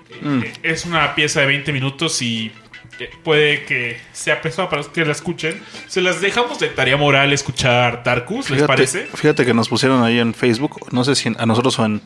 eh, 0.10 0.54
es 0.64 0.86
una 0.86 1.16
pieza 1.16 1.42
de 1.42 1.48
20 1.48 1.72
minutos 1.72 2.22
y 2.22 2.52
eh, 3.00 3.10
puede 3.24 3.64
que 3.66 4.00
sea 4.12 4.42
pesada 4.42 4.70
para 4.70 4.82
los 4.82 4.92
que 4.92 5.04
la 5.06 5.12
escuchen. 5.12 5.62
Se 5.88 6.02
las 6.02 6.22
dejamos 6.22 6.60
de 6.60 6.68
tarea 6.70 6.98
moral 6.98 7.34
escuchar 7.34 8.04
Tarkus, 8.04 8.50
¿les 8.50 8.60
Fíjate, 8.60 8.68
parece? 8.68 9.08
fíjate 9.14 9.46
que 9.46 9.54
nos 9.54 9.70
pusieron 9.70 10.04
ahí 10.04 10.20
en 10.20 10.34
Facebook, 10.34 10.88
no 10.92 11.04
sé 11.04 11.16
si 11.16 11.32
a 11.38 11.46
nosotros 11.46 11.78
o 11.80 11.86
en, 11.86 12.02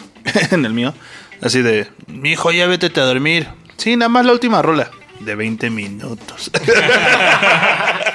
en 0.50 0.64
el 0.64 0.72
mío, 0.72 0.94
así 1.42 1.62
de, 1.62 1.88
mi 2.06 2.32
hijo, 2.32 2.52
ya 2.52 2.66
vete 2.66 2.86
a 3.00 3.04
dormir. 3.04 3.48
Sí, 3.76 3.96
nada 3.96 4.08
más 4.08 4.26
la 4.26 4.32
última 4.32 4.60
rola. 4.62 4.90
De 5.20 5.34
20 5.34 5.68
minutos. 5.70 6.50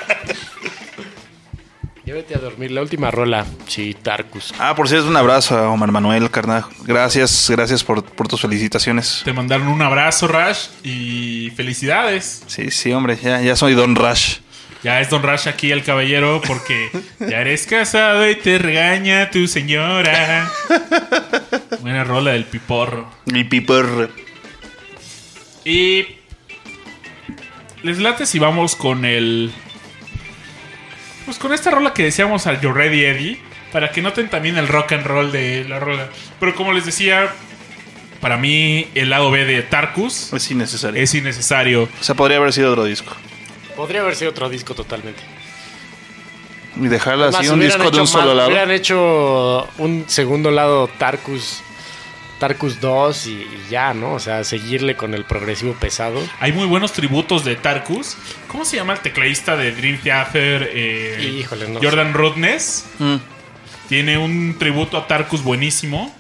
Llévete 2.05 2.35
a 2.35 2.37
dormir, 2.37 2.69
la 2.71 2.81
última 2.81 3.09
rola. 3.09 3.45
Sí, 3.67 3.95
Tarkus. 3.99 4.53
ah, 4.59 4.75
por 4.75 4.87
cierto, 4.87 5.07
un 5.07 5.17
abrazo 5.17 5.57
a 5.57 5.69
Omar 5.71 5.91
Manuel, 5.91 6.29
carnal. 6.29 6.63
Gracias, 6.85 7.47
gracias 7.49 7.83
por, 7.83 8.03
por 8.03 8.27
tus 8.27 8.41
felicitaciones. 8.41 9.21
Te 9.25 9.33
mandaron 9.33 9.67
un 9.67 9.81
abrazo, 9.81 10.27
Rash, 10.27 10.67
y 10.83 11.51
felicidades. 11.55 12.43
Sí, 12.45 12.69
sí, 12.69 12.91
hombre, 12.93 13.17
ya, 13.21 13.41
ya 13.41 13.55
soy 13.55 13.73
Don 13.73 13.95
Rush. 13.95 14.37
Ya 14.83 15.01
es 15.01 15.09
Don 15.09 15.23
Rash 15.23 15.47
aquí 15.47 15.71
el 15.71 15.83
caballero 15.83 16.43
porque 16.45 16.91
ya 17.19 17.41
eres 17.41 17.65
casado 17.65 18.29
y 18.29 18.35
te 18.35 18.59
regaña 18.59 19.31
tu 19.31 19.47
señora. 19.47 20.51
Buena 21.81 22.03
rola 22.03 22.33
del 22.33 22.45
piporro. 22.45 23.09
Mi 23.25 23.43
piper. 23.43 24.11
Y 25.63 26.05
les 27.81 27.97
late 27.97 28.27
si 28.27 28.37
vamos 28.37 28.75
con 28.75 29.05
el 29.05 29.51
pues 31.26 31.38
con 31.39 31.53
esta 31.53 31.71
rola 31.71 31.93
que 31.93 32.03
decíamos 32.03 32.47
al 32.47 32.61
You 32.61 32.71
Ready 32.71 33.03
Eddie 33.05 33.39
para 33.71 33.91
que 33.91 34.01
noten 34.01 34.30
también 34.30 34.57
el 34.57 34.67
rock 34.67 34.93
and 34.93 35.05
roll 35.05 35.32
de 35.32 35.65
la 35.67 35.80
rola. 35.80 36.07
Pero 36.39 36.55
como 36.55 36.71
les 36.73 36.86
decía, 36.86 37.30
para 38.21 38.38
mí 38.38 38.88
el 38.95 39.09
lado 39.09 39.32
B 39.32 39.43
de 39.45 39.61
Tarkus 39.63 40.32
Es 40.34 40.49
innecesario. 40.51 41.01
es 41.01 41.13
innecesario. 41.13 41.84
O 41.99 42.03
sea, 42.03 42.15
podría 42.15 42.38
haber 42.38 42.53
sido 42.53 42.71
otro 42.71 42.86
disco. 42.86 43.13
Podría 43.76 44.01
haber 44.01 44.15
sido 44.15 44.32
otro 44.32 44.47
disco 44.49 44.73
totalmente. 44.76 45.21
Y 46.80 46.88
dejarla 46.88 47.30
así, 47.30 47.47
un 47.47 47.59
disco 47.59 47.89
de 47.89 48.01
un 48.01 48.07
solo 48.07 48.28
más- 48.28 48.36
lado. 48.36 48.47
Hubieran 48.49 48.71
hecho 48.71 49.67
un 49.78 50.05
segundo 50.07 50.51
lado 50.51 50.88
Tarkus. 50.97 51.61
Tarkus 52.45 52.79
2 52.79 53.25
y, 53.25 53.31
y 53.31 53.65
ya, 53.71 53.95
¿no? 53.95 54.13
O 54.13 54.19
sea, 54.19 54.43
seguirle 54.43 54.95
con 54.95 55.15
el 55.15 55.25
progresivo 55.25 55.73
pesado. 55.73 56.21
Hay 56.39 56.51
muy 56.51 56.67
buenos 56.67 56.93
tributos 56.93 57.43
de 57.43 57.55
Tarkus. 57.55 58.15
¿Cómo 58.47 58.65
se 58.65 58.75
llama 58.75 58.93
el 58.93 58.99
tecladista 58.99 59.55
de 59.55 59.71
Dream 59.71 59.97
Theater? 59.97 60.69
Eh, 60.71 61.37
Híjole, 61.39 61.67
no 61.69 61.79
Jordan 61.81 62.13
Rudness. 62.13 62.85
Mm. 62.99 63.15
Tiene 63.89 64.19
un 64.19 64.57
tributo 64.59 64.95
a 64.95 65.07
Tarkus 65.07 65.41
buenísimo. 65.41 66.15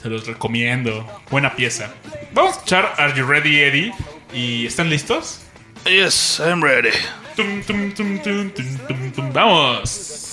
Se 0.00 0.08
los 0.08 0.24
recomiendo. 0.24 1.04
Buena 1.32 1.56
pieza. 1.56 1.92
Vamos 2.32 2.52
a 2.52 2.54
escuchar 2.58 2.94
Are 2.96 3.12
You 3.18 3.26
Ready, 3.26 3.58
Eddie? 3.60 3.92
¿Y 4.32 4.66
están 4.66 4.88
listos? 4.88 5.40
Yes, 5.84 6.38
I'm 6.38 6.62
ready. 6.62 6.90
Tum, 7.34 7.60
tum, 7.64 7.92
tum, 7.92 8.18
tum, 8.20 8.50
tum, 8.50 8.78
tum, 8.86 9.10
tum. 9.10 9.32
Vamos. 9.32 10.23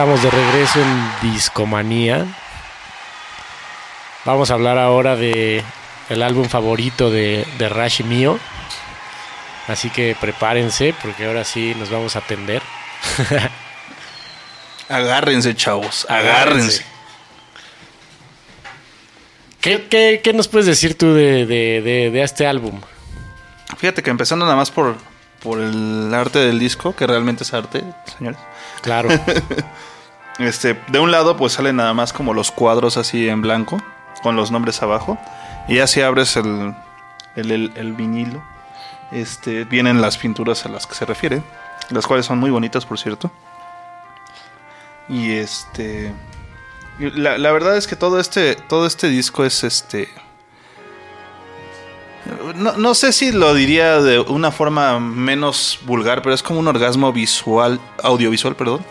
Estamos 0.00 0.22
de 0.22 0.30
regreso 0.30 0.80
en 0.80 1.30
Discomanía. 1.30 2.24
Vamos 4.24 4.50
a 4.50 4.54
hablar 4.54 4.78
ahora 4.78 5.14
de 5.14 5.62
el 6.08 6.22
álbum 6.22 6.48
favorito 6.48 7.10
de, 7.10 7.46
de 7.58 7.68
Rashi 7.68 8.02
mío. 8.04 8.38
Así 9.68 9.90
que 9.90 10.16
prepárense 10.18 10.94
porque 11.02 11.26
ahora 11.26 11.44
sí 11.44 11.74
nos 11.78 11.90
vamos 11.90 12.16
a 12.16 12.20
atender. 12.20 12.62
Agárrense, 14.88 15.54
chavos. 15.54 16.06
Agárrense. 16.08 16.82
¿Qué, 19.60 19.86
qué, 19.86 20.22
qué 20.24 20.32
nos 20.32 20.48
puedes 20.48 20.64
decir 20.66 20.96
tú 20.96 21.12
de, 21.12 21.44
de- 21.44 21.82
de- 21.82 22.10
de 22.10 22.22
este 22.22 22.46
álbum? 22.46 22.80
Fíjate 23.76 24.02
que 24.02 24.08
empezando 24.08 24.46
nada 24.46 24.56
más 24.56 24.70
por, 24.70 24.96
por 25.42 25.60
el 25.60 26.10
arte 26.14 26.38
del 26.38 26.58
disco, 26.58 26.96
que 26.96 27.06
realmente 27.06 27.44
es 27.44 27.52
arte, 27.52 27.84
señores. 28.16 28.40
Claro, 28.80 29.10
Este, 30.40 30.80
de 30.88 30.98
un 30.98 31.10
lado, 31.12 31.36
pues 31.36 31.52
salen 31.52 31.76
nada 31.76 31.94
más 31.94 32.12
como 32.12 32.34
los 32.34 32.50
cuadros 32.50 32.96
así 32.96 33.28
en 33.28 33.42
blanco, 33.42 33.80
con 34.22 34.36
los 34.36 34.50
nombres 34.50 34.82
abajo. 34.82 35.18
Y 35.68 35.76
ya 35.76 35.86
si 35.86 36.00
abres 36.00 36.36
el, 36.36 36.74
el, 37.36 37.72
el- 37.76 37.92
vinilo, 37.92 38.42
este, 39.12 39.64
vienen 39.64 40.00
las 40.00 40.16
pinturas 40.18 40.64
a 40.64 40.68
las 40.70 40.86
que 40.86 40.94
se 40.94 41.04
refiere, 41.04 41.42
las 41.90 42.06
cuales 42.06 42.26
son 42.26 42.38
muy 42.38 42.50
bonitas, 42.50 42.86
por 42.86 42.98
cierto. 42.98 43.30
Y 45.08 45.32
este. 45.32 46.12
La, 46.98 47.38
la 47.38 47.52
verdad 47.52 47.76
es 47.76 47.86
que 47.86 47.96
todo 47.96 48.18
este, 48.20 48.54
todo 48.54 48.86
este 48.86 49.08
disco 49.08 49.44
es 49.44 49.62
este. 49.64 50.08
No, 52.54 52.72
no 52.76 52.94
sé 52.94 53.12
si 53.12 53.32
lo 53.32 53.54
diría 53.54 54.00
de 54.00 54.20
una 54.20 54.50
forma 54.52 55.00
menos 55.00 55.80
vulgar, 55.82 56.22
pero 56.22 56.34
es 56.34 56.42
como 56.42 56.60
un 56.60 56.68
orgasmo 56.68 57.12
visual, 57.12 57.80
audiovisual, 58.02 58.54
perdón. 58.54 58.84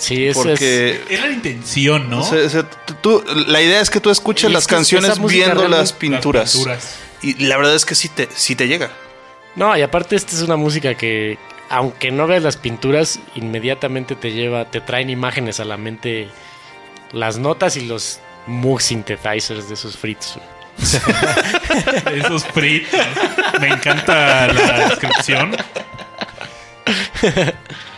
Sí, 0.00 0.26
es, 0.26 0.36
Porque 0.36 1.00
Era 1.08 1.26
la 1.26 1.32
intención, 1.32 2.08
¿no? 2.10 2.20
o 2.20 2.24
sea, 2.24 2.44
o 2.44 2.48
sea, 2.48 2.62
tú- 2.68 2.94
tú- 3.00 3.24
la 3.46 3.60
idea 3.62 3.80
es 3.80 3.90
que 3.90 4.00
tú 4.00 4.10
escuches 4.10 4.50
las 4.50 4.62
es 4.62 4.66
que 4.68 4.74
canciones 4.74 5.18
viendo 5.24 5.54
realmente- 5.54 5.78
las 5.78 5.92
pinturas. 5.92 6.42
Las 6.42 6.52
pinturas. 6.54 6.96
Y 7.22 7.44
la 7.44 7.56
verdad 7.58 7.74
es 7.74 7.84
que 7.84 7.94
sí 7.94 8.08
te, 8.08 8.28
sí 8.34 8.56
te 8.56 8.66
llega. 8.66 8.90
No, 9.56 9.76
y 9.76 9.82
aparte 9.82 10.16
esta 10.16 10.34
es 10.34 10.42
una 10.42 10.56
música 10.56 10.94
que, 10.94 11.38
aunque 11.68 12.10
no 12.10 12.26
veas 12.26 12.42
las 12.42 12.56
pinturas, 12.56 13.18
inmediatamente 13.34 14.14
te 14.16 14.32
lleva, 14.32 14.70
te 14.70 14.80
traen 14.80 15.10
imágenes 15.10 15.60
a 15.60 15.64
la 15.64 15.76
mente 15.76 16.28
las 17.12 17.38
notas 17.38 17.76
y 17.76 17.82
los 17.86 18.20
Moog 18.46 18.80
synthesizers 18.80 19.68
de 19.68 19.74
esos 19.74 19.96
fritos. 19.98 20.38
Esos 22.14 22.44
fritos. 22.46 22.98
Me 23.60 23.68
encanta 23.68 24.46
la 24.46 24.88
descripción. 24.88 25.54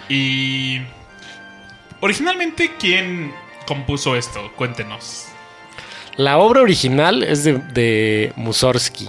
Y. 0.09 0.81
Originalmente, 2.05 2.73
¿quién 2.81 3.33
compuso 3.65 4.17
esto? 4.17 4.51
Cuéntenos. 4.57 5.29
La 6.17 6.39
obra 6.39 6.61
original 6.61 7.23
es 7.23 7.45
de, 7.45 7.59
de 7.59 8.33
Mussorgsky 8.35 9.09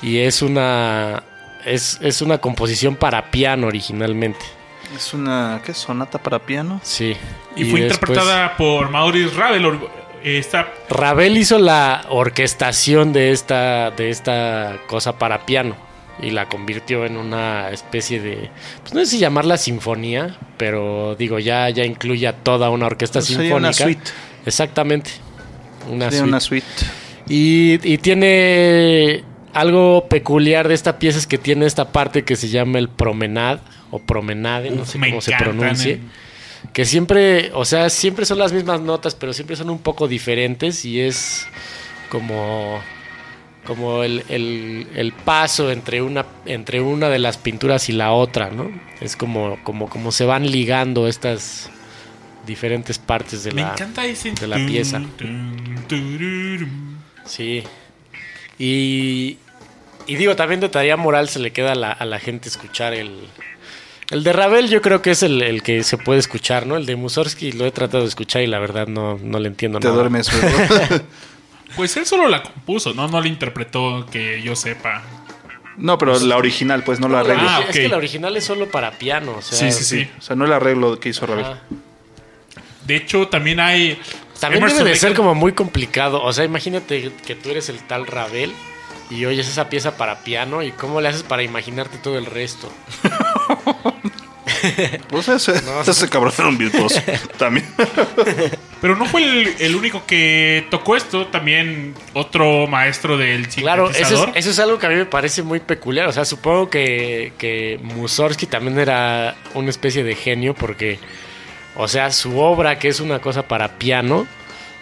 y 0.00 0.20
es 0.20 0.40
una 0.40 1.22
es, 1.66 1.98
es 2.00 2.22
una 2.22 2.38
composición 2.38 2.96
para 2.96 3.30
piano 3.30 3.66
originalmente. 3.66 4.40
Es 4.96 5.12
una 5.12 5.60
¿qué? 5.62 5.74
sonata 5.74 6.18
para 6.18 6.38
piano. 6.38 6.80
Sí. 6.82 7.14
Y, 7.54 7.64
fue 7.64 7.82
después 7.82 7.82
interpretada 7.82 8.56
por 8.56 8.88
Maurice 8.88 9.34
Ravel. 9.36 9.78
Esta 10.24 10.72
Ravel 10.88 11.36
hizo 11.36 11.58
la 11.58 12.06
orquestación 12.08 13.12
de 13.12 13.30
esta 13.32 13.90
de 13.90 14.08
esta 14.08 14.78
cosa 14.86 15.18
para 15.18 15.44
piano 15.44 15.89
y 16.22 16.30
la 16.30 16.48
convirtió 16.48 17.04
en 17.06 17.16
una 17.16 17.70
especie 17.70 18.20
de 18.20 18.50
pues 18.82 18.94
no 18.94 19.00
sé 19.00 19.06
si 19.06 19.18
llamarla 19.18 19.56
sinfonía, 19.56 20.36
pero 20.56 21.14
digo 21.18 21.38
ya 21.38 21.68
ya 21.70 21.84
incluye 21.84 22.26
a 22.28 22.32
toda 22.34 22.70
una 22.70 22.86
orquesta 22.86 23.20
Sería 23.20 23.42
sinfónica. 23.42 23.56
una 23.58 23.72
suite. 23.72 24.10
Exactamente. 24.46 25.10
Una 25.90 26.06
Sería 26.10 26.18
suite. 26.20 26.28
una 26.28 26.40
suite. 26.40 26.66
Y, 27.28 27.78
y 27.84 27.98
tiene 27.98 29.24
algo 29.52 30.06
peculiar 30.08 30.68
de 30.68 30.74
esta 30.74 30.98
pieza 30.98 31.18
es 31.18 31.26
que 31.26 31.38
tiene 31.38 31.66
esta 31.66 31.92
parte 31.92 32.24
que 32.24 32.36
se 32.36 32.48
llama 32.48 32.78
el 32.78 32.88
promenade 32.88 33.60
o 33.90 33.98
promenade, 33.98 34.70
no 34.70 34.84
sé 34.84 34.98
me 34.98 35.08
cómo 35.10 35.20
se 35.20 35.32
pronuncie. 35.36 35.92
eh. 35.94 36.00
Que 36.72 36.84
siempre, 36.84 37.50
o 37.54 37.64
sea, 37.64 37.88
siempre 37.88 38.26
son 38.26 38.38
las 38.38 38.52
mismas 38.52 38.80
notas, 38.80 39.14
pero 39.14 39.32
siempre 39.32 39.56
son 39.56 39.70
un 39.70 39.78
poco 39.78 40.06
diferentes 40.08 40.84
y 40.84 41.00
es 41.00 41.46
como 42.10 42.80
como 43.70 44.02
el, 44.02 44.24
el- 44.28 44.88
el 44.96 45.12
paso 45.12 45.70
entre 45.70 46.02
una, 46.02 46.26
entre 46.44 46.80
una 46.80 47.08
de 47.08 47.20
las 47.20 47.38
pinturas 47.38 47.88
y 47.88 47.92
la 47.92 48.10
otra, 48.10 48.50
¿no? 48.50 48.68
Es 49.00 49.14
como, 49.14 49.58
como, 49.62 49.88
como 49.88 50.10
se 50.10 50.24
van 50.24 50.50
ligando 50.50 51.06
estas 51.06 51.70
diferentes 52.44 52.98
partes 52.98 53.44
de 53.44 53.52
Me 53.52 53.62
la, 53.62 53.72
encanta 53.74 54.04
ese. 54.06 54.32
de 54.32 54.46
la 54.48 54.56
pieza. 54.56 55.00
Sí. 57.26 57.62
Y, 58.58 59.38
y 60.06 60.14
digo, 60.16 60.34
también 60.34 60.58
de 60.60 60.68
tarea 60.68 60.96
moral 60.96 61.28
se 61.28 61.38
le 61.38 61.52
queda 61.52 61.72
a 61.72 61.74
la, 61.76 61.92
a 61.92 62.04
la 62.04 62.18
gente 62.18 62.48
escuchar 62.48 62.92
el... 62.94 63.12
El 64.10 64.24
de 64.24 64.32
Ravel 64.32 64.68
yo 64.68 64.82
creo 64.82 65.00
que 65.02 65.12
es 65.12 65.22
el, 65.22 65.40
el 65.40 65.62
que 65.62 65.84
se 65.84 65.96
puede 65.96 66.18
escuchar, 66.18 66.66
¿no? 66.66 66.76
El 66.76 66.84
de 66.86 66.96
Mussorgsky 66.96 67.52
lo 67.52 67.64
he 67.66 67.70
tratado 67.70 68.02
de 68.02 68.08
escuchar 68.08 68.42
y 68.42 68.48
la 68.48 68.58
verdad 68.58 68.88
no, 68.88 69.16
no 69.22 69.38
le 69.38 69.46
entiendo 69.46 69.78
Te 69.78 69.84
nada. 69.86 69.96
duermes, 70.00 70.28
¿verdad? 70.42 71.02
Pues 71.76 71.96
él 71.96 72.06
solo 72.06 72.28
la 72.28 72.42
compuso, 72.42 72.94
¿no? 72.94 73.08
No 73.08 73.20
la 73.20 73.28
interpretó 73.28 74.06
que 74.10 74.42
yo 74.42 74.56
sepa. 74.56 75.02
No, 75.76 75.96
pero 75.96 76.18
la 76.18 76.36
original, 76.36 76.82
pues 76.84 77.00
no 77.00 77.08
la 77.08 77.20
arreglo. 77.20 77.48
Ah, 77.48 77.64
Es 77.68 77.74
que 77.74 77.88
la 77.88 77.96
original 77.96 78.36
es 78.36 78.44
solo 78.44 78.68
para 78.68 78.92
piano, 78.92 79.36
o 79.38 79.42
sea... 79.42 79.58
Sí, 79.58 79.72
sí, 79.72 79.84
sí. 79.84 80.10
O 80.18 80.22
sea, 80.22 80.36
no 80.36 80.44
el 80.44 80.52
arreglo 80.52 81.00
que 81.00 81.08
hizo 81.08 81.26
Ravel. 81.26 81.46
De 82.86 82.96
hecho, 82.96 83.28
también 83.28 83.60
hay. 83.60 83.98
También 84.40 84.62
Emerson, 84.62 84.78
debe 84.78 84.90
de 84.90 84.94
Lake 84.96 85.00
ser 85.08 85.14
como 85.14 85.34
muy 85.34 85.52
complicado. 85.52 86.22
O 86.22 86.32
sea, 86.32 86.44
imagínate 86.44 87.12
que 87.24 87.34
tú 87.34 87.50
eres 87.50 87.68
el 87.68 87.78
tal 87.78 88.06
Ravel 88.06 88.52
y 89.10 89.24
oyes 89.24 89.48
esa 89.48 89.68
pieza 89.68 89.96
para 89.96 90.20
piano 90.24 90.62
y 90.62 90.72
cómo 90.72 91.00
le 91.00 91.08
haces 91.08 91.22
para 91.22 91.42
imaginarte 91.42 91.98
todo 91.98 92.18
el 92.18 92.26
resto. 92.26 92.72
Pues 95.08 95.28
ese, 95.28 95.52
ese 95.86 96.08
cabrón 96.08 96.32
era 96.38 96.48
un 96.48 96.58
virtuoso 96.58 97.00
también. 97.38 97.66
Pero 98.80 98.96
no 98.96 99.04
fue 99.04 99.22
el, 99.22 99.54
el 99.58 99.76
único 99.76 100.04
que 100.06 100.66
tocó 100.70 100.96
esto. 100.96 101.26
También 101.26 101.94
otro 102.14 102.66
maestro 102.66 103.18
del 103.18 103.48
Claro, 103.48 103.90
eso 103.90 104.00
es, 104.00 104.08
sintetizador. 104.08 104.38
eso 104.38 104.50
es 104.50 104.58
algo 104.58 104.78
que 104.78 104.86
a 104.86 104.88
mí 104.88 104.94
me 104.96 105.06
parece 105.06 105.42
muy 105.42 105.60
peculiar. 105.60 106.08
O 106.08 106.12
sea, 106.12 106.24
supongo 106.24 106.70
que, 106.70 107.32
que 107.38 107.78
Mussorgsky 107.82 108.46
también 108.46 108.78
era 108.78 109.36
una 109.54 109.70
especie 109.70 110.02
de 110.04 110.14
genio 110.14 110.54
porque, 110.54 110.98
o 111.76 111.88
sea, 111.88 112.10
su 112.10 112.38
obra, 112.38 112.78
que 112.78 112.88
es 112.88 113.00
una 113.00 113.20
cosa 113.20 113.46
para 113.48 113.78
piano, 113.78 114.26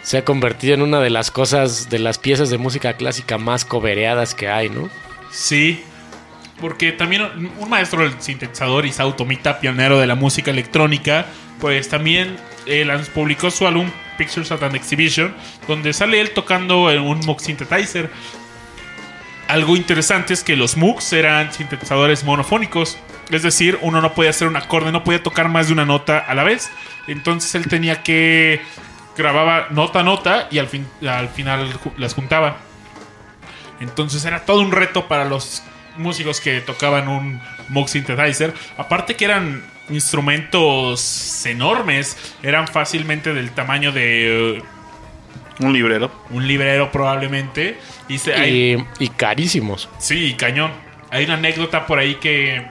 se 0.01 0.17
ha 0.17 0.25
convertido 0.25 0.73
en 0.75 0.81
una 0.81 0.99
de 1.01 1.09
las 1.09 1.31
cosas, 1.31 1.89
de 1.89 1.99
las 1.99 2.19
piezas 2.19 2.49
de 2.49 2.57
música 2.57 2.93
clásica 2.93 3.37
más 3.37 3.65
cobereadas 3.65 4.33
que 4.33 4.47
hay, 4.47 4.69
¿no? 4.69 4.89
Sí. 5.31 5.83
Porque 6.61 6.91
también 6.91 7.51
un 7.57 7.69
maestro 7.69 8.03
del 8.03 8.21
sintetizador, 8.21 8.85
Isao 8.85 9.15
Tomita, 9.15 9.59
pionero 9.59 9.99
de 9.99 10.07
la 10.07 10.15
música 10.15 10.51
electrónica, 10.51 11.25
pues 11.59 11.89
también 11.89 12.37
eh, 12.65 12.87
publicó 13.13 13.49
su 13.51 13.65
álbum 13.65 13.89
Pictures 14.17 14.51
at 14.51 14.63
an 14.63 14.75
Exhibition, 14.75 15.33
donde 15.67 15.93
sale 15.93 16.19
él 16.19 16.31
tocando 16.31 16.91
en 16.91 17.01
un 17.01 17.19
Moog 17.25 17.39
Synthesizer. 17.39 18.09
Algo 19.47 19.75
interesante 19.75 20.33
es 20.33 20.43
que 20.43 20.55
los 20.55 20.77
Moogs 20.77 21.11
eran 21.13 21.51
sintetizadores 21.51 22.23
monofónicos, 22.23 22.97
es 23.31 23.43
decir, 23.43 23.79
uno 23.81 24.01
no 24.01 24.13
podía 24.13 24.31
hacer 24.31 24.47
un 24.47 24.55
acorde, 24.55 24.91
no 24.91 25.03
podía 25.03 25.23
tocar 25.23 25.49
más 25.49 25.67
de 25.67 25.73
una 25.73 25.85
nota 25.85 26.19
a 26.19 26.35
la 26.35 26.43
vez. 26.43 26.69
Entonces 27.07 27.55
él 27.55 27.67
tenía 27.67 28.03
que 28.03 28.61
grababa 29.17 29.67
nota 29.69 29.99
a 29.99 30.03
nota 30.03 30.47
y 30.51 30.59
al, 30.59 30.67
fin, 30.67 30.87
al 31.07 31.29
final 31.29 31.79
las 31.97 32.13
juntaba. 32.13 32.57
Entonces 33.79 34.25
era 34.25 34.45
todo 34.45 34.61
un 34.61 34.71
reto 34.71 35.07
para 35.07 35.25
los 35.25 35.63
músicos 35.99 36.39
que 36.41 36.61
tocaban 36.61 37.07
un 37.07 37.39
Moog 37.69 37.87
Synthesizer. 37.89 38.53
Aparte 38.77 39.15
que 39.15 39.25
eran 39.25 39.63
instrumentos 39.89 41.45
enormes, 41.45 42.17
eran 42.43 42.67
fácilmente 42.67 43.33
del 43.33 43.51
tamaño 43.51 43.91
de 43.91 44.57
eh, 44.57 44.63
Un 45.59 45.73
librero. 45.73 46.11
un 46.29 46.47
librero 46.47 46.91
probablemente. 46.91 47.77
Y 48.07 48.17
se, 48.17 48.33
hay- 48.33 48.85
Y, 48.99 49.05
y 49.05 49.09
carísimos. 49.09 49.89
Sí, 49.99 50.35
cañón. 50.37 50.71
Hay 51.11 51.25
una 51.25 51.35
anécdota 51.35 51.85
por 51.87 51.99
ahí 51.99 52.15
que 52.15 52.65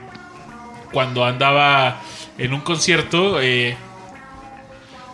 cuando 0.91 1.25
andaba 1.25 2.01
en 2.37 2.53
un 2.53 2.61
concierto, 2.61 3.41
eh, 3.41 3.75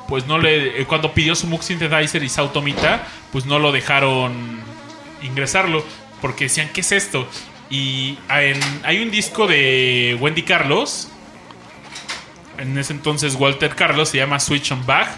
pues 0.07 0.27
no 0.27 0.37
le. 0.37 0.81
eh, 0.81 0.85
cuando 0.85 1.13
pidió 1.13 1.35
su 1.35 1.47
Moog 1.47 1.63
Synthesizer 1.63 2.23
y 2.23 2.29
Sautomita, 2.29 3.07
pues 3.31 3.45
no 3.45 3.57
lo 3.59 3.71
dejaron 3.71 4.59
ingresarlo. 5.23 5.83
Porque 6.21 6.45
decían, 6.45 6.69
¿qué 6.73 6.81
es 6.81 6.91
esto? 6.91 7.27
Y 7.69 8.17
en- 8.29 8.59
hay 8.83 9.01
un 9.01 9.11
disco 9.11 9.47
de 9.47 10.17
Wendy 10.19 10.43
Carlos. 10.43 11.09
En 12.57 12.77
ese 12.77 12.93
entonces 12.93 13.35
Walter 13.35 13.75
Carlos 13.75 14.09
se 14.09 14.17
llama 14.17 14.39
Switch 14.39 14.71
on 14.71 14.85
Back. 14.85 15.09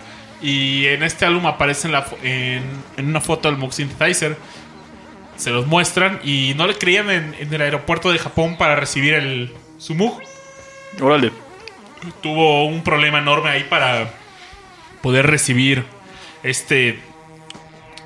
Y 0.41 0.85
en 0.85 1.03
este 1.03 1.25
álbum 1.25 1.45
aparece 1.47 1.87
en, 1.87 1.93
la 1.93 2.05
fo- 2.05 2.17
en, 2.23 2.63
en 2.97 3.07
una 3.07 3.21
foto 3.21 3.49
del 3.49 3.57
Moog 3.57 3.73
Synthesizer 3.73 4.37
se 5.35 5.51
los 5.51 5.67
muestran 5.67 6.19
y 6.23 6.53
no 6.55 6.65
le 6.65 6.75
creían 6.79 7.11
en, 7.11 7.35
en 7.39 7.53
el 7.53 7.61
aeropuerto 7.61 8.11
de 8.11 8.17
Japón 8.17 8.57
para 8.57 8.75
recibir 8.75 9.13
el 9.13 9.53
su 9.77 9.93
Moog. 9.93 10.19
Órale. 10.99 11.31
Tuvo 12.23 12.65
un 12.65 12.83
problema 12.83 13.19
enorme 13.19 13.51
ahí 13.51 13.63
para 13.63 14.09
poder 15.03 15.27
recibir 15.27 15.85
este 16.41 16.99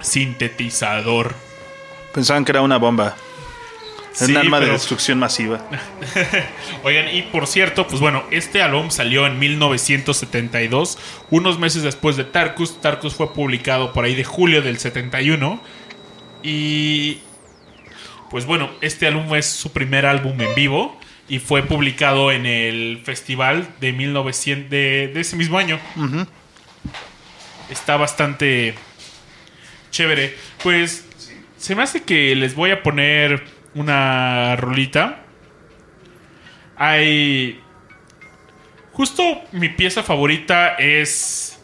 sintetizador. 0.01 1.33
Pensaban 2.13 2.43
que 2.43 2.51
era 2.51 2.61
una 2.61 2.77
bomba. 2.77 3.15
Era 4.15 4.25
Sí, 4.25 4.31
un 4.31 4.37
arma 4.37 4.59
de 4.59 4.69
destrucción 4.71 5.19
masiva. 5.19 5.65
Oigan, 6.83 7.15
y 7.15 7.21
por 7.23 7.47
cierto, 7.47 7.87
pues 7.87 8.01
bueno, 8.01 8.23
este 8.29 8.61
álbum 8.61 8.91
salió 8.91 9.25
en 9.25 9.39
1972, 9.39 10.97
unos 11.29 11.59
meses 11.59 11.83
después 11.83 12.17
de 12.17 12.25
Tarkus. 12.25 12.81
Tarkus 12.81 13.15
fue 13.15 13.33
publicado 13.33 13.93
por 13.93 14.03
ahí 14.03 14.13
de 14.15 14.25
julio 14.25 14.61
del 14.61 14.79
71. 14.79 15.61
Y 16.43 17.19
pues 18.29 18.45
bueno, 18.45 18.69
este 18.81 19.07
álbum 19.07 19.33
es 19.35 19.45
su 19.45 19.71
primer 19.71 20.05
álbum 20.05 20.39
en 20.41 20.53
vivo 20.55 20.99
y 21.29 21.39
fue 21.39 21.63
publicado 21.63 22.31
en 22.31 22.45
el 22.45 23.01
festival 23.03 23.69
de 23.79 23.93
1900 23.93 24.69
de, 24.69 25.11
de 25.13 25.21
ese 25.21 25.37
mismo 25.37 25.57
año. 25.57 25.79
Está 27.69 27.95
bastante 27.95 28.73
chévere. 29.91 30.35
Pues 30.61 31.05
se 31.57 31.75
me 31.75 31.83
hace 31.83 32.03
que 32.03 32.35
les 32.35 32.55
voy 32.55 32.71
a 32.71 32.83
poner 32.83 33.60
una 33.75 34.55
rolita. 34.55 35.23
Hay. 36.77 37.61
Justo 38.93 39.41
mi 39.51 39.69
pieza 39.69 40.03
favorita 40.03 40.75
es. 40.75 41.59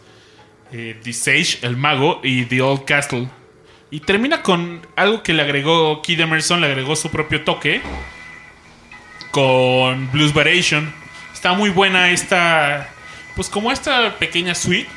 eh, 0.71 0.99
The 1.03 1.13
Sage, 1.13 1.59
el 1.61 1.77
mago, 1.77 2.19
y 2.23 2.45
The 2.45 2.61
Old 2.61 2.85
Castle. 2.85 3.27
Y 3.89 4.01
termina 4.01 4.41
con 4.43 4.85
algo 4.95 5.23
que 5.23 5.33
le 5.33 5.41
agregó 5.41 6.01
Kid 6.01 6.19
Emerson, 6.19 6.59
le 6.61 6.67
agregó 6.67 6.95
su 6.95 7.09
propio 7.09 7.43
toque. 7.43 7.81
Con 9.31 10.11
Blues 10.11 10.33
Variation. 10.33 10.93
Está 11.33 11.53
muy 11.53 11.69
buena 11.69 12.09
esta. 12.09 12.89
Pues 13.35 13.49
como 13.49 13.71
esta 13.71 14.15
pequeña 14.17 14.55
suite. 14.55 14.89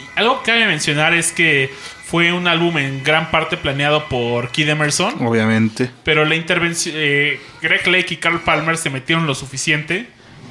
Y 0.00 0.18
algo 0.18 0.42
que 0.42 0.50
cabe 0.52 0.66
mencionar 0.66 1.14
es 1.14 1.30
que 1.32 1.72
fue 2.06 2.32
un 2.32 2.46
álbum 2.46 2.78
en 2.78 3.02
gran 3.02 3.32
parte 3.32 3.56
planeado 3.56 4.08
por 4.08 4.52
Kid 4.52 4.68
Emerson. 4.68 5.26
Obviamente. 5.26 5.90
Pero 6.04 6.24
la 6.24 6.36
intervención. 6.36 6.94
eh, 6.96 7.40
Greg 7.60 7.84
Lake 7.88 8.14
y 8.14 8.16
Carl 8.18 8.42
Palmer 8.42 8.76
se 8.76 8.90
metieron 8.90 9.26
lo 9.26 9.34
suficiente 9.34 10.06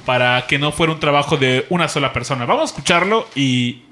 para 0.06 0.48
que 0.48 0.60
no 0.60 0.74
fuera 0.74 0.92
un 0.92 1.00
trabajo 1.00 1.38
de 1.38 1.66
una 1.70 1.88
sola 1.88 2.12
persona. 2.12 2.46
Vamos 2.46 2.64
a 2.64 2.66
escucharlo 2.66 3.30
y 3.36 3.84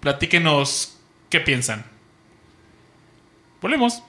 platíquenos 0.00 0.98
qué 1.30 1.38
piensan. 1.38 1.84
Volvemos. 3.60 4.02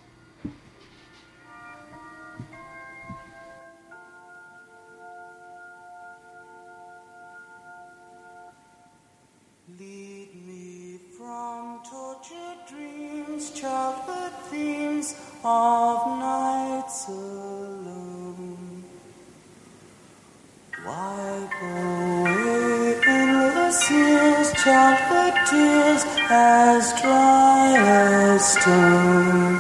Of 15.46 16.08
nights 16.20 17.08
alone. 17.10 18.84
Wipe 20.86 21.62
away 21.62 22.96
endless 23.06 23.92
years, 23.92 24.54
childhood 24.64 25.34
tears 25.50 26.06
as 26.30 27.02
dry 27.02 27.76
as 27.78 28.54
stone. 28.54 29.60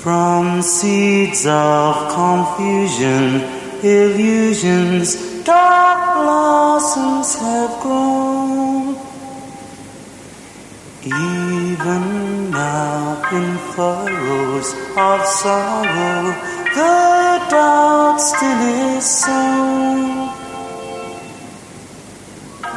From 0.00 0.62
seeds 0.62 1.44
of 1.46 1.94
confusion, 2.14 3.42
illusions, 3.82 5.42
dark 5.42 6.22
blossoms 6.22 7.34
have 7.34 7.82
grown. 7.82 8.94
Even 11.02 12.50
now, 12.50 12.95
in 13.32 13.58
furrows 13.74 14.72
of 14.96 15.26
sorrow, 15.26 16.30
the 16.74 17.46
doubt 17.50 18.18
still 18.18 18.96
is 18.96 19.04
so. 19.04 19.42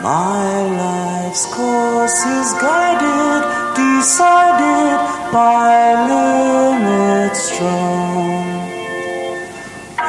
My 0.01 0.49
life's 0.83 1.45
course 1.53 2.25
is 2.25 2.53
guided, 2.53 3.43
decided 3.75 4.97
by 5.31 6.07
limits 6.09 7.57
drawn. 7.57 8.69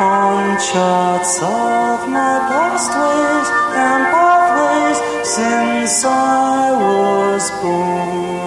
On 0.00 0.58
charts 0.58 1.36
of 1.42 2.08
my 2.08 2.38
past 2.48 2.90
ways 2.96 3.48
and 3.76 4.02
pathways 4.14 4.98
since 5.28 6.04
I 6.04 6.72
was 6.80 7.50
born. 7.60 8.39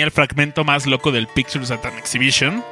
El 0.00 0.10
fragmento 0.10 0.64
más 0.64 0.86
loco 0.86 1.12
del 1.12 1.26
Pictures 1.28 1.70
at 1.70 1.84
an 1.84 1.98
Exhibition. 1.98 2.64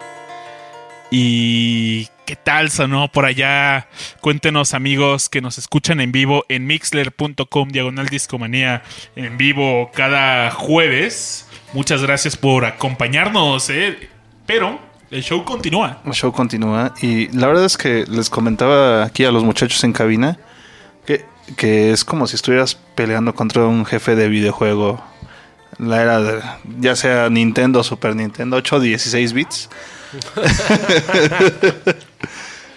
Y 1.10 2.08
qué 2.24 2.36
tal 2.36 2.70
sonó 2.70 3.08
por 3.10 3.24
allá. 3.24 3.88
Cuéntenos 4.20 4.74
amigos 4.74 5.28
que 5.28 5.40
nos 5.40 5.58
escuchan 5.58 6.00
en 6.00 6.12
vivo 6.12 6.44
en 6.48 6.66
mixler.com 6.66 7.68
diagonal 7.68 8.08
discomanía 8.08 8.82
en 9.14 9.36
vivo 9.36 9.90
cada 9.94 10.50
jueves. 10.50 11.48
Muchas 11.72 12.02
gracias 12.02 12.36
por 12.36 12.64
acompañarnos, 12.64 13.70
eh. 13.70 14.08
pero 14.46 14.80
el 15.10 15.22
show 15.22 15.44
continúa. 15.44 16.00
El 16.04 16.12
show 16.12 16.32
continúa 16.32 16.94
y 17.00 17.28
la 17.28 17.46
verdad 17.46 17.64
es 17.64 17.76
que 17.76 18.04
les 18.08 18.30
comentaba 18.30 19.04
aquí 19.04 19.24
a 19.24 19.30
los 19.30 19.44
muchachos 19.44 19.84
en 19.84 19.92
cabina 19.92 20.38
que, 21.06 21.24
que 21.56 21.92
es 21.92 22.04
como 22.04 22.26
si 22.26 22.36
estuvieras 22.36 22.74
peleando 22.94 23.34
contra 23.34 23.64
un 23.66 23.84
jefe 23.86 24.16
de 24.16 24.28
videojuego. 24.28 25.13
La 25.78 26.02
era 26.02 26.20
de, 26.20 26.40
ya 26.80 26.96
sea 26.96 27.28
Nintendo, 27.30 27.82
Super 27.82 28.14
Nintendo, 28.16 28.56
8 28.56 28.76
o 28.76 28.80
16 28.80 29.32
bits. 29.32 29.68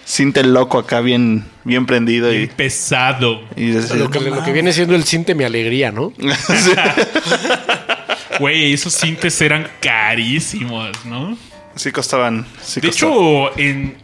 Siente 0.06 0.40
el 0.40 0.54
loco 0.54 0.80
acá 0.80 1.02
bien, 1.02 1.44
bien 1.66 1.86
prendido 1.86 2.32
y, 2.34 2.38
Bien 2.38 2.50
pesado. 2.56 3.42
y 3.58 3.72
decía, 3.72 3.98
Lo 3.98 4.10
que, 4.10 4.22
"No 4.22 4.36
lo 4.38 4.44
que 4.44 4.54
viene 4.54 4.72
siendo 4.72 4.96
el 4.96 5.04
cinte 5.04 5.36
mi 5.36 5.44
alegría, 5.44 5.92
¿no? 5.92 6.14
Güey, 8.40 8.74
esos 8.74 8.94
sintes 8.94 9.42
eran 9.42 9.68
carísimos, 9.82 11.06
¿no? 11.06 11.38
Sí 11.76 11.92
costaban. 11.92 12.46
sí 12.62 12.80
De 12.80 12.88
costaban. 12.90 13.14
hecho, 13.16 13.58
en 13.60 13.98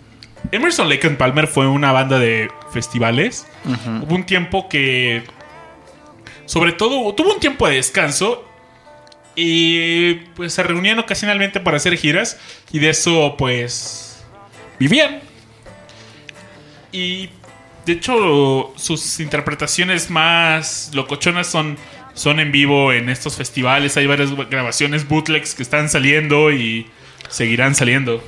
Emerson 0.51 0.89
Lake 0.89 1.07
and 1.07 1.17
Palmer 1.17 1.47
fue 1.47 1.67
una 1.67 1.91
banda 1.91 2.19
de 2.19 2.49
festivales. 2.73 3.45
Hubo 4.01 4.15
un 4.15 4.25
tiempo 4.25 4.67
que, 4.67 5.23
sobre 6.45 6.73
todo, 6.73 7.13
tuvo 7.13 7.33
un 7.33 7.39
tiempo 7.39 7.67
de 7.67 7.75
descanso 7.75 8.43
y 9.35 10.15
pues 10.35 10.53
se 10.53 10.63
reunían 10.63 10.99
ocasionalmente 10.99 11.59
para 11.59 11.77
hacer 11.77 11.97
giras 11.97 12.39
y 12.71 12.79
de 12.79 12.89
eso 12.89 13.35
pues 13.37 14.23
vivían. 14.79 15.21
Y 16.91 17.29
de 17.85 17.93
hecho 17.93 18.73
sus 18.75 19.19
interpretaciones 19.19 20.09
más 20.09 20.91
locochonas 20.93 21.47
son, 21.47 21.77
son 22.13 22.39
en 22.39 22.51
vivo 22.51 22.93
en 22.93 23.09
estos 23.09 23.35
festivales. 23.35 23.97
Hay 23.97 24.05
varias 24.07 24.29
grabaciones 24.49 25.07
bootlegs 25.07 25.55
que 25.55 25.63
están 25.63 25.89
saliendo 25.89 26.51
y 26.51 26.87
seguirán 27.29 27.75
saliendo. 27.75 28.23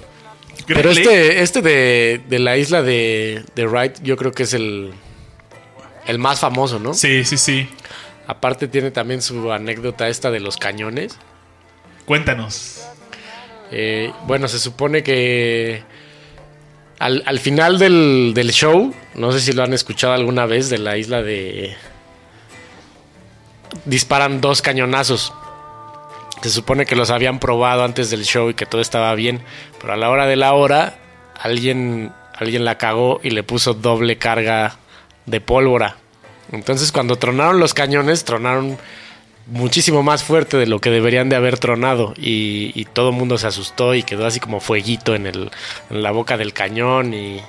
Pero 0.68 0.90
este, 0.90 1.42
este 1.42 1.62
de, 1.62 2.22
de 2.28 2.40
la 2.40 2.58
isla 2.58 2.82
de, 2.82 3.44
de 3.56 3.68
Wright, 3.68 4.02
yo 4.02 4.18
creo 4.18 4.32
que 4.32 4.44
es 4.44 4.54
el, 4.54 4.92
el 6.08 6.18
más 6.18 6.40
famoso, 6.40 6.80
¿no? 6.80 6.94
Sí, 6.94 7.24
sí, 7.24 7.38
sí. 7.38 7.68
Aparte 8.28 8.68
tiene 8.68 8.92
también 8.92 9.22
su 9.22 9.52
anécdota 9.52 10.08
esta 10.08 10.32
de 10.32 10.40
los 10.40 10.58
cañones. 10.58 11.18
Cuéntanos. 12.06 12.88
Eh, 13.72 14.12
bueno, 14.26 14.48
se 14.48 14.60
supone 14.60 15.04
que 15.04 15.84
al, 17.00 17.24
al 17.26 17.40
final 17.40 17.78
del, 17.78 18.34
del 18.34 18.52
show, 18.52 18.94
no 19.16 19.32
sé 19.32 19.40
si 19.40 19.54
lo 19.54 19.64
han 19.64 19.74
escuchado 19.74 20.14
alguna 20.14 20.46
vez, 20.46 20.70
de 20.70 20.78
la 20.78 20.98
isla 20.98 21.22
de... 21.22 21.76
Disparan 23.86 24.42
dos 24.42 24.62
cañonazos. 24.62 25.34
Se 26.42 26.50
supone 26.50 26.86
que 26.86 26.96
los 26.96 27.10
habían 27.10 27.40
probado 27.40 27.84
antes 27.84 28.10
del 28.10 28.24
show 28.24 28.50
y 28.50 28.54
que 28.54 28.66
todo 28.66 28.82
estaba 28.82 29.14
bien, 29.16 29.42
pero 29.82 29.94
a 29.94 29.98
la 29.98 30.10
hora 30.10 30.26
de 30.28 30.36
la 30.36 30.54
hora 30.54 30.98
alguien, 31.40 32.12
alguien 32.36 32.66
la 32.66 32.78
cagó 32.78 33.20
y 33.24 33.32
le 33.32 33.44
puso 33.44 33.74
doble 33.74 34.18
carga 34.18 34.78
de 35.26 35.42
pólvora. 35.42 35.98
Entonces 36.52 36.92
cuando 36.92 37.16
tronaron 37.18 37.60
los 37.60 37.74
cañones, 37.74 38.24
tronaron 38.24 38.78
muchísimo 39.48 40.02
más 40.02 40.24
fuerte 40.24 40.58
de 40.58 40.66
lo 40.66 40.80
que 40.80 40.90
deberían 40.90 41.30
de 41.30 41.36
haber 41.36 41.60
tronado 41.60 42.14
y, 42.18 42.72
y 42.74 42.86
todo 42.86 43.10
el 43.10 43.16
mundo 43.16 43.38
se 43.38 43.46
asustó 43.48 43.94
y 43.94 44.02
quedó 44.04 44.26
así 44.26 44.40
como 44.40 44.60
fueguito 44.60 45.14
en, 45.14 45.28
el, 45.28 45.52
en 45.92 46.02
la 46.02 46.12
boca 46.12 46.36
del 46.38 46.52
cañón 46.54 47.14
y, 47.14 47.42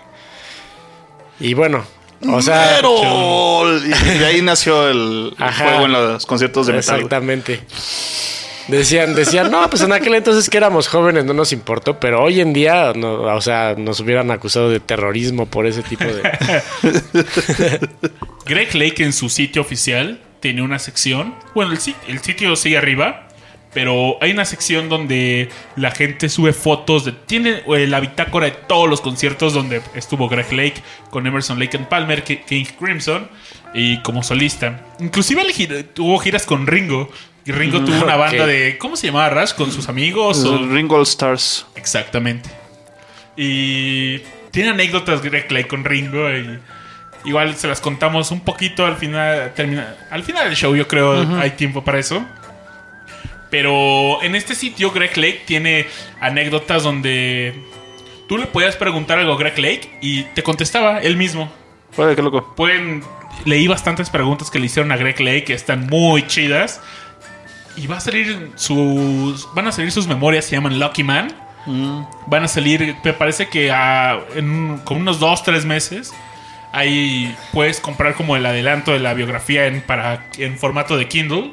y 1.40 1.54
bueno, 1.54 1.84
o 2.28 2.42
sea... 2.42 2.80
Y 2.82 4.18
de 4.18 4.26
ahí 4.26 4.42
nació 4.42 4.88
el, 4.88 5.34
el 5.38 5.42
Ajá. 5.42 5.64
juego 5.64 5.86
en 5.86 5.92
los 5.92 6.26
conciertos 6.26 6.66
de 6.66 6.74
metal. 6.74 6.96
Exactamente. 6.96 7.60
Decían, 8.68 9.14
decían, 9.14 9.50
no, 9.50 9.68
pues 9.70 9.82
en 9.82 9.92
aquel 9.92 10.14
entonces 10.14 10.50
que 10.50 10.56
éramos 10.56 10.88
jóvenes 10.88 11.24
no 11.24 11.32
nos 11.32 11.52
importó, 11.52 12.00
pero 12.00 12.22
hoy 12.22 12.40
en 12.40 12.52
día, 12.52 12.92
no, 12.96 13.22
o 13.22 13.40
sea, 13.40 13.74
nos 13.78 14.00
hubieran 14.00 14.30
acusado 14.32 14.68
de 14.70 14.80
terrorismo 14.80 15.46
por 15.46 15.66
ese 15.66 15.82
tipo 15.84 16.04
de... 16.04 16.22
Greg 18.46 18.74
Lake 18.74 19.02
en 19.04 19.12
su 19.12 19.28
sitio 19.28 19.62
oficial 19.62 20.20
tiene 20.40 20.62
una 20.62 20.78
sección. 20.78 21.34
Bueno, 21.54 21.72
el, 21.72 21.78
el 22.08 22.18
sitio 22.20 22.56
sigue 22.56 22.76
arriba, 22.78 23.28
pero 23.72 24.16
hay 24.20 24.30
una 24.32 24.44
sección 24.44 24.88
donde 24.88 25.48
la 25.76 25.90
gente 25.90 26.28
sube 26.28 26.52
fotos 26.52 27.04
de. 27.04 27.12
Tiene 27.12 27.62
eh, 27.66 27.86
la 27.86 28.00
bitácora 28.00 28.46
de 28.46 28.52
todos 28.52 28.88
los 28.88 29.00
conciertos 29.00 29.52
donde 29.54 29.80
estuvo 29.94 30.28
Greg 30.28 30.52
Lake 30.52 30.82
con 31.10 31.26
Emerson 31.26 31.58
Lake 31.58 31.76
and 31.76 31.88
Palmer, 31.88 32.22
Ki- 32.22 32.40
King 32.46 32.64
Crimson 32.78 33.28
y 33.74 34.00
como 34.02 34.22
solista. 34.22 34.80
Inclusive 35.00 35.82
tuvo 35.94 36.18
giras 36.18 36.46
con 36.46 36.66
Ringo. 36.66 37.10
Y 37.46 37.52
Ringo 37.52 37.84
tuvo 37.84 38.02
una 38.04 38.16
banda 38.16 38.44
de. 38.46 38.76
¿Cómo 38.78 38.96
se 38.96 39.06
llamaba 39.06 39.30
Rush? 39.30 39.52
Con 39.54 39.70
sus 39.70 39.88
amigos. 39.88 40.44
o- 40.44 40.66
Ring 40.66 40.90
All 40.92 41.02
Stars. 41.04 41.66
Exactamente. 41.76 42.50
Y 43.36 44.18
tiene 44.50 44.70
anécdotas 44.70 45.22
Greg 45.22 45.50
Lake 45.52 45.68
con 45.68 45.84
Ringo 45.84 46.28
y 46.30 46.58
igual 47.24 47.54
se 47.56 47.68
las 47.68 47.80
contamos 47.80 48.30
un 48.30 48.40
poquito 48.40 48.86
al 48.86 48.96
final 48.96 49.52
termina, 49.54 49.94
al 50.10 50.22
final 50.22 50.46
del 50.46 50.56
show, 50.56 50.74
yo 50.74 50.88
creo 50.88 51.20
hay 51.38 51.50
tiempo 51.50 51.84
para 51.84 51.98
eso. 51.98 52.24
Pero 53.50 54.22
en 54.22 54.34
este 54.34 54.54
sitio 54.54 54.90
Greg 54.90 55.16
Lake 55.16 55.42
tiene 55.46 55.86
anécdotas 56.20 56.82
donde 56.82 57.54
tú 58.28 58.38
le 58.38 58.46
podías 58.46 58.76
preguntar 58.76 59.18
algo 59.18 59.34
a 59.34 59.38
Greg 59.38 59.58
Lake 59.58 59.98
y 60.00 60.22
te 60.24 60.42
contestaba 60.42 60.98
él 61.00 61.16
mismo. 61.16 61.50
Oye, 61.96 62.16
qué 62.16 62.22
loco. 62.22 62.54
Pueden 62.56 63.02
leí 63.44 63.66
bastantes 63.68 64.10
preguntas 64.10 64.50
que 64.50 64.58
le 64.58 64.66
hicieron 64.66 64.90
a 64.90 64.96
Greg 64.96 65.20
Lake 65.20 65.44
que 65.44 65.52
están 65.54 65.86
muy 65.86 66.26
chidas. 66.26 66.80
Y 67.76 67.86
va 67.86 67.96
a 67.98 68.00
salir 68.00 68.52
sus 68.56 69.46
van 69.54 69.66
a 69.68 69.72
salir 69.72 69.92
sus 69.92 70.06
memorias, 70.06 70.44
se 70.46 70.56
llaman 70.56 70.78
Lucky 70.78 71.02
Man. 71.04 71.34
Van 72.26 72.44
a 72.44 72.48
salir, 72.48 72.96
me 73.02 73.12
parece 73.12 73.48
que 73.48 73.70
a- 73.72 74.20
en 74.34 74.78
con 74.84 74.98
unos 74.98 75.18
dos, 75.18 75.42
tres 75.42 75.64
meses. 75.64 76.12
Ahí 76.72 77.34
puedes 77.52 77.80
comprar 77.80 78.14
como 78.14 78.36
el 78.36 78.44
adelanto 78.46 78.92
de 78.92 79.00
la 79.00 79.14
biografía 79.14 79.66
en, 79.66 79.80
para, 79.82 80.26
en 80.38 80.58
formato 80.58 80.96
de 80.96 81.08
Kindle 81.08 81.52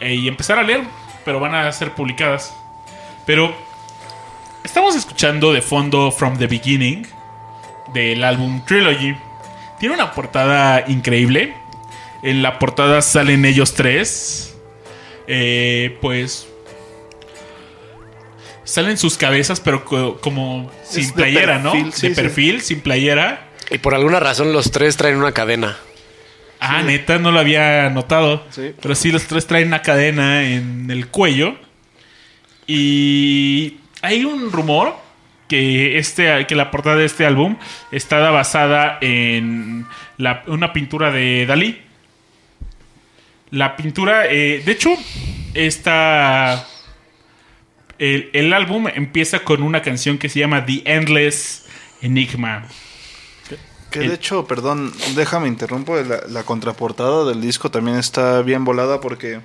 eh, 0.00 0.14
y 0.14 0.28
empezar 0.28 0.58
a 0.58 0.62
leer, 0.62 0.82
pero 1.24 1.40
van 1.40 1.54
a 1.54 1.70
ser 1.72 1.92
publicadas. 1.92 2.54
Pero 3.26 3.54
estamos 4.64 4.94
escuchando 4.96 5.52
de 5.52 5.62
fondo 5.62 6.10
From 6.10 6.36
the 6.36 6.46
Beginning 6.46 7.06
del 7.94 8.22
álbum 8.24 8.62
Trilogy. 8.66 9.16
Tiene 9.78 9.94
una 9.94 10.12
portada 10.12 10.84
increíble. 10.88 11.54
En 12.22 12.42
la 12.42 12.58
portada 12.58 13.00
salen 13.02 13.44
ellos 13.46 13.74
tres. 13.74 14.49
Eh, 15.32 15.96
pues 16.00 16.48
salen 18.64 18.98
sus 18.98 19.16
cabezas, 19.16 19.60
pero 19.60 19.84
co- 19.84 20.20
como 20.20 20.70
sin 20.84 21.10
playera, 21.12 21.58
¿no? 21.58 21.72
perfil, 21.72 21.92
sí, 21.92 22.08
de 22.08 22.14
sí. 22.14 22.20
perfil, 22.20 22.60
sin 22.62 22.80
playera. 22.80 23.48
Y 23.70 23.78
por 23.78 23.94
alguna 23.94 24.18
razón 24.20 24.52
los 24.52 24.70
tres 24.72 24.96
traen 24.96 25.16
una 25.16 25.32
cadena. 25.32 25.76
Ah, 26.58 26.82
neta, 26.82 27.18
no 27.18 27.30
lo 27.30 27.38
había 27.38 27.88
notado. 27.90 28.44
Sí. 28.50 28.72
Pero 28.82 28.94
sí, 28.94 29.12
los 29.12 29.24
tres 29.26 29.46
traen 29.46 29.68
una 29.68 29.82
cadena 29.82 30.42
en 30.50 30.90
el 30.90 31.06
cuello. 31.08 31.56
Y 32.66 33.78
hay 34.02 34.24
un 34.24 34.52
rumor 34.52 34.94
que, 35.48 35.98
este, 35.98 36.46
que 36.46 36.54
la 36.54 36.70
portada 36.70 36.96
de 36.96 37.04
este 37.06 37.26
álbum 37.26 37.56
está 37.92 38.18
basada 38.30 38.98
en 39.00 39.86
la- 40.18 40.42
una 40.46 40.72
pintura 40.72 41.10
de 41.10 41.46
Dalí. 41.46 41.80
La 43.50 43.76
pintura, 43.76 44.26
eh, 44.26 44.62
de 44.64 44.72
hecho, 44.72 44.90
esta... 45.54 46.66
El, 47.98 48.30
el 48.32 48.52
álbum 48.54 48.88
empieza 48.88 49.40
con 49.40 49.62
una 49.62 49.82
canción 49.82 50.16
que 50.16 50.28
se 50.30 50.38
llama 50.40 50.64
The 50.64 50.82
Endless 50.86 51.66
Enigma. 52.00 52.66
Que 53.90 53.98
El- 54.00 54.08
de 54.08 54.14
hecho, 54.14 54.46
perdón, 54.46 54.92
déjame 55.16 55.48
interrumpo. 55.48 55.96
La, 55.96 56.22
la 56.28 56.42
contraportada 56.44 57.26
del 57.26 57.40
disco 57.42 57.70
también 57.70 57.98
está 57.98 58.40
bien 58.42 58.64
volada 58.64 59.00
porque 59.00 59.40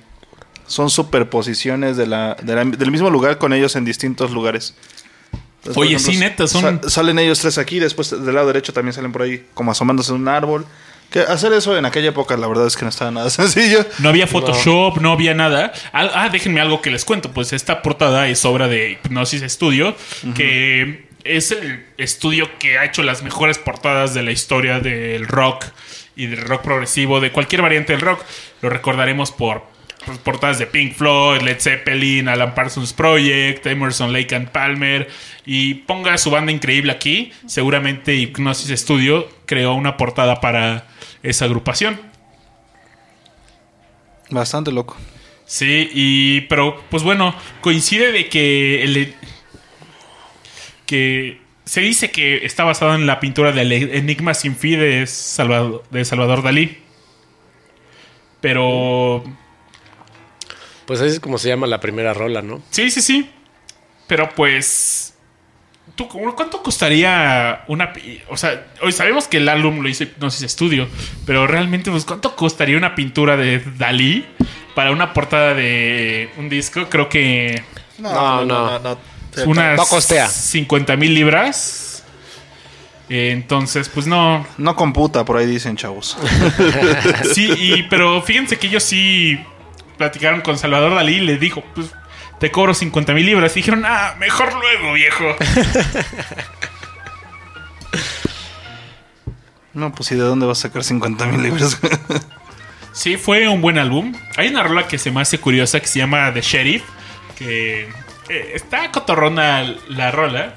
son 0.66 0.88
superposiciones 0.88 1.96
de 1.98 2.06
la, 2.06 2.34
de 2.42 2.54
la- 2.54 2.64
del 2.64 2.90
mismo 2.90 3.10
lugar 3.10 3.36
con 3.38 3.52
ellos 3.52 3.76
en 3.76 3.84
distintos 3.84 4.30
lugares. 4.30 4.74
Entonces, 5.58 5.76
Oye, 5.82 5.98
sí, 5.98 6.16
neta, 6.16 6.46
son- 6.46 6.80
sa- 6.82 6.88
salen 6.90 7.18
ellos 7.18 7.40
tres 7.40 7.58
aquí, 7.58 7.78
después 7.80 8.10
del 8.10 8.34
lado 8.34 8.46
derecho 8.46 8.72
también 8.72 8.94
salen 8.94 9.12
por 9.12 9.22
ahí, 9.22 9.44
como 9.52 9.72
asomándose 9.72 10.12
en 10.12 10.20
un 10.22 10.28
árbol. 10.28 10.64
Que 11.10 11.20
hacer 11.20 11.52
eso 11.52 11.76
en 11.76 11.86
aquella 11.86 12.08
época, 12.08 12.36
la 12.36 12.46
verdad 12.48 12.66
es 12.66 12.76
que 12.76 12.84
no 12.84 12.88
estaba 12.88 13.10
nada 13.10 13.30
sencillo. 13.30 13.84
No 13.98 14.08
había 14.08 14.26
Photoshop, 14.26 14.98
no, 14.98 15.12
había 15.12 15.34
nada. 15.34 15.72
Ah, 15.92 16.10
ah, 16.14 16.28
déjenme 16.28 16.60
algo 16.60 16.82
que 16.82 16.90
les 16.90 17.04
cuento. 17.04 17.32
Pues 17.32 17.52
esta 17.52 17.82
portada 17.82 18.28
es 18.28 18.44
obra 18.44 18.68
de 18.68 18.92
Hipnosis 18.92 19.42
Studio, 19.42 19.94
que 20.34 21.06
es 21.24 21.50
el 21.50 21.84
estudio 21.96 22.48
que 22.58 22.78
ha 22.78 22.84
hecho 22.84 23.02
las 23.02 23.22
mejores 23.22 23.58
portadas 23.58 24.14
de 24.14 24.22
la 24.22 24.30
historia 24.30 24.80
del 24.80 25.26
rock 25.26 25.64
y 26.14 26.26
del 26.26 26.42
rock 26.42 26.62
progresivo, 26.62 27.20
de 27.20 27.32
cualquier 27.32 27.62
variante 27.62 27.92
del 27.92 28.00
rock. 28.00 28.22
Lo 28.62 28.70
recordaremos 28.70 29.32
por 29.32 29.76
portadas 30.22 30.58
de 30.58 30.66
Pink 30.66 30.94
Floyd, 30.94 31.42
Led 31.42 31.60
Zeppelin, 31.60 32.28
Alan 32.28 32.54
Parsons 32.54 32.92
Project, 32.92 33.66
Emerson, 33.66 34.12
Lake 34.12 34.34
and 34.34 34.50
Palmer 34.50 35.08
y 35.44 35.74
ponga 35.74 36.16
su 36.18 36.30
banda 36.30 36.52
increíble 36.52 36.92
aquí, 36.92 37.32
seguramente 37.46 38.14
Hypnosis 38.14 38.80
Studio 38.80 39.28
creó 39.46 39.74
una 39.74 39.96
portada 39.96 40.40
para 40.40 40.86
esa 41.28 41.44
agrupación. 41.44 42.00
Bastante 44.30 44.72
loco. 44.72 44.96
Sí, 45.44 45.88
y 45.92 46.40
pero 46.42 46.82
pues 46.90 47.02
bueno, 47.04 47.34
coincide 47.60 48.10
de 48.10 48.28
que 48.28 48.82
el 48.82 49.14
que 50.86 51.40
se 51.64 51.80
dice 51.80 52.10
que 52.10 52.44
está 52.44 52.64
basado 52.64 52.94
en 52.94 53.06
la 53.06 53.20
pintura 53.20 53.52
del 53.52 53.72
Enigma 53.72 54.34
sin 54.34 54.56
fin 54.56 54.78
de 54.80 55.06
Salvador, 55.06 55.84
de 55.90 56.04
Salvador 56.04 56.42
Dalí. 56.42 56.78
Pero 58.40 59.24
Pues 60.86 61.00
así 61.00 61.10
es 61.10 61.20
como 61.20 61.38
se 61.38 61.48
llama 61.48 61.66
la 61.66 61.80
primera 61.80 62.14
rola, 62.14 62.42
¿no? 62.42 62.62
sí, 62.70 62.90
sí, 62.90 63.00
sí. 63.00 63.30
Pero 64.06 64.30
pues 64.34 65.05
¿tú, 65.96 66.08
¿cuánto 66.08 66.62
costaría 66.62 67.64
una 67.66 67.92
o 68.28 68.36
sea, 68.36 68.66
hoy 68.82 68.92
sabemos 68.92 69.26
que 69.26 69.38
el 69.38 69.48
álbum 69.48 69.80
lo 69.80 69.88
hizo 69.88 70.04
Hypnosis 70.04 70.50
Studio, 70.52 70.88
pero 71.24 71.46
realmente 71.46 71.90
pues 71.90 72.04
cuánto 72.04 72.36
costaría 72.36 72.76
una 72.76 72.94
pintura 72.94 73.36
de 73.36 73.60
Dalí 73.76 74.26
para 74.74 74.92
una 74.92 75.12
portada 75.12 75.54
de 75.54 76.30
un 76.36 76.48
disco? 76.48 76.86
Creo 76.88 77.08
que 77.08 77.64
No, 77.98 78.44
no. 78.44 78.98
unas 79.46 79.76
No 79.76 79.86
costea. 79.86 80.28
50 80.28 80.96
mil 80.96 81.14
libras. 81.14 82.04
Entonces, 83.08 83.88
pues 83.88 84.06
no. 84.06 84.46
No 84.58 84.74
computa, 84.74 85.24
por 85.24 85.36
ahí 85.36 85.46
dicen 85.46 85.76
chavos. 85.76 86.16
Sí, 87.34 87.50
y, 87.56 87.82
pero 87.84 88.20
fíjense 88.22 88.58
que 88.58 88.66
ellos 88.66 88.82
sí 88.82 89.38
platicaron 89.96 90.40
con 90.40 90.58
Salvador 90.58 90.94
Dalí 90.94 91.16
y 91.16 91.20
le 91.20 91.38
dijo, 91.38 91.62
pues 91.74 91.92
te 92.38 92.50
cobro 92.50 92.74
50 92.74 93.12
mil 93.14 93.26
libras. 93.26 93.52
Y 93.52 93.60
dijeron, 93.60 93.84
ah, 93.86 94.14
mejor 94.18 94.52
luego, 94.54 94.92
viejo. 94.92 95.36
No, 99.76 99.92
pues 99.92 100.10
¿y 100.10 100.14
de 100.14 100.22
dónde 100.22 100.46
vas 100.46 100.60
a 100.60 100.62
sacar 100.68 100.82
50 100.82 101.26
mil 101.26 101.42
libras? 101.42 101.78
Sí, 102.92 103.18
fue 103.18 103.46
un 103.46 103.60
buen 103.60 103.76
álbum. 103.76 104.14
Hay 104.38 104.48
una 104.48 104.62
rola 104.62 104.88
que 104.88 104.96
se 104.96 105.10
me 105.10 105.20
hace 105.20 105.38
curiosa 105.38 105.80
que 105.80 105.86
se 105.86 105.98
llama 105.98 106.32
The 106.32 106.40
Sheriff, 106.40 106.82
que 107.36 107.90
eh, 108.30 108.52
está 108.54 108.90
cotorrona 108.90 109.76
la 109.90 110.10
rola. 110.10 110.54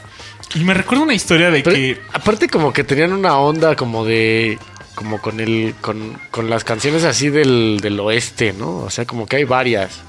Y 0.56 0.60
me 0.60 0.74
recuerda 0.74 1.04
una 1.04 1.14
historia 1.14 1.52
de 1.52 1.62
Pero, 1.62 1.76
que... 1.76 2.02
aparte 2.14 2.48
como 2.48 2.72
que 2.72 2.86
tenían 2.86 3.12
una 3.12 3.38
onda 3.38 3.76
como 3.76 4.06
de 4.06 4.58
como 4.96 5.20
con 5.20 5.42
el 5.42 5.76
con, 5.82 6.18
con 6.32 6.50
las 6.50 6.64
canciones 6.64 7.04
así 7.04 7.30
del, 7.30 7.80
del 7.82 8.00
oeste, 8.00 8.54
¿no? 8.54 8.78
O 8.78 8.90
sea, 8.90 9.04
como 9.04 9.26
que 9.26 9.36
hay 9.36 9.44
varias. 9.44 10.02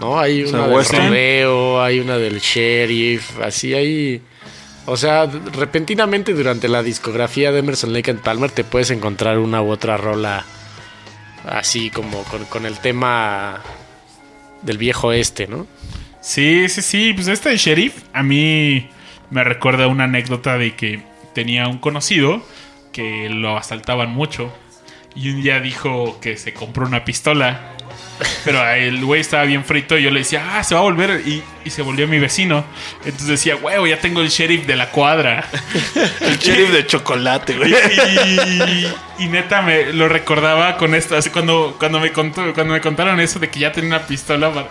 ¿No? 0.00 0.18
Hay 0.18 0.46
sea, 0.46 0.58
una 0.58 0.66
del 0.66 0.76
western. 0.76 1.08
rodeo, 1.08 1.82
hay 1.82 2.00
una 2.00 2.16
del 2.16 2.40
sheriff, 2.40 3.38
así 3.40 3.74
hay 3.74 4.22
o 4.86 4.96
sea, 4.96 5.26
repentinamente 5.26 6.32
durante 6.32 6.66
la 6.66 6.82
discografía 6.82 7.52
de 7.52 7.60
Emerson 7.60 7.92
Lake 7.92 8.10
and 8.10 8.20
Palmer 8.20 8.50
te 8.50 8.64
puedes 8.64 8.90
encontrar 8.90 9.38
una 9.38 9.62
u 9.62 9.70
otra 9.70 9.96
rola 9.96 10.44
así 11.46 11.90
como 11.90 12.22
con, 12.24 12.44
con 12.46 12.66
el 12.66 12.78
tema 12.78 13.60
del 14.62 14.78
viejo 14.78 15.12
este, 15.12 15.46
¿no? 15.46 15.66
Sí, 16.20 16.68
sí, 16.68 16.82
sí. 16.82 17.12
Pues 17.14 17.28
este 17.28 17.56
sheriff 17.56 18.02
a 18.12 18.22
mí 18.22 18.88
me 19.30 19.44
recuerda 19.44 19.86
una 19.86 20.04
anécdota 20.04 20.58
de 20.58 20.74
que 20.74 21.02
tenía 21.34 21.68
un 21.68 21.78
conocido 21.78 22.42
que 22.92 23.28
lo 23.30 23.56
asaltaban 23.56 24.10
mucho. 24.10 24.52
Y 25.14 25.30
un 25.30 25.42
día 25.42 25.60
dijo 25.60 26.20
que 26.20 26.36
se 26.36 26.52
compró 26.52 26.86
una 26.86 27.04
pistola. 27.04 27.74
Pero 28.44 28.68
el 28.70 29.04
güey 29.04 29.20
estaba 29.20 29.44
bien 29.44 29.64
frito 29.64 29.96
y 29.96 30.02
yo 30.02 30.10
le 30.10 30.20
decía, 30.20 30.58
ah, 30.58 30.64
se 30.64 30.74
va 30.74 30.80
a 30.80 30.84
volver. 30.84 31.22
Y, 31.26 31.42
y 31.64 31.70
se 31.70 31.82
volvió 31.82 32.06
mi 32.06 32.18
vecino. 32.18 32.64
Entonces 33.04 33.28
decía, 33.28 33.56
huevo, 33.56 33.86
ya 33.86 33.98
tengo 33.98 34.20
el 34.20 34.28
sheriff 34.28 34.66
de 34.66 34.76
la 34.76 34.90
cuadra. 34.90 35.48
El 36.20 36.38
sheriff 36.38 36.70
de 36.70 36.86
chocolate, 36.86 37.56
güey. 37.56 37.72
Y, 37.72 39.24
y 39.24 39.28
neta 39.28 39.62
me 39.62 39.92
lo 39.92 40.08
recordaba 40.08 40.76
con 40.76 40.94
esto. 40.94 41.16
Así 41.16 41.30
cuando, 41.30 41.76
cuando, 41.78 42.00
me 42.00 42.12
contó, 42.12 42.52
cuando 42.54 42.74
me 42.74 42.80
contaron 42.80 43.20
eso 43.20 43.38
de 43.38 43.48
que 43.48 43.60
ya 43.60 43.72
tenía 43.72 43.96
una 43.96 44.06
pistola, 44.06 44.66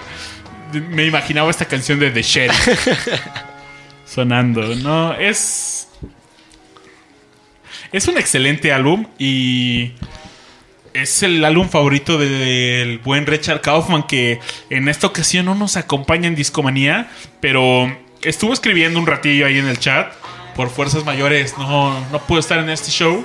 me 0.73 1.05
imaginaba 1.05 1.49
esta 1.49 1.65
canción 1.65 1.99
de 1.99 2.11
The 2.11 2.21
Sheriff 2.21 2.67
sonando. 4.05 4.75
No, 4.75 5.13
es. 5.13 5.87
Es 7.91 8.07
un 8.07 8.17
excelente 8.17 8.71
álbum 8.71 9.07
y. 9.17 9.93
Es 10.93 11.23
el 11.23 11.43
álbum 11.45 11.69
favorito 11.69 12.17
del 12.17 12.99
buen 12.99 13.25
Richard 13.25 13.61
Kaufman 13.61 14.03
que 14.03 14.39
en 14.69 14.89
esta 14.89 15.07
ocasión 15.07 15.45
no 15.45 15.55
nos 15.55 15.77
acompaña 15.77 16.27
en 16.27 16.35
Discomanía, 16.35 17.09
pero 17.39 17.95
estuvo 18.21 18.53
escribiendo 18.53 18.99
un 18.99 19.05
ratillo 19.05 19.45
ahí 19.45 19.59
en 19.59 19.67
el 19.67 19.79
chat. 19.79 20.11
Por 20.55 20.69
fuerzas 20.69 21.05
mayores 21.05 21.57
no, 21.57 21.99
no 22.09 22.19
pudo 22.19 22.39
estar 22.39 22.59
en 22.59 22.69
este 22.69 22.91
show, 22.91 23.23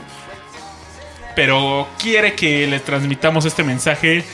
pero 1.35 1.89
quiere 1.99 2.35
que 2.35 2.67
le 2.67 2.81
transmitamos 2.81 3.45
este 3.45 3.65
mensaje. 3.65 4.25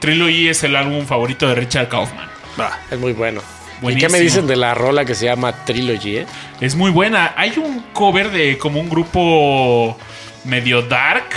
Trilogy 0.00 0.48
es 0.48 0.62
el 0.62 0.76
álbum 0.76 1.04
favorito 1.04 1.48
de 1.48 1.54
Richard 1.56 1.88
Kaufman. 1.88 2.28
Va. 2.58 2.78
Es 2.90 2.98
muy 2.98 3.12
bueno. 3.12 3.42
¿Y 3.82 3.96
qué 3.96 4.08
me 4.08 4.18
dicen 4.18 4.46
de 4.46 4.56
la 4.56 4.74
rola 4.74 5.04
que 5.04 5.14
se 5.14 5.26
llama 5.26 5.64
Trilogy, 5.64 6.18
eh? 6.18 6.26
Es 6.60 6.74
muy 6.74 6.90
buena. 6.90 7.34
Hay 7.36 7.58
un 7.58 7.84
cover 7.92 8.30
de 8.30 8.58
como 8.58 8.80
un 8.80 8.88
grupo 8.88 9.96
medio 10.44 10.82
dark. 10.82 11.28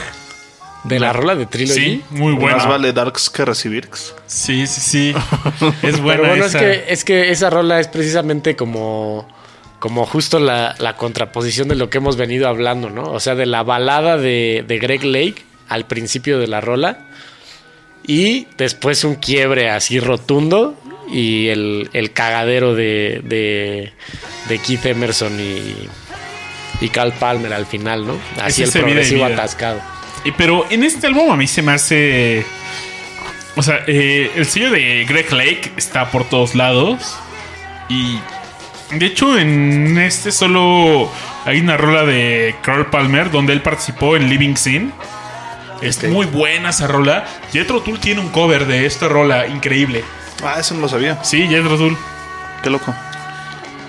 ¿De 0.84 1.00
la 1.00 1.14
rola 1.14 1.36
de 1.36 1.46
Trilogy? 1.46 1.80
Sí, 1.80 2.04
muy 2.10 2.34
Más 2.34 2.42
buena. 2.42 2.66
vale 2.66 2.94
Darks 2.94 3.30
que 3.30 3.46
recibir. 3.46 3.90
Sí, 4.26 4.66
sí, 4.68 4.82
sí. 4.82 5.14
Es 5.84 6.02
buena 6.02 6.22
Pero 6.22 6.28
bueno, 6.30 6.46
esa. 6.46 6.60
es 6.60 6.64
que, 6.88 6.94
es 6.94 7.04
que 7.04 7.30
esa 7.32 7.50
rola 7.52 7.80
es 7.80 7.88
precisamente 7.88 8.56
como, 8.56 9.28
como 9.80 10.06
justo 10.08 10.40
la, 10.40 10.76
la 10.80 10.98
contraposición 10.98 11.68
de 11.68 11.76
lo 11.76 11.90
que 11.90 12.00
hemos 12.00 12.18
venido 12.18 12.48
hablando, 12.48 12.90
¿no? 12.90 13.04
O 13.04 13.20
sea, 13.20 13.36
de 13.36 13.46
la 13.46 13.62
balada 13.64 14.18
de, 14.18 14.64
de 14.68 14.80
Greg 14.80 15.04
Lake 15.04 15.44
al 15.70 15.86
principio 15.86 16.40
de 16.40 16.48
la 16.48 16.62
rola 16.62 17.06
y 18.06 18.48
después 18.58 19.04
un 19.04 19.16
quiebre 19.16 19.70
así 19.70 20.00
rotundo 20.00 20.76
y 21.12 21.50
el, 21.50 21.90
el 21.94 22.12
cagadero 22.14 22.74
de, 22.74 23.22
de, 23.24 23.94
de 24.50 24.58
Keith 24.60 24.86
Emerson 24.88 25.40
y, 25.40 25.76
y 26.84 26.90
Cal 26.90 27.14
Palmer 27.14 27.54
al 27.54 27.66
final, 27.68 28.08
¿no? 28.08 28.18
Así 28.42 28.64
Es 28.64 28.76
el 28.76 28.82
vida 28.82 28.94
progresivo 28.96 29.26
vida. 29.26 29.34
atascado. 29.36 29.80
Pero 30.38 30.66
en 30.70 30.84
este 30.84 31.08
álbum 31.08 31.32
a 31.32 31.36
mí 31.36 31.48
se 31.48 31.62
me 31.62 31.72
hace. 31.72 32.46
O 33.56 33.64
sea, 33.64 33.84
eh, 33.88 34.32
el 34.36 34.46
sello 34.46 34.72
de 34.72 35.06
Greg 35.06 35.32
Lake 35.32 35.72
está 35.78 36.10
por 36.12 36.26
todos 36.26 36.56
lados. 36.56 37.18
Y. 37.90 38.20
De 38.92 39.06
hecho, 39.06 39.38
en 39.38 39.98
este 39.98 40.32
solo 40.32 41.10
hay 41.46 41.60
una 41.60 41.78
rola 41.78 42.04
de 42.04 42.56
Carl 42.62 42.88
Palmer 42.88 43.32
donde 43.32 43.54
él 43.54 43.62
participó 43.62 44.16
en 44.16 44.30
Living 44.30 44.56
Sin. 44.56 44.94
Es 45.82 46.04
muy 46.04 46.26
buena 46.28 46.70
esa 46.70 46.88
rola. 46.88 47.26
Jethro 47.52 47.82
Tull 47.82 48.00
tiene 48.00 48.22
un 48.22 48.30
cover 48.30 48.68
de 48.68 48.86
esta 48.86 49.08
rola 49.08 49.48
increíble. 49.48 50.04
Ah, 50.44 50.58
eso 50.60 50.76
no 50.76 50.82
lo 50.82 50.90
sabía. 50.90 51.24
Sí, 51.24 51.48
Jethro 51.48 51.78
Tull. 51.78 51.98
Qué 52.62 52.70
loco. 52.70 52.94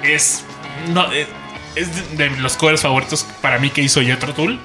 Es. 0.03 0.45
No, 0.89 1.13
eh, 1.13 1.27
es 1.75 2.17
de, 2.17 2.29
de 2.29 2.37
los 2.39 2.57
covers 2.57 2.83
favoritos 2.83 3.27
para 3.41 3.59
mí 3.59 3.71
que 3.71 3.83
hizo 3.83 4.01
Jethro 4.01 4.33
Tull. 4.33 4.59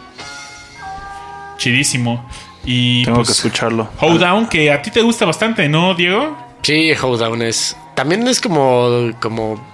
Chidísimo. 1.58 2.28
Y 2.66 3.04
Tengo 3.06 3.18
pues, 3.18 3.28
que 3.28 3.34
escucharlo. 3.34 3.90
Hoedown, 4.00 4.48
que 4.48 4.72
a 4.72 4.82
ti 4.82 4.92
te 4.92 5.02
gusta 5.02 5.26
bastante, 5.26 5.70
¿no, 5.70 5.96
Diego? 5.96 6.38
Sí, 6.62 6.92
Hoedown 6.92 7.42
es. 7.42 7.78
También 7.96 8.28
es 8.28 8.42
como. 8.42 9.12
como. 9.20 9.66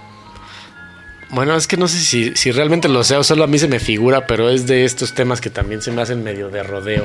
Bueno, 1.30 1.56
es 1.56 1.66
que 1.66 1.76
no 1.76 1.88
sé 1.88 1.98
si, 1.98 2.36
si 2.36 2.52
realmente 2.52 2.88
lo 2.88 3.02
sea 3.02 3.18
o 3.18 3.24
solo 3.24 3.42
a 3.42 3.46
mí 3.48 3.58
se 3.58 3.66
me 3.66 3.80
figura, 3.80 4.26
pero 4.26 4.48
es 4.48 4.68
de 4.68 4.84
estos 4.84 5.14
temas 5.14 5.40
que 5.40 5.50
también 5.50 5.82
se 5.82 5.90
me 5.90 6.02
hacen 6.02 6.22
medio 6.22 6.48
de 6.48 6.62
rodeo. 6.62 7.04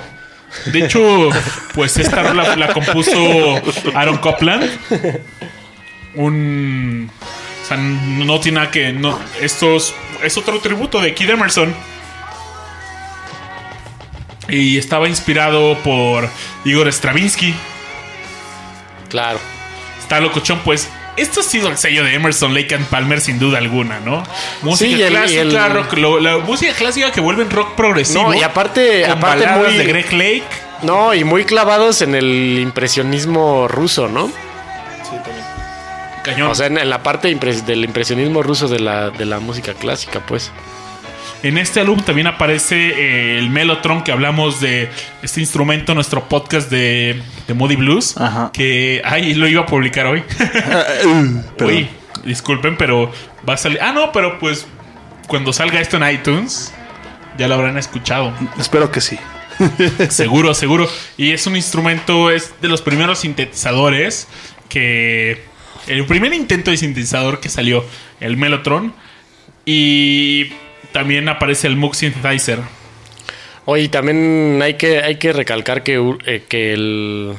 De 0.65 0.85
hecho, 0.85 1.29
pues 1.73 1.97
esta 1.97 2.23
rola 2.23 2.55
la 2.55 2.73
compuso 2.73 3.61
Aaron 3.93 4.17
Copland. 4.17 4.69
Un. 6.15 7.09
O 7.63 7.65
sea, 7.67 7.77
no 7.77 8.39
tiene 8.39 8.59
nada 8.59 8.71
que. 8.71 8.91
No, 8.91 9.17
estos. 9.41 9.93
Es 10.23 10.37
otro 10.37 10.59
tributo 10.59 11.01
de 11.01 11.13
Kid 11.13 11.29
Emerson. 11.29 11.73
Y 14.49 14.77
estaba 14.77 15.07
inspirado 15.07 15.77
por 15.79 16.29
Igor 16.65 16.87
Stravinsky. 16.91 17.53
Claro. 19.09 19.39
Está 19.99 20.19
locochón, 20.19 20.59
pues. 20.63 20.89
Esto 21.17 21.41
ha 21.41 21.43
sido 21.43 21.67
el 21.67 21.77
sello 21.77 22.03
de 22.05 22.13
Emerson, 22.13 22.53
Lake 22.53 22.73
and 22.75 22.85
Palmer, 22.87 23.19
sin 23.19 23.39
duda 23.39 23.57
alguna, 23.57 23.99
¿no? 23.99 24.23
Música 24.61 24.95
Sí, 24.95 25.01
el- 25.01 25.09
clásica, 25.09 25.41
el- 25.41 25.73
rock, 25.73 25.93
lo- 25.97 26.19
la 26.21 26.37
música 26.37 26.71
clásica 26.73 27.11
que 27.11 27.19
vuelve 27.19 27.43
en 27.43 27.49
rock 27.49 27.75
progresivo. 27.75 28.31
No, 28.31 28.33
y 28.33 28.41
aparte, 28.41 29.01
con 29.01 29.11
aparte 29.17 29.47
muy. 29.47 29.73
de 29.77 29.83
Greg 29.85 30.13
Lake. 30.13 30.43
No, 30.83 31.13
y 31.13 31.25
muy 31.25 31.43
clavados 31.43 32.01
en 32.01 32.15
el 32.15 32.57
impresionismo 32.59 33.67
ruso, 33.67 34.07
¿no? 34.07 34.31
Cañón. 36.23 36.51
O 36.51 36.55
sea, 36.55 36.67
en, 36.67 36.77
en 36.77 36.89
la 36.89 37.03
parte 37.03 37.29
impres- 37.29 37.63
del 37.65 37.83
impresionismo 37.83 38.41
ruso 38.43 38.67
de 38.69 38.79
la, 38.79 39.09
de 39.09 39.25
la 39.25 39.39
música 39.39 39.73
clásica, 39.73 40.21
pues. 40.25 40.51
En 41.41 41.57
este 41.57 41.79
álbum 41.79 41.99
también 42.01 42.27
aparece 42.27 42.75
eh, 42.75 43.39
el 43.39 43.49
Mellotron 43.49 44.03
que 44.03 44.11
hablamos 44.11 44.59
de 44.59 44.89
este 45.21 45.39
instrumento, 45.39 45.95
nuestro 45.95 46.27
podcast 46.27 46.69
de, 46.69 47.21
de 47.47 47.53
Moody 47.53 47.77
Blues. 47.77 48.17
Ajá. 48.17 48.51
Que, 48.51 49.01
ay, 49.05 49.33
lo 49.35 49.47
iba 49.47 49.61
a 49.61 49.65
publicar 49.65 50.05
hoy. 50.05 50.23
Uy, 51.61 51.87
disculpen, 52.25 52.75
pero 52.75 53.11
va 53.47 53.53
a 53.53 53.57
salir. 53.57 53.79
Ah, 53.81 53.93
no, 53.93 54.11
pero 54.11 54.37
pues 54.37 54.67
cuando 55.27 55.53
salga 55.53 55.79
esto 55.79 55.95
en 55.95 56.13
iTunes, 56.13 56.73
ya 57.37 57.47
lo 57.47 57.55
habrán 57.55 57.77
escuchado. 57.77 58.33
Espero 58.59 58.91
que 58.91 58.99
sí. 58.99 59.17
seguro, 60.09 60.53
seguro. 60.53 60.89
Y 61.15 61.31
es 61.31 61.47
un 61.47 61.55
instrumento, 61.55 62.31
es 62.31 62.53
de 62.61 62.67
los 62.67 62.81
primeros 62.81 63.19
sintetizadores 63.19 64.27
que. 64.67 65.47
El 65.87 66.05
primer 66.05 66.33
intento 66.33 66.69
de 66.69 66.77
sintetizador 66.77 67.39
que 67.39 67.47
salió, 67.47 67.85
el 68.19 68.35
Mellotron. 68.35 68.93
Y 69.65 70.51
también 70.91 71.29
aparece 71.29 71.67
el 71.67 71.75
Moog 71.75 71.95
Synthesizer. 71.95 72.59
Oye, 73.65 73.89
también 73.89 74.59
hay 74.63 74.75
que, 74.75 75.01
hay 75.03 75.15
que 75.17 75.31
recalcar 75.33 75.83
que, 75.83 76.01
eh, 76.25 76.43
que 76.47 76.73
el, 76.73 77.33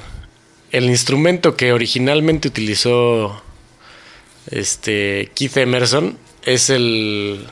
el 0.70 0.84
instrumento 0.84 1.56
que 1.56 1.72
originalmente 1.72 2.48
utilizó 2.48 3.42
este 4.50 5.30
Keith 5.34 5.56
Emerson 5.56 6.16
es 6.44 6.70
el 6.70 7.46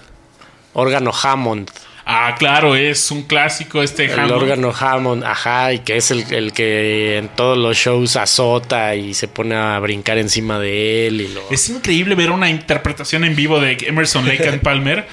órgano 0.75 1.13
Hammond. 1.23 1.71
Ah, 2.11 2.37
claro, 2.39 2.75
es 2.75 3.11
un 3.11 3.25
clásico 3.25 3.83
este 3.83 4.07
El 4.07 4.13
Hammond. 4.19 4.33
órgano 4.33 4.73
Hammond, 4.79 5.25
ajá, 5.25 5.75
y 5.75 5.81
que 5.81 5.99
es 5.99 6.11
el, 6.11 6.25
el 6.33 6.53
que 6.53 7.19
en 7.19 7.29
todos 7.29 7.59
los 7.59 7.77
shows 7.77 8.17
azota 8.17 8.95
y 8.95 9.13
se 9.13 9.29
pone 9.29 9.55
a 9.55 9.79
brincar 9.79 10.17
encima 10.17 10.59
de 10.59 11.07
él. 11.09 11.21
Y 11.21 11.29
lo... 11.29 11.43
Es 11.51 11.69
increíble 11.69 12.15
ver 12.15 12.31
una 12.31 12.49
interpretación 12.49 13.25
en 13.25 13.37
vivo 13.37 13.61
de 13.61 13.77
Emerson 13.83 14.27
Lake 14.27 14.49
and 14.49 14.61
Palmer. 14.63 15.07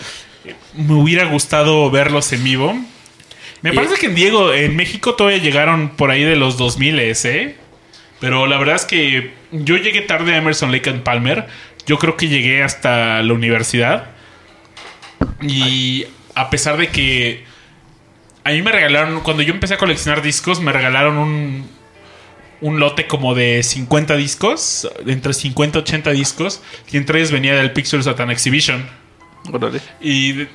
Me 0.76 0.94
hubiera 0.94 1.26
gustado 1.26 1.90
verlos 1.92 2.32
en 2.34 2.44
vivo. 2.44 2.74
Me 3.62 3.72
Y- 3.72 3.76
parece 3.76 3.96
que 3.96 4.08
en 4.08 4.16
Diego, 4.16 4.54
en 4.54 4.76
México 4.76 5.16
todavía 5.16 5.40
llegaron 5.40 5.90
por 5.90 6.12
ahí 6.12 6.24
de 6.24 6.36
los 6.36 6.58
2000, 6.58 7.00
¿eh? 7.00 7.56
Pero 8.20 8.48
la 8.48 8.58
verdad 8.58 8.76
es 8.76 8.86
que 8.86 9.34
yo 9.52 9.78
llegué 9.78 10.02
tarde 10.02 10.34
a 10.34 10.38
Emerson 10.38 10.72
Lake 10.72 10.90
and 10.90 11.04
Palmer. 11.04 11.48
Yo 11.86 11.98
creo 12.00 12.16
que 12.18 12.28
llegué 12.28 12.64
hasta 12.64 13.22
la 13.22 13.34
universidad. 13.34 14.10
Y 15.42 16.06
a 16.34 16.50
pesar 16.50 16.78
de 16.78 16.90
que 16.90 17.44
a 18.44 18.52
mí 18.52 18.62
me 18.62 18.72
regalaron, 18.72 19.22
cuando 19.22 19.44
yo 19.44 19.54
empecé 19.54 19.74
a 19.76 19.78
coleccionar 19.78 20.22
discos, 20.22 20.62
me 20.62 20.72
regalaron 20.72 21.18
un, 21.18 21.70
un 22.62 22.80
lote 22.80 23.08
como 23.08 23.36
de 23.36 23.64
50 23.64 24.16
discos, 24.16 24.90
entre 25.06 25.34
50 25.34 25.80
y 25.80 25.82
80 25.82 26.12
discos, 26.12 26.62
y 26.92 26.98
entre 26.98 27.20
ellos 27.20 27.32
venía 27.32 27.56
del 27.56 27.72
Pixel 27.74 28.04
Satan 28.04 28.32
Exhibition. 28.32 28.88
Órale. 29.52 29.80
Y 30.02 30.48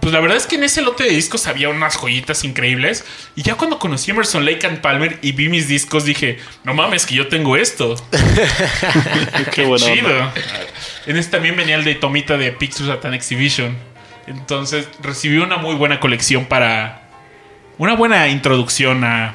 pues 0.00 0.12
la 0.12 0.20
verdad 0.20 0.36
es 0.38 0.46
que 0.46 0.56
en 0.56 0.64
ese 0.64 0.80
lote 0.82 1.04
de 1.04 1.10
discos 1.10 1.46
había 1.46 1.68
unas 1.68 1.96
joyitas 1.96 2.44
increíbles. 2.44 3.04
Y 3.36 3.42
ya 3.42 3.54
cuando 3.56 3.78
conocí 3.78 4.10
a 4.10 4.14
Emerson 4.14 4.44
Lake 4.44 4.66
and 4.66 4.80
Palmer 4.80 5.18
y 5.22 5.32
vi 5.32 5.48
mis 5.48 5.68
discos, 5.68 6.04
dije, 6.04 6.38
no 6.64 6.72
mames, 6.74 7.04
que 7.06 7.14
yo 7.14 7.28
tengo 7.28 7.56
esto. 7.56 7.94
Qué 9.52 9.64
buena 9.64 9.86
Chido. 9.86 10.06
onda. 10.08 10.34
En 11.06 11.16
este 11.16 11.32
también 11.32 11.56
venía 11.56 11.76
el 11.76 11.84
de 11.84 11.94
Tomita 11.94 12.36
de 12.36 12.52
Pixel 12.52 12.86
Satan 12.86 13.14
Exhibition. 13.14 13.76
Entonces 14.26 14.88
recibí 15.02 15.38
una 15.38 15.56
muy 15.56 15.74
buena 15.74 16.00
colección 16.00 16.46
para. 16.46 17.02
Una 17.78 17.94
buena 17.96 18.28
introducción 18.28 19.02
a, 19.02 19.34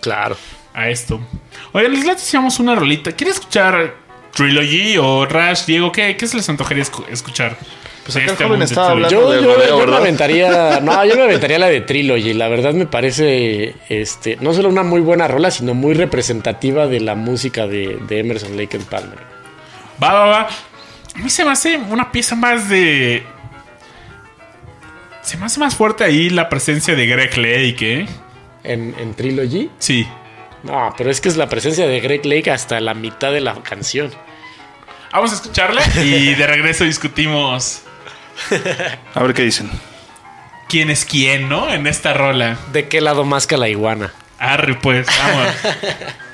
Claro. 0.00 0.36
a 0.74 0.88
esto. 0.88 1.20
Oigan, 1.72 1.92
les 1.92 2.08
hacíamos 2.08 2.58
una 2.58 2.74
rolita. 2.74 3.12
¿Quieres 3.12 3.36
escuchar 3.36 3.94
Trilogy 4.34 4.96
o 4.98 5.26
Rush, 5.26 5.66
Diego? 5.66 5.92
¿Qué, 5.92 6.16
qué 6.16 6.26
se 6.26 6.36
les 6.36 6.48
antojaría 6.48 6.82
escu- 6.82 7.04
escuchar? 7.10 7.56
Pues 8.08 8.16
acá 8.16 8.30
el 8.30 8.36
joven 8.38 8.44
álbum 8.46 8.58
de 8.60 8.64
estaba 8.64 8.92
Trilogy. 8.94 9.14
hablando 9.14 9.76
Yo, 9.76 9.86
me 9.86 9.96
aventaría. 9.96 10.80
No, 10.82 11.04
yo 11.04 11.16
me 11.16 11.22
aventaría 11.24 11.58
la 11.58 11.66
de 11.68 11.82
Trilogy. 11.82 12.32
La 12.32 12.48
verdad 12.48 12.72
me 12.72 12.86
parece 12.86 13.74
este, 13.90 14.38
no 14.40 14.54
solo 14.54 14.70
una 14.70 14.82
muy 14.82 15.02
buena 15.02 15.28
rola, 15.28 15.50
sino 15.50 15.74
muy 15.74 15.92
representativa 15.92 16.86
de 16.86 17.00
la 17.00 17.14
música 17.14 17.66
de, 17.66 17.98
de 18.08 18.20
Emerson 18.20 18.56
Lake 18.56 18.78
and 18.78 18.86
Palmer. 18.86 19.18
Va, 20.02 20.12
va, 20.14 20.24
va. 20.26 20.40
A 21.14 21.18
mí 21.18 21.28
se 21.28 21.44
me 21.44 21.50
hace 21.50 21.76
una 21.76 22.10
pieza 22.10 22.34
más 22.34 22.70
de. 22.70 23.22
Se 25.20 25.36
me 25.36 25.44
hace 25.44 25.60
más 25.60 25.74
fuerte 25.76 26.04
ahí 26.04 26.30
la 26.30 26.48
presencia 26.48 26.94
de 26.94 27.06
Greg 27.06 27.36
Lake, 27.36 28.00
¿eh? 28.00 28.06
En, 28.64 28.94
en 28.98 29.12
Trilogy. 29.14 29.70
Sí. 29.78 30.06
No, 30.62 30.94
pero 30.96 31.10
es 31.10 31.20
que 31.20 31.28
es 31.28 31.36
la 31.36 31.48
presencia 31.48 31.86
de 31.86 32.00
Greg 32.00 32.24
Lake 32.24 32.50
hasta 32.50 32.80
la 32.80 32.94
mitad 32.94 33.32
de 33.32 33.40
la 33.42 33.54
canción. 33.62 34.10
Vamos 35.12 35.32
a 35.32 35.34
escucharla 35.34 35.82
y 36.02 36.34
de 36.34 36.46
regreso 36.46 36.84
discutimos 36.84 37.82
A 39.14 39.22
ver 39.22 39.34
qué 39.34 39.42
dicen. 39.42 39.70
quién 40.68 40.90
es 40.90 41.04
quién, 41.04 41.48
¿no? 41.48 41.72
En 41.72 41.86
esta 41.86 42.12
rola. 42.14 42.58
¿De 42.72 42.88
qué 42.88 43.00
lado 43.00 43.24
masca 43.24 43.56
la 43.56 43.68
iguana? 43.68 44.12
Arre, 44.38 44.74
pues, 44.74 45.06
vamos. 45.06 45.54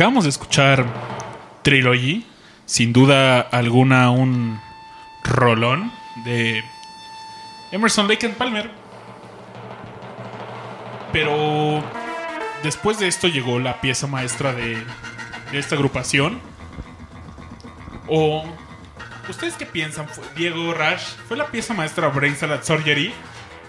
Acabamos 0.00 0.24
de 0.24 0.30
escuchar 0.30 0.86
Trilogy, 1.60 2.24
sin 2.64 2.94
duda 2.94 3.38
alguna 3.42 4.10
un 4.10 4.58
rolón 5.24 5.92
de 6.24 6.64
Emerson 7.70 8.08
Lake 8.08 8.24
and 8.24 8.34
Palmer. 8.34 8.70
Pero 11.12 11.84
después 12.62 12.98
de 12.98 13.08
esto 13.08 13.28
llegó 13.28 13.58
la 13.58 13.82
pieza 13.82 14.06
maestra 14.06 14.54
de, 14.54 14.82
de 15.52 15.58
esta 15.58 15.74
agrupación. 15.74 16.40
O 18.08 18.46
¿Ustedes 19.28 19.52
qué 19.56 19.66
piensan? 19.66 20.08
¿Fue- 20.08 20.24
Diego 20.34 20.72
Rush 20.72 21.02
fue 21.28 21.36
la 21.36 21.48
pieza 21.48 21.74
maestra 21.74 22.08
Brain 22.08 22.36
Salad 22.36 22.62
Surgery 22.62 23.12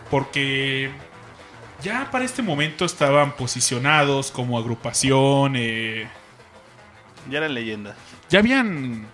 porque 0.10 0.92
ya 1.84 2.10
para 2.10 2.24
este 2.24 2.42
momento 2.42 2.86
estaban 2.86 3.34
posicionados 3.34 4.32
como 4.32 4.58
agrupación, 4.58 5.58
eh, 5.58 6.08
Ya 7.30 7.38
era 7.40 7.48
leyenda. 7.50 7.96
ya 8.30 8.40
habían, 8.40 9.08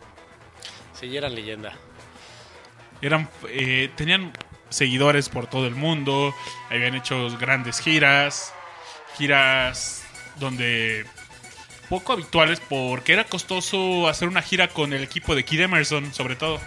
Sí, 0.93 1.09
ya 1.09 1.19
era 1.19 1.29
leyenda. 1.29 1.73
eran, 3.01 3.29
eh, 3.49 3.89
tenían 3.95 4.31
seguidores 4.69 5.29
por 5.29 5.47
todo 5.47 5.67
el 5.67 5.75
mundo, 5.75 6.33
habían 6.69 6.95
hecho 6.95 7.29
grandes 7.37 7.79
giras, 7.79 8.53
giras 9.17 10.03
donde 10.37 11.05
poco 11.89 12.13
habituales 12.13 12.59
porque 12.67 13.13
era 13.13 13.23
costoso 13.25 14.07
hacer 14.07 14.27
una 14.27 14.41
gira 14.41 14.67
con 14.69 14.91
el 14.93 15.03
equipo 15.03 15.35
de 15.35 15.45
Kid 15.45 15.61
Emerson, 15.61 16.13
sobre 16.13 16.35
todo. 16.35 16.59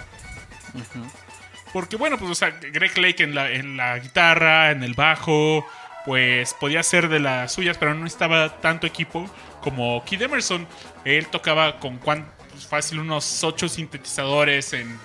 Porque 1.73 1.97
bueno, 1.97 2.19
pues 2.19 2.31
o 2.31 2.35
sea, 2.35 2.51
Greg 2.51 2.97
Lake 2.99 3.23
en 3.23 3.35
la, 3.35 3.51
en 3.51 3.77
la 3.77 3.99
guitarra, 3.99 4.71
en 4.71 4.83
el 4.83 4.95
bajo, 4.95 5.67
pues 6.07 6.55
podía 6.55 6.83
ser 6.83 7.09
de 7.09 7.21
las 7.21 7.53
suyas, 7.53 7.77
pero 7.79 7.95
no 7.95 8.07
estaba 8.07 8.61
tanto 8.61 8.87
equipo 8.87 9.29
como 9.61 10.05
Kid 10.05 10.23
Emerson. 10.23 10.67
Él 11.05 11.27
tocaba 11.29 11.79
con 11.79 11.99
cuán, 11.99 12.31
pues, 12.51 12.67
fácil 12.67 13.01
unos 13.01 13.43
ocho 13.45 13.69
sintetizadores 13.69 14.73
en... 14.73 14.99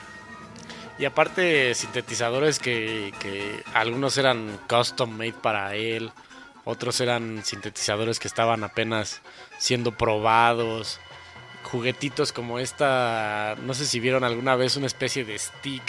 Y 0.97 1.05
aparte, 1.05 1.73
sintetizadores 1.75 2.59
que, 2.59 3.13
que 3.19 3.63
algunos 3.73 4.17
eran 4.17 4.59
custom 4.69 5.09
made 5.11 5.33
para 5.33 5.75
él, 5.75 6.11
otros 6.63 7.01
eran 7.01 7.43
sintetizadores 7.43 8.17
que 8.17 8.29
estaban 8.29 8.63
apenas 8.63 9.21
siendo 9.57 9.91
probados, 9.91 11.01
juguetitos 11.63 12.31
como 12.31 12.59
esta, 12.59 13.57
no 13.63 13.73
sé 13.73 13.85
si 13.85 13.99
vieron 13.99 14.23
alguna 14.23 14.55
vez 14.55 14.77
una 14.77 14.87
especie 14.87 15.25
de 15.25 15.37
stick 15.37 15.83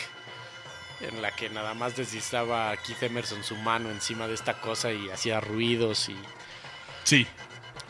en 1.02 1.22
la 1.22 1.30
que 1.30 1.50
nada 1.50 1.74
más 1.74 1.94
deslizaba 1.94 2.76
Keith 2.78 3.02
Emerson 3.04 3.44
su 3.44 3.54
mano 3.56 3.90
encima 3.90 4.26
de 4.26 4.34
esta 4.34 4.60
cosa 4.60 4.92
y 4.92 5.08
hacía 5.10 5.40
ruidos 5.40 6.08
y 6.08 6.16
Sí, 7.06 7.24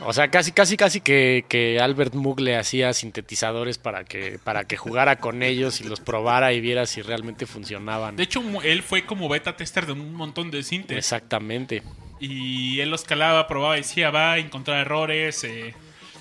O 0.00 0.12
sea, 0.12 0.28
casi, 0.28 0.52
casi, 0.52 0.76
casi 0.76 1.00
que, 1.00 1.46
que 1.48 1.80
Albert 1.80 2.14
Moog 2.14 2.40
le 2.40 2.56
hacía 2.56 2.92
sintetizadores 2.92 3.78
para 3.78 4.04
que, 4.04 4.38
para 4.42 4.64
que 4.64 4.76
jugara 4.76 5.16
con 5.16 5.42
ellos 5.42 5.80
y 5.80 5.84
los 5.84 6.00
probara 6.00 6.52
y 6.52 6.60
viera 6.60 6.84
si 6.84 7.00
realmente 7.00 7.46
funcionaban. 7.46 8.16
De 8.16 8.24
hecho, 8.24 8.42
él 8.62 8.82
fue 8.82 9.06
como 9.06 9.28
beta 9.28 9.56
tester 9.56 9.86
de 9.86 9.92
un 9.92 10.14
montón 10.14 10.50
de 10.50 10.62
sintes. 10.62 10.98
Exactamente. 10.98 11.82
Y 12.20 12.80
él 12.80 12.90
los 12.90 13.04
calaba, 13.04 13.46
probaba, 13.48 13.76
decía, 13.76 14.10
va 14.10 14.32
a 14.32 14.38
encontrar 14.38 14.80
errores. 14.80 15.42
eh. 15.44 15.74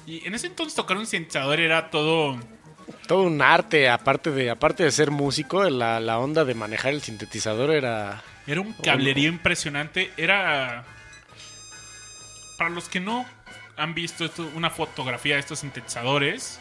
Y 0.08 0.26
en 0.26 0.36
ese 0.36 0.48
entonces 0.48 0.76
tocar 0.76 0.96
un 0.98 1.06
sintetizador 1.06 1.60
era 1.60 1.90
todo... 1.90 2.40
Todo 3.08 3.24
un 3.24 3.42
arte, 3.42 3.90
aparte 3.90 4.32
de, 4.32 4.52
aparte 4.52 4.84
de 4.84 4.92
ser 4.92 5.12
músico, 5.12 5.70
la, 5.70 6.00
la 6.00 6.20
onda 6.20 6.46
de 6.46 6.54
manejar 6.54 6.94
el 6.94 7.02
sintetizador 7.02 7.72
era... 7.72 8.24
Era 8.48 8.62
un 8.62 8.74
cablerío 8.74 9.30
impresionante. 9.30 10.12
Era... 10.18 10.86
Para 12.58 12.70
los 12.70 12.88
que 12.88 13.00
no 13.02 13.26
han 13.78 13.94
visto 13.94 14.26
esto- 14.26 14.50
una 14.56 14.70
fotografía 14.70 15.36
de 15.36 15.40
estos 15.42 15.60
sintetizadores, 15.60 16.60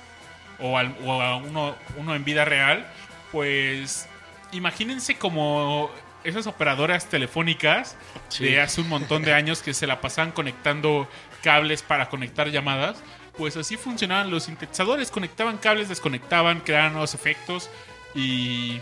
o, 0.61 0.79
al- 0.79 0.97
o 1.05 1.21
a 1.21 1.37
uno, 1.37 1.75
uno 1.97 2.15
en 2.15 2.25
vida 2.25 2.45
real, 2.45 2.87
pues 3.33 4.07
imagínense 4.53 5.17
como 5.17 5.91
esas 6.23 6.47
operadoras 6.47 7.07
telefónicas 7.07 7.97
Sí. 8.29 8.45
de 8.45 8.61
hace 8.61 8.81
un 8.81 8.89
montón 8.89 9.23
de 9.23 9.35
años 9.35 9.63
que 9.63 9.75
se 9.75 9.87
la 9.87 10.01
pasaban 10.01 10.33
conectando 10.33 11.09
cables 11.43 11.83
para 11.83 12.09
conectar 12.09 12.49
llamadas. 12.49 13.03
Pues 13.37 13.57
así 13.57 13.77
funcionaban 13.77 14.31
los 14.31 14.45
sintetizadores, 14.45 15.11
conectaban 15.11 15.59
cables, 15.59 15.89
desconectaban, 15.89 16.61
creaban 16.61 16.93
nuevos 16.93 17.15
efectos 17.15 17.69
y 18.15 18.81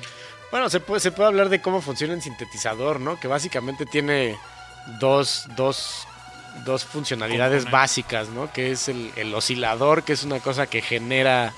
Bueno, 0.51 0.69
se 0.69 0.81
puede, 0.81 1.01
se 1.01 1.11
puede 1.11 1.29
hablar 1.29 1.49
de 1.49 1.63
cómo 1.63 1.81
funciona 1.81 2.13
el 2.13 2.21
sintetizador, 2.21 3.01
¿no? 3.01 3.19
Que 3.19 3.27
básicamente 3.27 3.87
tiene 3.87 4.37
dos, 5.01 5.47
dos, 5.57 6.07
dos 6.65 6.85
funcionalidades 6.85 7.71
básicas, 7.71 8.29
¿no? 8.29 8.53
Que 8.53 8.71
es 8.73 8.89
el, 8.89 9.11
el 9.17 9.35
oscilador, 9.35 10.03
que 10.05 10.13
es 10.13 10.23
una 10.25 10.41
cosa 10.41 10.67
que 10.69 10.83
genera 10.83 11.53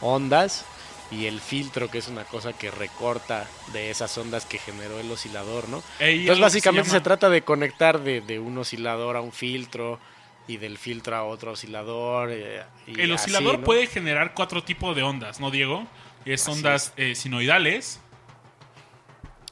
ondas, 0.00 0.64
y 1.12 1.26
el 1.26 1.40
filtro, 1.40 1.90
que 1.90 1.98
es 1.98 2.06
una 2.08 2.22
cosa 2.24 2.52
que 2.52 2.70
recorta 2.70 3.46
de 3.72 3.90
esas 3.90 4.16
ondas 4.16 4.44
que 4.44 4.58
generó 4.58 5.00
el 5.00 5.10
oscilador, 5.10 5.68
¿no? 5.68 5.82
Ey, 5.98 6.20
Entonces 6.20 6.40
básicamente 6.40 6.90
se 6.90 7.00
trata 7.00 7.28
de 7.28 7.42
conectar 7.42 7.98
de, 8.00 8.20
de 8.20 8.38
un 8.38 8.56
oscilador 8.58 9.16
a 9.16 9.20
un 9.20 9.32
filtro 9.32 9.98
y 10.46 10.56
del 10.58 10.78
filtro 10.78 11.16
a 11.16 11.24
otro 11.24 11.52
oscilador. 11.52 12.30
eh, 12.30 12.62
y 12.86 13.00
El 13.00 13.12
así, 13.12 13.30
oscilador 13.32 13.58
¿no? 13.58 13.64
puede 13.64 13.86
generar 13.88 14.34
cuatro 14.34 14.62
tipos 14.62 14.94
de 14.94 15.02
ondas, 15.02 15.40
¿no, 15.40 15.50
Diego? 15.50 15.84
Es 16.24 16.42
Así 16.42 16.50
ondas 16.52 16.92
eh, 16.96 17.14
sinoidales, 17.16 18.00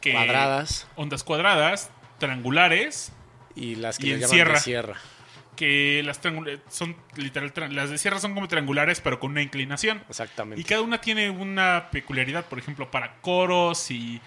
que- 0.01 0.13
Cuadradas 0.13 0.87
ondas 0.95 1.25
cuadradas, 1.25 1.91
triangulares, 2.19 3.11
y 3.59 3.75
las 3.75 3.99
que 3.99 4.07
y 4.07 4.09
le 4.11 4.15
en 4.15 4.21
llaman 4.21 4.35
sierra. 4.35 4.55
de 4.55 4.61
sierra. 4.61 4.97
que 5.57 6.03
las 6.05 6.21
son 6.69 6.97
literal 7.17 7.53
las 7.75 7.91
de 7.91 7.99
sierra 7.99 8.21
son 8.21 8.35
como 8.35 8.47
triangulares 8.49 9.01
pero 9.01 9.19
con 9.19 9.33
una 9.33 9.43
inclinación. 9.43 10.03
Exactamente. 10.09 10.61
Y 10.61 10.65
cada 10.65 10.83
una 10.83 11.01
tiene 11.01 11.31
una 11.31 11.89
peculiaridad, 11.91 12.47
por 12.47 12.59
ejemplo, 12.59 12.91
para 12.91 13.17
coros 13.21 13.91
y, 13.91 14.21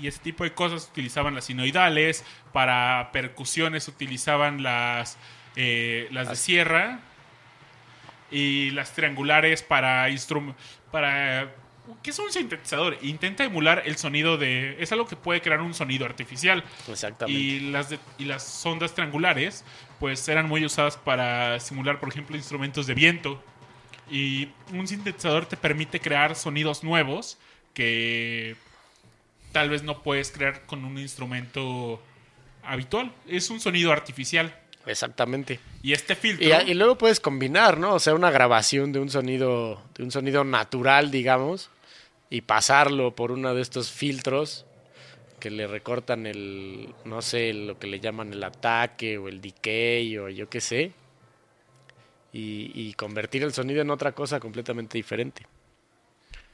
y 0.00 0.06
ese 0.06 0.20
tipo 0.20 0.44
de 0.44 0.52
cosas 0.52 0.88
utilizaban 0.90 1.34
las 1.34 1.44
sinoidales, 1.46 2.24
para 2.52 3.10
percusiones 3.12 3.88
utilizaban 3.88 4.62
las, 4.62 5.18
eh, 5.56 6.08
las 6.10 6.28
de 6.28 6.36
sierra 6.36 7.00
y 8.30 8.70
las 8.70 8.92
triangulares 8.92 9.62
para 9.62 10.08
para 10.90 11.52
¿Qué 12.02 12.10
es 12.10 12.18
un 12.18 12.30
sintetizador? 12.32 12.96
Intenta 13.02 13.44
emular 13.44 13.82
el 13.86 13.96
sonido 13.96 14.36
de... 14.38 14.76
Es 14.82 14.92
algo 14.92 15.06
que 15.06 15.16
puede 15.16 15.40
crear 15.40 15.60
un 15.60 15.74
sonido 15.74 16.04
artificial. 16.06 16.64
Exactamente. 16.88 17.40
Y 17.40 17.60
las, 17.70 17.90
de- 17.90 17.98
y 18.18 18.24
las 18.24 18.64
ondas 18.66 18.94
triangulares, 18.94 19.64
pues 19.98 20.28
eran 20.28 20.48
muy 20.48 20.64
usadas 20.64 20.96
para 20.96 21.58
simular, 21.60 22.00
por 22.00 22.08
ejemplo, 22.08 22.36
instrumentos 22.36 22.86
de 22.86 22.94
viento. 22.94 23.42
Y 24.10 24.48
un 24.72 24.88
sintetizador 24.88 25.46
te 25.46 25.56
permite 25.56 26.00
crear 26.00 26.34
sonidos 26.34 26.82
nuevos 26.82 27.38
que 27.74 28.56
tal 29.52 29.70
vez 29.70 29.82
no 29.82 30.02
puedes 30.02 30.30
crear 30.30 30.66
con 30.66 30.84
un 30.84 30.98
instrumento 30.98 32.02
habitual. 32.64 33.12
Es 33.28 33.50
un 33.50 33.60
sonido 33.60 33.92
artificial. 33.92 34.56
Exactamente. 34.86 35.60
Y 35.82 35.92
este 35.92 36.16
filtro... 36.16 36.46
Y, 36.46 36.70
y 36.70 36.74
luego 36.74 36.96
puedes 36.96 37.20
combinar, 37.20 37.78
¿no? 37.78 37.94
O 37.94 37.98
sea, 38.00 38.14
una 38.14 38.30
grabación 38.30 38.92
de 38.92 38.98
un 38.98 39.10
sonido, 39.10 39.82
de 39.94 40.02
un 40.04 40.10
sonido 40.10 40.42
natural, 40.42 41.10
digamos, 41.10 41.70
y 42.30 42.42
pasarlo 42.42 43.14
por 43.14 43.32
uno 43.32 43.54
de 43.54 43.60
estos 43.60 43.90
filtros 43.90 44.64
que 45.40 45.50
le 45.50 45.66
recortan 45.66 46.26
el, 46.26 46.94
no 47.04 47.22
sé, 47.22 47.52
lo 47.52 47.78
que 47.78 47.86
le 47.88 47.98
llaman 47.98 48.32
el 48.32 48.44
ataque 48.44 49.18
o 49.18 49.28
el 49.28 49.40
decay 49.40 50.16
o 50.18 50.28
yo 50.28 50.48
qué 50.48 50.60
sé, 50.60 50.92
y, 52.32 52.70
y 52.74 52.94
convertir 52.94 53.42
el 53.42 53.52
sonido 53.52 53.82
en 53.82 53.90
otra 53.90 54.12
cosa 54.12 54.38
completamente 54.38 54.96
diferente. 54.96 55.46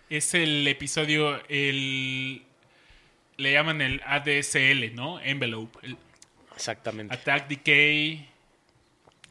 es 0.08 0.34
el 0.34 0.66
episodio, 0.66 1.40
el... 1.48 2.42
Le 3.36 3.52
llaman 3.52 3.82
el 3.82 4.00
ADSL, 4.06 4.94
¿no? 4.94 5.20
Envelope. 5.20 5.78
El 5.82 5.98
Exactamente. 6.54 7.14
Attack 7.14 7.48
Decay, 7.48 8.26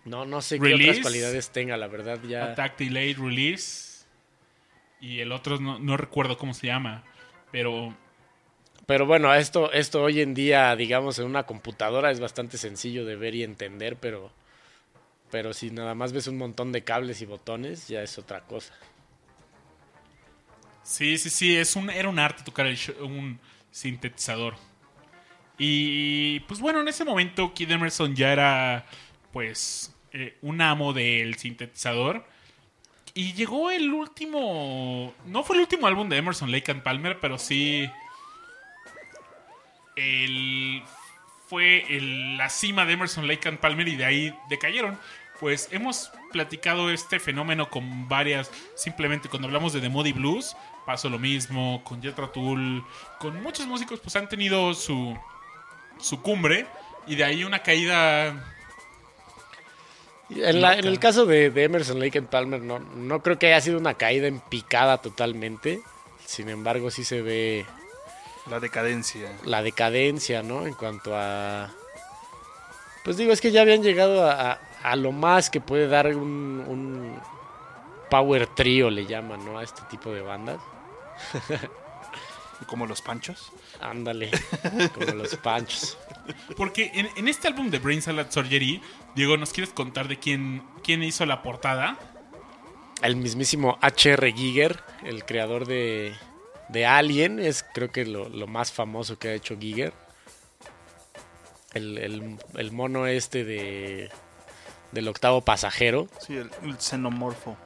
No, 0.04 0.26
no 0.26 0.44
sé 0.44 0.60
qué 0.60 0.76
otras 0.76 1.00
cualidades 1.00 1.50
tenga, 1.50 1.76
la 1.76 1.88
verdad 1.88 2.20
ya. 2.28 2.52
Attack 2.52 2.78
Delayed 2.78 3.18
Release. 3.18 3.85
Y 5.06 5.19
el 5.22 5.32
otro 5.32 5.60
no, 5.60 5.77
no 5.80 5.98
recuerdo 5.98 6.38
cómo 6.38 6.53
se 6.56 6.68
llama. 6.68 7.03
Pero 7.52 7.95
Pero 8.88 9.06
bueno, 9.06 9.34
esto, 9.34 9.72
esto 9.72 10.03
hoy 10.03 10.22
en 10.22 10.34
día, 10.34 10.76
digamos, 10.76 11.19
en 11.19 11.26
una 11.26 11.44
computadora 11.45 12.11
es 12.11 12.19
bastante 12.19 12.57
sencillo 12.57 13.06
de 13.06 13.15
ver 13.15 13.36
y 13.36 13.44
entender, 13.44 13.98
pero, 13.98 14.32
pero 15.32 15.53
si 15.53 15.72
nada 15.72 15.95
más 15.95 16.14
ves 16.14 16.27
un 16.27 16.38
montón 16.38 16.72
de 16.72 16.84
cables 16.84 17.22
y 17.22 17.26
botones, 17.26 17.88
ya 17.88 18.02
es 18.03 18.18
otra 18.18 18.41
cosa. 18.41 18.73
sí, 20.84 21.18
sí, 21.18 21.30
sí, 21.30 21.56
es 21.57 21.76
un, 21.76 21.90
era 21.90 22.10
un 22.10 22.19
arte 22.19 22.44
tocar 22.44 22.68
el 22.68 22.77
un 23.02 23.40
sintetizador. 23.72 24.56
Y 25.57 26.41
pues 26.41 26.60
bueno, 26.60 26.82
en 26.82 26.88
ese 26.88 27.06
momento 27.06 27.53
Kid 27.53 27.72
Emerson 27.72 28.15
ya 28.15 28.34
era 28.34 28.86
pues 29.32 29.95
eh, 30.14 30.38
un 30.41 30.61
amo 30.61 30.94
del 30.94 31.36
sintetizador. 31.36 32.26
Y 33.18 33.32
llegó 33.34 33.72
el 33.72 33.92
último... 33.94 35.14
No 35.26 35.44
fue 35.44 35.56
el 35.56 35.62
último 35.62 35.88
álbum 35.88 36.10
de 36.10 36.18
Emerson, 36.18 36.52
Lake 36.52 36.70
and 36.72 36.84
Palmer, 36.84 37.18
pero 37.22 37.40
sí... 37.40 37.90
El, 39.96 40.84
fue 41.48 41.86
el- 41.96 42.38
la 42.38 42.50
cima 42.50 42.86
de 42.86 42.94
Emerson, 42.94 43.26
Lake 43.28 43.48
and 43.48 43.60
Palmer 43.60 43.88
y 43.88 43.96
de 43.96 44.04
ahí 44.06 44.38
decayeron. 44.50 45.00
Pues 45.40 45.70
hemos 45.72 46.12
platicado 46.34 46.90
este 46.92 47.22
fenómeno 47.22 47.70
con 47.70 48.10
varias... 48.10 48.52
Simplemente 48.76 49.30
cuando 49.30 49.48
hablamos 49.48 49.72
de 49.72 49.80
The 49.80 49.88
Moody 49.88 50.12
Blues, 50.12 50.56
pasó 50.86 51.10
lo 51.10 51.18
mismo. 51.18 51.82
Con 51.86 52.02
Jethro 52.02 52.30
Tull, 52.32 52.84
con 53.20 53.42
muchos 53.42 53.66
músicos 53.66 54.02
pues 54.02 54.14
han 54.18 54.28
tenido 54.28 54.74
su, 54.74 55.18
su 56.00 56.22
cumbre. 56.22 56.68
Y 57.08 57.16
de 57.16 57.24
ahí 57.24 57.46
una 57.46 57.60
caída 57.60 58.55
En, 60.30 60.62
la- 60.62 60.74
en 60.78 60.86
el 60.86 61.00
caso 61.00 61.26
de, 61.26 61.50
de 61.52 61.64
Emerson 61.66 62.00
Lake 62.00 62.18
and 62.18 62.28
Palmer, 62.30 62.62
no, 62.62 62.80
no 62.80 63.22
creo 63.22 63.38
que 63.38 63.48
haya 63.48 63.62
sido 63.62 63.78
una 63.78 63.94
caída 63.94 64.28
en 64.28 64.40
picada 64.40 64.98
totalmente. 65.00 65.82
Sin 66.26 66.50
embargo, 66.50 66.90
sí 66.90 67.04
se 67.04 67.22
ve 67.22 67.66
La 68.50 68.60
decadencia. 68.60 69.32
la 69.44 69.62
decadencia, 69.62 70.42
¿no? 70.42 70.66
En 70.66 70.74
cuanto 70.74 71.12
a... 71.16 71.72
Pues 73.04 73.18
digo, 73.18 73.32
es 73.34 73.40
que 73.42 73.52
ya 73.52 73.62
habían 73.62 73.84
llegado 73.84 74.26
a, 74.26 74.52
a- 74.54 74.60
a 74.84 74.96
lo 74.96 75.12
más 75.12 75.50
que 75.52 75.62
puede 75.62 75.88
dar 75.88 76.08
un, 76.16 76.64
un 76.68 77.20
power 78.10 78.48
trio, 78.48 78.90
le 78.90 79.06
llaman, 79.06 79.46
¿no? 79.46 79.60
A 79.60 79.64
este 79.64 79.82
tipo 79.90 80.12
de 80.12 80.22
bandas. 80.22 80.60
Como 82.68 82.88
los 82.88 83.02
panchos. 83.02 83.52
Ándale, 83.82 84.32
como 84.94 85.12
los 85.14 85.36
panchos. 85.38 85.98
Porque 86.58 86.92
en, 86.94 87.10
en 87.16 87.28
este 87.28 87.48
álbum 87.48 87.70
de 87.70 87.80
Brain 87.80 88.02
Salad 88.02 88.28
Surgery, 88.30 88.82
Diego, 89.16 89.38
¿nos 89.38 89.52
quieres 89.52 89.74
contar 89.74 90.08
de 90.08 90.18
quién, 90.18 90.64
quién 90.84 91.04
hizo 91.04 91.26
la 91.26 91.42
portada? 91.44 91.98
El 93.02 93.16
mismísimo 93.18 93.78
H.R. 93.82 94.32
Giger, 94.34 94.82
el 95.04 95.26
creador 95.26 95.68
de, 95.68 96.14
de 96.70 96.86
Alien, 96.86 97.40
es 97.40 97.66
creo 97.74 97.92
que 97.92 98.06
lo, 98.06 98.30
lo 98.30 98.48
más 98.48 98.72
famoso 98.72 99.20
que 99.20 99.28
ha 99.30 99.34
hecho 99.34 99.58
Giger. 99.60 99.94
El, 101.74 101.98
el- 101.98 102.38
el 102.56 102.72
mono 102.72 103.06
este 103.08 103.44
de 103.44 104.10
del 104.92 105.10
octavo 105.10 105.42
pasajero. 105.42 106.08
Sí, 106.26 106.38
el, 106.38 106.50
el 106.64 106.80
xenomorfo. 106.80 107.58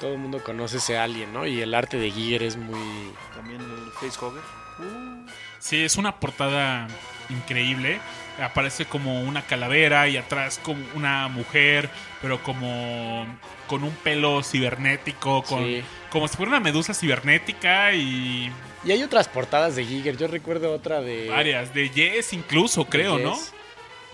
Todo 0.00 0.12
el 0.12 0.18
mundo 0.18 0.42
conoce 0.42 0.76
ese 0.78 0.96
Alien, 0.96 1.32
¿no? 1.32 1.46
Y 1.46 1.60
el 1.60 1.74
arte 1.74 1.96
de 1.98 2.10
Giger 2.10 2.42
es 2.42 2.56
muy... 2.56 3.12
También 3.34 3.60
el 3.60 3.90
facehugger. 3.92 4.42
Sí, 5.58 5.82
es 5.82 5.96
una 5.96 6.20
portada 6.20 6.86
increíble. 7.30 8.00
Aparece 8.40 8.84
como 8.86 9.22
una 9.22 9.42
calavera 9.42 10.06
y 10.08 10.16
atrás 10.16 10.60
como 10.62 10.84
una 10.94 11.26
mujer, 11.28 11.90
pero 12.22 12.40
como 12.44 13.26
con 13.66 13.82
un 13.82 13.90
pelo 13.90 14.42
cibernético, 14.44 15.42
con, 15.42 15.64
Sí. 15.64 15.82
como 16.10 16.28
si 16.28 16.36
fuera 16.36 16.50
una 16.50 16.60
medusa 16.60 16.94
cibernética 16.94 17.92
y 17.94 18.52
Y 18.84 18.92
hay 18.92 19.02
otras 19.02 19.26
portadas 19.26 19.74
de 19.74 19.84
Giger. 19.84 20.16
Yo 20.16 20.28
recuerdo 20.28 20.72
otra 20.72 21.00
de... 21.00 21.28
varias. 21.28 21.74
De 21.74 21.90
Yes 21.90 22.32
incluso, 22.32 22.84
creo, 22.84 23.18
¿no? 23.18 23.36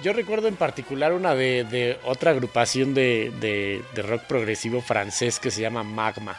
Yo 0.03 0.13
recuerdo 0.13 0.49
en 0.49 0.57
particular 0.57 1.13
una 1.13 1.35
de, 1.35 1.65
de 1.65 1.99
otra 2.05 2.33
agrupación 2.33 2.95
de, 2.95 3.33
de- 3.41 4.03
rock 4.03 4.25
progresivo 4.25 4.83
francés 4.83 5.39
que 5.39 5.51
se 5.51 5.61
llama 5.63 5.83
Magma. 5.83 6.37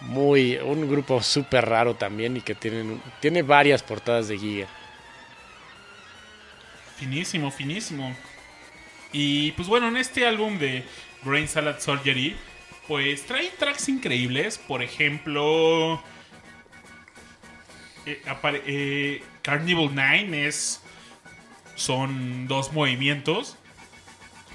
Muy, 0.00 0.56
un 0.56 0.90
grupo 0.90 1.22
súper 1.22 1.64
raro 1.66 1.94
también 1.94 2.36
y 2.36 2.40
que 2.40 2.56
tienen, 2.56 3.00
tiene 3.20 3.42
varias 3.42 3.82
portadas 3.84 4.26
de 4.28 4.36
Giga. 4.38 4.66
Finísimo, 6.96 7.50
finísimo. 7.52 8.14
Y 9.12 9.52
pues 9.52 9.68
bueno, 9.68 9.88
en 9.88 9.96
este 9.96 10.26
álbum 10.26 10.58
de 10.58 10.84
Brain 11.22 11.46
Salad 11.46 11.78
Surgery, 11.80 12.36
pues 12.88 13.24
trae 13.26 13.48
tracks 13.58 13.88
increíbles. 13.88 14.58
Por 14.58 14.82
ejemplo, 14.82 16.02
eh, 18.06 18.20
eh, 18.66 19.22
Carnival 19.42 19.90
9 19.94 20.46
es. 20.48 20.81
Son 21.74 22.46
dos 22.48 22.72
movimientos. 22.72 23.56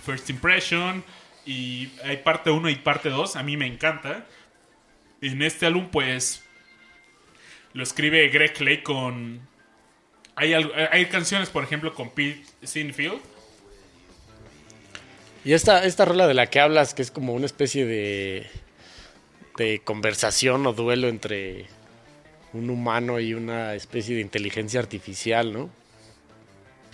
First 0.06 0.30
Impression. 0.30 1.04
Y 1.46 1.90
hay 2.04 2.18
parte 2.18 2.50
1 2.52 2.70
y 2.70 2.76
parte 2.76 3.10
2. 3.10 3.36
A 3.36 3.44
mí 3.44 3.58
me 3.58 3.66
encanta. 3.68 4.26
En 5.22 5.42
este 5.42 5.66
álbum, 5.66 5.90
pues. 5.90 6.44
Lo 7.74 7.84
escribe 7.84 8.28
Greg 8.30 8.54
Clay 8.54 8.84
con. 8.84 9.40
Hay, 10.36 10.54
algo- 10.54 10.72
hay 10.92 11.06
canciones, 11.08 11.50
por 11.50 11.64
ejemplo, 11.64 11.94
con 11.94 12.10
Pete 12.12 12.44
Sinfield. 12.64 13.20
Y 15.44 15.54
esta, 15.54 15.86
esta 15.86 16.06
rola 16.06 16.28
de 16.28 16.34
la 16.34 16.48
que 16.48 16.60
hablas, 16.60 16.94
que 16.94 17.02
es 17.02 17.10
como 17.12 17.34
una 17.34 17.46
especie 17.46 17.86
de, 17.86 18.48
de 19.58 19.80
conversación 19.84 20.66
o 20.68 20.74
duelo 20.74 21.08
entre 21.08 21.68
un 22.54 22.70
humano 22.70 23.20
y 23.20 23.34
una 23.34 23.74
especie 23.76 24.16
de 24.16 24.22
inteligencia 24.22 24.80
artificial, 24.80 25.54
¿no? 25.54 25.70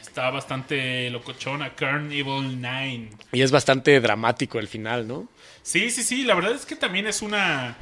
Está 0.03 0.30
bastante 0.30 1.09
locochona, 1.09 1.73
Carnival 1.75 2.61
9. 2.61 3.09
Y 3.31 3.41
es 3.41 3.51
bastante 3.51 3.99
dramático 4.01 4.59
el 4.59 4.67
final, 4.67 5.07
¿no? 5.07 5.30
Sí, 5.63 5.89
sí, 5.89 6.03
sí, 6.03 6.25
la 6.25 6.35
verdad 6.35 6.51
es 6.51 6.65
que 6.65 6.75
también 6.75 7.07
es 7.07 7.21
una. 7.21 7.77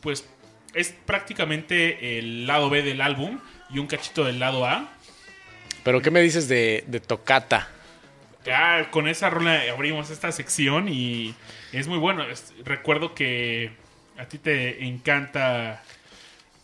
Pues 0.00 0.24
es 0.72 0.94
prácticamente 1.04 2.18
el 2.18 2.46
lado 2.46 2.70
B 2.70 2.82
del 2.82 3.00
álbum 3.00 3.40
y 3.70 3.80
un 3.80 3.88
cachito 3.88 4.24
del 4.24 4.38
lado 4.38 4.64
A. 4.64 4.88
Pero 5.82 6.00
¿qué 6.00 6.12
me 6.12 6.22
dices 6.22 6.48
de, 6.48 6.84
de 6.86 7.00
Tocata? 7.00 7.68
Ya 8.46 8.88
con 8.92 9.08
esa 9.08 9.28
rola 9.28 9.62
abrimos 9.72 10.10
esta 10.10 10.30
sección 10.30 10.88
y 10.88 11.34
es 11.72 11.88
muy 11.88 11.98
bueno. 11.98 12.24
Recuerdo 12.64 13.14
que 13.14 13.72
a 14.16 14.26
ti 14.26 14.38
te 14.38 14.84
encanta 14.84 15.82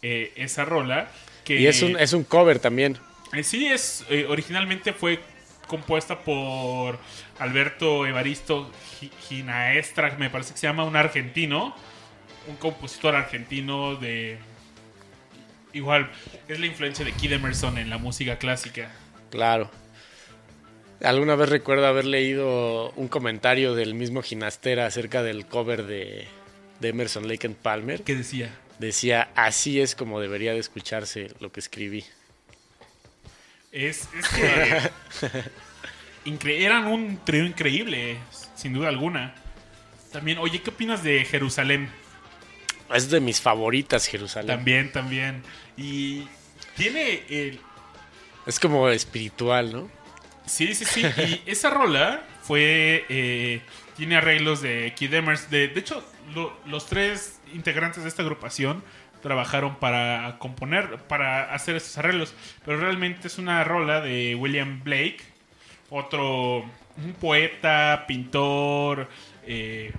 eh, 0.02 0.32
esa 0.36 0.64
rola. 0.64 1.10
Que 1.44 1.60
Y 1.60 1.66
es 1.66 1.82
un, 1.82 1.98
es 1.98 2.12
un 2.12 2.22
cover 2.22 2.60
también. 2.60 2.96
Sí, 3.42 3.66
es 3.66 4.04
eh, 4.10 4.26
originalmente 4.28 4.92
fue 4.92 5.20
compuesta 5.66 6.18
por 6.18 6.98
Alberto 7.38 8.06
Evaristo 8.06 8.70
Gi- 8.98 9.10
Ginaestra, 9.28 10.16
me 10.18 10.28
parece 10.28 10.52
que 10.52 10.58
se 10.58 10.66
llama 10.66 10.84
un 10.84 10.96
argentino, 10.96 11.74
un 12.48 12.56
compositor 12.56 13.14
argentino 13.14 13.94
de 13.94 14.38
igual 15.72 16.10
es 16.48 16.58
la 16.58 16.66
influencia 16.66 17.04
de 17.04 17.12
Kid 17.12 17.32
Emerson 17.32 17.78
en 17.78 17.88
la 17.88 17.98
música 17.98 18.36
clásica. 18.38 18.90
Claro. 19.30 19.70
Alguna 21.02 21.36
vez 21.36 21.48
recuerdo 21.48 21.86
haber 21.86 22.04
leído 22.04 22.90
un 22.96 23.06
comentario 23.08 23.74
del 23.74 23.94
mismo 23.94 24.22
Ginastera 24.22 24.86
acerca 24.86 25.22
del 25.22 25.46
cover 25.46 25.84
de, 25.84 26.26
de 26.80 26.88
Emerson 26.88 27.28
Lake 27.28 27.46
and 27.46 27.56
Palmer. 27.56 28.02
¿Qué 28.02 28.16
decía? 28.16 28.50
Decía, 28.80 29.30
así 29.36 29.80
es 29.80 29.94
como 29.94 30.20
debería 30.20 30.52
de 30.52 30.58
escucharse 30.58 31.28
lo 31.38 31.52
que 31.52 31.60
escribí. 31.60 32.04
Es, 33.72 34.08
es 34.18 34.28
que 34.28 34.90
eran 36.64 36.86
un 36.86 37.18
trío 37.24 37.44
increíble, 37.44 38.18
sin 38.56 38.72
duda 38.72 38.88
alguna. 38.88 39.34
También, 40.12 40.38
oye, 40.38 40.60
¿qué 40.60 40.70
opinas 40.70 41.02
de 41.04 41.24
Jerusalén? 41.24 41.88
Es 42.92 43.10
de 43.10 43.20
mis 43.20 43.40
favoritas, 43.40 44.06
Jerusalén. 44.06 44.48
También, 44.48 44.90
también. 44.92 45.42
Y 45.76 46.26
tiene 46.76 47.22
el, 47.28 47.60
Es 48.46 48.58
como 48.58 48.88
espiritual, 48.88 49.72
¿no? 49.72 49.90
Sí, 50.46 50.74
sí, 50.74 50.84
sí. 50.84 51.04
Y 51.06 51.42
esa 51.50 51.70
rola 51.70 52.24
fue. 52.42 53.04
eh, 53.08 53.60
tiene 53.96 54.16
arreglos 54.16 54.62
de 54.62 54.92
Kid 54.96 55.14
Emers. 55.14 55.48
De, 55.50 55.68
de 55.68 55.78
hecho, 55.78 56.04
lo- 56.34 56.58
los 56.66 56.86
tres 56.86 57.38
integrantes 57.54 58.02
de 58.02 58.08
esta 58.08 58.22
agrupación 58.22 58.82
trabajaron 59.22 59.76
para 59.76 60.36
componer, 60.38 60.98
para 61.08 61.52
hacer 61.54 61.76
esos 61.76 61.96
arreglos. 61.98 62.34
Pero 62.64 62.78
realmente 62.78 63.28
es 63.28 63.38
una 63.38 63.62
rola 63.64 64.00
de 64.00 64.34
William 64.34 64.82
Blake, 64.82 65.20
otro. 65.90 66.64
Poeta, 67.18 68.04
pintor. 68.06 69.08
eh, 69.46 69.92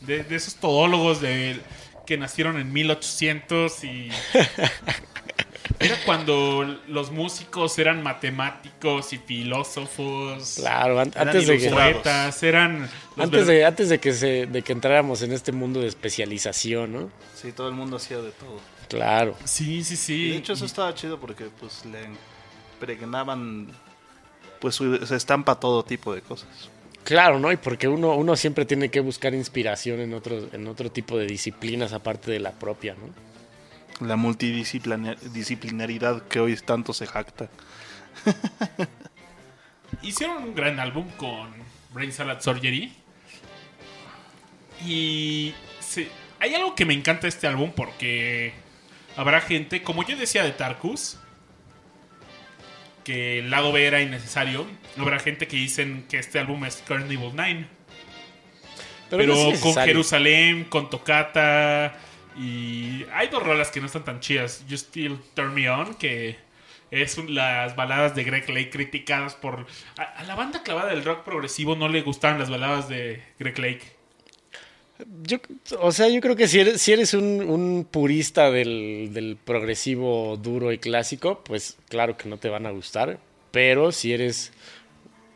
de, 0.00 0.24
de 0.24 0.34
esos 0.36 0.56
todólogos 0.56 1.20
de, 1.20 1.60
que 2.06 2.16
nacieron 2.16 2.58
en 2.58 2.72
1800 2.72 3.84
y. 3.84 4.10
Era 5.78 5.96
cuando 6.04 6.64
los 6.88 7.10
músicos 7.10 7.78
eran 7.78 8.02
matemáticos 8.02 9.12
y 9.12 9.18
filósofos. 9.18 10.54
Claro, 10.56 11.00
an- 11.00 11.12
Eran 11.14 11.28
antes 11.28 11.46
de 11.46 11.58
que. 11.58 11.70
Poetas, 11.70 12.42
eran. 12.42 12.88
antes 13.16 13.46
de, 13.46 13.64
antes 13.64 13.88
de 13.88 13.98
que 13.98 14.12
se, 14.12 14.46
de 14.46 14.62
que 14.62 14.72
entráramos 14.72 15.22
en 15.22 15.32
este 15.32 15.52
mundo 15.52 15.80
de 15.80 15.88
especialización, 15.88 16.92
¿no? 16.92 17.10
Sí, 17.34 17.52
todo 17.52 17.68
el 17.68 17.74
mundo 17.74 17.96
hacía 17.96 18.18
de 18.18 18.30
todo. 18.32 18.60
Claro. 18.88 19.36
Sí, 19.44 19.82
sí, 19.84 19.96
sí. 19.96 20.30
de 20.30 20.36
hecho 20.36 20.52
eso 20.52 20.64
estaba 20.64 20.94
chido 20.94 21.18
porque 21.18 21.46
pues 21.58 21.84
le 21.86 21.98
impregnaban 22.72 23.68
pues 24.60 24.76
se 24.76 25.16
estampa 25.16 25.58
todo 25.60 25.84
tipo 25.84 26.14
de 26.14 26.22
cosas. 26.22 26.48
Claro, 27.04 27.38
¿no? 27.38 27.52
Y 27.52 27.56
porque 27.56 27.86
uno, 27.88 28.14
uno 28.16 28.34
siempre 28.36 28.64
tiene 28.64 28.90
que 28.90 29.00
buscar 29.00 29.32
inspiración 29.34 30.00
en 30.00 30.12
otro, 30.14 30.48
en 30.52 30.66
otro 30.66 30.90
tipo 30.90 31.16
de 31.18 31.26
disciplinas 31.26 31.92
aparte 31.92 32.30
de 32.32 32.40
la 32.40 32.50
propia, 32.52 32.94
¿no? 32.94 33.10
La 34.00 34.16
multidisciplinaridad 34.16 36.22
que 36.28 36.40
hoy 36.40 36.56
tanto 36.56 36.92
se 36.92 37.06
jacta. 37.06 37.48
Hicieron 40.02 40.42
un 40.42 40.54
gran 40.54 40.78
álbum 40.80 41.08
con 41.16 41.50
Brain 41.92 42.12
Salad 42.12 42.40
Surgery. 42.40 42.92
Y 44.84 45.54
se- 45.80 46.10
hay 46.38 46.54
algo 46.54 46.74
que 46.74 46.84
me 46.84 46.92
encanta 46.94 47.22
de 47.22 47.28
este 47.28 47.46
álbum 47.46 47.72
porque 47.74 48.52
habrá 49.16 49.40
gente, 49.40 49.82
como 49.82 50.02
yo 50.04 50.16
decía 50.16 50.44
de 50.44 50.50
Tarkus, 50.52 51.18
que 53.04 53.38
el 53.38 53.50
lado 53.50 53.72
B 53.72 53.86
era 53.86 54.02
innecesario. 54.02 54.66
Habrá 54.98 55.18
gente 55.18 55.48
que 55.48 55.56
dicen 55.56 56.04
que 56.08 56.18
este 56.18 56.38
álbum 56.38 56.64
es 56.66 56.82
Carnival 56.86 57.32
9. 57.34 57.66
Pero, 59.08 59.34
no 59.34 59.50
es 59.52 59.60
con. 59.60 59.74
Jerusalén, 59.74 60.64
con 60.64 60.90
Tocata. 60.90 61.96
Y 62.38 63.04
hay 63.12 63.28
dos 63.28 63.42
rolas 63.42 63.70
que 63.70 63.80
no 63.80 63.86
están 63.86 64.04
tan 64.04 64.20
chidas. 64.20 64.64
You 64.68 64.76
Still 64.76 65.18
Turn 65.34 65.54
Me 65.54 65.70
On, 65.70 65.94
que 65.94 66.36
es 66.90 67.18
las 67.28 67.74
baladas 67.76 68.14
de 68.14 68.24
Greg 68.24 68.48
Lake 68.48 68.70
criticadas 68.70 69.34
por. 69.34 69.66
A, 69.98 70.02
a 70.02 70.24
la 70.24 70.34
banda 70.34 70.62
clavada 70.62 70.90
del 70.90 71.04
rock 71.04 71.24
progresivo 71.24 71.76
no 71.76 71.88
le 71.88 72.02
gustaban 72.02 72.38
las 72.38 72.50
baladas 72.50 72.88
de 72.88 73.22
Greg 73.38 73.58
Lake. 73.58 73.82
Yo, 75.22 75.38
o 75.80 75.92
sea, 75.92 76.08
yo 76.08 76.20
creo 76.20 76.36
que 76.36 76.48
si 76.48 76.60
eres, 76.60 76.80
si 76.80 76.92
eres 76.92 77.12
un, 77.12 77.42
un 77.42 77.86
purista 77.90 78.50
del, 78.50 79.10
del 79.12 79.36
progresivo 79.36 80.38
duro 80.38 80.72
y 80.72 80.78
clásico, 80.78 81.42
pues 81.44 81.76
claro 81.88 82.16
que 82.16 82.28
no 82.28 82.38
te 82.38 82.48
van 82.48 82.66
a 82.66 82.70
gustar. 82.70 83.18
Pero 83.50 83.92
si 83.92 84.12
eres 84.12 84.52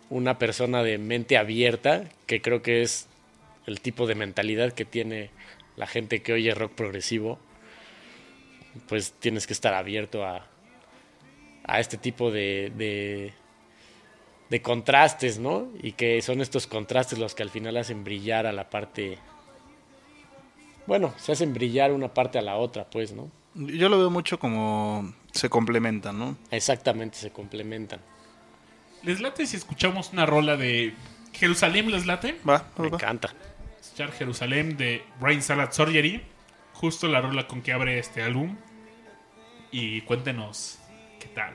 una 0.09 0.39
persona 0.39 0.83
de 0.83 0.99
mente 0.99 1.37
abierta, 1.37 2.05
que 2.27 2.41
creo 2.41 2.63
que 2.63 2.83
es 2.83 3.07
el 3.67 3.81
tipo 3.81 4.07
de 4.07 4.15
mentalidad 4.15 4.73
que 4.73 4.85
tiene 4.85 5.31
la 5.81 5.87
gente 5.89 6.23
que 6.23 6.33
oye 6.35 6.55
rock 6.55 6.73
progresivo, 6.73 7.39
pues 8.89 9.13
tienes 9.19 9.47
que 9.49 9.53
estar 9.53 9.75
abierto 9.75 10.25
a, 10.25 10.47
a 11.65 11.81
este 11.81 11.97
tipo 11.97 12.31
de, 12.31 12.71
de, 12.77 13.33
de 14.51 14.63
contrastes, 14.63 15.39
¿no? 15.41 15.69
Y 15.83 15.93
que 15.93 16.23
son 16.23 16.41
estos 16.41 16.67
contrastes 16.69 17.19
los 17.19 17.35
que 17.35 17.43
al 17.43 17.51
final 17.51 17.77
hacen 17.77 18.05
brillar 18.05 18.47
a 18.47 18.53
la 18.53 18.71
parte 18.71 19.19
bueno, 20.87 21.15
se 21.19 21.33
hacen 21.33 21.53
brillar 21.55 21.93
una 21.93 22.13
parte 22.13 22.39
a 22.39 22.43
la 22.43 22.57
otra, 22.57 22.85
pues, 22.91 23.13
¿no? 23.13 23.31
Yo 23.55 23.89
lo 23.89 23.99
veo 23.99 24.11
mucho 24.11 24.39
como 24.39 25.15
se 25.33 25.49
complementan, 25.49 26.19
¿no? 26.19 26.37
Exactamente, 26.51 27.17
se 27.17 27.31
complementan. 27.31 28.01
¿Les 29.03 29.21
late 29.21 29.47
si 29.47 29.57
escuchamos 29.57 30.13
una 30.13 30.27
rola 30.27 30.57
de 30.57 30.93
Jerusalén? 31.33 31.91
¿Les 31.91 32.07
late? 32.07 32.37
Va, 32.49 32.67
Me 32.77 32.89
va. 32.89 32.97
encanta. 32.97 33.33
Escuchar 33.91 34.13
Jerusalén 34.13 34.77
de 34.77 35.03
Brain 35.19 35.43
Salad 35.43 35.73
Surgery. 35.73 36.23
Justo 36.75 37.09
la 37.09 37.21
rola 37.21 37.49
con 37.49 37.61
que 37.61 37.73
abre 37.73 37.99
este 37.99 38.23
álbum. 38.23 38.57
Y 39.73 40.03
cuéntenos 40.03 40.79
qué 41.19 41.27
tal. 41.27 41.55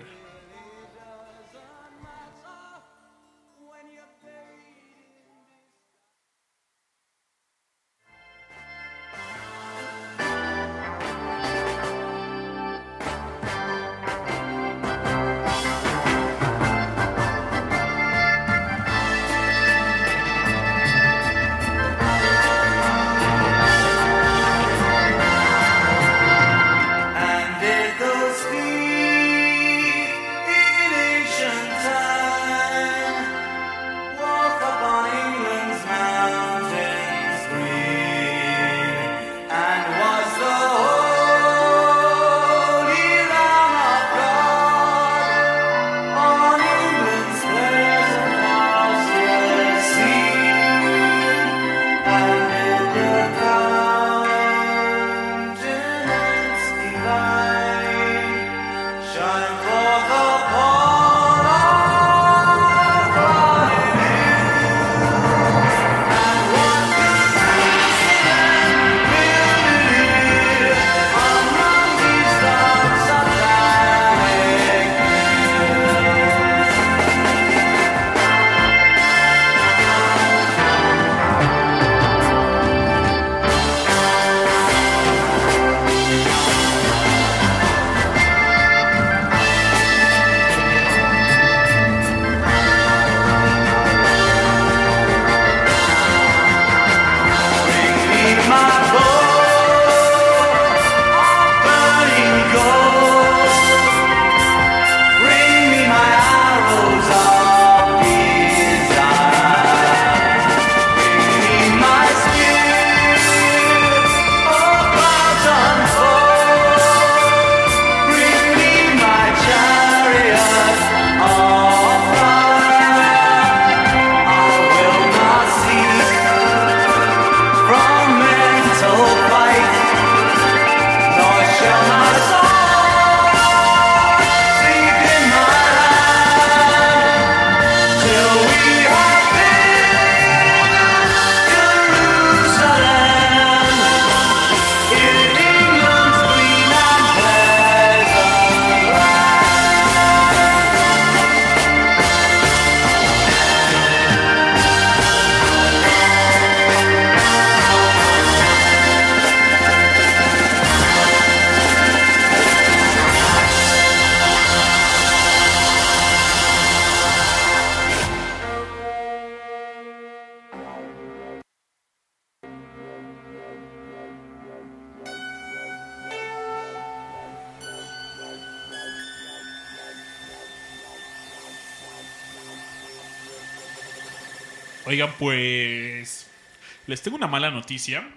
Tengo 187.01 187.17
una 187.17 187.27
mala 187.27 187.51
noticia. 187.51 188.07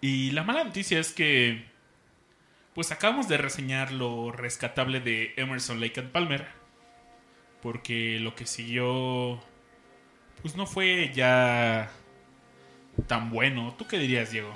Y 0.00 0.30
la 0.30 0.44
mala 0.44 0.64
noticia 0.64 0.98
es 0.98 1.12
que 1.12 1.68
pues 2.74 2.92
acabamos 2.92 3.28
de 3.28 3.36
reseñar 3.36 3.92
lo 3.92 4.32
rescatable 4.32 5.00
de 5.00 5.34
Emerson 5.36 5.80
Lake 5.80 6.02
Palmer. 6.02 6.48
Porque 7.62 8.18
lo 8.20 8.34
que 8.34 8.46
siguió 8.46 9.42
pues 10.42 10.56
no 10.56 10.66
fue 10.66 11.12
ya 11.14 11.90
tan 13.06 13.30
bueno. 13.30 13.74
¿Tú 13.78 13.86
qué 13.86 13.98
dirías, 13.98 14.30
Diego? 14.30 14.52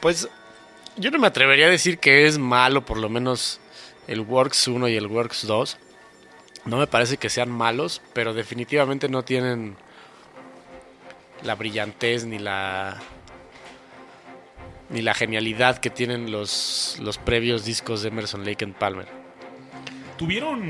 Pues 0.00 0.28
yo 0.96 1.10
no 1.10 1.18
me 1.18 1.26
atrevería 1.26 1.66
a 1.66 1.70
decir 1.70 1.98
que 1.98 2.26
es 2.26 2.38
malo, 2.38 2.84
por 2.84 2.98
lo 2.98 3.08
menos 3.08 3.60
el 4.06 4.20
Works 4.20 4.68
1 4.68 4.88
y 4.88 4.96
el 4.96 5.06
Works 5.06 5.46
2. 5.46 5.78
No 6.64 6.76
me 6.76 6.86
parece 6.86 7.16
que 7.16 7.30
sean 7.30 7.50
malos, 7.50 8.02
pero 8.12 8.34
definitivamente 8.34 9.08
no 9.08 9.22
tienen 9.22 9.76
la 11.42 11.54
brillantez 11.54 12.24
ni 12.26 12.38
la 12.38 13.00
ni 14.90 15.02
la 15.02 15.14
genialidad 15.14 15.78
que 15.78 15.88
tienen 15.88 16.30
los, 16.30 16.98
los 17.00 17.16
previos 17.16 17.64
discos 17.64 18.02
de 18.02 18.08
Emerson 18.08 18.44
Lake 18.44 18.64
and 18.64 18.74
Palmer. 18.74 19.06
Tuvieron. 20.18 20.68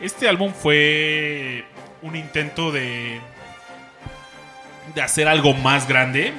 Este 0.00 0.28
álbum 0.28 0.52
fue 0.52 1.64
un 2.02 2.16
intento 2.16 2.72
de. 2.72 3.20
de 4.94 5.02
hacer 5.02 5.28
algo 5.28 5.54
más 5.54 5.88
grande. 5.88 6.34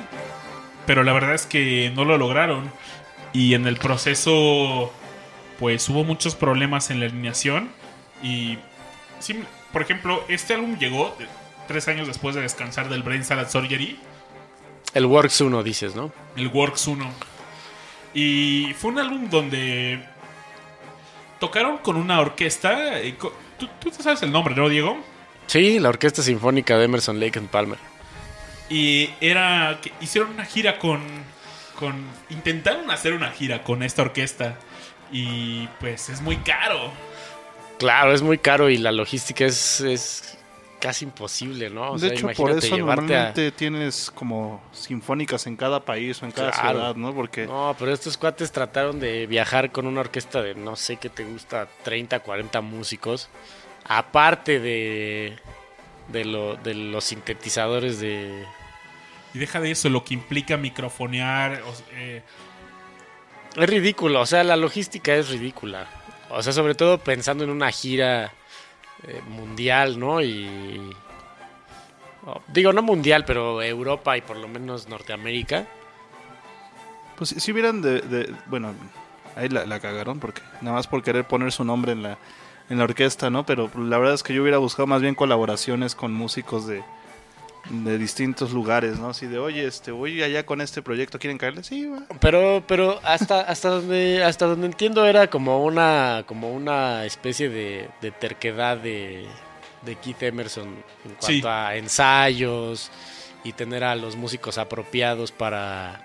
Pero 0.85 1.03
la 1.03 1.13
verdad 1.13 1.33
es 1.33 1.45
que 1.45 1.91
no 1.95 2.05
lo 2.05 2.17
lograron. 2.17 2.71
Y 3.33 3.53
en 3.53 3.65
el 3.65 3.77
proceso. 3.77 4.93
Pues 5.59 5.89
hubo 5.89 6.03
muchos 6.03 6.35
problemas 6.35 6.91
en 6.91 6.99
la 6.99 7.07
alineación. 7.07 7.69
Y. 8.23 8.57
por 9.71 9.81
ejemplo, 9.81 10.23
este 10.27 10.53
álbum 10.53 10.77
llegó 10.77 11.15
tres 11.67 11.87
años 11.87 12.07
después 12.07 12.35
de 12.35 12.41
descansar 12.41 12.89
del 12.89 13.03
Brain 13.03 13.23
Salad 13.23 13.49
Surgery. 13.49 13.99
El 14.93 15.05
Works 15.05 15.41
1 15.41 15.63
dices, 15.63 15.95
¿no? 15.95 16.11
el 16.35 16.47
Works 16.47 16.87
1. 16.87 17.09
Y 18.13 18.73
fue 18.79 18.91
un 18.91 18.99
álbum 18.99 19.29
donde 19.29 19.99
tocaron 21.39 21.77
con 21.79 21.97
una 21.97 22.19
orquesta. 22.19 23.01
y 23.03 23.13
co- 23.13 23.33
¿Tú, 23.59 23.67
tú 23.79 23.91
sabes 23.91 24.21
el 24.23 24.31
nombre, 24.31 24.55
¿no, 24.55 24.69
Diego? 24.69 24.97
Sí, 25.47 25.79
la 25.79 25.89
Orquesta 25.89 26.21
Sinfónica 26.21 26.77
de 26.77 26.85
Emerson 26.85 27.19
Lake 27.19 27.39
and 27.39 27.49
Palmer. 27.49 27.77
Y 28.69 29.09
era 29.21 29.79
que 29.81 29.91
hicieron 30.01 30.31
una 30.31 30.45
gira 30.45 30.77
con, 30.79 31.01
con. 31.79 31.95
Intentaron 32.29 32.89
hacer 32.91 33.13
una 33.13 33.31
gira 33.31 33.63
con 33.63 33.81
esta 33.83 34.01
orquesta. 34.01 34.55
Y 35.11 35.67
pues 35.79 36.09
es 36.09 36.21
muy 36.21 36.37
caro. 36.37 36.91
Claro, 37.79 38.13
es 38.13 38.21
muy 38.21 38.37
caro 38.39 38.69
y 38.69 38.77
la 38.77 38.91
logística 38.91 39.45
es, 39.45 39.81
es 39.81 40.37
casi 40.79 41.05
imposible, 41.05 41.69
¿no? 41.69 41.91
O 41.91 41.93
de 41.97 41.99
sea, 41.99 42.09
hecho, 42.09 42.27
por 42.27 42.49
imagínate 42.51 42.65
eso 42.67 42.75
a- 42.75 42.77
normalmente 42.79 43.51
tienes 43.51 44.11
como 44.13 44.61
sinfónicas 44.71 45.45
en 45.47 45.55
cada 45.55 45.79
país 45.81 46.21
o 46.21 46.25
en 46.25 46.31
cada 46.31 46.51
Claro. 46.51 46.69
ciudad, 46.79 46.95
¿no? 46.95 47.13
Porque 47.13 47.45
No, 47.47 47.75
pero 47.77 47.91
estos 47.93 48.17
cuates 48.17 48.51
trataron 48.51 48.99
de 48.99 49.27
viajar 49.27 49.71
con 49.71 49.85
una 49.87 50.01
orquesta 50.01 50.41
de 50.41 50.55
no 50.55 50.75
sé 50.75 50.97
qué 50.97 51.09
te 51.09 51.23
gusta, 51.23 51.67
30, 51.83 52.19
40 52.19 52.61
músicos. 52.61 53.29
Aparte 53.85 54.59
de, 54.59 55.37
de, 56.09 56.25
lo- 56.25 56.55
de 56.57 56.73
los 56.73 57.03
sintetizadores 57.05 57.99
de... 57.99 58.43
Y 59.33 59.39
deja 59.39 59.59
de 59.59 59.71
eso, 59.71 59.89
lo 59.89 60.03
que 60.03 60.13
implica 60.15 60.57
microfonear. 60.57 61.61
o 61.61 61.73
eh, 61.91 62.23
Es 63.55 63.69
ridículo, 63.69 64.21
o 64.21 64.25
sea, 64.25 64.43
la 64.43 64.55
logística 64.55 65.13
es 65.15 65.29
ridícula. 65.29 65.87
O 66.29 66.41
sea, 66.43 66.53
sobre 66.53 66.75
todo 66.75 66.97
pensando 66.97 67.43
en 67.43 67.49
una 67.49 67.71
gira 67.71 68.33
eh, 69.07 69.21
mundial, 69.29 69.99
¿no? 69.99 70.21
Y... 70.21 70.91
oh, 72.25 72.41
digo, 72.47 72.73
no 72.73 72.81
mundial, 72.81 73.23
pero 73.25 73.61
Europa 73.61 74.17
y 74.17 74.21
por 74.21 74.37
lo 74.37 74.47
menos 74.47 74.87
Norteamérica. 74.89 75.65
Pues 77.15 77.29
si, 77.29 77.51
hubieran 77.51 77.81
de, 77.81 78.01
de- 78.01 78.33
Bueno, 78.47 78.73
ahí 79.35 79.49
la, 79.49 79.65
la 79.65 79.79
cagaron 79.79 80.19
porque 80.19 80.41
nada 80.61 80.75
más 80.75 80.87
por 80.87 81.01
querer 81.03 81.25
poner 81.25 81.51
su 81.51 81.63
nombre 81.63 81.93
en 81.93 82.03
la, 82.03 82.17
en 82.69 82.77
la 82.77 82.83
orquesta, 82.83 83.29
¿no? 83.29 83.45
Pero 83.45 83.69
la 83.75 83.97
verdad 83.97 84.13
es 84.15 84.23
que 84.23 84.33
yo 84.33 84.41
hubiera 84.41 84.57
buscado 84.57 84.85
más 84.87 85.01
bien 85.01 85.15
colaboraciones 85.15 85.95
con 85.95 86.13
músicos 86.13 86.67
de, 86.67 86.83
de 87.69 87.97
distintos 87.97 88.51
lugares, 88.51 88.97
¿no? 88.97 89.09
Así 89.09 89.25
de, 89.25 89.39
oye, 89.39 89.65
este, 89.67 89.91
voy 89.91 90.21
allá 90.23 90.45
con 90.45 90.61
este 90.61 90.81
proyecto, 90.81 91.19
¿quieren 91.19 91.37
caerle? 91.37 91.63
Sí, 91.63 91.85
va. 91.85 92.03
Pero, 92.21 92.63
pero 92.67 92.99
hasta, 93.03 93.41
hasta 93.41 93.69
donde, 93.69 94.23
hasta 94.23 94.45
donde 94.45 94.67
entiendo 94.67 95.05
era 95.05 95.29
como 95.29 95.63
una, 95.63 96.23
como 96.27 96.51
una 96.53 97.05
especie 97.05 97.49
de, 97.49 97.89
de 98.01 98.11
terquedad 98.11 98.77
de, 98.77 99.25
de 99.81 99.95
Keith 99.97 100.23
Emerson 100.23 100.67
en 100.67 101.11
cuanto 101.19 101.27
Sí. 101.27 101.41
a 101.45 101.75
ensayos 101.75 102.89
y 103.43 103.51
tener 103.53 103.83
a 103.83 103.95
los 103.95 104.15
músicos 104.15 104.57
apropiados 104.57 105.31
para, 105.31 106.01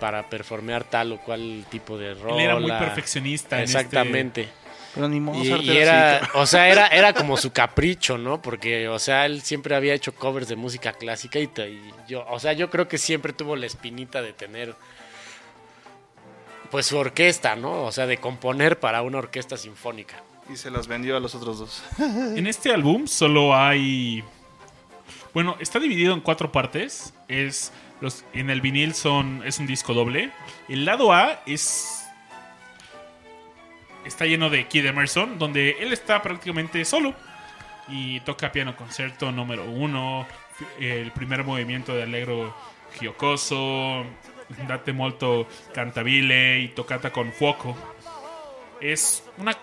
para 0.00 0.28
performear 0.28 0.84
tal 0.84 1.12
o 1.12 1.18
cual 1.18 1.64
tipo 1.70 1.96
de 1.98 2.14
rol. 2.14 2.34
él 2.34 2.40
era 2.40 2.58
muy 2.58 2.70
perfeccionista. 2.70 3.58
en 3.58 3.64
este- 3.64 3.78
Exactamente. 3.78 4.48
Pero 4.96 5.08
ni 5.08 5.18
Y, 5.18 5.20
Mozart 5.20 5.62
y 5.62 5.76
era 5.76 6.28
o 6.34 6.44
sea, 6.46 6.68
era, 6.68 6.86
era 6.92 7.12
como 7.12 7.36
su 7.36 7.52
capricho, 7.52 8.18
¿no? 8.18 8.42
Porque, 8.42 8.88
o 8.88 8.98
sea, 8.98 9.26
él 9.26 9.42
siempre 9.42 9.76
había 9.76 9.94
hecho 9.94 10.12
covers 10.14 10.48
de 10.48 10.56
música 10.56 10.92
clásica 10.94 11.38
y, 11.38 11.46
te- 11.46 11.70
y 11.70 11.80
yo, 12.08 12.26
o 12.28 12.40
sea, 12.40 12.52
yo 12.54 12.68
creo 12.70 12.88
que 12.88 12.98
siempre 12.98 13.32
tuvo 13.32 13.54
la 13.54 13.66
espinita 13.66 14.20
de 14.22 14.32
tener, 14.32 14.74
pues, 16.70 16.86
su 16.86 16.96
orquesta, 16.96 17.54
¿no? 17.56 17.84
O 17.84 17.92
sea, 17.92 18.06
de 18.06 18.16
componer 18.18 18.80
para 18.80 19.02
una 19.02 19.18
orquesta 19.18 19.56
sinfónica. 19.56 20.16
Y 20.52 20.56
se 20.56 20.70
las 20.70 20.86
vendió 20.86 21.16
a 21.16 21.20
los 21.20 21.34
otros 21.34 21.58
dos. 21.58 21.82
En 21.98 22.46
este 22.46 22.72
álbum 22.72 23.06
solo 23.06 23.54
hay. 23.54 24.24
Bueno, 25.34 25.56
está 25.60 25.78
dividido 25.78 26.14
en 26.14 26.20
cuatro 26.20 26.50
partes. 26.52 27.12
Es 27.28 27.72
los 28.00 28.24
en 28.32 28.50
el 28.50 28.60
vinil 28.60 28.94
son 28.94 29.42
es 29.44 29.58
un 29.58 29.66
disco 29.66 29.92
doble. 29.92 30.30
El 30.68 30.84
lado 30.84 31.12
A 31.12 31.42
es 31.46 32.05
está 34.06 34.24
lleno 34.26 34.48
de 34.50 34.66
Kid 34.66 34.86
Emerson, 34.86 35.38
donde 35.38 35.76
él 35.80 35.92
está 35.92 36.22
prácticamente 36.22 36.84
solo 36.84 37.14
y 37.88 38.20
toca 38.20 38.50
piano 38.52 38.76
concerto 38.76 39.30
número 39.32 39.64
uno, 39.64 40.26
el 40.80 41.12
primer 41.12 41.44
movimiento 41.44 41.94
de 41.94 42.02
Allegro 42.04 42.54
Giocoso, 42.98 44.04
Date 44.68 44.92
molto 44.92 45.46
cantabile 45.74 46.60
y 46.60 46.68
tocata 46.68 47.10
con 47.12 47.32
fuoco. 47.32 47.76
Es 48.80 49.24
una 49.38 49.56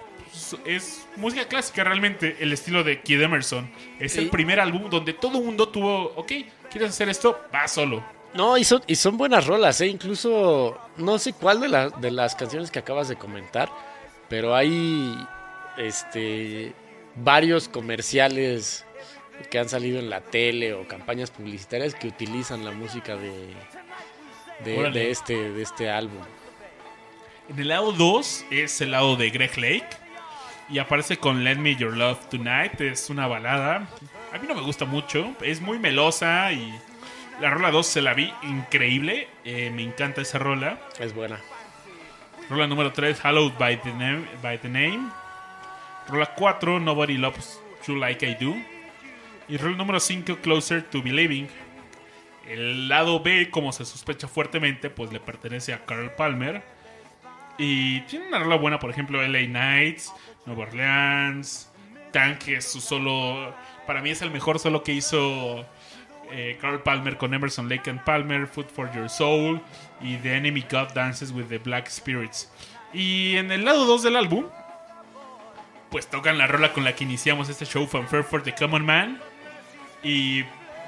es 0.65 1.07
música 1.15 1.48
clásica 1.48 1.84
realmente 1.84 2.38
el 2.40 2.52
estilo 2.53 2.84
de 2.84 3.02
Kid 3.02 3.22
Emerson. 3.22 3.70
Es 3.99 4.18
el 4.18 4.30
primer 4.30 4.60
álbum 4.60 4.90
donde 4.90 5.14
todo 5.14 5.38
el 5.38 5.45
mundo 5.45 5.70
tuvo, 5.70 6.11
ok, 6.15 6.32
¿quieres 6.72 6.90
hacer 6.90 7.07
esto? 7.10 7.40
Va 7.53 7.68
solo. 7.68 8.03
No, 8.34 8.57
y 8.57 8.64
son, 8.64 8.82
y 8.88 8.95
son 8.95 9.15
buenas 9.15 9.45
rolas, 9.45 9.80
¿eh? 9.82 9.88
Incluso, 9.88 10.80
no 10.98 11.20
sé 11.20 11.34
cuál 11.34 11.61
de, 11.61 11.68
la- 11.70 11.90
de 11.90 12.10
las 12.10 12.34
canciones 12.34 12.72
que 12.72 12.80
acabas 12.80 13.07
de 13.07 13.15
comentar, 13.15 13.70
pero 14.34 14.55
hay, 14.55 15.15
este, 15.77 16.73
varios 17.14 17.69
comerciales 17.69 18.84
que 19.51 19.60
han 19.60 19.69
salido 19.69 19.99
en 19.99 20.10
la 20.10 20.22
tele 20.22 20.73
o 20.73 20.88
campañas 20.88 21.30
publicitarias 21.30 21.93
que 21.93 22.07
utilizan 22.07 22.65
la 22.65 22.72
música 22.72 23.15
de, 23.15 23.53
de, 24.65 25.11
este, 25.11 25.51
de 25.51 25.61
este 25.61 25.91
álbum. 25.91 26.23
En 27.47 27.60
el 27.60 27.68
lado 27.68 27.91
2 27.91 28.45
es 28.49 28.81
el 28.81 28.89
lado 28.89 29.18
de 29.18 29.30
Greg 29.30 29.55
Lake. 29.55 29.89
Y 30.68 30.80
aparece 30.80 31.18
con 31.18 31.43
Let 31.43 31.57
Me 31.57 31.76
Your 31.76 31.95
Love 31.95 32.27
Tonight. 32.30 32.81
Es 32.81 33.11
una 33.11 33.27
balada. 33.27 33.88
A 34.34 34.39
mí 34.39 34.47
no 34.47 34.55
me 34.55 34.61
gusta 34.61 34.85
mucho. 34.85 35.31
Es 35.41 35.61
muy 35.61 35.77
melosa 35.77 36.51
y 36.51 36.73
la 37.39 37.51
rola 37.51 37.69
2 37.69 37.85
se 37.85 38.01
la 38.01 38.15
vi 38.15 38.34
increíble. 38.41 39.27
Eh, 39.45 39.69
me 39.69 39.84
encanta 39.84 40.22
esa 40.22 40.39
rola. 40.39 40.81
Es 40.99 41.14
buena. 41.14 41.39
Rola 42.49 42.68
número 42.68 42.91
3, 42.91 43.20
Hallowed 43.22 43.57
by 43.57 43.78
the, 43.78 43.94
name, 43.94 44.26
by 44.41 44.57
the 44.57 44.70
Name. 44.70 45.10
Rola 46.07 46.34
4, 46.38 46.80
Nobody 46.80 47.18
Loves 47.18 47.60
You 47.88 47.95
Like 47.95 48.26
I 48.26 48.36
Do. 48.36 48.56
Y 49.48 49.57
rola 49.57 49.78
número 49.78 49.99
5, 49.99 50.38
Closer 50.41 50.84
to 50.84 51.02
Believing. 51.02 51.48
El 52.48 52.90
lado 52.90 53.22
B, 53.22 53.49
como 53.49 53.72
se 53.72 53.86
sospecha 53.86 54.28
fuertemente, 54.28 54.90
pues 54.90 55.14
le 55.14 55.20
pertenece 55.20 55.74
a 55.74 55.86
Carl 55.86 56.11
Palmer. 56.11 56.64
Y 57.57 58.02
tiene 58.02 58.28
una 58.28 58.40
rola 58.40 58.56
buena, 58.56 58.80
por 58.80 58.90
ejemplo, 58.90 59.26
LA 59.26 59.48
Nights, 59.48 60.11
Nueva 60.45 60.64
Orleans, 60.64 61.72
Tank, 62.11 62.44
su 62.60 62.82
solo. 62.82 63.56
Para 63.88 64.02
mí 64.02 64.10
es 64.10 64.22
el 64.22 64.32
mejor 64.32 64.60
solo 64.60 64.84
que 64.84 64.94
hizo 64.94 65.65
eh, 66.31 66.57
Carl 66.59 66.81
Palmer 66.81 67.17
con 67.17 67.33
Emerson 67.33 67.69
Lake 67.69 67.89
and 67.89 68.03
Palmer, 68.03 68.47
Food 68.47 68.67
for 68.67 68.91
Your 68.93 69.09
Soul 69.09 69.61
y 70.01 70.17
The 70.17 70.35
Enemy 70.35 70.65
God 70.69 70.93
Dances 70.93 71.31
with 71.31 71.45
the 71.45 71.57
Black 71.57 71.89
Spirits. 71.89 72.51
Y 72.93 73.37
en 73.37 73.51
el 73.51 73.65
lado 73.65 73.85
2 73.85 74.03
del 74.03 74.15
álbum, 74.15 74.45
pues 75.89 76.07
tocan 76.07 76.37
la 76.37 76.47
rola 76.47 76.73
con 76.73 76.83
la 76.83 76.95
que 76.95 77.03
iniciamos 77.03 77.49
este 77.49 77.65
show, 77.65 77.85
Fanfare 77.87 78.23
for 78.23 78.43
the 78.43 78.53
Common 78.53 78.85
Man 78.85 79.19
y 80.03 80.43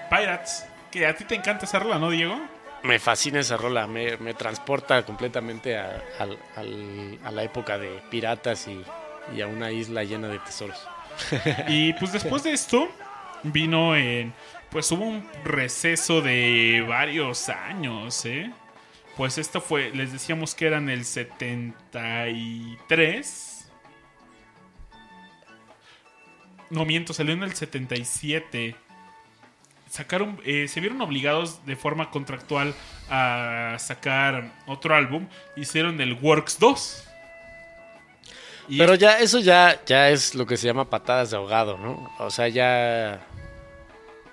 Pirates. 0.10 0.66
Que 0.92 1.06
a 1.06 1.16
ti 1.16 1.26
te 1.26 1.36
encanta 1.36 1.66
esa 1.66 1.80
rola, 1.80 2.00
¿no, 2.00 2.10
Diego? 2.10 2.40
Me 2.84 3.00
fascina 3.00 3.40
esa 3.40 3.58
rola, 3.58 3.88
me, 3.88 4.18
me 4.18 4.34
transporta 4.34 5.04
completamente 5.04 5.78
a, 5.78 6.02
la 7.32 7.44
época 7.44 7.78
de 7.78 8.02
piratas 8.12 8.68
y, 8.68 8.84
y 9.36 9.42
a 9.42 9.48
una 9.48 9.72
isla 9.72 10.04
llena 10.04 10.28
de 10.28 10.40
tesoros. 10.40 10.88
Y 11.68 11.94
pues 11.94 12.12
después 12.12 12.44
de 12.44 12.54
esto 12.54 12.90
vino 13.44 13.96
en... 13.96 14.34
Pues 14.72 14.92
hubo 14.92 15.06
un 15.06 15.24
receso 15.44 16.22
de 16.22 16.84
varios 16.88 17.50
años, 17.50 18.26
¿eh? 18.26 18.52
Pues 19.16 19.38
esto 19.38 19.62
fue, 19.62 19.92
les 19.92 20.12
decíamos 20.12 20.56
que 20.56 20.66
eran 20.68 20.90
el 20.90 21.06
73. 21.06 23.72
No 26.70 26.84
miento, 26.84 27.14
salió 27.14 27.34
en 27.34 27.44
el 27.44 27.54
77. 27.54 28.76
Sacaron, 29.90 30.42
eh, 30.44 30.68
se 30.68 30.82
vieron 30.82 31.02
obligados 31.02 31.66
de 31.66 31.78
forma 31.78 32.12
contractual 32.12 32.76
a 33.10 33.78
sacar 33.80 34.52
otro 34.66 34.94
álbum. 34.96 35.30
Hicieron 35.56 36.02
el 36.02 36.12
Works 36.14 36.60
2. 36.60 37.08
Y 38.68 38.80
Pero 38.80 38.96
ya, 38.96 39.20
eso 39.20 39.40
ya, 39.40 39.80
ya 39.86 40.10
es 40.10 40.36
lo 40.36 40.46
que 40.46 40.58
se 40.58 40.68
llama 40.68 40.90
patadas 40.90 41.32
de 41.32 41.38
ahogado, 41.38 41.78
¿no? 41.78 42.12
O 42.20 42.30
sea, 42.30 42.50
ya. 42.50 43.26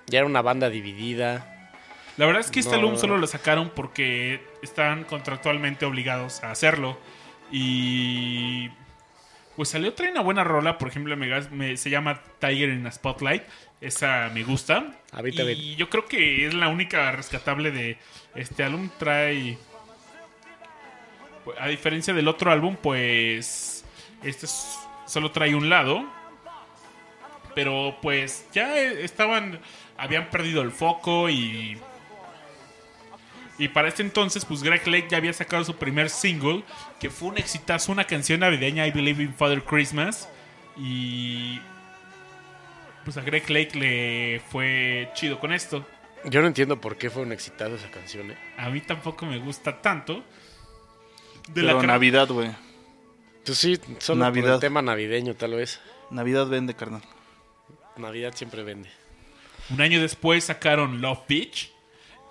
Ya 0.07 0.19
era 0.19 0.27
una 0.27 0.43
banda 0.43 0.69
dividida. 0.71 1.71
La 2.17 2.27
verdad 2.27 2.41
es 2.41 2.51
que 2.51 2.61
este 2.61 2.73
No. 2.73 2.79
álbum 2.83 2.97
solo 2.99 3.17
lo 3.17 3.27
sacaron 3.27 3.71
porque 3.75 4.45
están 4.63 5.05
contractualmente 5.05 5.85
obligados 5.87 6.43
a 6.45 6.51
hacerlo. 6.51 6.99
Y. 7.51 8.71
Pues 9.57 9.69
salió 9.69 9.93
trae 9.93 10.11
una 10.11 10.23
buena 10.23 10.45
rola, 10.45 10.79
por 10.79 10.89
ejemplo, 10.89 11.15
me, 11.17 11.77
se 11.77 11.91
llama 11.91 12.23
Tiger 12.39 12.71
in 12.71 12.87
a 12.87 12.91
Spotlight. 12.93 13.43
Esa 13.83 14.31
me 14.33 14.45
gusta. 14.45 14.99
A 15.13 15.23
mí 15.23 15.31
también. 15.33 15.59
y 15.59 15.77
yo 15.77 15.91
creo 15.91 16.07
que 16.07 16.47
es 16.47 16.55
la 16.55 16.69
única 16.69 17.13
rescatable 17.13 17.71
de 17.71 17.99
este 18.35 18.63
álbum. 18.65 18.89
Trae. 18.99 19.59
A 21.59 21.69
diferencia 21.69 22.15
del 22.15 22.29
otro 22.29 22.51
álbum, 22.51 22.77
pues. 22.81 23.85
Este 24.23 24.47
es- 24.47 24.79
solo 25.07 25.31
trae 25.33 25.55
un 25.55 25.69
lado. 25.69 26.05
Pero 27.55 27.97
pues 28.03 28.47
ya 28.53 28.79
eh, 28.79 29.05
estaban. 29.05 29.61
Habían 29.97 30.31
perdido 30.31 30.63
el 30.63 30.71
foco 30.71 31.29
y. 31.31 31.79
Y 33.59 33.69
para 33.69 33.89
este 33.89 34.03
entonces, 34.03 34.45
pues 34.45 34.63
Greg 34.63 34.87
Lake 34.89 35.09
ya 35.11 35.19
había 35.19 35.33
sacado 35.33 35.63
su 35.65 35.77
primer 35.77 36.11
single, 36.11 36.65
que 36.99 37.11
fue 37.11 37.29
un 37.29 37.39
exitazo, 37.39 37.93
una 37.93 38.05
canción 38.05 38.41
navideña, 38.41 38.87
I 38.87 38.91
Believe 38.91 39.23
in 39.23 39.35
Father 39.35 39.63
Christmas. 39.63 40.29
Y. 40.77 41.61
Pues 43.05 43.17
a 43.17 43.21
Greg 43.23 43.49
Lake 43.51 43.79
le 43.79 44.41
fue 44.51 45.11
chido 45.15 45.39
con 45.41 45.53
esto. 45.53 45.85
Yo 46.25 46.41
no 46.41 46.47
entiendo 46.47 46.81
por 46.81 46.97
qué 46.97 47.11
fue 47.11 47.23
un 47.23 47.33
excitado 47.33 47.75
esa 47.75 47.91
canción, 47.91 48.31
¿eh? 48.31 48.37
A 48.57 48.71
mí 48.71 48.81
tampoco 48.81 49.27
me 49.27 49.39
gusta 49.39 49.81
tanto. 49.83 50.23
De 51.49 51.63
Pero 51.63 51.75
cara- 51.81 51.95
Navidad, 51.95 52.29
güey. 52.29 52.51
Pues 53.45 53.59
sí, 53.59 53.77
solo 53.99 54.21
por 54.21 54.29
Navidad. 54.29 54.55
el 54.55 54.61
tema 54.61 54.83
navideño, 54.83 55.35
tal 55.35 55.55
vez. 55.55 55.81
Navidad 56.11 56.47
vende, 56.47 56.75
carnal. 56.75 57.03
Navidad 57.97 58.33
siempre 58.35 58.63
vende. 58.63 58.89
Un 59.71 59.81
año 59.81 60.01
después 60.01 60.45
sacaron 60.45 61.01
Love 61.01 61.21
Beach. 61.29 61.71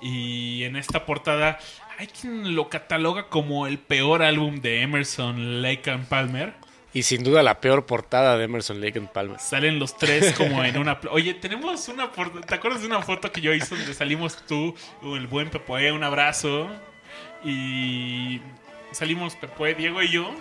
Y 0.02 0.64
en 0.64 0.76
esta 0.76 1.06
portada 1.06 1.60
hay 2.00 2.08
quien 2.08 2.56
lo 2.56 2.70
cataloga 2.70 3.28
como 3.30 3.68
el 3.68 3.78
peor 3.78 4.24
álbum 4.24 4.60
de 4.62 4.82
Emerson, 4.82 5.62
Lake 5.62 5.92
and 5.92 6.08
Palmer. 6.08 6.54
Y 6.94 7.04
sin 7.04 7.24
duda 7.24 7.42
la 7.44 7.62
peor 7.62 7.86
portada 7.86 8.38
de 8.38 8.44
Emerson 8.46 8.82
Lake 8.82 8.98
and 9.00 9.10
Palmer. 9.12 9.40
Salen 9.40 9.80
los 9.80 9.96
tres 9.98 10.34
como 10.34 10.64
en 10.64 10.78
una... 10.80 11.00
Oye, 11.12 11.36
tenemos 11.36 11.88
una... 11.88 12.12
por- 12.12 12.42
¿Te 12.42 12.56
acuerdas 12.56 12.82
de 12.82 12.88
una 12.88 13.02
foto 13.02 13.32
que 13.32 13.40
yo 13.42 13.54
hice 13.54 13.76
donde 13.78 13.94
salimos 13.94 14.44
tú, 14.48 14.76
el 15.04 15.28
buen 15.28 15.50
Pepoe, 15.50 15.92
un 15.92 16.04
abrazo? 16.04 16.68
Y 17.44 18.42
salimos 18.92 19.36
Pepoe, 19.36 19.74
Diego 19.76 20.02
y 20.02 20.10
yo 20.10 20.34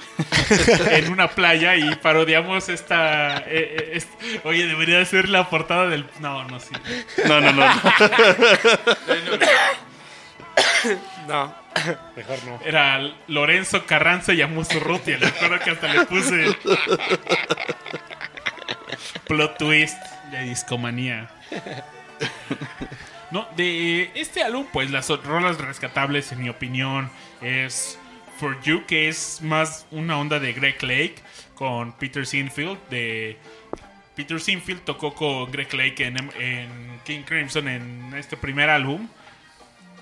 en 0.90 1.10
una 1.12 1.28
playa 1.28 1.76
y 1.76 1.94
parodiamos 1.96 2.68
esta... 2.68 3.38
eh, 3.38 3.44
eh, 3.48 3.90
est- 3.94 4.10
Oye, 4.44 4.66
debería 4.66 5.04
ser 5.04 5.28
la 5.28 5.48
portada 5.48 5.86
del... 5.88 6.06
No, 6.20 6.44
no, 6.44 6.58
sí. 6.60 6.70
No, 7.26 7.40
no, 7.40 7.52
no. 7.52 7.66
No, 11.28 11.54
mejor 12.16 12.38
no. 12.44 12.60
Era 12.64 13.00
Lorenzo 13.28 13.86
Carranza 13.86 14.32
y 14.32 14.42
Amusurrutia. 14.42 15.18
Me 15.18 15.26
acuerdo 15.28 15.58
que 15.60 15.70
hasta 15.70 15.92
le 15.94 16.04
puse... 16.06 16.56
Plot 19.28 19.58
twist 19.58 19.96
de 20.32 20.42
discomanía. 20.42 21.30
No, 23.30 23.46
de 23.56 24.10
este 24.14 24.42
álbum, 24.42 24.66
pues 24.72 24.90
las 24.90 25.08
rolas 25.08 25.58
rescatables, 25.58 26.32
en 26.32 26.42
mi 26.42 26.48
opinión, 26.48 27.10
es 27.40 27.96
For 28.40 28.58
You, 28.62 28.86
que 28.86 29.10
es 29.10 29.42
más 29.42 29.86
una 29.90 30.18
onda 30.18 30.40
de 30.40 30.54
Greg 30.54 30.82
Lake 30.82 31.16
con 31.54 31.92
Peter 31.92 32.26
Sinfield. 32.26 32.78
De 32.88 33.36
Peter 34.16 34.40
Sinfield 34.40 34.80
tocó 34.80 35.12
con 35.12 35.52
Greg 35.52 35.74
Lake 35.74 36.06
en, 36.06 37.00
King 37.04 37.20
Crimson 37.26 37.68
en 37.68 38.14
este 38.16 38.38
primer 38.38 38.70
álbum. 38.70 39.08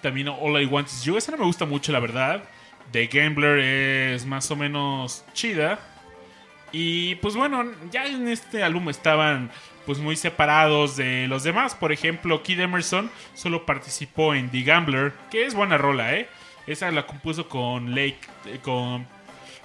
También 0.03 0.29
All 0.29 0.63
I 0.63 0.67
Want 0.67 0.87
Is 0.87 1.03
You. 1.03 1.17
Esa 1.17 1.33
no 1.33 1.39
me 1.39 1.47
gusta 1.47 1.67
mucho, 1.67 1.91
la 1.91 1.99
verdad. 1.99 2.45
The 2.93 3.09
Gambler 3.09 3.59
es 3.59 4.25
más 4.25 4.49
o 4.53 4.57
menos 4.57 5.25
chida. 5.33 5.81
Y 6.71 7.17
pues 7.17 7.35
bueno, 7.35 7.65
ya 7.91 8.07
en 8.07 8.29
este 8.29 8.63
álbum 8.63 8.89
estaban 8.89 9.51
pues 9.85 9.99
muy 9.99 10.15
separados 10.15 10.97
de 10.97 11.27
los 11.27 11.43
demás. 11.43 11.75
Por 11.75 11.91
ejemplo, 11.91 12.45
Kid 12.45 12.61
Emerson 12.61 13.11
solo 13.35 13.67
participó 13.67 14.33
en 14.33 14.49
The 14.51 14.63
Gambler, 14.63 15.13
que 15.29 15.45
es 15.45 15.55
buena 15.55 15.77
rola, 15.77 16.15
¿eh? 16.15 16.29
Esa 16.69 16.91
la 16.91 17.07
compuso 17.07 17.49
con 17.49 17.95
Lake, 17.95 18.19
eh, 18.47 18.59
con... 18.63 19.07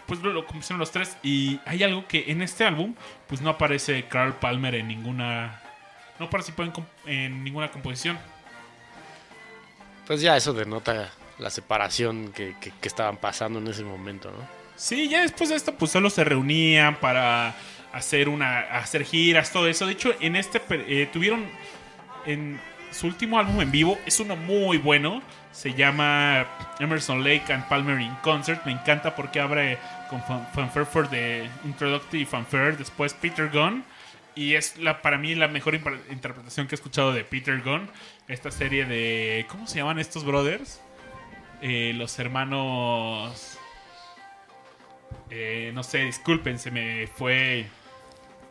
Pues 0.07 0.21
lo, 0.21 0.45
compusieron 0.45 0.79
los 0.79 0.91
tres. 0.91 1.17
Y 1.23 1.59
hay 1.65 1.83
algo 1.83 2.07
que 2.07 2.25
en 2.31 2.41
este 2.41 2.65
álbum, 2.65 2.95
pues 3.27 3.41
no 3.41 3.49
aparece 3.49 4.05
Carl 4.07 4.33
Palmer 4.33 4.75
en 4.75 4.87
ninguna... 4.87 5.61
No 6.19 6.29
participó 6.29 6.63
en, 6.63 6.73
en 7.05 7.43
ninguna 7.43 7.71
composición. 7.71 8.17
Pues 10.07 10.21
ya 10.21 10.35
eso 10.35 10.53
denota 10.53 11.11
la 11.39 11.49
separación 11.49 12.31
que, 12.33 12.55
que- 12.59 12.71
que 12.71 12.87
estaban 12.87 13.17
pasando 13.17 13.59
en 13.59 13.67
ese 13.67 13.83
momento, 13.83 14.29
¿no? 14.31 14.37
Sí, 14.75 15.07
ya 15.07 15.21
después 15.21 15.49
de 15.49 15.55
esto, 15.55 15.75
pues 15.75 15.91
solo 15.91 16.09
se 16.09 16.23
reunían 16.23 16.95
para 16.97 17.53
hacer 17.93 18.27
una, 18.27 18.59
hacer 18.59 19.03
giras, 19.05 19.51
todo 19.51 19.67
eso. 19.67 19.85
De 19.85 19.93
hecho, 19.93 20.13
en 20.19 20.35
este 20.35 20.61
eh, 20.69 21.09
tuvieron 21.11 21.45
en 22.25 22.59
su 22.91 23.07
último 23.07 23.39
álbum 23.39 23.61
en 23.61 23.71
vivo, 23.71 23.97
es 24.05 24.19
uno 24.19 24.35
muy 24.35 24.77
bueno. 24.77 25.21
Se 25.53 25.73
llama 25.73 26.45
Emerson 26.79 27.23
Lake 27.23 27.53
and 27.53 27.65
Palmer 27.69 28.01
in 28.01 28.13
Concert. 28.23 28.65
Me 28.65 28.71
encanta 28.73 29.15
porque 29.15 29.39
abre 29.39 29.77
con 30.09 30.21
fan- 30.23 30.45
Fanfare 30.53 30.85
for 30.85 31.07
the 31.09 31.47
Introductory 31.63 32.25
Fanfare, 32.25 32.75
después 32.75 33.13
Peter 33.13 33.49
Gunn. 33.49 33.85
Y 34.35 34.55
es 34.55 34.77
la, 34.79 35.01
para 35.03 35.17
mí 35.19 35.35
la 35.35 35.47
mejor 35.47 35.75
interpretación 35.75 36.67
que 36.67 36.73
he 36.73 36.77
escuchado 36.77 37.13
de 37.13 37.23
Peter 37.23 37.61
Gunn. 37.61 37.87
Esta 38.27 38.49
serie 38.51 38.83
de. 38.85 39.45
¿Cómo 39.47 39.67
se 39.67 39.77
llaman 39.77 39.99
estos 39.99 40.25
brothers? 40.25 40.81
Eh, 41.61 41.93
los 41.95 42.17
hermanos. 42.19 43.59
Eh, 45.29 45.71
no 45.73 45.83
sé, 45.83 45.99
disculpen, 45.99 46.57
se 46.59 46.71
me 46.71 47.07
fue. 47.07 47.67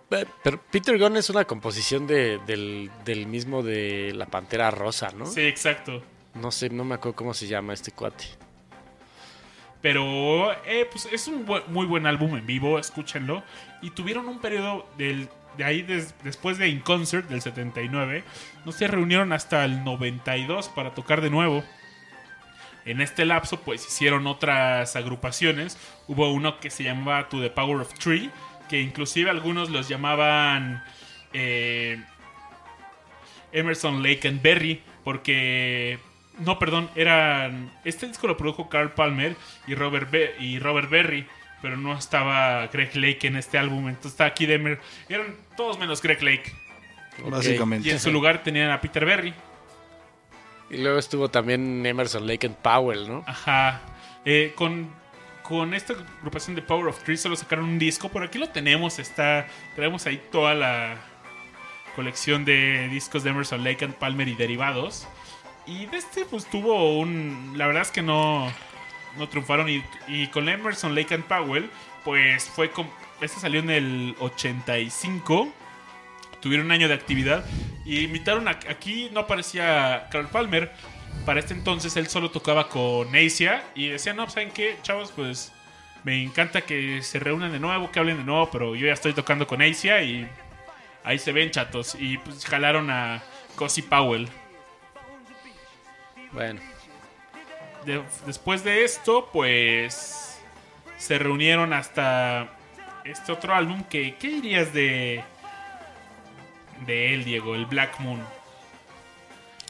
Pe- 0.09 0.27
Pero 0.45 0.61
Peter 0.70 0.99
Gunn 0.99 1.16
es 1.16 1.31
una 1.31 1.45
composición 1.45 2.07
de- 2.07 2.39
del, 2.47 2.91
del 3.05 3.27
mismo 3.27 3.62
de 3.62 4.12
La 4.15 4.27
Pantera 4.27 4.70
Rosa, 4.70 5.11
¿no? 5.16 5.27
Sí, 5.27 5.41
exacto. 5.43 6.03
No 6.35 6.51
sé, 6.51 6.71
no 6.71 6.85
me 6.85 6.95
acuerdo 6.95 7.17
cómo 7.17 7.35
se 7.35 7.47
llama 7.47 7.75
este 7.75 7.93
cuate. 7.93 8.25
Pero 9.81 10.53
eh, 10.65 10.87
pues 10.91 11.09
es 11.11 11.27
un 11.27 11.45
muy 11.69 11.87
buen 11.87 12.07
álbum 12.07 12.37
en 12.37 12.47
vivo, 12.47 12.79
escúchenlo. 12.79 13.43
Y 13.83 13.91
tuvieron 13.91 14.29
un 14.29 14.41
periodo 14.41 14.89
del, 14.97 15.29
de 15.57 15.65
ahí, 15.65 15.83
des- 15.83 16.15
después 16.23 16.57
de 16.59 16.69
In 16.69 16.81
Concert 16.81 17.29
del 17.29 17.43
79, 17.43 18.23
no 18.65 18.73
se 18.73 18.87
reunieron 18.87 19.33
hasta 19.33 19.65
el 19.65 19.83
92 19.85 20.69
para 20.69 20.95
tocar 20.95 21.21
de 21.21 21.31
nuevo. 21.31 21.65
En 22.85 23.01
este 23.01 23.25
lapso, 23.25 23.61
pues 23.61 23.85
hicieron 23.87 24.27
otras 24.27 24.95
agrupaciones. 24.97 25.77
Hubo 26.09 26.33
uno 26.33 26.59
que 26.61 26.71
se 26.71 26.85
llamaba 26.85 27.29
To 27.29 27.41
the 27.41 27.51
Power 27.51 27.81
of 27.81 27.93
Three, 27.95 28.31
que 28.69 28.81
inclusive 28.81 29.31
algunos 29.31 29.69
los 29.71 29.89
llamaban 29.89 30.83
eh, 31.33 32.03
Emerson, 33.53 34.03
Lake 34.03 34.27
and 34.29 34.43
Berry, 34.43 34.83
porque 35.05 35.99
no, 36.39 36.59
perdón, 36.59 36.91
eran 36.95 37.73
este 37.85 38.07
disco 38.07 38.27
lo 38.27 38.37
produjo 38.37 38.69
Carl 38.69 38.93
Palmer 38.93 39.37
y 39.67 39.75
Robert 39.75 40.11
Be- 40.11 40.35
y 40.39 40.59
Robert 40.59 40.89
Berry, 40.91 41.27
pero 41.61 41.77
no 41.77 41.97
estaba 41.97 42.67
Greg 42.69 42.95
Lake 42.97 43.27
en 43.27 43.37
este 43.37 43.59
álbum, 43.59 43.89
entonces 43.89 44.13
estaba 44.13 44.33
Kid 44.35 44.51
Emer, 44.51 44.81
eran 45.09 45.35
todos 45.57 45.79
menos 45.79 46.01
Greg 46.03 46.23
Lake 46.23 46.53
Básicamente. 47.25 47.89
y 47.89 47.93
en 47.93 48.01
su 48.01 48.11
lugar 48.11 48.43
tenían 48.43 48.71
a 48.71 48.81
Peter 48.81 49.05
Berry. 49.05 49.35
Y 50.71 50.79
luego 50.79 50.99
estuvo 50.99 51.29
también 51.31 51.85
Emerson 51.85 52.27
Lake 52.27 52.47
and 52.47 52.57
Powell, 52.57 53.07
¿no? 53.07 53.23
Ajá. 53.27 53.83
Eh, 54.25 54.53
con, 54.55 54.89
con 55.43 55.75
esta 55.75 55.93
agrupación 55.93 56.57
de 56.57 56.63
Power 56.63 56.87
of 56.89 57.03
Three 57.05 57.19
solo 57.19 57.37
sacaron 57.37 57.67
un 57.67 57.79
disco. 57.79 58.09
Por 58.09 58.23
aquí 58.23 58.39
lo 58.39 58.49
tenemos. 58.49 58.99
Está. 58.99 59.47
Traemos 59.77 60.07
ahí 60.07 60.23
toda 60.33 60.55
la 60.55 60.97
colección 61.95 62.47
de 62.47 62.89
discos 62.89 63.23
de 63.23 63.31
Emerson 63.31 63.63
Lake 63.63 63.85
and 63.85 63.95
Palmer 63.97 64.27
y 64.29 64.35
derivados. 64.35 65.07
Y 65.66 65.86
de 65.86 65.98
este, 65.98 66.24
pues 66.24 66.47
tuvo 66.47 66.98
un. 66.98 67.55
La 67.56 67.66
verdad 67.66 67.82
es 67.82 67.90
que 67.90 68.02
no. 68.02 68.52
No 69.16 69.28
triunfaron. 69.28 69.68
Y, 69.68 69.84
y 70.09 70.28
con 70.28 70.48
Emerson 70.48 70.94
Lake 70.94 71.14
and 71.14 71.24
Powell, 71.24 71.70
pues 72.05 72.44
fue 72.44 72.70
con. 72.70 72.89
Este 73.20 73.39
salió 73.40 73.60
en 73.60 73.70
el 73.70 74.16
85. 74.18 75.52
tuvieron 76.40 76.66
un 76.66 76.72
año 76.72 76.89
de 76.89 76.94
actividad. 76.94 77.44
Y 77.84 78.01
invitaron 78.01 78.48
a, 78.48 78.52
aquí, 78.52 79.09
no 79.12 79.20
aparecía 79.20 80.09
Carl 80.10 80.28
Palmer. 80.28 80.72
Para 81.24 81.39
este 81.39 81.55
entonces 81.55 81.97
él 81.97 82.09
solo 82.09 82.30
tocaba 82.30 82.68
con 82.68 83.14
Asia. 83.14 83.62
Y 83.74 83.89
decían, 83.89 84.16
no, 84.16 84.28
¿saben 84.28 84.51
qué, 84.51 84.76
chavos? 84.82 85.12
Pues 85.14 85.52
me 86.02 86.20
encanta 86.20 86.62
que 86.62 87.01
se 87.02 87.20
reúnan 87.20 87.52
de 87.52 87.60
nuevo, 87.60 87.93
que 87.93 88.01
hablen 88.01 88.16
de 88.16 88.24
nuevo. 88.24 88.51
Pero 88.51 88.74
yo 88.74 88.89
ya 88.89 88.93
estoy 88.94 89.12
tocando 89.12 89.47
con 89.47 89.62
Asia 89.62 90.02
y 90.02 90.28
ahí 91.05 91.18
se 91.18 91.30
ven 91.30 91.52
chatos. 91.52 91.97
Y 91.97 92.18
pues 92.18 92.44
jalaron 92.44 92.90
a 92.90 93.22
Cozy 93.55 93.82
Powell. 93.82 94.28
Bueno, 96.33 96.61
De- 97.85 98.03
después 98.27 98.63
de 98.65 98.85
esto, 98.85 99.29
pues 99.33 100.39
se 100.99 101.19
reunieron 101.19 101.73
hasta 101.73 102.49
este 103.05 103.33
otro 103.33 103.55
álbum 103.55 103.83
que 103.85 104.15
¿qué 104.17 104.29
dirías 104.29 104.73
de 104.73 105.23
de 106.87 107.15
él, 107.15 107.25
Diego, 107.25 107.55
el 107.55 107.67
Black 107.67 107.99
Moon? 108.01 108.21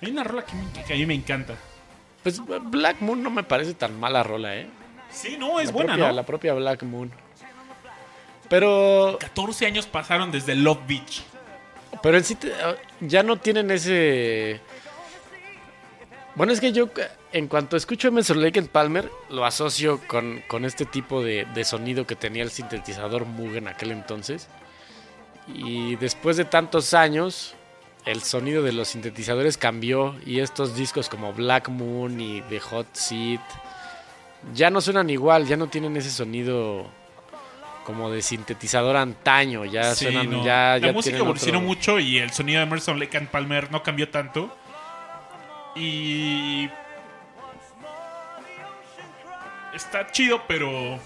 Hay 0.03 0.11
una 0.11 0.25
rola 0.25 0.45
que, 0.45 0.55
me- 0.55 0.85
que 0.85 0.93
a 0.93 0.97
mí 0.97 1.07
me 1.07 1.15
encanta. 1.15 1.55
pues 2.23 2.41
Black 2.45 3.01
Moon 3.01 3.23
no 3.23 3.31
me 3.31 3.43
parece 3.43 3.75
tan 3.75 3.99
mala 3.99 4.23
rola, 4.23 4.57
¿eh? 4.57 4.69
Sí, 5.11 5.37
no, 5.39 5.59
es 5.61 5.67
la 5.67 5.73
buena, 5.73 5.93
propia, 5.95 6.09
¿no? 6.09 6.13
La 6.15 6.23
propia 6.25 6.55
Black 6.55 6.83
Moon. 6.85 7.11
Pero 8.49 9.17
14 9.21 9.67
años 9.67 9.87
pasaron 9.87 10.31
desde 10.31 10.55
Love 10.55 10.87
Beach. 10.87 11.23
Pero 12.03 12.17
en 12.19 12.25
sí 12.25 12.35
te- 12.35 12.53
ah, 12.55 12.75
ya 13.01 13.23
no 13.23 13.37
tienen 13.39 13.71
ese. 13.71 14.61
Bueno, 16.35 16.53
es 16.53 16.61
que 16.61 16.73
yo, 16.73 16.89
en 17.33 17.47
cuanto 17.47 17.77
escucho 17.77 18.09
Emerson 18.09 18.41
Lake 18.43 18.59
and 18.59 18.69
Palmer, 18.71 19.11
lo 19.29 19.45
asocio 19.45 20.01
con, 20.07 20.43
con 20.49 20.65
este 20.65 20.87
tipo 20.87 21.23
de, 21.23 21.47
de 21.55 21.65
sonido 21.65 22.07
que 22.07 22.17
tenía 22.17 22.43
el 22.43 22.51
sintetizador 22.51 23.27
Moog 23.27 23.57
en 23.57 23.69
aquel 23.69 23.91
entonces. 23.93 24.49
Y 25.53 25.97
después 25.97 26.39
de 26.39 26.47
tantos 26.47 26.95
años, 26.95 27.55
el 28.07 28.23
sonido 28.23 28.63
de 28.63 28.73
los 28.73 28.89
sintetizadores 28.89 29.59
cambió 29.59 30.15
y 30.25 30.41
estos 30.41 30.75
discos 30.75 31.09
como 31.11 31.35
Black 31.35 31.69
Moon 31.69 32.19
y 32.21 32.41
The 32.43 32.61
Hot 32.61 32.87
Seat 32.95 33.41
ya 34.55 34.71
no 34.71 34.81
suenan 34.81 35.11
igual, 35.11 35.47
ya 35.47 35.57
no 35.57 35.67
tienen 35.69 35.97
ese 35.97 36.11
sonido 36.11 36.87
como 37.85 38.11
de 38.11 38.23
sintetizador 38.23 38.97
antaño, 38.97 39.65
ya 39.65 39.95
Sí, 39.95 40.07
suenan, 40.07 40.31
no. 40.31 40.45
ya, 40.45 40.79
La 40.81 40.87
ya 40.89 40.93
música 40.93 41.17
evolucionó 41.19 41.59
otro- 41.59 41.69
mucho 41.69 41.99
y 42.01 42.19
el 42.19 42.31
sonido 42.33 42.61
de 42.61 42.67
Emerson 42.67 42.99
Lake 42.99 43.17
and 43.19 43.29
Palmer 43.29 43.71
no 43.71 43.83
cambió 43.83 44.09
tanto. 44.09 44.57
Y 45.75 46.69
está 49.75 50.11
chido, 50.11 50.43
pero 50.47 50.99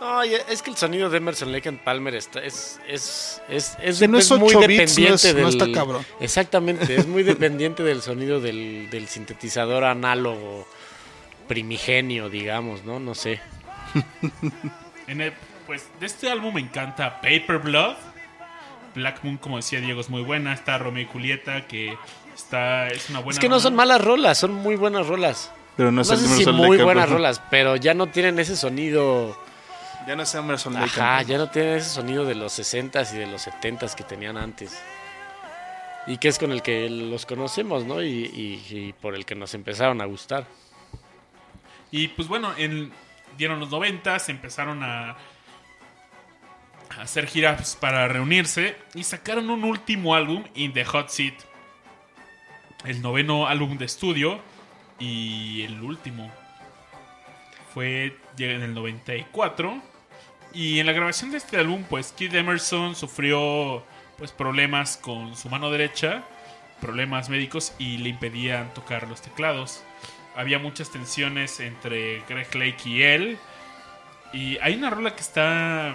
No, 0.00 0.22
es 0.22 0.62
que 0.62 0.70
el 0.70 0.76
sonido 0.76 1.10
de 1.10 1.18
Emerson 1.18 1.52
Lake 1.52 1.68
and 1.68 1.80
Palmer 1.80 2.14
está, 2.14 2.40
es, 2.40 2.80
es, 2.86 3.42
es, 3.48 3.76
es, 3.82 3.98
Si 3.98 4.08
no 4.08 4.16
dep- 4.18 4.20
es 4.20 4.30
muy 4.30 4.48
8 4.54 4.60
bits, 4.60 4.94
dependiente 4.96 5.08
no 5.10 5.14
es- 5.14 5.22
del... 5.34 5.42
no 5.42 5.48
está 5.48 5.72
cabrón. 5.72 6.06
Exactamente, 6.20 6.94
es 6.96 7.06
muy 7.06 7.22
dependiente 7.24 7.82
del 7.82 8.00
sonido 8.00 8.40
del, 8.40 8.88
del 8.90 9.08
sintetizador 9.08 9.84
análogo 9.84 10.66
primigenio, 11.48 12.30
digamos, 12.30 12.84
¿no? 12.84 13.00
No 13.00 13.14
sé. 13.14 13.40
En 15.08 15.20
el- 15.20 15.32
pues 15.66 15.88
de 15.98 16.06
este 16.06 16.30
álbum 16.30 16.54
me 16.54 16.60
encanta 16.60 17.20
Paper 17.20 17.58
Blood. 17.58 17.96
Black 18.94 19.22
Moon, 19.24 19.36
como 19.38 19.56
decía 19.56 19.80
Diego, 19.80 20.00
es 20.00 20.08
muy 20.08 20.22
buena. 20.22 20.52
Está 20.52 20.78
Romeo 20.78 21.02
y 21.02 21.06
Julieta, 21.06 21.66
que 21.66 21.96
está, 22.42 22.88
es 22.88 23.08
una 23.10 23.20
buena. 23.20 23.32
Es 23.36 23.38
que 23.40 23.48
no 23.48 23.60
son 23.60 23.74
malas 23.74 24.00
rolas, 24.00 24.38
son 24.38 24.52
muy 24.54 24.76
buenas 24.76 25.06
rolas. 25.06 25.50
Pero 25.76 25.90
no 25.90 25.98
No, 25.98 26.04
sé 26.04 26.16
si 26.16 26.46
muy 26.52 26.76
Lake 26.76 26.82
buenas 26.84 27.08
rolas, 27.08 27.40
pero 27.50 27.76
ya 27.76 27.94
no 27.94 28.08
tienen 28.08 28.38
ese 28.38 28.56
sonido... 28.56 29.36
Ya 30.06 30.16
no 30.16 30.22
es 30.22 30.34
Emerson 30.34 30.72
Lake 30.74 30.84
and 30.84 30.92
Ajá, 31.00 31.22
ya 31.22 31.38
no 31.38 31.50
tienen 31.50 31.74
ese 31.76 31.90
sonido 31.90 32.24
de 32.24 32.34
los 32.34 32.58
60s 32.58 33.14
y 33.14 33.18
de 33.18 33.26
los 33.26 33.46
70s 33.46 33.94
que 33.94 34.02
tenían 34.02 34.36
antes. 34.36 34.78
Y 36.06 36.16
que 36.18 36.28
es 36.28 36.38
con 36.38 36.52
el 36.52 36.62
que 36.62 36.88
los 36.90 37.26
conocemos, 37.26 37.84
¿no? 37.84 38.02
Y, 38.02 38.08
y- 38.08 38.64
y 38.70 38.92
por 38.94 39.14
el 39.14 39.24
que 39.26 39.34
nos 39.34 39.52
empezaron 39.54 40.00
a 40.00 40.06
gustar. 40.06 40.46
Y 41.90 42.08
pues 42.08 42.28
bueno, 42.28 42.52
en, 42.56 42.90
dieron 43.36 43.60
los 43.60 43.70
90, 43.70 44.18
se 44.18 44.32
empezaron 44.32 44.82
a, 44.82 45.10
a 45.10 47.02
hacer 47.02 47.26
giras 47.26 47.76
para 47.78 48.08
reunirse 48.08 48.76
y 48.94 49.04
sacaron 49.04 49.50
un 49.50 49.64
último 49.64 50.14
álbum, 50.14 50.44
In 50.54 50.72
the 50.72 50.84
Hot 50.86 51.10
Seat. 51.10 51.34
El 52.84 53.02
noveno 53.02 53.46
álbum 53.46 53.76
de 53.76 53.84
estudio 53.84 54.40
y 54.98 55.62
el 55.62 55.82
último. 55.82 56.30
Fue 57.74 58.16
en 58.38 58.62
el 58.62 58.74
94. 58.74 59.82
Y 60.52 60.80
en 60.80 60.86
la 60.86 60.92
grabación 60.92 61.30
de 61.30 61.38
este 61.38 61.58
álbum, 61.58 61.84
pues 61.88 62.12
Kid 62.12 62.34
Emerson 62.34 62.96
sufrió 62.96 63.84
pues 64.18 64.32
problemas 64.32 64.96
con 64.96 65.36
su 65.36 65.48
mano 65.48 65.70
derecha, 65.70 66.24
problemas 66.80 67.28
médicos 67.28 67.72
y 67.78 67.98
le 67.98 68.08
impedían 68.08 68.74
tocar 68.74 69.08
los 69.08 69.22
teclados. 69.22 69.82
Había 70.34 70.58
muchas 70.58 70.90
tensiones 70.90 71.60
entre 71.60 72.22
Greg 72.28 72.54
Lake 72.54 72.88
y 72.88 73.02
él. 73.02 73.38
Y 74.32 74.58
hay 74.58 74.74
una 74.74 74.90
rola 74.90 75.14
que 75.14 75.20
está. 75.20 75.94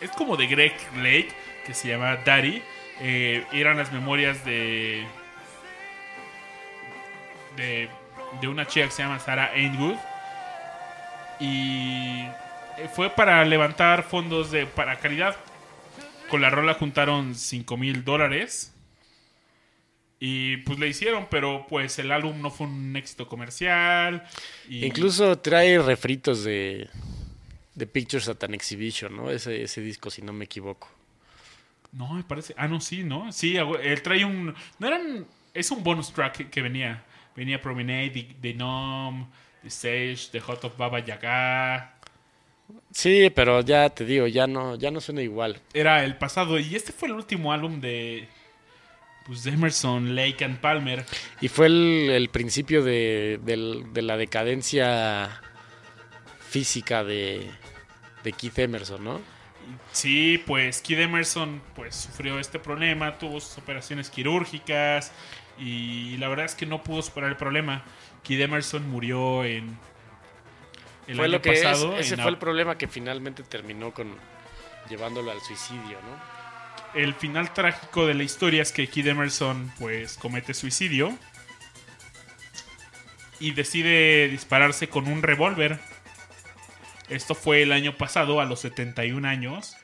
Es 0.00 0.10
como 0.10 0.36
de 0.36 0.46
Greg 0.46 0.74
Lake, 0.96 1.30
que 1.66 1.74
se 1.74 1.88
llama 1.88 2.16
Daddy. 2.24 2.62
Eh, 3.00 3.44
eran 3.52 3.76
las 3.76 3.92
memorias 3.92 4.44
de. 4.44 5.06
De. 7.56 7.88
de 8.40 8.48
una 8.48 8.66
chica 8.66 8.86
que 8.86 8.92
se 8.92 9.02
llama 9.02 9.18
Sarah 9.18 9.52
Ainwood. 9.54 9.96
Y. 11.40 12.26
fue 12.94 13.10
para 13.10 13.44
levantar 13.44 14.02
fondos 14.02 14.50
de, 14.50 14.66
para 14.66 14.98
caridad. 14.98 15.36
Con 16.28 16.40
la 16.40 16.50
rola 16.50 16.74
juntaron 16.74 17.34
5 17.34 17.76
mil 17.76 18.04
dólares. 18.04 18.74
Y 20.26 20.58
pues 20.58 20.78
le 20.78 20.88
hicieron, 20.88 21.26
pero 21.30 21.66
pues 21.68 21.98
el 21.98 22.10
álbum 22.10 22.40
no 22.40 22.50
fue 22.50 22.66
un 22.66 22.96
éxito 22.96 23.28
comercial. 23.28 24.24
Y 24.68 24.86
Incluso 24.86 25.38
trae 25.38 25.78
refritos 25.78 26.44
de, 26.44 26.88
de 27.74 27.86
Pictures 27.86 28.28
at 28.28 28.42
an 28.44 28.54
Exhibition, 28.54 29.14
¿no? 29.14 29.30
Ese, 29.30 29.62
ese 29.62 29.80
disco, 29.80 30.10
si 30.10 30.22
no 30.22 30.32
me 30.32 30.46
equivoco. 30.46 30.88
No, 31.92 32.14
me 32.14 32.22
parece. 32.22 32.54
Ah, 32.56 32.68
no, 32.68 32.80
sí, 32.80 33.04
¿no? 33.04 33.32
Sí, 33.32 33.56
él 33.56 34.02
trae 34.02 34.24
un. 34.24 34.54
No 34.78 34.86
eran. 34.86 35.26
Es 35.52 35.70
un 35.70 35.84
bonus 35.84 36.12
track 36.12 36.36
que, 36.36 36.50
que 36.50 36.62
venía. 36.62 37.04
Venía 37.36 37.60
Promenade, 37.60 38.36
The, 38.40 38.54
Nom, 38.54 39.28
The 39.62 39.70
Sage, 39.70 40.28
The 40.32 40.40
Hot 40.40 40.64
of 40.64 40.76
Baba 40.76 41.00
Yaga. 41.00 41.94
Sí, 42.90 43.30
pero 43.34 43.60
ya 43.60 43.90
te 43.90 44.04
digo, 44.04 44.26
ya 44.26 44.46
no, 44.46 44.76
ya 44.76 44.90
no 44.90 45.00
suena 45.00 45.20
igual. 45.22 45.60
Era 45.72 46.04
el 46.04 46.16
pasado. 46.16 46.58
Y 46.58 46.74
este 46.76 46.92
fue 46.92 47.08
el 47.08 47.14
último 47.14 47.52
álbum 47.52 47.80
de. 47.80 48.28
Pues 49.26 49.42
de 49.42 49.52
Emerson, 49.52 50.14
Lake 50.14 50.44
and 50.44 50.58
Palmer. 50.58 51.04
Y 51.40 51.48
fue 51.48 51.66
el, 51.66 52.10
el 52.10 52.28
principio 52.28 52.82
de, 52.84 53.40
del- 53.42 53.92
de 53.94 54.02
la 54.02 54.16
decadencia 54.18 55.40
física 56.48 57.04
de, 57.04 57.50
de 58.22 58.32
Keith 58.32 58.58
Emerson, 58.58 59.02
¿no? 59.02 59.20
Sí, 59.92 60.42
pues 60.46 60.82
Kid 60.82 60.98
Emerson 61.00 61.62
pues 61.74 61.94
sufrió 61.96 62.38
este 62.38 62.58
problema, 62.58 63.16
tuvo 63.16 63.40
sus 63.40 63.56
operaciones 63.56 64.10
quirúrgicas 64.10 65.10
y 65.58 66.16
la 66.18 66.28
verdad 66.28 66.46
es 66.46 66.54
que 66.54 66.66
no 66.66 66.82
pudo 66.82 67.02
superar 67.02 67.30
el 67.30 67.36
problema. 67.36 67.84
Kid 68.22 68.40
Emerson 68.40 68.88
murió 68.90 69.44
en 69.44 69.76
el 71.06 71.16
fue 71.16 71.24
año 71.26 71.32
lo 71.34 71.42
que 71.42 71.52
es- 71.52 71.62
pasado. 71.62 71.96
ese 71.98 72.16
fue 72.16 72.28
el 72.30 72.38
problema 72.38 72.76
que 72.78 72.88
finalmente 72.88 73.42
terminó 73.42 73.92
con 73.92 74.14
llevándolo 74.88 75.30
al 75.30 75.40
suicidio, 75.40 75.98
¿no? 76.02 76.34
el 76.94 77.12
final 77.14 77.52
trágico 77.52 78.06
de 78.06 78.14
la 78.14 78.22
historia 78.22 78.62
es 78.62 78.70
que 78.70 78.86
Kid 78.86 79.08
Emerson 79.08 79.72
pues 79.80 80.16
comete 80.16 80.54
suicidio 80.54 81.18
y 83.40 83.50
decide 83.52 84.28
dispararse 84.28 84.88
con 84.88 85.08
un 85.08 85.22
revólver. 85.22 85.80
Esto 87.08 87.34
fue 87.34 87.62
el 87.62 87.72
año 87.72 87.96
pasado, 87.96 88.40
a 88.40 88.44
los 88.44 88.60
71 88.60 89.26
años. 89.28 89.76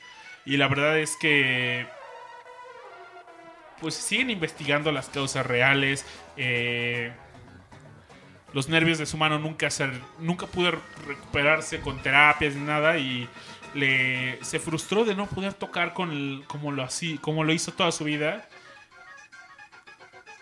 Y 0.47 0.57
la 0.57 0.69
verdad 0.69 0.99
es 0.99 1.17
que 1.17 1.87
pues 3.81 3.95
siguen 3.95 4.31
investigando 4.31 4.93
las 4.93 5.09
causas 5.09 5.47
reales. 5.47 6.05
eh, 6.37 7.13
los 8.53 8.69
nervios 8.69 8.99
de 8.99 9.07
su 9.07 9.17
mano 9.17 9.39
nunca, 9.39 9.71
se, 9.71 9.89
nunca 10.19 10.47
pudo 10.47 10.73
recuperarse 11.07 11.81
con 11.81 12.03
terapias 12.03 12.55
ni 12.55 12.63
nada 12.63 12.99
y 12.99 13.29
le, 13.75 14.43
se 14.43 14.59
frustró 14.59 15.05
de 15.05 15.15
no 15.15 15.27
poder 15.27 15.55
tocar 15.55 15.93
con 15.95 16.43
como, 16.49 16.73
lo, 16.73 16.83
así, 16.83 17.19
como 17.19 17.45
lo 17.45 17.53
hizo 17.53 17.73
toda 17.73 17.93
su 17.93 18.05
vida. 18.05 18.49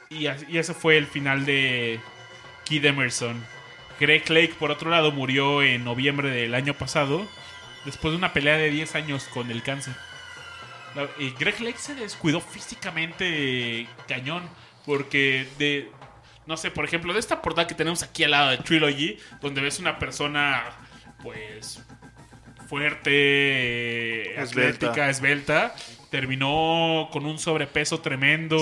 Y, 0.08 0.26
y 0.26 0.58
ese 0.58 0.72
fue 0.72 0.96
el 0.96 1.06
final 1.06 1.44
de 1.44 2.00
Kid 2.64 2.84
Emerson. 2.86 3.44
Greg 4.00 4.30
Lake, 4.30 4.54
por 4.58 4.70
otro 4.70 4.90
lado, 4.90 5.12
murió 5.12 5.62
en 5.62 5.84
noviembre 5.84 6.30
del 6.30 6.54
año 6.54 6.72
pasado 6.72 7.26
después 7.84 8.12
de 8.12 8.18
una 8.18 8.32
pelea 8.32 8.56
de 8.56 8.70
10 8.70 8.94
años 8.94 9.24
con 9.24 9.50
el 9.50 9.62
cáncer. 9.62 9.94
Y 11.18 11.30
Greg 11.38 11.60
Lake 11.60 11.78
se 11.78 11.94
descuidó 11.94 12.40
físicamente 12.40 13.86
cañón 14.06 14.42
porque 14.86 15.46
de 15.58 15.90
no 16.46 16.56
sé, 16.56 16.70
por 16.70 16.84
ejemplo, 16.86 17.12
de 17.12 17.20
esta 17.20 17.42
portada 17.42 17.66
que 17.66 17.74
tenemos 17.74 18.02
aquí 18.02 18.24
al 18.24 18.30
lado 18.30 18.50
de 18.50 18.56
Trilogy, 18.58 19.18
donde 19.42 19.60
ves 19.60 19.78
una 19.80 19.98
persona 19.98 20.64
pues 21.22 21.82
fuerte, 22.68 24.40
Esbelta. 24.40 24.86
atlética, 24.86 25.10
esbelta, 25.10 25.74
terminó 26.10 27.08
con 27.12 27.26
un 27.26 27.38
sobrepeso 27.38 28.00
tremendo. 28.00 28.58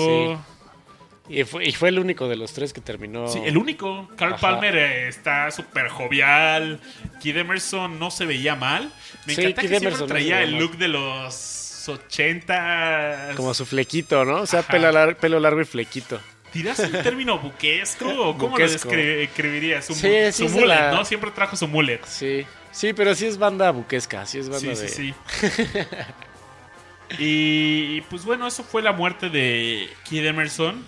Sí. 1.27 1.33
Y 1.33 1.43
fue, 1.43 1.65
y 1.67 1.71
fue 1.73 1.89
el 1.89 1.99
único 1.99 2.29
de 2.29 2.37
los 2.37 2.53
tres 2.53 2.71
que 2.71 2.79
terminó. 2.79 3.27
Sí, 3.27 3.39
el 3.43 3.57
único. 3.57 4.09
Carl 4.17 4.33
Ajá. 4.33 4.41
Palmer 4.41 4.75
eh, 4.77 5.07
está 5.09 5.51
súper 5.51 5.89
jovial. 5.89 6.79
Kid 7.21 7.35
Emerson 7.37 7.99
no 7.99 8.11
se 8.11 8.25
veía 8.25 8.55
mal. 8.55 8.91
Me 9.25 9.35
Sí, 9.35 9.41
encanta 9.41 9.61
Kid 9.61 9.67
que 9.69 9.79
siempre 9.79 9.87
Emerson 9.89 10.07
se 10.07 10.13
traía 10.13 10.41
el 10.41 10.51
mal. 10.51 10.61
look 10.61 10.77
de 10.77 10.87
los 10.87 11.66
80. 11.89 13.33
Como 13.35 13.53
su 13.53 13.65
flequito, 13.65 14.23
¿no? 14.25 14.41
O 14.41 14.45
sea, 14.47 14.61
pelo, 14.63 14.91
lar- 14.91 15.15
pelo 15.17 15.39
largo 15.39 15.61
y 15.61 15.65
flequito. 15.65 16.19
¿Tiras 16.51 16.79
el 16.79 16.91
término 17.03 17.37
buquesco 17.39 18.07
o 18.07 18.37
cómo 18.37 18.51
Buquesco. 18.51 18.89
lo 18.89 18.95
descri- 18.95 19.23
escribirías? 19.25 19.85
Su, 19.85 19.93
Sí, 19.93 20.09
sí, 20.31 20.47
su 20.47 20.49
mullet, 20.49 20.67
la- 20.67 20.91
¿no? 20.91 21.05
Siempre 21.05 21.29
trajo 21.31 21.55
su 21.55 21.67
mullet. 21.67 21.99
Sí. 22.05 22.45
Sí, 22.71 22.93
pero 22.93 23.13
sí 23.15 23.25
es 23.25 23.37
banda 23.37 23.69
buquesca. 23.71 24.25
Sí 24.25 24.39
es 24.39 24.49
banda 24.49 24.75
Sí, 24.75 24.81
de. 24.81 24.89
sí, 24.89 25.13
sí. 25.39 27.17
y 27.19 28.01
pues 28.01 28.25
bueno, 28.25 28.47
eso 28.47 28.63
fue 28.63 28.81
la 28.81 28.91
muerte 28.91 29.29
de 29.29 29.89
Kid 30.03 30.25
Emerson. 30.25 30.83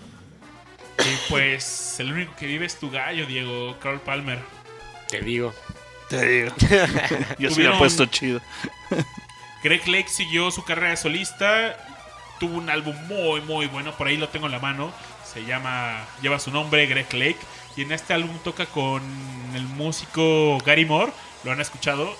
Y 0.98 1.30
pues 1.30 1.98
el 1.98 2.12
único 2.12 2.34
que 2.36 2.46
vive 2.46 2.66
es 2.66 2.76
tu 2.78 2.90
gallo, 2.90 3.24
Diego, 3.26 3.76
Carl 3.80 4.00
Palmer. 4.00 4.38
Te 5.08 5.20
digo. 5.20 5.54
Te 6.10 6.26
digo. 6.26 6.54
Yo 7.38 7.50
sí 7.50 7.62
la 7.62 7.74
he 7.74 7.78
puesto 7.78 8.04
chido. 8.06 8.40
Greg 9.62 9.86
Lake 9.88 10.08
siguió 10.08 10.50
su 10.50 10.64
carrera 10.64 10.90
de 10.90 10.96
solista. 10.96 11.76
Tuvo 12.38 12.56
un 12.58 12.70
álbum 12.70 12.96
muy, 13.06 13.40
muy 13.42 13.66
bueno. 13.66 13.92
Por 13.92 14.06
ahí 14.06 14.16
lo 14.16 14.28
tengo 14.28 14.46
en 14.46 14.52
la 14.52 14.58
mano. 14.58 14.92
Se 15.24 15.44
llama, 15.44 16.04
lleva 16.22 16.38
su 16.38 16.50
nombre, 16.50 16.86
Greg 16.86 17.12
Lake. 17.12 17.38
Y 17.76 17.82
en 17.82 17.92
este 17.92 18.14
álbum 18.14 18.36
toca 18.42 18.66
con 18.66 19.02
el 19.54 19.62
músico 19.62 20.58
Gary 20.64 20.84
Moore. 20.84 21.12
¿Lo 21.44 21.52
han 21.52 21.60
escuchado? 21.60 22.14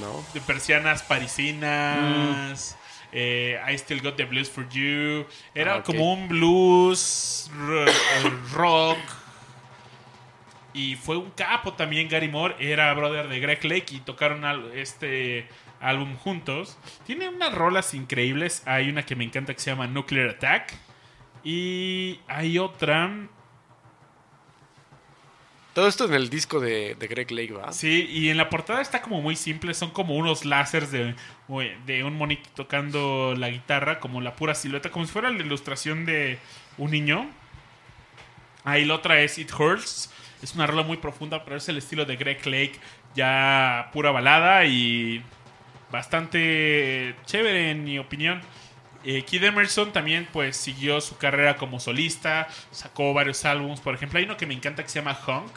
No. 0.00 0.24
De 0.34 0.40
persianas 0.40 1.02
parisinas. 1.02 2.76
eh, 3.12 3.60
I 3.68 3.74
Still 3.78 4.00
Got 4.02 4.16
the 4.16 4.24
Blues 4.24 4.50
for 4.50 4.68
You. 4.70 5.26
Era 5.54 5.76
Ah, 5.76 5.82
como 5.82 6.12
un 6.12 6.28
blues 6.28 7.50
eh, 7.70 7.86
rock. 8.52 8.98
Y 10.72 10.94
fue 10.96 11.16
un 11.16 11.30
capo 11.32 11.72
también 11.74 12.08
Gary 12.08 12.28
Moore. 12.28 12.54
Era 12.58 12.92
brother 12.94 13.28
de 13.28 13.40
Greg 13.40 13.64
Lake 13.64 13.86
y 13.94 14.00
tocaron 14.00 14.44
este 14.74 15.48
álbum 15.80 16.16
juntos. 16.16 16.78
Tiene 17.06 17.28
unas 17.28 17.54
rolas 17.54 17.94
increíbles. 17.94 18.62
Hay 18.66 18.88
una 18.88 19.04
que 19.04 19.16
me 19.16 19.24
encanta 19.24 19.54
que 19.54 19.60
se 19.60 19.70
llama 19.70 19.86
Nuclear 19.86 20.30
Attack. 20.30 20.74
Y 21.42 22.20
hay 22.28 22.58
otra. 22.58 23.10
Todo 25.74 25.88
esto 25.88 26.04
en 26.04 26.14
el 26.14 26.30
disco 26.30 26.60
de, 26.60 26.96
de 26.96 27.06
Greg 27.06 27.30
Lake, 27.30 27.52
¿va? 27.52 27.72
Sí, 27.72 28.06
y 28.10 28.28
en 28.28 28.36
la 28.36 28.50
portada 28.50 28.80
está 28.80 29.02
como 29.02 29.22
muy 29.22 29.36
simple. 29.36 29.72
Son 29.72 29.90
como 29.90 30.16
unos 30.16 30.44
láseres 30.44 30.90
de, 30.90 31.14
de 31.86 32.04
un 32.04 32.16
monito 32.16 32.50
tocando 32.54 33.34
la 33.36 33.50
guitarra, 33.50 34.00
como 34.00 34.20
la 34.20 34.34
pura 34.34 34.54
silueta, 34.54 34.90
como 34.90 35.06
si 35.06 35.12
fuera 35.12 35.30
la 35.30 35.38
ilustración 35.38 36.04
de 36.04 36.38
un 36.76 36.90
niño. 36.90 37.30
Ahí 38.64 38.84
la 38.84 38.94
otra 38.94 39.20
es 39.20 39.38
It 39.38 39.52
Hurts. 39.52 40.12
Es 40.42 40.54
una 40.54 40.66
rola 40.66 40.82
muy 40.82 40.96
profunda, 40.96 41.44
pero 41.44 41.56
es 41.56 41.68
el 41.68 41.76
estilo 41.76 42.04
de 42.04 42.16
Greg 42.16 42.44
Lake, 42.46 42.78
ya 43.14 43.90
pura 43.92 44.10
balada 44.10 44.64
y 44.64 45.22
bastante 45.90 47.14
chévere 47.26 47.70
en 47.70 47.84
mi 47.84 47.98
opinión. 47.98 48.40
Eh, 49.04 49.22
Kid 49.24 49.44
Emerson 49.44 49.92
también 49.92 50.28
pues 50.32 50.56
siguió 50.56 51.00
su 51.00 51.16
carrera 51.16 51.56
como 51.56 51.80
solista, 51.80 52.48
sacó 52.70 53.14
varios 53.14 53.44
álbumes, 53.46 53.80
por 53.80 53.94
ejemplo, 53.94 54.18
hay 54.18 54.24
uno 54.26 54.36
que 54.36 54.44
me 54.46 54.52
encanta 54.54 54.82
que 54.82 54.90
se 54.90 54.98
llama 55.00 55.18
Hunk, 55.26 55.52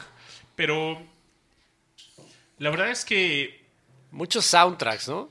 pero 0.56 1.02
la 2.58 2.70
verdad 2.70 2.90
es 2.90 3.04
que 3.04 3.62
Muchos 4.10 4.46
soundtracks, 4.46 5.08
¿no? 5.08 5.28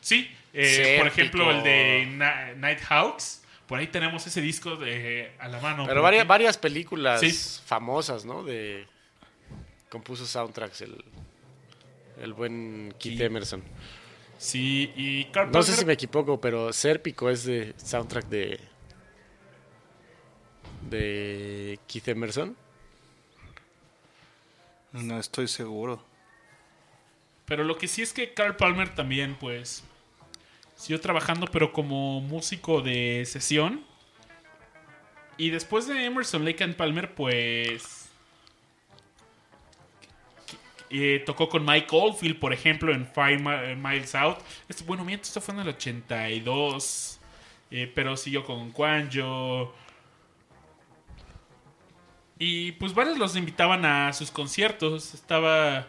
sí, 0.00 0.28
eh, 0.52 0.96
por 0.98 1.06
ejemplo 1.06 1.50
el 1.50 1.62
de 1.62 2.06
Na- 2.10 2.52
Nighthawks, 2.54 3.42
por 3.66 3.78
ahí 3.78 3.86
tenemos 3.86 4.26
ese 4.26 4.40
disco 4.42 4.76
de, 4.76 5.32
a 5.38 5.48
la 5.48 5.58
mano. 5.60 5.86
Pero 5.86 6.02
varias, 6.02 6.26
varias 6.26 6.58
películas 6.58 7.20
Sí. 7.20 7.32
famosas, 7.64 8.24
¿no? 8.26 8.42
De 8.42 8.86
compuso 9.88 10.26
soundtracks 10.26 10.82
el, 10.82 11.02
el 12.20 12.32
buen 12.34 12.92
Keith 12.98 13.16
Sí. 13.18 13.24
Emerson. 13.24 13.62
Sí, 14.44 14.92
y 14.94 15.24
Carl 15.30 15.50
No 15.50 15.62
sé 15.62 15.74
si 15.74 15.86
me 15.86 15.94
equivoco, 15.94 16.38
pero 16.38 16.70
Sérpico 16.70 17.30
es 17.30 17.44
de 17.44 17.72
soundtrack 17.78 18.26
de 18.26 18.60
de 20.90 21.80
Keith 21.86 22.08
Emerson. 22.08 22.54
No 24.92 25.18
estoy 25.18 25.48
seguro. 25.48 26.04
Pero 27.46 27.64
lo 27.64 27.78
que 27.78 27.88
sí 27.88 28.02
es 28.02 28.12
que 28.12 28.34
Carl 28.34 28.54
Palmer 28.54 28.94
también, 28.94 29.34
pues, 29.40 29.82
siguió 30.76 31.00
trabajando, 31.00 31.46
pero 31.50 31.72
como 31.72 32.20
músico 32.20 32.82
de 32.82 33.24
sesión. 33.24 33.82
Y 35.38 35.48
después 35.48 35.86
de 35.86 36.04
Emerson, 36.04 36.44
Lake 36.44 36.62
and 36.62 36.76
Palmer, 36.76 37.14
pues, 37.14 38.03
eh, 41.02 41.22
tocó 41.26 41.48
con 41.48 41.64
Mike 41.64 41.88
Oldfield, 41.90 42.38
por 42.38 42.52
ejemplo, 42.52 42.92
en 42.92 43.06
Five 43.06 43.38
Mi- 43.38 43.74
Miles 43.76 44.14
Out. 44.14 44.38
Este, 44.68 44.84
bueno, 44.84 45.04
miento, 45.04 45.24
esto 45.24 45.40
fue 45.40 45.54
en 45.54 45.60
el 45.60 45.68
82. 45.68 47.18
eh, 47.70 47.90
pero 47.94 48.16
siguió 48.16 48.44
con 48.44 48.70
Quanjo. 48.70 49.74
Y 52.38 52.72
pues 52.72 52.94
varios 52.94 53.18
los 53.18 53.36
invitaban 53.36 53.84
a 53.84 54.12
sus 54.12 54.30
conciertos. 54.30 55.14
Estaba 55.14 55.86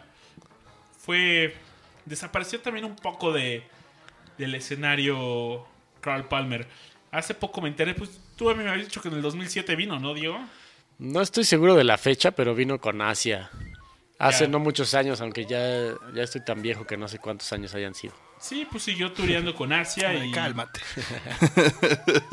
fue 0.98 1.54
desapareció 2.04 2.60
también 2.60 2.84
un 2.84 2.96
poco 2.96 3.32
de 3.32 3.62
del 4.38 4.54
escenario 4.54 5.66
Carl 6.00 6.24
Palmer. 6.28 6.66
Hace 7.10 7.34
poco 7.34 7.60
me 7.60 7.68
enteré, 7.68 7.94
pues 7.94 8.20
tú 8.36 8.50
a 8.50 8.54
mí 8.54 8.62
me 8.62 8.70
habías 8.70 8.86
dicho 8.86 9.00
que 9.00 9.08
en 9.08 9.14
el 9.14 9.22
2007 9.22 9.74
vino, 9.76 9.98
¿no, 9.98 10.12
Diego? 10.14 10.38
No 10.98 11.20
estoy 11.20 11.44
seguro 11.44 11.74
de 11.74 11.84
la 11.84 11.96
fecha, 11.98 12.32
pero 12.32 12.54
vino 12.54 12.80
con 12.80 13.00
Asia. 13.00 13.50
Hace 14.18 14.44
Ya. 14.44 14.50
no 14.50 14.58
muchos 14.58 14.94
años, 14.94 15.20
aunque 15.20 15.44
ya, 15.44 15.58
ya 16.14 16.22
estoy 16.22 16.42
tan 16.44 16.62
viejo 16.62 16.86
que 16.86 16.96
no 16.96 17.06
sé 17.08 17.18
cuántos 17.18 17.52
años 17.52 17.74
hayan 17.74 17.94
sido. 17.94 18.14
Sí, 18.38 18.66
pues 18.70 18.84
siguió 18.84 19.12
tureando 19.12 19.54
con 19.54 19.72
Asia 19.72 20.14
y 20.14 20.30
Cálmate. 20.32 20.80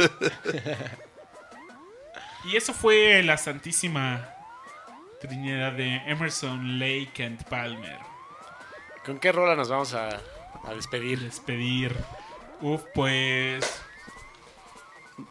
y 2.45 2.57
eso 2.57 2.73
fue 2.73 3.23
la 3.23 3.37
santísima 3.37 4.29
trinidad 5.21 5.73
de 5.73 5.95
Emerson, 6.07 6.79
Lake 6.79 7.23
and 7.23 7.43
Palmer. 7.45 7.97
¿Con 9.05 9.19
qué 9.19 9.31
rola 9.31 9.55
nos 9.55 9.69
vamos 9.69 9.93
a, 9.93 10.09
a 10.09 10.73
despedir? 10.75 11.19
Despedir. 11.19 11.95
Uf, 12.61 12.81
pues 12.93 13.81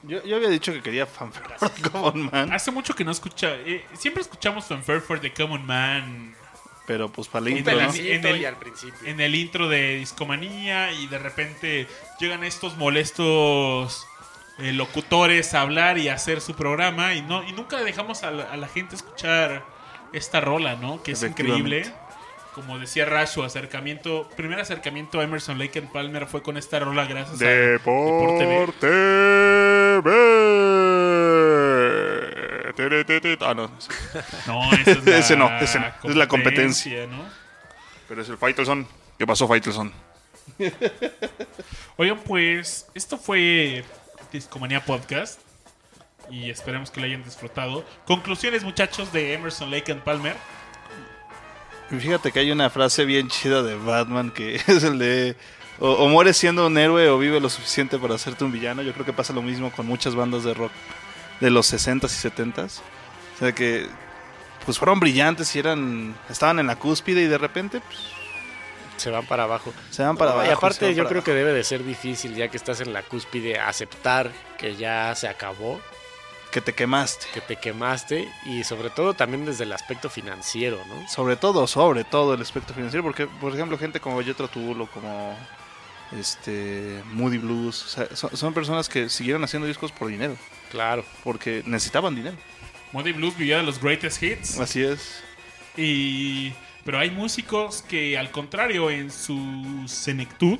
Yo, 0.02 0.22
yo 0.24 0.36
había 0.36 0.48
dicho 0.48 0.72
que 0.72 0.82
quería 0.82 1.06
Fanfare 1.06 1.58
for 1.58 1.70
the 1.82 1.90
Common 1.90 2.30
Man, 2.30 2.52
hace 2.52 2.70
mucho 2.70 2.94
que 2.94 3.04
no 3.04 3.10
escucha, 3.10 3.54
eh, 3.54 3.84
siempre 3.94 4.22
escuchamos 4.22 4.66
Fanfare 4.66 5.00
for 5.00 5.20
the 5.20 5.32
Common 5.32 5.64
Man 5.66 6.34
pero 6.86 7.08
pues 7.10 7.28
para 7.28 7.44
la 7.44 7.50
Un 7.52 7.58
intro, 7.58 7.80
en 7.80 8.26
el- 8.26 8.40
y 8.40 8.44
al 8.44 8.56
principio. 8.56 9.08
en 9.08 9.20
el 9.20 9.34
intro 9.34 9.68
de 9.68 9.96
Discomanía 9.96 10.92
y 10.92 11.06
de 11.06 11.18
repente 11.18 11.86
llegan 12.20 12.44
estos 12.44 12.76
molestos 12.76 14.06
eh, 14.58 14.72
locutores 14.72 15.54
a 15.54 15.62
hablar 15.62 15.98
y 15.98 16.08
a 16.08 16.14
hacer 16.14 16.40
su 16.40 16.54
programa 16.54 17.14
y 17.14 17.22
no 17.22 17.42
y 17.42 17.52
nunca 17.52 17.82
dejamos 17.82 18.22
a 18.22 18.30
la, 18.30 18.44
a 18.44 18.56
la 18.56 18.68
gente 18.68 18.94
escuchar 18.96 19.64
esta 20.12 20.40
rola, 20.40 20.76
¿no? 20.76 21.02
Que 21.02 21.12
es 21.12 21.22
increíble. 21.22 21.90
Como 22.54 22.78
decía 22.78 23.06
Rash, 23.06 23.28
su 23.30 23.42
acercamiento, 23.42 24.28
primer 24.36 24.60
acercamiento 24.60 25.20
a 25.20 25.24
Emerson 25.24 25.58
Lake 25.58 25.78
and 25.78 25.90
Palmer 25.90 26.26
fue 26.26 26.42
con 26.42 26.58
esta 26.58 26.78
rola 26.80 27.06
gracias 27.06 27.40
a 27.40 27.44
Deporte 27.46 28.44
TV. 28.44 28.72
Tere, 28.78 30.02
te, 30.02 30.02
te. 32.66 32.71
Ah, 33.40 33.54
no. 33.54 33.70
No, 34.46 34.72
esa 34.72 34.90
es 34.90 35.04
la 35.04 35.18
Ese 35.18 35.36
no, 35.36 35.58
ese 35.58 35.80
no. 35.80 35.86
Es 36.04 36.16
la 36.16 36.28
competencia. 36.28 37.06
¿no? 37.06 37.24
Pero 38.08 38.22
es 38.22 38.28
el 38.28 38.36
Faitelson. 38.36 38.86
¿Qué 39.18 39.26
pasó, 39.26 39.46
Faitelson? 39.46 39.92
Oigan, 41.96 42.18
pues 42.20 42.86
esto 42.94 43.16
fue 43.16 43.84
Discomanía 44.32 44.84
Podcast 44.84 45.40
y 46.30 46.50
esperemos 46.50 46.90
que 46.90 47.00
lo 47.00 47.06
hayan 47.06 47.22
disfrutado. 47.22 47.84
Conclusiones, 48.06 48.64
muchachos, 48.64 49.12
de 49.12 49.34
Emerson 49.34 49.70
Lake 49.70 49.92
and 49.92 50.02
Palmer. 50.02 50.36
Fíjate 51.90 52.32
que 52.32 52.40
hay 52.40 52.50
una 52.50 52.70
frase 52.70 53.04
bien 53.04 53.28
chida 53.28 53.62
de 53.62 53.76
Batman 53.76 54.30
que 54.30 54.54
es 54.66 54.82
el 54.82 54.98
de 54.98 55.36
o, 55.78 55.90
o 55.90 56.08
mueres 56.08 56.36
siendo 56.36 56.66
un 56.66 56.78
héroe 56.78 57.08
o 57.08 57.18
vive 57.18 57.40
lo 57.40 57.50
suficiente 57.50 57.98
para 57.98 58.14
hacerte 58.14 58.44
un 58.44 58.52
villano. 58.52 58.82
Yo 58.82 58.92
creo 58.92 59.04
que 59.04 59.12
pasa 59.12 59.32
lo 59.32 59.42
mismo 59.42 59.70
con 59.70 59.86
muchas 59.86 60.14
bandas 60.14 60.44
de 60.44 60.54
rock 60.54 60.72
de 61.42 61.50
los 61.50 61.72
60s 61.72 62.04
y 62.24 62.28
70s. 62.30 62.80
O 63.34 63.38
sea 63.38 63.52
que 63.52 63.86
pues 64.64 64.78
fueron 64.78 65.00
brillantes 65.00 65.54
y 65.56 65.58
eran 65.58 66.14
estaban 66.30 66.58
en 66.60 66.66
la 66.68 66.76
cúspide 66.76 67.22
y 67.22 67.26
de 67.26 67.36
repente 67.38 67.80
pues, 67.80 67.98
Se 68.96 69.10
van 69.10 69.26
para 69.26 69.42
abajo. 69.44 69.72
se 69.90 70.02
van 70.04 70.16
para 70.16 70.30
No, 70.30 70.36
abajo. 70.36 70.50
y 70.50 70.54
aparte 70.54 70.86
yo 70.94 71.04
creo 71.04 71.18
abajo. 71.18 71.24
que 71.24 71.34
debe 71.34 71.52
de 71.52 71.64
ser 71.64 71.84
difícil 71.84 72.34
ya 72.36 72.48
que 72.48 72.56
estás 72.56 72.80
en 72.80 72.92
la 72.92 73.02
cúspide 73.02 73.58
aceptar 73.58 74.30
que 74.58 74.76
ya 74.76 75.12
se 75.16 75.26
acabó, 75.26 75.80
que 76.52 76.60
te 76.60 76.74
quemaste. 76.74 77.26
que 77.34 77.40
te 77.40 77.56
quemaste 77.56 78.28
y 78.44 78.62
sobre 78.62 78.90
todo 78.90 79.14
también 79.14 79.44
desde 79.44 79.64
el 79.64 79.72
aspecto 79.72 80.08
financiero, 80.08 80.78
¿no? 80.86 81.08
Sobre 81.08 81.34
todo, 81.34 81.66
sobre 81.66 82.04
todo 82.04 82.34
el 82.34 82.42
aspecto 82.42 82.72
financiero, 82.74 83.02
porque 83.02 83.26
por 83.26 83.52
ejemplo 83.52 83.76
gente 83.78 83.98
como 83.98 84.22
Jethro 84.22 84.46
Tull 84.46 84.82
o 84.82 84.86
como 84.86 85.36
este 86.16 87.02
Moody 87.12 87.38
Blues. 87.38 87.82
O 87.84 87.88
sea, 87.88 88.14
son, 88.16 88.36
son 88.36 88.54
personas 88.54 88.88
que 88.88 89.08
siguieron 89.08 89.42
haciendo 89.42 89.66
discos 89.66 89.90
por 89.90 90.08
dinero, 90.08 90.36
Claro. 90.72 91.04
porque 91.22 91.62
necesitaban 91.66 92.16
dinero. 92.16 92.36
Moody 92.92 93.12
Blues 93.12 93.36
vivía 93.36 93.58
de 93.58 93.62
los 93.62 93.80
greatest 93.80 94.20
hits. 94.22 94.58
Así 94.58 94.82
es. 94.82 95.22
Y. 95.76 96.52
Pero 96.84 96.98
hay 96.98 97.10
músicos 97.12 97.82
que, 97.82 98.18
al 98.18 98.32
contrario, 98.32 98.90
en 98.90 99.10
su 99.12 99.84
senectud, 99.86 100.58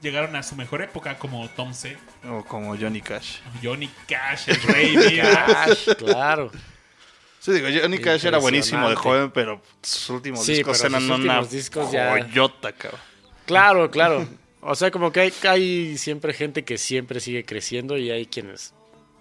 llegaron 0.00 0.36
a 0.36 0.42
su 0.44 0.54
mejor 0.54 0.80
época, 0.80 1.18
como 1.18 1.48
Tom 1.50 1.74
C. 1.74 1.96
O 2.28 2.44
como 2.44 2.76
Johnny 2.76 3.00
Cash. 3.00 3.38
Johnny 3.62 3.90
Cash, 4.06 4.48
el 4.48 4.62
Rey. 4.62 5.20
Cash, 5.20 5.88
claro. 5.98 6.52
Sí, 7.40 7.50
digo, 7.52 7.66
Johnny 7.68 7.98
Cash 7.98 8.26
era 8.26 8.38
buenísimo 8.38 8.88
de 8.88 8.94
joven, 8.96 9.30
pero 9.32 9.60
sus 9.82 10.08
últimos 10.10 10.44
Sí, 10.44 10.54
discos 10.54 10.78
pero 10.78 10.88
eran 10.90 11.00
sus 11.00 11.08
una 11.10 11.16
últimos 11.16 11.50
discos 11.50 11.90
ya- 11.92 12.06
cabrón. 12.76 13.00
Claro, 13.46 13.90
claro. 13.90 14.28
O 14.60 14.74
sea, 14.74 14.90
como 14.90 15.12
que 15.12 15.20
hay, 15.20 15.32
hay 15.48 15.98
siempre 15.98 16.32
gente 16.32 16.64
que 16.64 16.78
siempre 16.78 17.20
sigue 17.20 17.44
creciendo 17.44 17.96
y 17.96 18.10
hay 18.10 18.26
quienes 18.26 18.74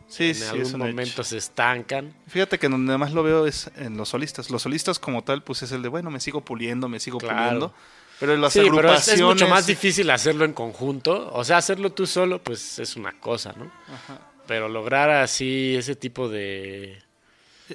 Sí, 0.07 0.29
en 0.29 0.35
sí, 0.35 0.43
algún 0.45 0.77
momento 0.79 1.23
se 1.23 1.38
estancan. 1.38 2.13
Fíjate 2.27 2.57
que 2.57 2.69
donde 2.69 2.97
más 2.97 3.11
lo 3.11 3.23
veo 3.23 3.45
es 3.45 3.69
en 3.75 3.97
los 3.97 4.09
solistas. 4.09 4.49
Los 4.49 4.61
solistas 4.61 4.99
como 4.99 5.23
tal, 5.23 5.43
pues 5.43 5.63
es 5.63 5.71
el 5.73 5.81
de, 5.81 5.89
bueno, 5.89 6.09
me 6.09 6.19
sigo 6.19 6.41
puliendo, 6.41 6.88
me 6.88 6.99
sigo 6.99 7.17
Claro. 7.17 7.38
puliendo. 7.38 7.73
Pero 8.19 8.34
en 8.34 8.41
las 8.41 8.53
Sí, 8.53 8.59
pero 8.61 8.71
es, 8.73 8.77
agrupaciones... 8.79 9.19
es 9.19 9.25
mucho 9.25 9.47
más 9.47 9.67
difícil 9.67 10.09
hacerlo 10.09 10.45
en 10.45 10.53
conjunto. 10.53 11.29
O 11.34 11.43
sea, 11.43 11.57
hacerlo 11.57 11.91
tú 11.91 12.07
solo, 12.07 12.41
pues 12.41 12.79
es 12.79 12.95
una 12.95 13.11
cosa, 13.19 13.53
¿no? 13.57 13.69
Pero 14.47 14.69
lograr 14.69 15.09
así 15.09 15.75
ese 15.75 15.95
tipo 15.95 16.29
de, 16.29 16.97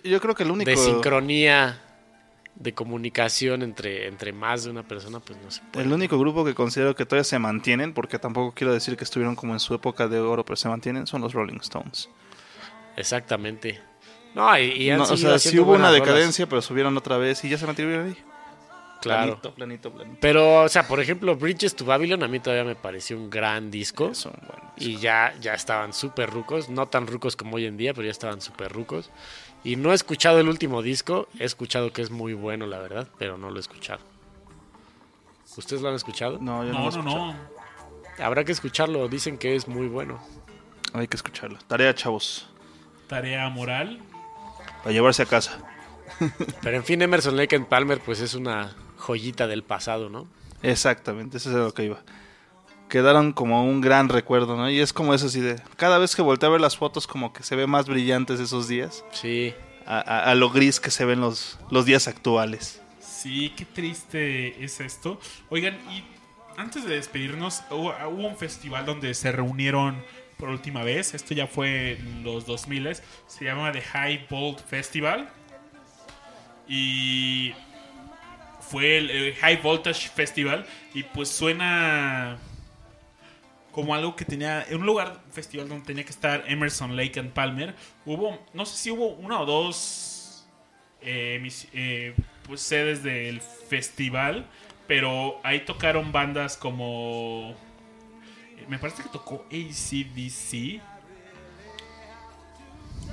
Yo 0.03 0.21
creo 0.21 0.35
que 0.35 0.43
el 0.45 0.51
único... 0.51 0.71
de 0.71 0.77
sincronía, 0.79 1.81
de 2.57 2.73
comunicación 2.75 3.63
entre, 3.63 4.09
entre 4.09 4.33
más 4.33 4.65
de 4.65 4.71
una 4.71 4.83
persona, 4.83 5.21
pues 5.21 5.39
no 5.45 5.51
se 5.51 5.61
puede. 5.71 5.87
El 5.87 5.93
único 5.93 6.19
grupo 6.19 6.45
que 6.45 6.55
considero 6.55 6.97
que 6.97 7.05
todavía 7.07 7.25
se 7.25 7.39
mantienen, 7.39 7.93
porque 7.95 8.19
tampoco 8.19 8.53
quiero 8.55 8.73
decir 8.73 8.97
que 8.97 9.05
estuvieron 9.05 9.37
como 9.37 9.53
en 9.53 9.61
su 9.61 9.75
época 9.75 10.09
de 10.09 10.19
oro, 10.19 10.45
pero 10.45 10.57
se 10.57 10.69
mantienen, 10.69 11.07
son 11.07 11.21
los 11.21 11.35
Rolling 11.35 11.59
Stones. 11.61 12.09
Exactamente. 12.97 13.81
No, 14.35 14.57
y, 14.59 14.63
y 14.73 14.91
han 14.91 14.99
No, 14.99 15.05
o 15.05 15.17
sea, 15.17 15.39
sí 15.39 15.59
hubo 15.59 15.73
una 15.73 15.91
decadencia, 15.93 16.47
pero 16.49 16.63
subieron 16.63 16.97
otra 16.97 17.17
vez 17.19 17.45
y 17.45 17.49
ya 17.49 17.59
se 17.59 17.67
mantuvieron 17.67 18.07
ahí. 18.09 18.17
Claro. 19.03 19.41
Planito, 19.41 19.55
planito, 19.55 19.91
planito. 19.93 20.19
Pero, 20.21 20.63
o 20.63 20.69
sea, 20.69 20.87
por 20.87 21.01
ejemplo, 21.01 21.35
Bridges 21.35 21.75
to 21.75 21.85
Babylon 21.85 22.23
a 22.23 22.29
mí 22.29 22.39
todavía 22.39 22.65
me 22.65 22.77
pareció 22.77 23.17
un 23.19 23.31
gran 23.31 23.71
disco. 23.71 24.15
Son 24.15 24.33
buenos. 24.47 24.73
Y 24.77 24.97
ya, 24.99 25.35
ya 25.41 25.55
estaban 25.55 25.93
súper 25.93 26.31
rucos. 26.31 26.69
No 26.69 26.87
tan 26.87 27.07
rucos 27.09 27.35
como 27.35 27.57
hoy 27.57 27.67
en 27.67 27.77
día, 27.77 27.93
pero 27.95 28.05
ya 28.05 28.13
estaban 28.13 28.41
súper 28.41 28.73
rucos. 28.73 29.11
Y 29.65 29.75
no 29.77 29.91
he 29.91 29.95
escuchado 29.95 30.39
el 30.39 30.49
último 30.49 30.83
disco. 30.83 31.29
He 31.39 31.45
escuchado 31.45 31.93
que 31.93 32.01
es 32.03 32.11
muy 32.13 32.33
bueno, 32.33 32.67
la 32.69 32.79
verdad, 32.79 33.09
pero 33.19 33.37
no 33.37 33.51
lo 33.51 33.57
he 33.57 33.61
escuchado. 33.61 34.01
¿Ustedes 35.57 35.83
lo 35.83 35.89
han 35.89 35.97
escuchado? 35.97 36.39
No, 36.41 36.65
yo 36.65 36.73
no, 36.73 36.79
No, 36.79 36.91
lo 36.91 37.03
no, 37.03 37.11
escuché. 37.11 37.17
no. 38.19 38.25
Habrá 38.25 38.45
que 38.45 38.53
escucharlo. 38.53 39.09
Dicen 39.09 39.37
que 39.37 39.57
es 39.57 39.67
muy 39.67 39.89
bueno. 39.89 40.21
Hay 40.95 41.09
que 41.09 41.17
escucharlo. 41.17 41.59
Tarea, 41.67 41.93
chavos. 41.95 42.49
Tarea 43.13 43.47
moral. 43.51 43.99
Para 44.83 44.93
llevarse 44.93 45.23
a 45.23 45.27
casa. 45.27 45.59
Pero 46.63 46.79
en 46.79 46.85
fin, 46.85 47.03
Emerson 47.03 47.37
Lake 47.37 47.55
and 47.55 47.67
Palmer, 47.67 48.01
pues 48.01 48.21
es 48.21 48.33
una 48.33 48.75
joyita 48.97 49.47
del 49.47 49.63
pasado, 49.63 50.09
¿no? 50.09 50.27
Exactamente, 50.63 51.37
eso 51.37 51.51
es 51.51 51.57
lo 51.57 51.75
que 51.75 51.85
iba. 51.85 51.99
Quedaron 52.89 53.35
como 53.35 53.65
un 53.65 53.83
gran 53.83 54.09
recuerdo, 54.09 54.57
¿no? 54.57 54.71
Y 54.71 54.81
es 54.81 54.95
como 54.95 55.13
eso 55.13 55.27
así 55.27 55.41
de... 55.41 55.61
Cada 55.77 55.99
vez 55.99 56.17
que 56.17 56.23
volteo 56.23 56.49
a 56.49 56.53
ver 56.53 56.63
las 56.63 56.79
fotos 56.79 57.07
como 57.07 57.35
que 57.35 57.43
se 57.43 57.55
ve 57.55 57.67
más 57.67 57.87
brillantes 57.87 58.41
esos 58.41 58.67
días. 58.67 59.05
Sí. 59.13 59.53
A, 59.85 59.99
a- 59.99 60.31
a 60.31 60.35
lo 60.35 60.49
gris 60.49 60.81
que 60.81 60.91
se 60.91 61.05
ven 61.05 61.21
los, 61.21 61.59
los 61.71 61.85
días 61.85 62.09
actuales. 62.09 62.81
Sí, 63.01 63.53
qué 63.57 63.67
triste 63.67 64.65
es 64.65 64.81
esto. 64.81 65.21
Oigan, 65.51 65.75
y 65.91 66.03
antes 66.57 66.85
de 66.87 66.95
despedirnos, 66.95 67.63
hubo, 67.71 67.93
hubo 68.09 68.27
un 68.27 68.37
festival 68.39 68.87
donde 68.87 69.13
se 69.15 69.33
reunieron 69.33 70.03
por 70.43 70.51
última 70.51 70.83
vez. 70.83 71.15
Esto 71.15 71.35
ya 71.35 71.47
fue 71.47 71.93
en 71.93 72.25
los 72.25 72.47
2000 72.47 72.97
Se 73.29 73.45
llama 73.45 73.71
The 73.71 73.81
High 73.81 74.27
Volt 74.29 74.59
Festival. 74.67 75.29
Y 76.67 77.53
fue 78.59 78.99
el, 78.99 79.37
High 79.37 79.59
Voltage 79.63 80.09
Festival. 80.09 80.67
Y 80.95 81.05
pues 81.05 81.29
suena 81.29 82.39
como 83.71 83.95
algo 83.95 84.17
que 84.17 84.25
tenía 84.25 84.65
en 84.65 84.81
un 84.81 84.87
lugar 84.87 85.23
festival 85.31 85.69
donde 85.69 85.87
tenía 85.87 86.03
que 86.03 86.11
estar 86.11 86.43
Emerson 86.49 86.97
Lake 86.97 87.19
and 87.19 87.33
Palmer 87.33 87.75
hubo 88.05 88.39
no 88.53 88.67
sé 88.67 88.77
si 88.77 88.91
hubo 88.91 89.15
una 89.15 89.41
o 89.41 89.47
dos 89.47 90.47
eh, 91.01 91.43
eh, 91.73 92.15
pues 92.47 92.61
sedes 92.61 93.03
del 93.03 93.41
festival 93.41 94.47
pero 94.87 95.41
ahí 95.43 95.61
tocaron 95.61 96.13
bandas 96.13 96.59
como 96.59 97.57
me 98.69 98.79
parece 98.79 99.03
que 99.03 99.09
tocó 99.09 99.45
ACDC 99.51 100.81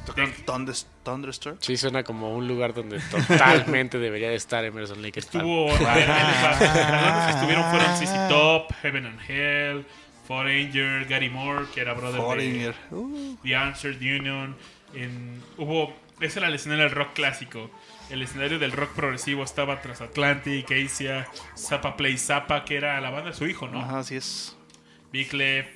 Tocaron 0.06 0.32
Thunder, 0.46 0.76
Thunderstorm. 1.04 1.58
Sí, 1.60 1.78
suena 1.78 2.04
como 2.04 2.34
un 2.36 2.48
lugar 2.48 2.74
donde 2.74 3.00
totalmente 3.00 4.00
debería 4.00 4.30
de 4.30 4.36
estar 4.36 4.64
Emerson 4.66 5.02
Lake. 5.02 5.20
Estuvo. 5.20 5.72
a 5.72 5.94
ver, 5.94 6.10
ahí 6.10 6.28
les 6.28 6.44
va. 6.44 6.52
Las 6.60 6.92
bandas 6.92 7.26
que 7.26 7.32
estuvieron 7.34 7.70
fueron 7.70 7.98
CC 7.98 8.28
Top, 8.30 8.72
Heaven 8.82 9.06
and 9.06 9.20
Hell, 9.28 9.86
Foreigner, 10.28 11.06
Gary 11.06 11.30
Moore, 11.30 11.66
que 11.74 11.82
era 11.82 11.94
brother 11.94 12.22
Foreigner. 12.22 12.76
de 12.90 12.96
Uh, 12.96 13.38
The 13.44 13.56
Answered 13.56 14.00
Union. 14.02 14.56
En, 14.94 15.44
hubo. 15.58 15.94
Ese 16.22 16.40
era 16.40 16.48
el 16.48 16.56
escenario 16.56 16.86
del 16.86 16.94
rock 16.94 17.14
clásico. 17.14 17.70
El 18.10 18.22
escenario 18.24 18.58
del 18.58 18.72
rock 18.72 18.92
progresivo 18.94 19.44
estaba 19.44 19.82
Transatlantic, 19.82 20.72
Asia, 20.72 21.28
Zappa 21.56 21.96
Play 21.96 22.18
Zappa, 22.18 22.66
que 22.66 22.76
era 22.78 23.00
la 23.00 23.10
banda 23.10 23.30
de 23.30 23.36
su 23.36 23.46
hijo, 23.46 23.68
¿no? 23.68 23.80
Ajá, 23.82 24.00
así 24.00 24.16
es. 24.16 24.56
Big 25.12 25.34
Left, 25.34 25.70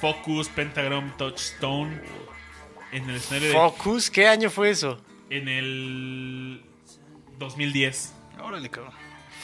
Focus, 0.00 0.48
Pentagram, 0.48 1.16
Touchstone. 1.16 2.00
En 2.92 3.08
el 3.10 3.16
escenario 3.16 3.48
de, 3.48 3.54
Focus, 3.54 4.10
¿qué 4.10 4.26
año 4.26 4.48
fue 4.48 4.70
eso? 4.70 4.98
en 5.30 5.48
el 5.48 6.62
2010. 7.38 8.14
Órale, 8.40 8.68
cabrón. 8.68 8.92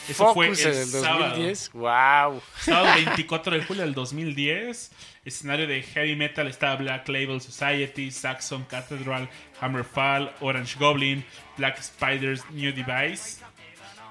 Eso 0.09 0.35
fue 0.35 0.47
Focus 0.47 0.65
el, 0.65 0.73
en 0.73 0.79
el 0.81 0.87
sábado. 0.87 1.29
2010. 1.31 1.73
Wow. 1.73 2.43
Sábado 2.61 2.95
24 2.97 3.55
de 3.55 3.65
julio 3.65 3.83
del 3.83 3.95
2010. 3.95 4.91
Escenario 5.25 5.67
de 5.67 5.83
heavy 5.83 6.17
metal 6.17 6.47
estaba 6.47 6.77
Black 6.77 7.09
Label 7.09 7.41
Society, 7.41 8.11
Saxon 8.11 8.65
Cathedral, 8.65 9.31
Hammerfall, 9.61 10.35
Orange 10.41 10.79
Goblin, 10.79 11.25
Black 11.57 11.81
Spiders, 11.83 12.45
New 12.51 12.75
Device. 12.75 13.43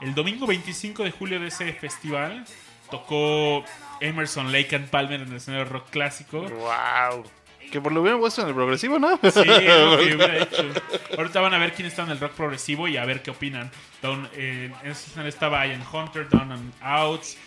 El 0.02 0.16
domingo 0.16 0.48
25 0.48 1.04
de 1.04 1.12
julio 1.12 1.40
de 1.40 1.48
ese 1.48 1.72
festival 1.74 2.46
tocó 2.90 3.64
Emerson 4.00 4.52
Lake 4.52 4.76
and 4.76 4.90
Palmer 4.90 5.22
en 5.22 5.30
el 5.30 5.36
escenario 5.36 5.66
rock 5.66 5.90
clásico. 5.90 6.42
Wow. 6.42 7.24
Que 7.72 7.82
por 7.82 7.92
lo 7.92 8.02
hubieran 8.02 8.20
puesto 8.20 8.42
en 8.44 8.50
el 8.50 8.54
progresivo, 8.54 9.00
¿no? 9.00 9.18
Sí, 9.18 9.44
lo 9.46 9.98
que 9.98 10.16
hubiera 10.16 10.38
hecho. 10.38 10.64
Ahorita 11.18 11.42
van 11.42 11.56
a 11.56 11.58
ver 11.58 11.74
quién 11.74 11.88
está 11.88 12.04
en 12.04 12.12
el 12.12 12.20
rock 12.20 12.34
progresivo 12.34 12.88
y 12.88 12.98
a 12.98 13.06
ver 13.06 13.24
qué 13.24 13.32
opinan. 13.32 13.72
Eh, 14.04 14.72
en 14.84 14.92
ese 14.92 15.08
escenario 15.08 15.30
estaba 15.30 15.66
Ian 15.66 15.84
Hunter, 15.92 16.30
Down 16.30 16.52
and 16.52 16.74
Outs, 16.82 17.38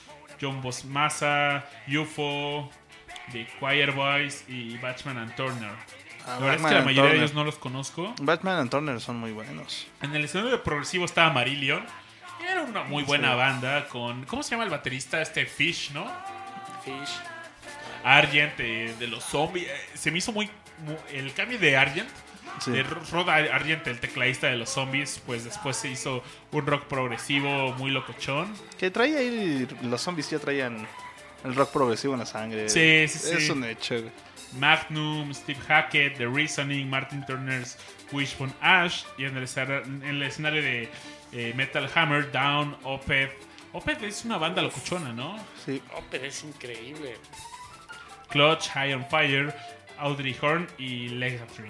John 0.41 0.61
Bosmassa, 0.63 1.65
UFO, 1.87 2.69
The 3.31 3.47
Choir 3.61 3.93
Boys 3.93 4.45
y 4.49 4.77
Batchman 4.79 5.19
and 5.19 5.35
Turner. 5.37 5.73
La 6.27 6.39
verdad 6.39 6.55
es 6.57 6.63
Batman 6.63 6.71
que 6.71 6.79
la 6.79 6.85
mayoría 6.85 7.11
de 7.13 7.17
ellos 7.19 7.35
no 7.35 7.45
los 7.45 7.57
conozco. 7.57 8.13
Batman 8.21 8.59
and 8.59 8.71
Turner 8.71 9.01
son 9.01 9.19
muy 9.19 9.31
buenos. 9.31 9.87
En 10.03 10.15
el 10.15 10.25
escenario 10.25 10.61
progresivo 10.63 11.05
estaba 11.05 11.33
Marillion. 11.33 11.85
Era 12.45 12.63
una 12.63 12.83
muy 12.83 13.05
buena 13.05 13.35
banda 13.35 13.87
con... 13.89 14.25
¿Cómo 14.25 14.43
se 14.43 14.51
llama 14.51 14.65
el 14.65 14.71
baterista? 14.71 15.23
Este 15.23 15.47
Fish, 15.47 15.93
¿no? 15.93 16.11
Fish. 16.87 17.19
Argent, 18.05 18.53
eh, 18.61 18.95
de 18.99 19.07
los 19.09 19.25
zombies. 19.25 19.67
eh, 19.69 19.73
Se 19.95 20.11
me 20.11 20.19
hizo 20.19 20.33
muy, 20.33 20.47
mu- 20.85 20.97
El 21.13 21.33
cambio 21.35 21.59
de 21.59 21.77
Argent, 21.77 22.09
Sí. 22.61 22.71
de 22.71 22.83
Rod 22.85 23.29
Argent, 23.29 23.87
el 23.89 23.99
tecladista 24.01 24.47
de 24.47 24.57
los 24.57 24.71
zombies, 24.71 25.21
pues 25.27 25.45
después 25.45 25.77
se 25.77 25.89
hizo 25.91 26.23
un 26.53 26.67
rock 26.67 26.85
progresivo 26.85 27.73
muy 27.75 27.91
locochón. 27.91 28.55
Que 28.79 28.91
traía 28.91 29.19
ahí, 29.19 29.67
los 29.83 30.01
zombies 30.01 30.31
ya 30.31 30.39
traían 30.39 30.87
el 31.45 31.55
rock 31.55 31.71
progresivo 31.73 32.15
en 32.15 32.21
la 32.21 32.27
sangre. 32.27 32.69
Sí, 32.69 33.07
sí, 33.09 33.19
sí. 33.19 33.35
Es 33.37 33.51
un 33.51 33.65
hecho. 33.65 33.97
Magnum, 34.59 35.35
Steve 35.35 35.59
Hackett, 35.67 36.17
The 36.17 36.27
Reasoning, 36.27 36.89
Martin 36.89 37.27
Turner's 37.27 37.77
Wishbone 38.13 38.53
Ash 38.61 39.03
y 39.19 39.25
en 39.25 39.37
el, 39.37 39.47
en 39.57 40.03
el 40.05 40.23
escenario 40.23 40.63
de 40.63 40.89
eh, 41.33 41.53
Metal 41.57 41.91
Hammer, 41.95 42.31
Down, 42.31 42.77
Opeth. 42.85 43.33
Opeth 43.77 44.03
es 44.05 44.25
una 44.25 44.39
banda 44.39 44.63
locochona, 44.63 45.13
¿no? 45.13 45.37
Sí. 45.65 45.83
Pero 46.11 46.25
es 46.25 46.43
increíble. 46.45 47.19
Clutch, 48.31 48.69
High 48.71 48.95
on 48.95 49.05
Fire, 49.05 49.55
Audrey 49.99 50.35
Horn 50.41 50.67
y 50.79 51.11
Legatry. 51.11 51.69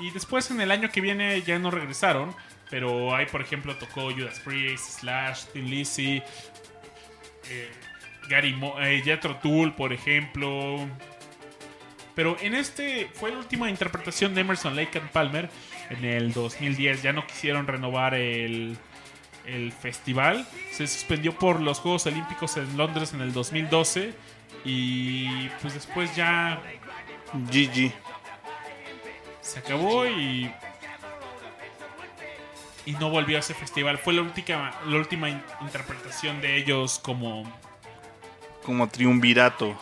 Y 0.00 0.10
después 0.10 0.50
en 0.50 0.60
el 0.60 0.72
año 0.72 0.90
que 0.90 1.00
viene 1.00 1.40
ya 1.42 1.56
no 1.60 1.70
regresaron, 1.70 2.34
pero 2.68 3.14
ahí 3.14 3.26
por 3.26 3.40
ejemplo 3.40 3.76
tocó 3.76 4.12
Judas 4.12 4.40
Priest, 4.40 5.00
Slash, 5.00 5.44
Thin 5.52 5.70
Lizzy, 5.70 6.20
eh, 7.48 7.70
Gary 8.28 8.54
Mo 8.54 8.74
eh, 8.80 9.00
Jethro 9.04 9.36
Tull, 9.36 9.74
por 9.74 9.92
ejemplo. 9.92 10.78
Pero 12.16 12.36
en 12.40 12.56
este 12.56 13.08
fue 13.14 13.30
la 13.30 13.38
última 13.38 13.70
interpretación 13.70 14.34
de 14.34 14.40
Emerson 14.40 14.74
Lake 14.74 14.98
and 14.98 15.10
Palmer 15.10 15.48
en 15.90 16.04
el 16.04 16.32
2010. 16.32 17.02
Ya 17.02 17.12
no 17.12 17.24
quisieron 17.24 17.68
renovar 17.68 18.14
el, 18.14 18.76
el 19.54 19.72
festival. 19.72 20.46
Se 20.72 20.86
suspendió 20.86 21.36
por 21.38 21.60
los 21.60 21.78
Juegos 21.80 22.06
Olímpicos 22.06 22.56
en 22.56 22.76
Londres 22.76 23.12
en 23.14 23.20
el 23.20 23.32
2012 23.32 24.12
y 24.64 25.48
pues 25.62 25.74
después 25.74 26.14
ya 26.16 26.60
GG. 27.50 27.92
se 29.40 29.58
acabó 29.60 30.06
y 30.06 30.52
y 32.86 32.92
no 32.92 33.10
volvió 33.10 33.36
a 33.36 33.40
ese 33.40 33.54
festival. 33.54 33.98
Fue 33.98 34.14
la 34.14 34.22
última 34.22 34.72
la 34.86 34.96
última 34.96 35.28
in- 35.28 35.42
interpretación 35.60 36.40
de 36.40 36.56
ellos 36.56 36.98
como 36.98 37.44
Como 38.64 38.88
triunvirato. 38.88 39.76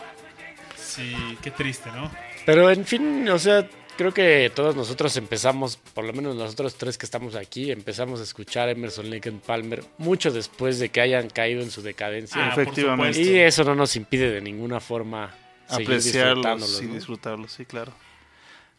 sí, 0.75 1.15
qué 1.41 1.51
triste, 1.51 1.89
¿no? 1.91 2.09
Pero 2.45 2.69
en 2.71 2.85
fin, 2.85 3.27
o 3.29 3.37
sea, 3.39 3.67
creo 3.97 4.13
que 4.13 4.51
todos 4.55 4.75
nosotros 4.75 5.17
empezamos, 5.17 5.77
por 5.77 6.05
lo 6.05 6.13
menos 6.13 6.35
nosotros 6.35 6.75
tres 6.75 6.97
que 6.97 7.05
estamos 7.05 7.35
aquí, 7.35 7.71
empezamos 7.71 8.19
a 8.21 8.23
escuchar 8.23 8.69
a 8.69 8.71
Emerson 8.71 9.09
Lake 9.09 9.27
and 9.29 9.41
Palmer 9.41 9.83
mucho 9.97 10.31
después 10.31 10.79
de 10.79 10.89
que 10.89 11.01
hayan 11.01 11.29
caído 11.29 11.61
en 11.61 11.71
su 11.71 11.81
decadencia. 11.81 12.47
Ah, 12.47 12.49
Efectivamente. 12.51 13.19
y 13.19 13.37
eso 13.37 13.63
no 13.63 13.75
nos 13.75 13.95
impide 13.95 14.31
de 14.31 14.41
ninguna 14.41 14.79
forma 14.79 15.35
Apreciarlos 15.67 16.81
y 16.81 16.85
¿no? 16.85 16.93
disfrutarlos, 16.93 17.51
sí, 17.51 17.65
claro. 17.65 17.91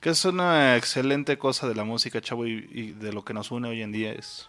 Que 0.01 0.11
es 0.11 0.25
una 0.25 0.77
excelente 0.77 1.37
cosa 1.37 1.69
de 1.69 1.75
la 1.75 1.85
música, 1.85 2.21
chavo, 2.21 2.47
y, 2.47 2.69
y 2.73 2.93
de 2.93 3.13
lo 3.13 3.25
que 3.25 3.35
nos 3.35 3.51
une 3.51 3.69
hoy 3.69 3.83
en 3.83 3.93
día 3.93 4.13
es... 4.13 4.49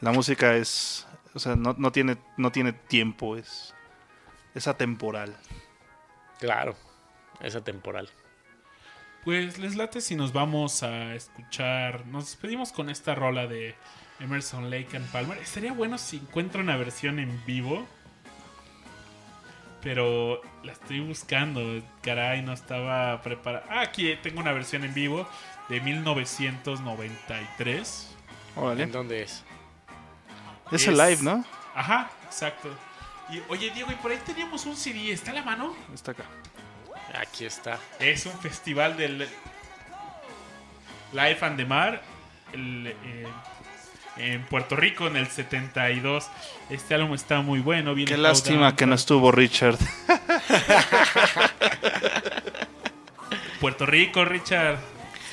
La 0.00 0.12
música 0.12 0.56
es... 0.56 1.06
O 1.34 1.38
sea, 1.38 1.56
no, 1.56 1.74
no 1.78 1.92
tiene, 1.92 2.18
no 2.36 2.52
tiene 2.52 2.72
tiempo, 2.72 3.36
es... 3.36 3.74
Es 4.54 4.66
atemporal. 4.66 5.36
Claro, 6.40 6.74
esa 7.40 7.62
temporal. 7.62 8.10
Pues 9.24 9.58
les 9.58 9.76
late 9.76 10.00
si 10.00 10.14
nos 10.14 10.32
vamos 10.32 10.82
a 10.82 11.14
escuchar. 11.14 12.06
Nos 12.06 12.24
despedimos 12.26 12.72
con 12.72 12.88
esta 12.88 13.14
rola 13.14 13.46
de 13.46 13.74
Emerson 14.20 14.70
Lake 14.70 14.96
and 14.96 15.06
Palmer. 15.10 15.36
Estaría 15.38 15.72
bueno 15.72 15.98
si 15.98 16.16
encuentro 16.18 16.62
una 16.62 16.76
versión 16.76 17.18
en 17.18 17.44
vivo. 17.44 17.86
Pero 19.82 20.40
la 20.64 20.72
estoy 20.72 21.00
buscando. 21.00 21.82
Caray, 22.02 22.42
no 22.42 22.52
estaba 22.52 23.20
preparada. 23.22 23.64
Ah, 23.70 23.80
aquí 23.82 24.14
tengo 24.22 24.40
una 24.40 24.52
versión 24.52 24.82
en 24.84 24.94
vivo 24.94 25.28
de 25.68 25.80
1993. 25.80 28.14
Órale. 28.56 28.82
¿En 28.84 28.92
dónde 28.92 29.22
es? 29.22 29.44
Es 30.72 30.86
el 30.86 30.98
Es- 31.00 31.08
live, 31.08 31.22
¿no? 31.22 31.44
Ajá, 31.74 32.10
exacto. 32.26 32.68
Y 33.30 33.40
oye, 33.50 33.70
Diego, 33.70 33.92
y 33.92 33.94
por 33.96 34.10
ahí 34.10 34.18
teníamos 34.24 34.64
un 34.66 34.74
CD. 34.76 35.12
¿Está 35.12 35.30
a 35.32 35.34
la 35.34 35.42
mano? 35.42 35.74
Está 35.94 36.12
acá. 36.12 36.24
Aquí 37.14 37.44
está. 37.44 37.78
Es 38.00 38.26
un 38.26 38.38
festival 38.38 38.96
del 38.96 39.26
Life 41.12 41.44
and 41.44 41.56
the 41.56 41.64
Mar 41.64 42.02
el, 42.52 42.86
eh, 42.88 43.26
en 44.18 44.42
Puerto 44.46 44.76
Rico 44.76 45.06
en 45.06 45.16
el 45.16 45.26
72. 45.28 46.28
Este 46.70 46.94
álbum 46.94 47.14
está 47.14 47.40
muy 47.40 47.60
bueno. 47.60 47.94
Viene 47.94 48.10
Qué 48.10 48.18
lástima 48.18 48.66
Down, 48.66 48.76
que 48.76 48.86
no 48.86 48.94
estuvo 48.94 49.32
Richard. 49.32 49.78
Puerto 53.60 53.86
Rico, 53.86 54.24
Richard. 54.24 54.78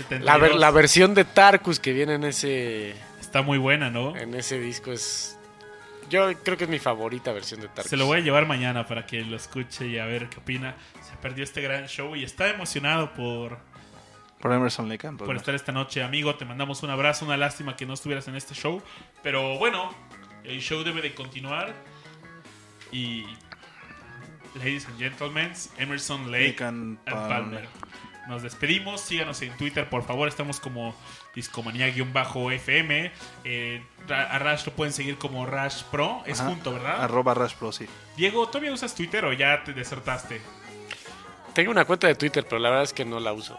La, 0.10 0.38
ver- 0.38 0.50
72. 0.52 0.60
la 0.60 0.72
versión 0.72 1.14
de 1.14 1.24
Tarkus 1.26 1.80
que 1.80 1.94
viene 1.94 2.16
en 2.16 2.24
ese, 2.26 2.96
Está 3.22 3.42
muy 3.42 3.58
buena, 3.58 3.90
¿no? 3.90 4.16
en 4.16 4.34
ese 4.36 4.60
disco 4.60 4.92
es... 4.92 5.38
Yo 6.10 6.32
creo 6.44 6.58
que 6.58 6.66
es 6.66 6.70
mi 6.70 6.80
favorita 6.80 7.32
versión 7.34 7.62
de 7.62 7.68
Tarkus. 7.68 7.90
Se 7.90 7.98
lo 7.98 8.06
voy 8.06 8.20
a 8.20 8.22
llevar 8.22 8.46
mañana 8.48 8.86
para 8.86 9.06
que 9.06 9.24
lo 9.24 9.36
escuche 9.36 9.88
y 9.88 9.98
a 9.98 10.06
ver 10.06 10.30
qué 10.30 10.40
opina. 10.40 10.76
Se 11.02 11.16
perdió 11.18 11.44
este 11.44 11.62
gran 11.62 11.88
show 11.88 12.16
y 12.16 12.24
está 12.24 12.50
emocionado 12.50 13.14
por, 13.14 13.58
Por 14.40 14.52
Emerson 14.54 14.88
Lake 14.88 15.08
and 15.08 15.18
por 15.18 15.28
Palmer. 15.28 15.42
estar 15.42 15.56
esta 15.56 15.72
noche, 15.72 16.04
amigo. 16.04 16.36
Te 16.36 16.46
mandamos 16.46 16.84
un 16.84 16.90
abrazo, 16.92 17.26
una 17.26 17.38
lástima 17.38 17.76
que 17.76 17.86
no 17.86 17.94
estuvieras 17.94 18.28
en 18.28 18.36
este 18.36 18.54
show. 18.54 18.82
Pero 19.24 19.58
bueno, 19.58 19.96
el 20.44 20.62
show 20.62 20.84
debe 20.84 21.02
de 21.02 21.14
continuar. 21.16 21.74
Y. 22.92 23.26
Ladies 24.56 24.86
and 24.88 24.98
gentlemen, 24.98 25.52
Emerson 25.78 26.32
Lake 26.32 26.48
Lake 26.52 26.64
and 26.64 26.98
and 27.06 27.16
Palmer. 27.16 27.28
Palmer. 27.30 27.68
Nos 28.30 28.42
despedimos. 28.42 29.02
Síganos 29.02 29.42
en 29.42 29.56
Twitter, 29.58 29.90
por 29.90 30.04
favor. 30.04 30.28
Estamos 30.30 30.60
como 30.62 30.96
discomanía-fm. 31.36 33.12
Eh, 33.44 33.84
a 34.10 34.40
Rash 34.40 34.66
lo 34.66 34.74
pueden 34.74 34.94
seguir 34.94 35.18
como 35.18 35.46
Rash 35.46 35.84
Pro. 35.92 36.24
Es 36.26 36.40
Ajá. 36.40 36.50
junto, 36.50 36.74
¿verdad? 36.74 37.04
Arroba 37.04 37.34
Rash 37.34 37.54
Pro, 37.54 37.72
sí. 37.72 37.86
Diego, 38.18 38.48
¿todavía 38.48 38.74
usas 38.74 38.96
Twitter 38.96 39.26
o 39.26 39.34
ya 39.34 39.64
te 39.64 39.74
desertaste? 39.74 40.42
Tengo 41.54 41.72
una 41.72 41.86
cuenta 41.86 42.08
de 42.08 42.16
Twitter, 42.16 42.46
pero 42.50 42.60
la 42.60 42.70
verdad 42.70 42.84
es 42.84 42.94
que 42.94 43.06
no 43.06 43.20
la 43.20 43.34
uso. 43.34 43.58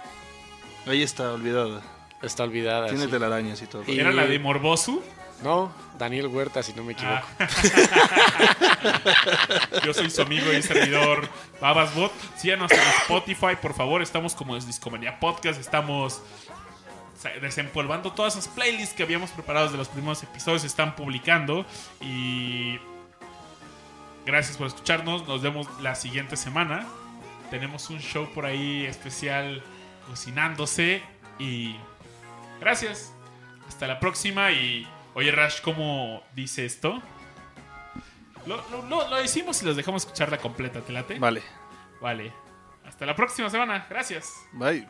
Ahí 0.86 1.02
está, 1.02 1.32
olvidada. 1.32 1.82
Está 2.22 2.44
olvidada. 2.44 2.88
Tiene 2.88 3.04
sí. 3.04 3.10
telarañas 3.10 3.62
y 3.62 3.66
todo. 3.66 3.84
Y- 3.86 3.98
¿Era 3.98 4.12
la 4.12 4.26
de 4.26 4.38
Morbosu? 4.38 5.02
No, 5.42 5.70
Daniel 5.98 6.28
Huerta, 6.28 6.62
si 6.62 6.72
no 6.72 6.82
me 6.82 6.94
equivoco. 6.94 7.20
Ah. 7.38 7.46
Yo 9.84 9.92
soy 9.92 10.08
su 10.10 10.22
amigo 10.22 10.50
y 10.52 10.62
servidor 10.62 11.28
Babasbot. 11.60 12.10
Síganos 12.36 12.70
en 12.72 12.78
Spotify, 12.78 13.56
por 13.60 13.74
favor. 13.74 14.00
Estamos 14.00 14.34
como 14.34 14.56
es 14.56 14.66
Discomanía 14.66 15.20
Podcast. 15.20 15.60
Estamos 15.60 16.22
desempolvando 17.40 18.12
todas 18.12 18.36
esas 18.36 18.48
playlists 18.52 18.94
que 18.94 19.02
habíamos 19.02 19.30
preparados 19.30 19.72
de 19.72 19.78
los 19.78 19.88
primeros 19.88 20.22
episodios. 20.22 20.62
Se 20.62 20.66
están 20.68 20.94
publicando. 20.96 21.64
Y 22.00 22.78
gracias 24.24 24.56
por 24.56 24.66
escucharnos. 24.66 25.26
Nos 25.26 25.42
vemos 25.42 25.68
la 25.80 25.94
siguiente 25.94 26.36
semana. 26.36 26.86
Tenemos 27.50 27.90
un 27.90 28.00
show 28.00 28.28
por 28.34 28.44
ahí 28.46 28.84
especial 28.86 29.62
cocinándose. 30.08 31.02
Y 31.38 31.76
gracias. 32.60 33.12
Hasta 33.68 33.86
la 33.86 33.98
próxima. 34.00 34.52
Y 34.52 34.86
oye, 35.14 35.30
Rash, 35.32 35.60
¿cómo 35.62 36.22
dice 36.34 36.64
esto? 36.64 37.02
Lo, 38.46 38.56
lo- 38.70 38.82
lo- 38.86 39.08
lo 39.08 39.16
decimos 39.16 39.60
y 39.62 39.66
los 39.66 39.74
dejamos 39.76 40.02
escucharla 40.04 40.38
completa, 40.38 40.80
¿te 40.80 40.92
late? 40.92 41.18
Vale. 41.18 41.42
Vale. 42.00 42.32
Hasta 42.86 43.04
la 43.04 43.16
próxima 43.16 43.50
semana. 43.50 43.86
Gracias. 43.90 44.32
Bye. 44.52 44.86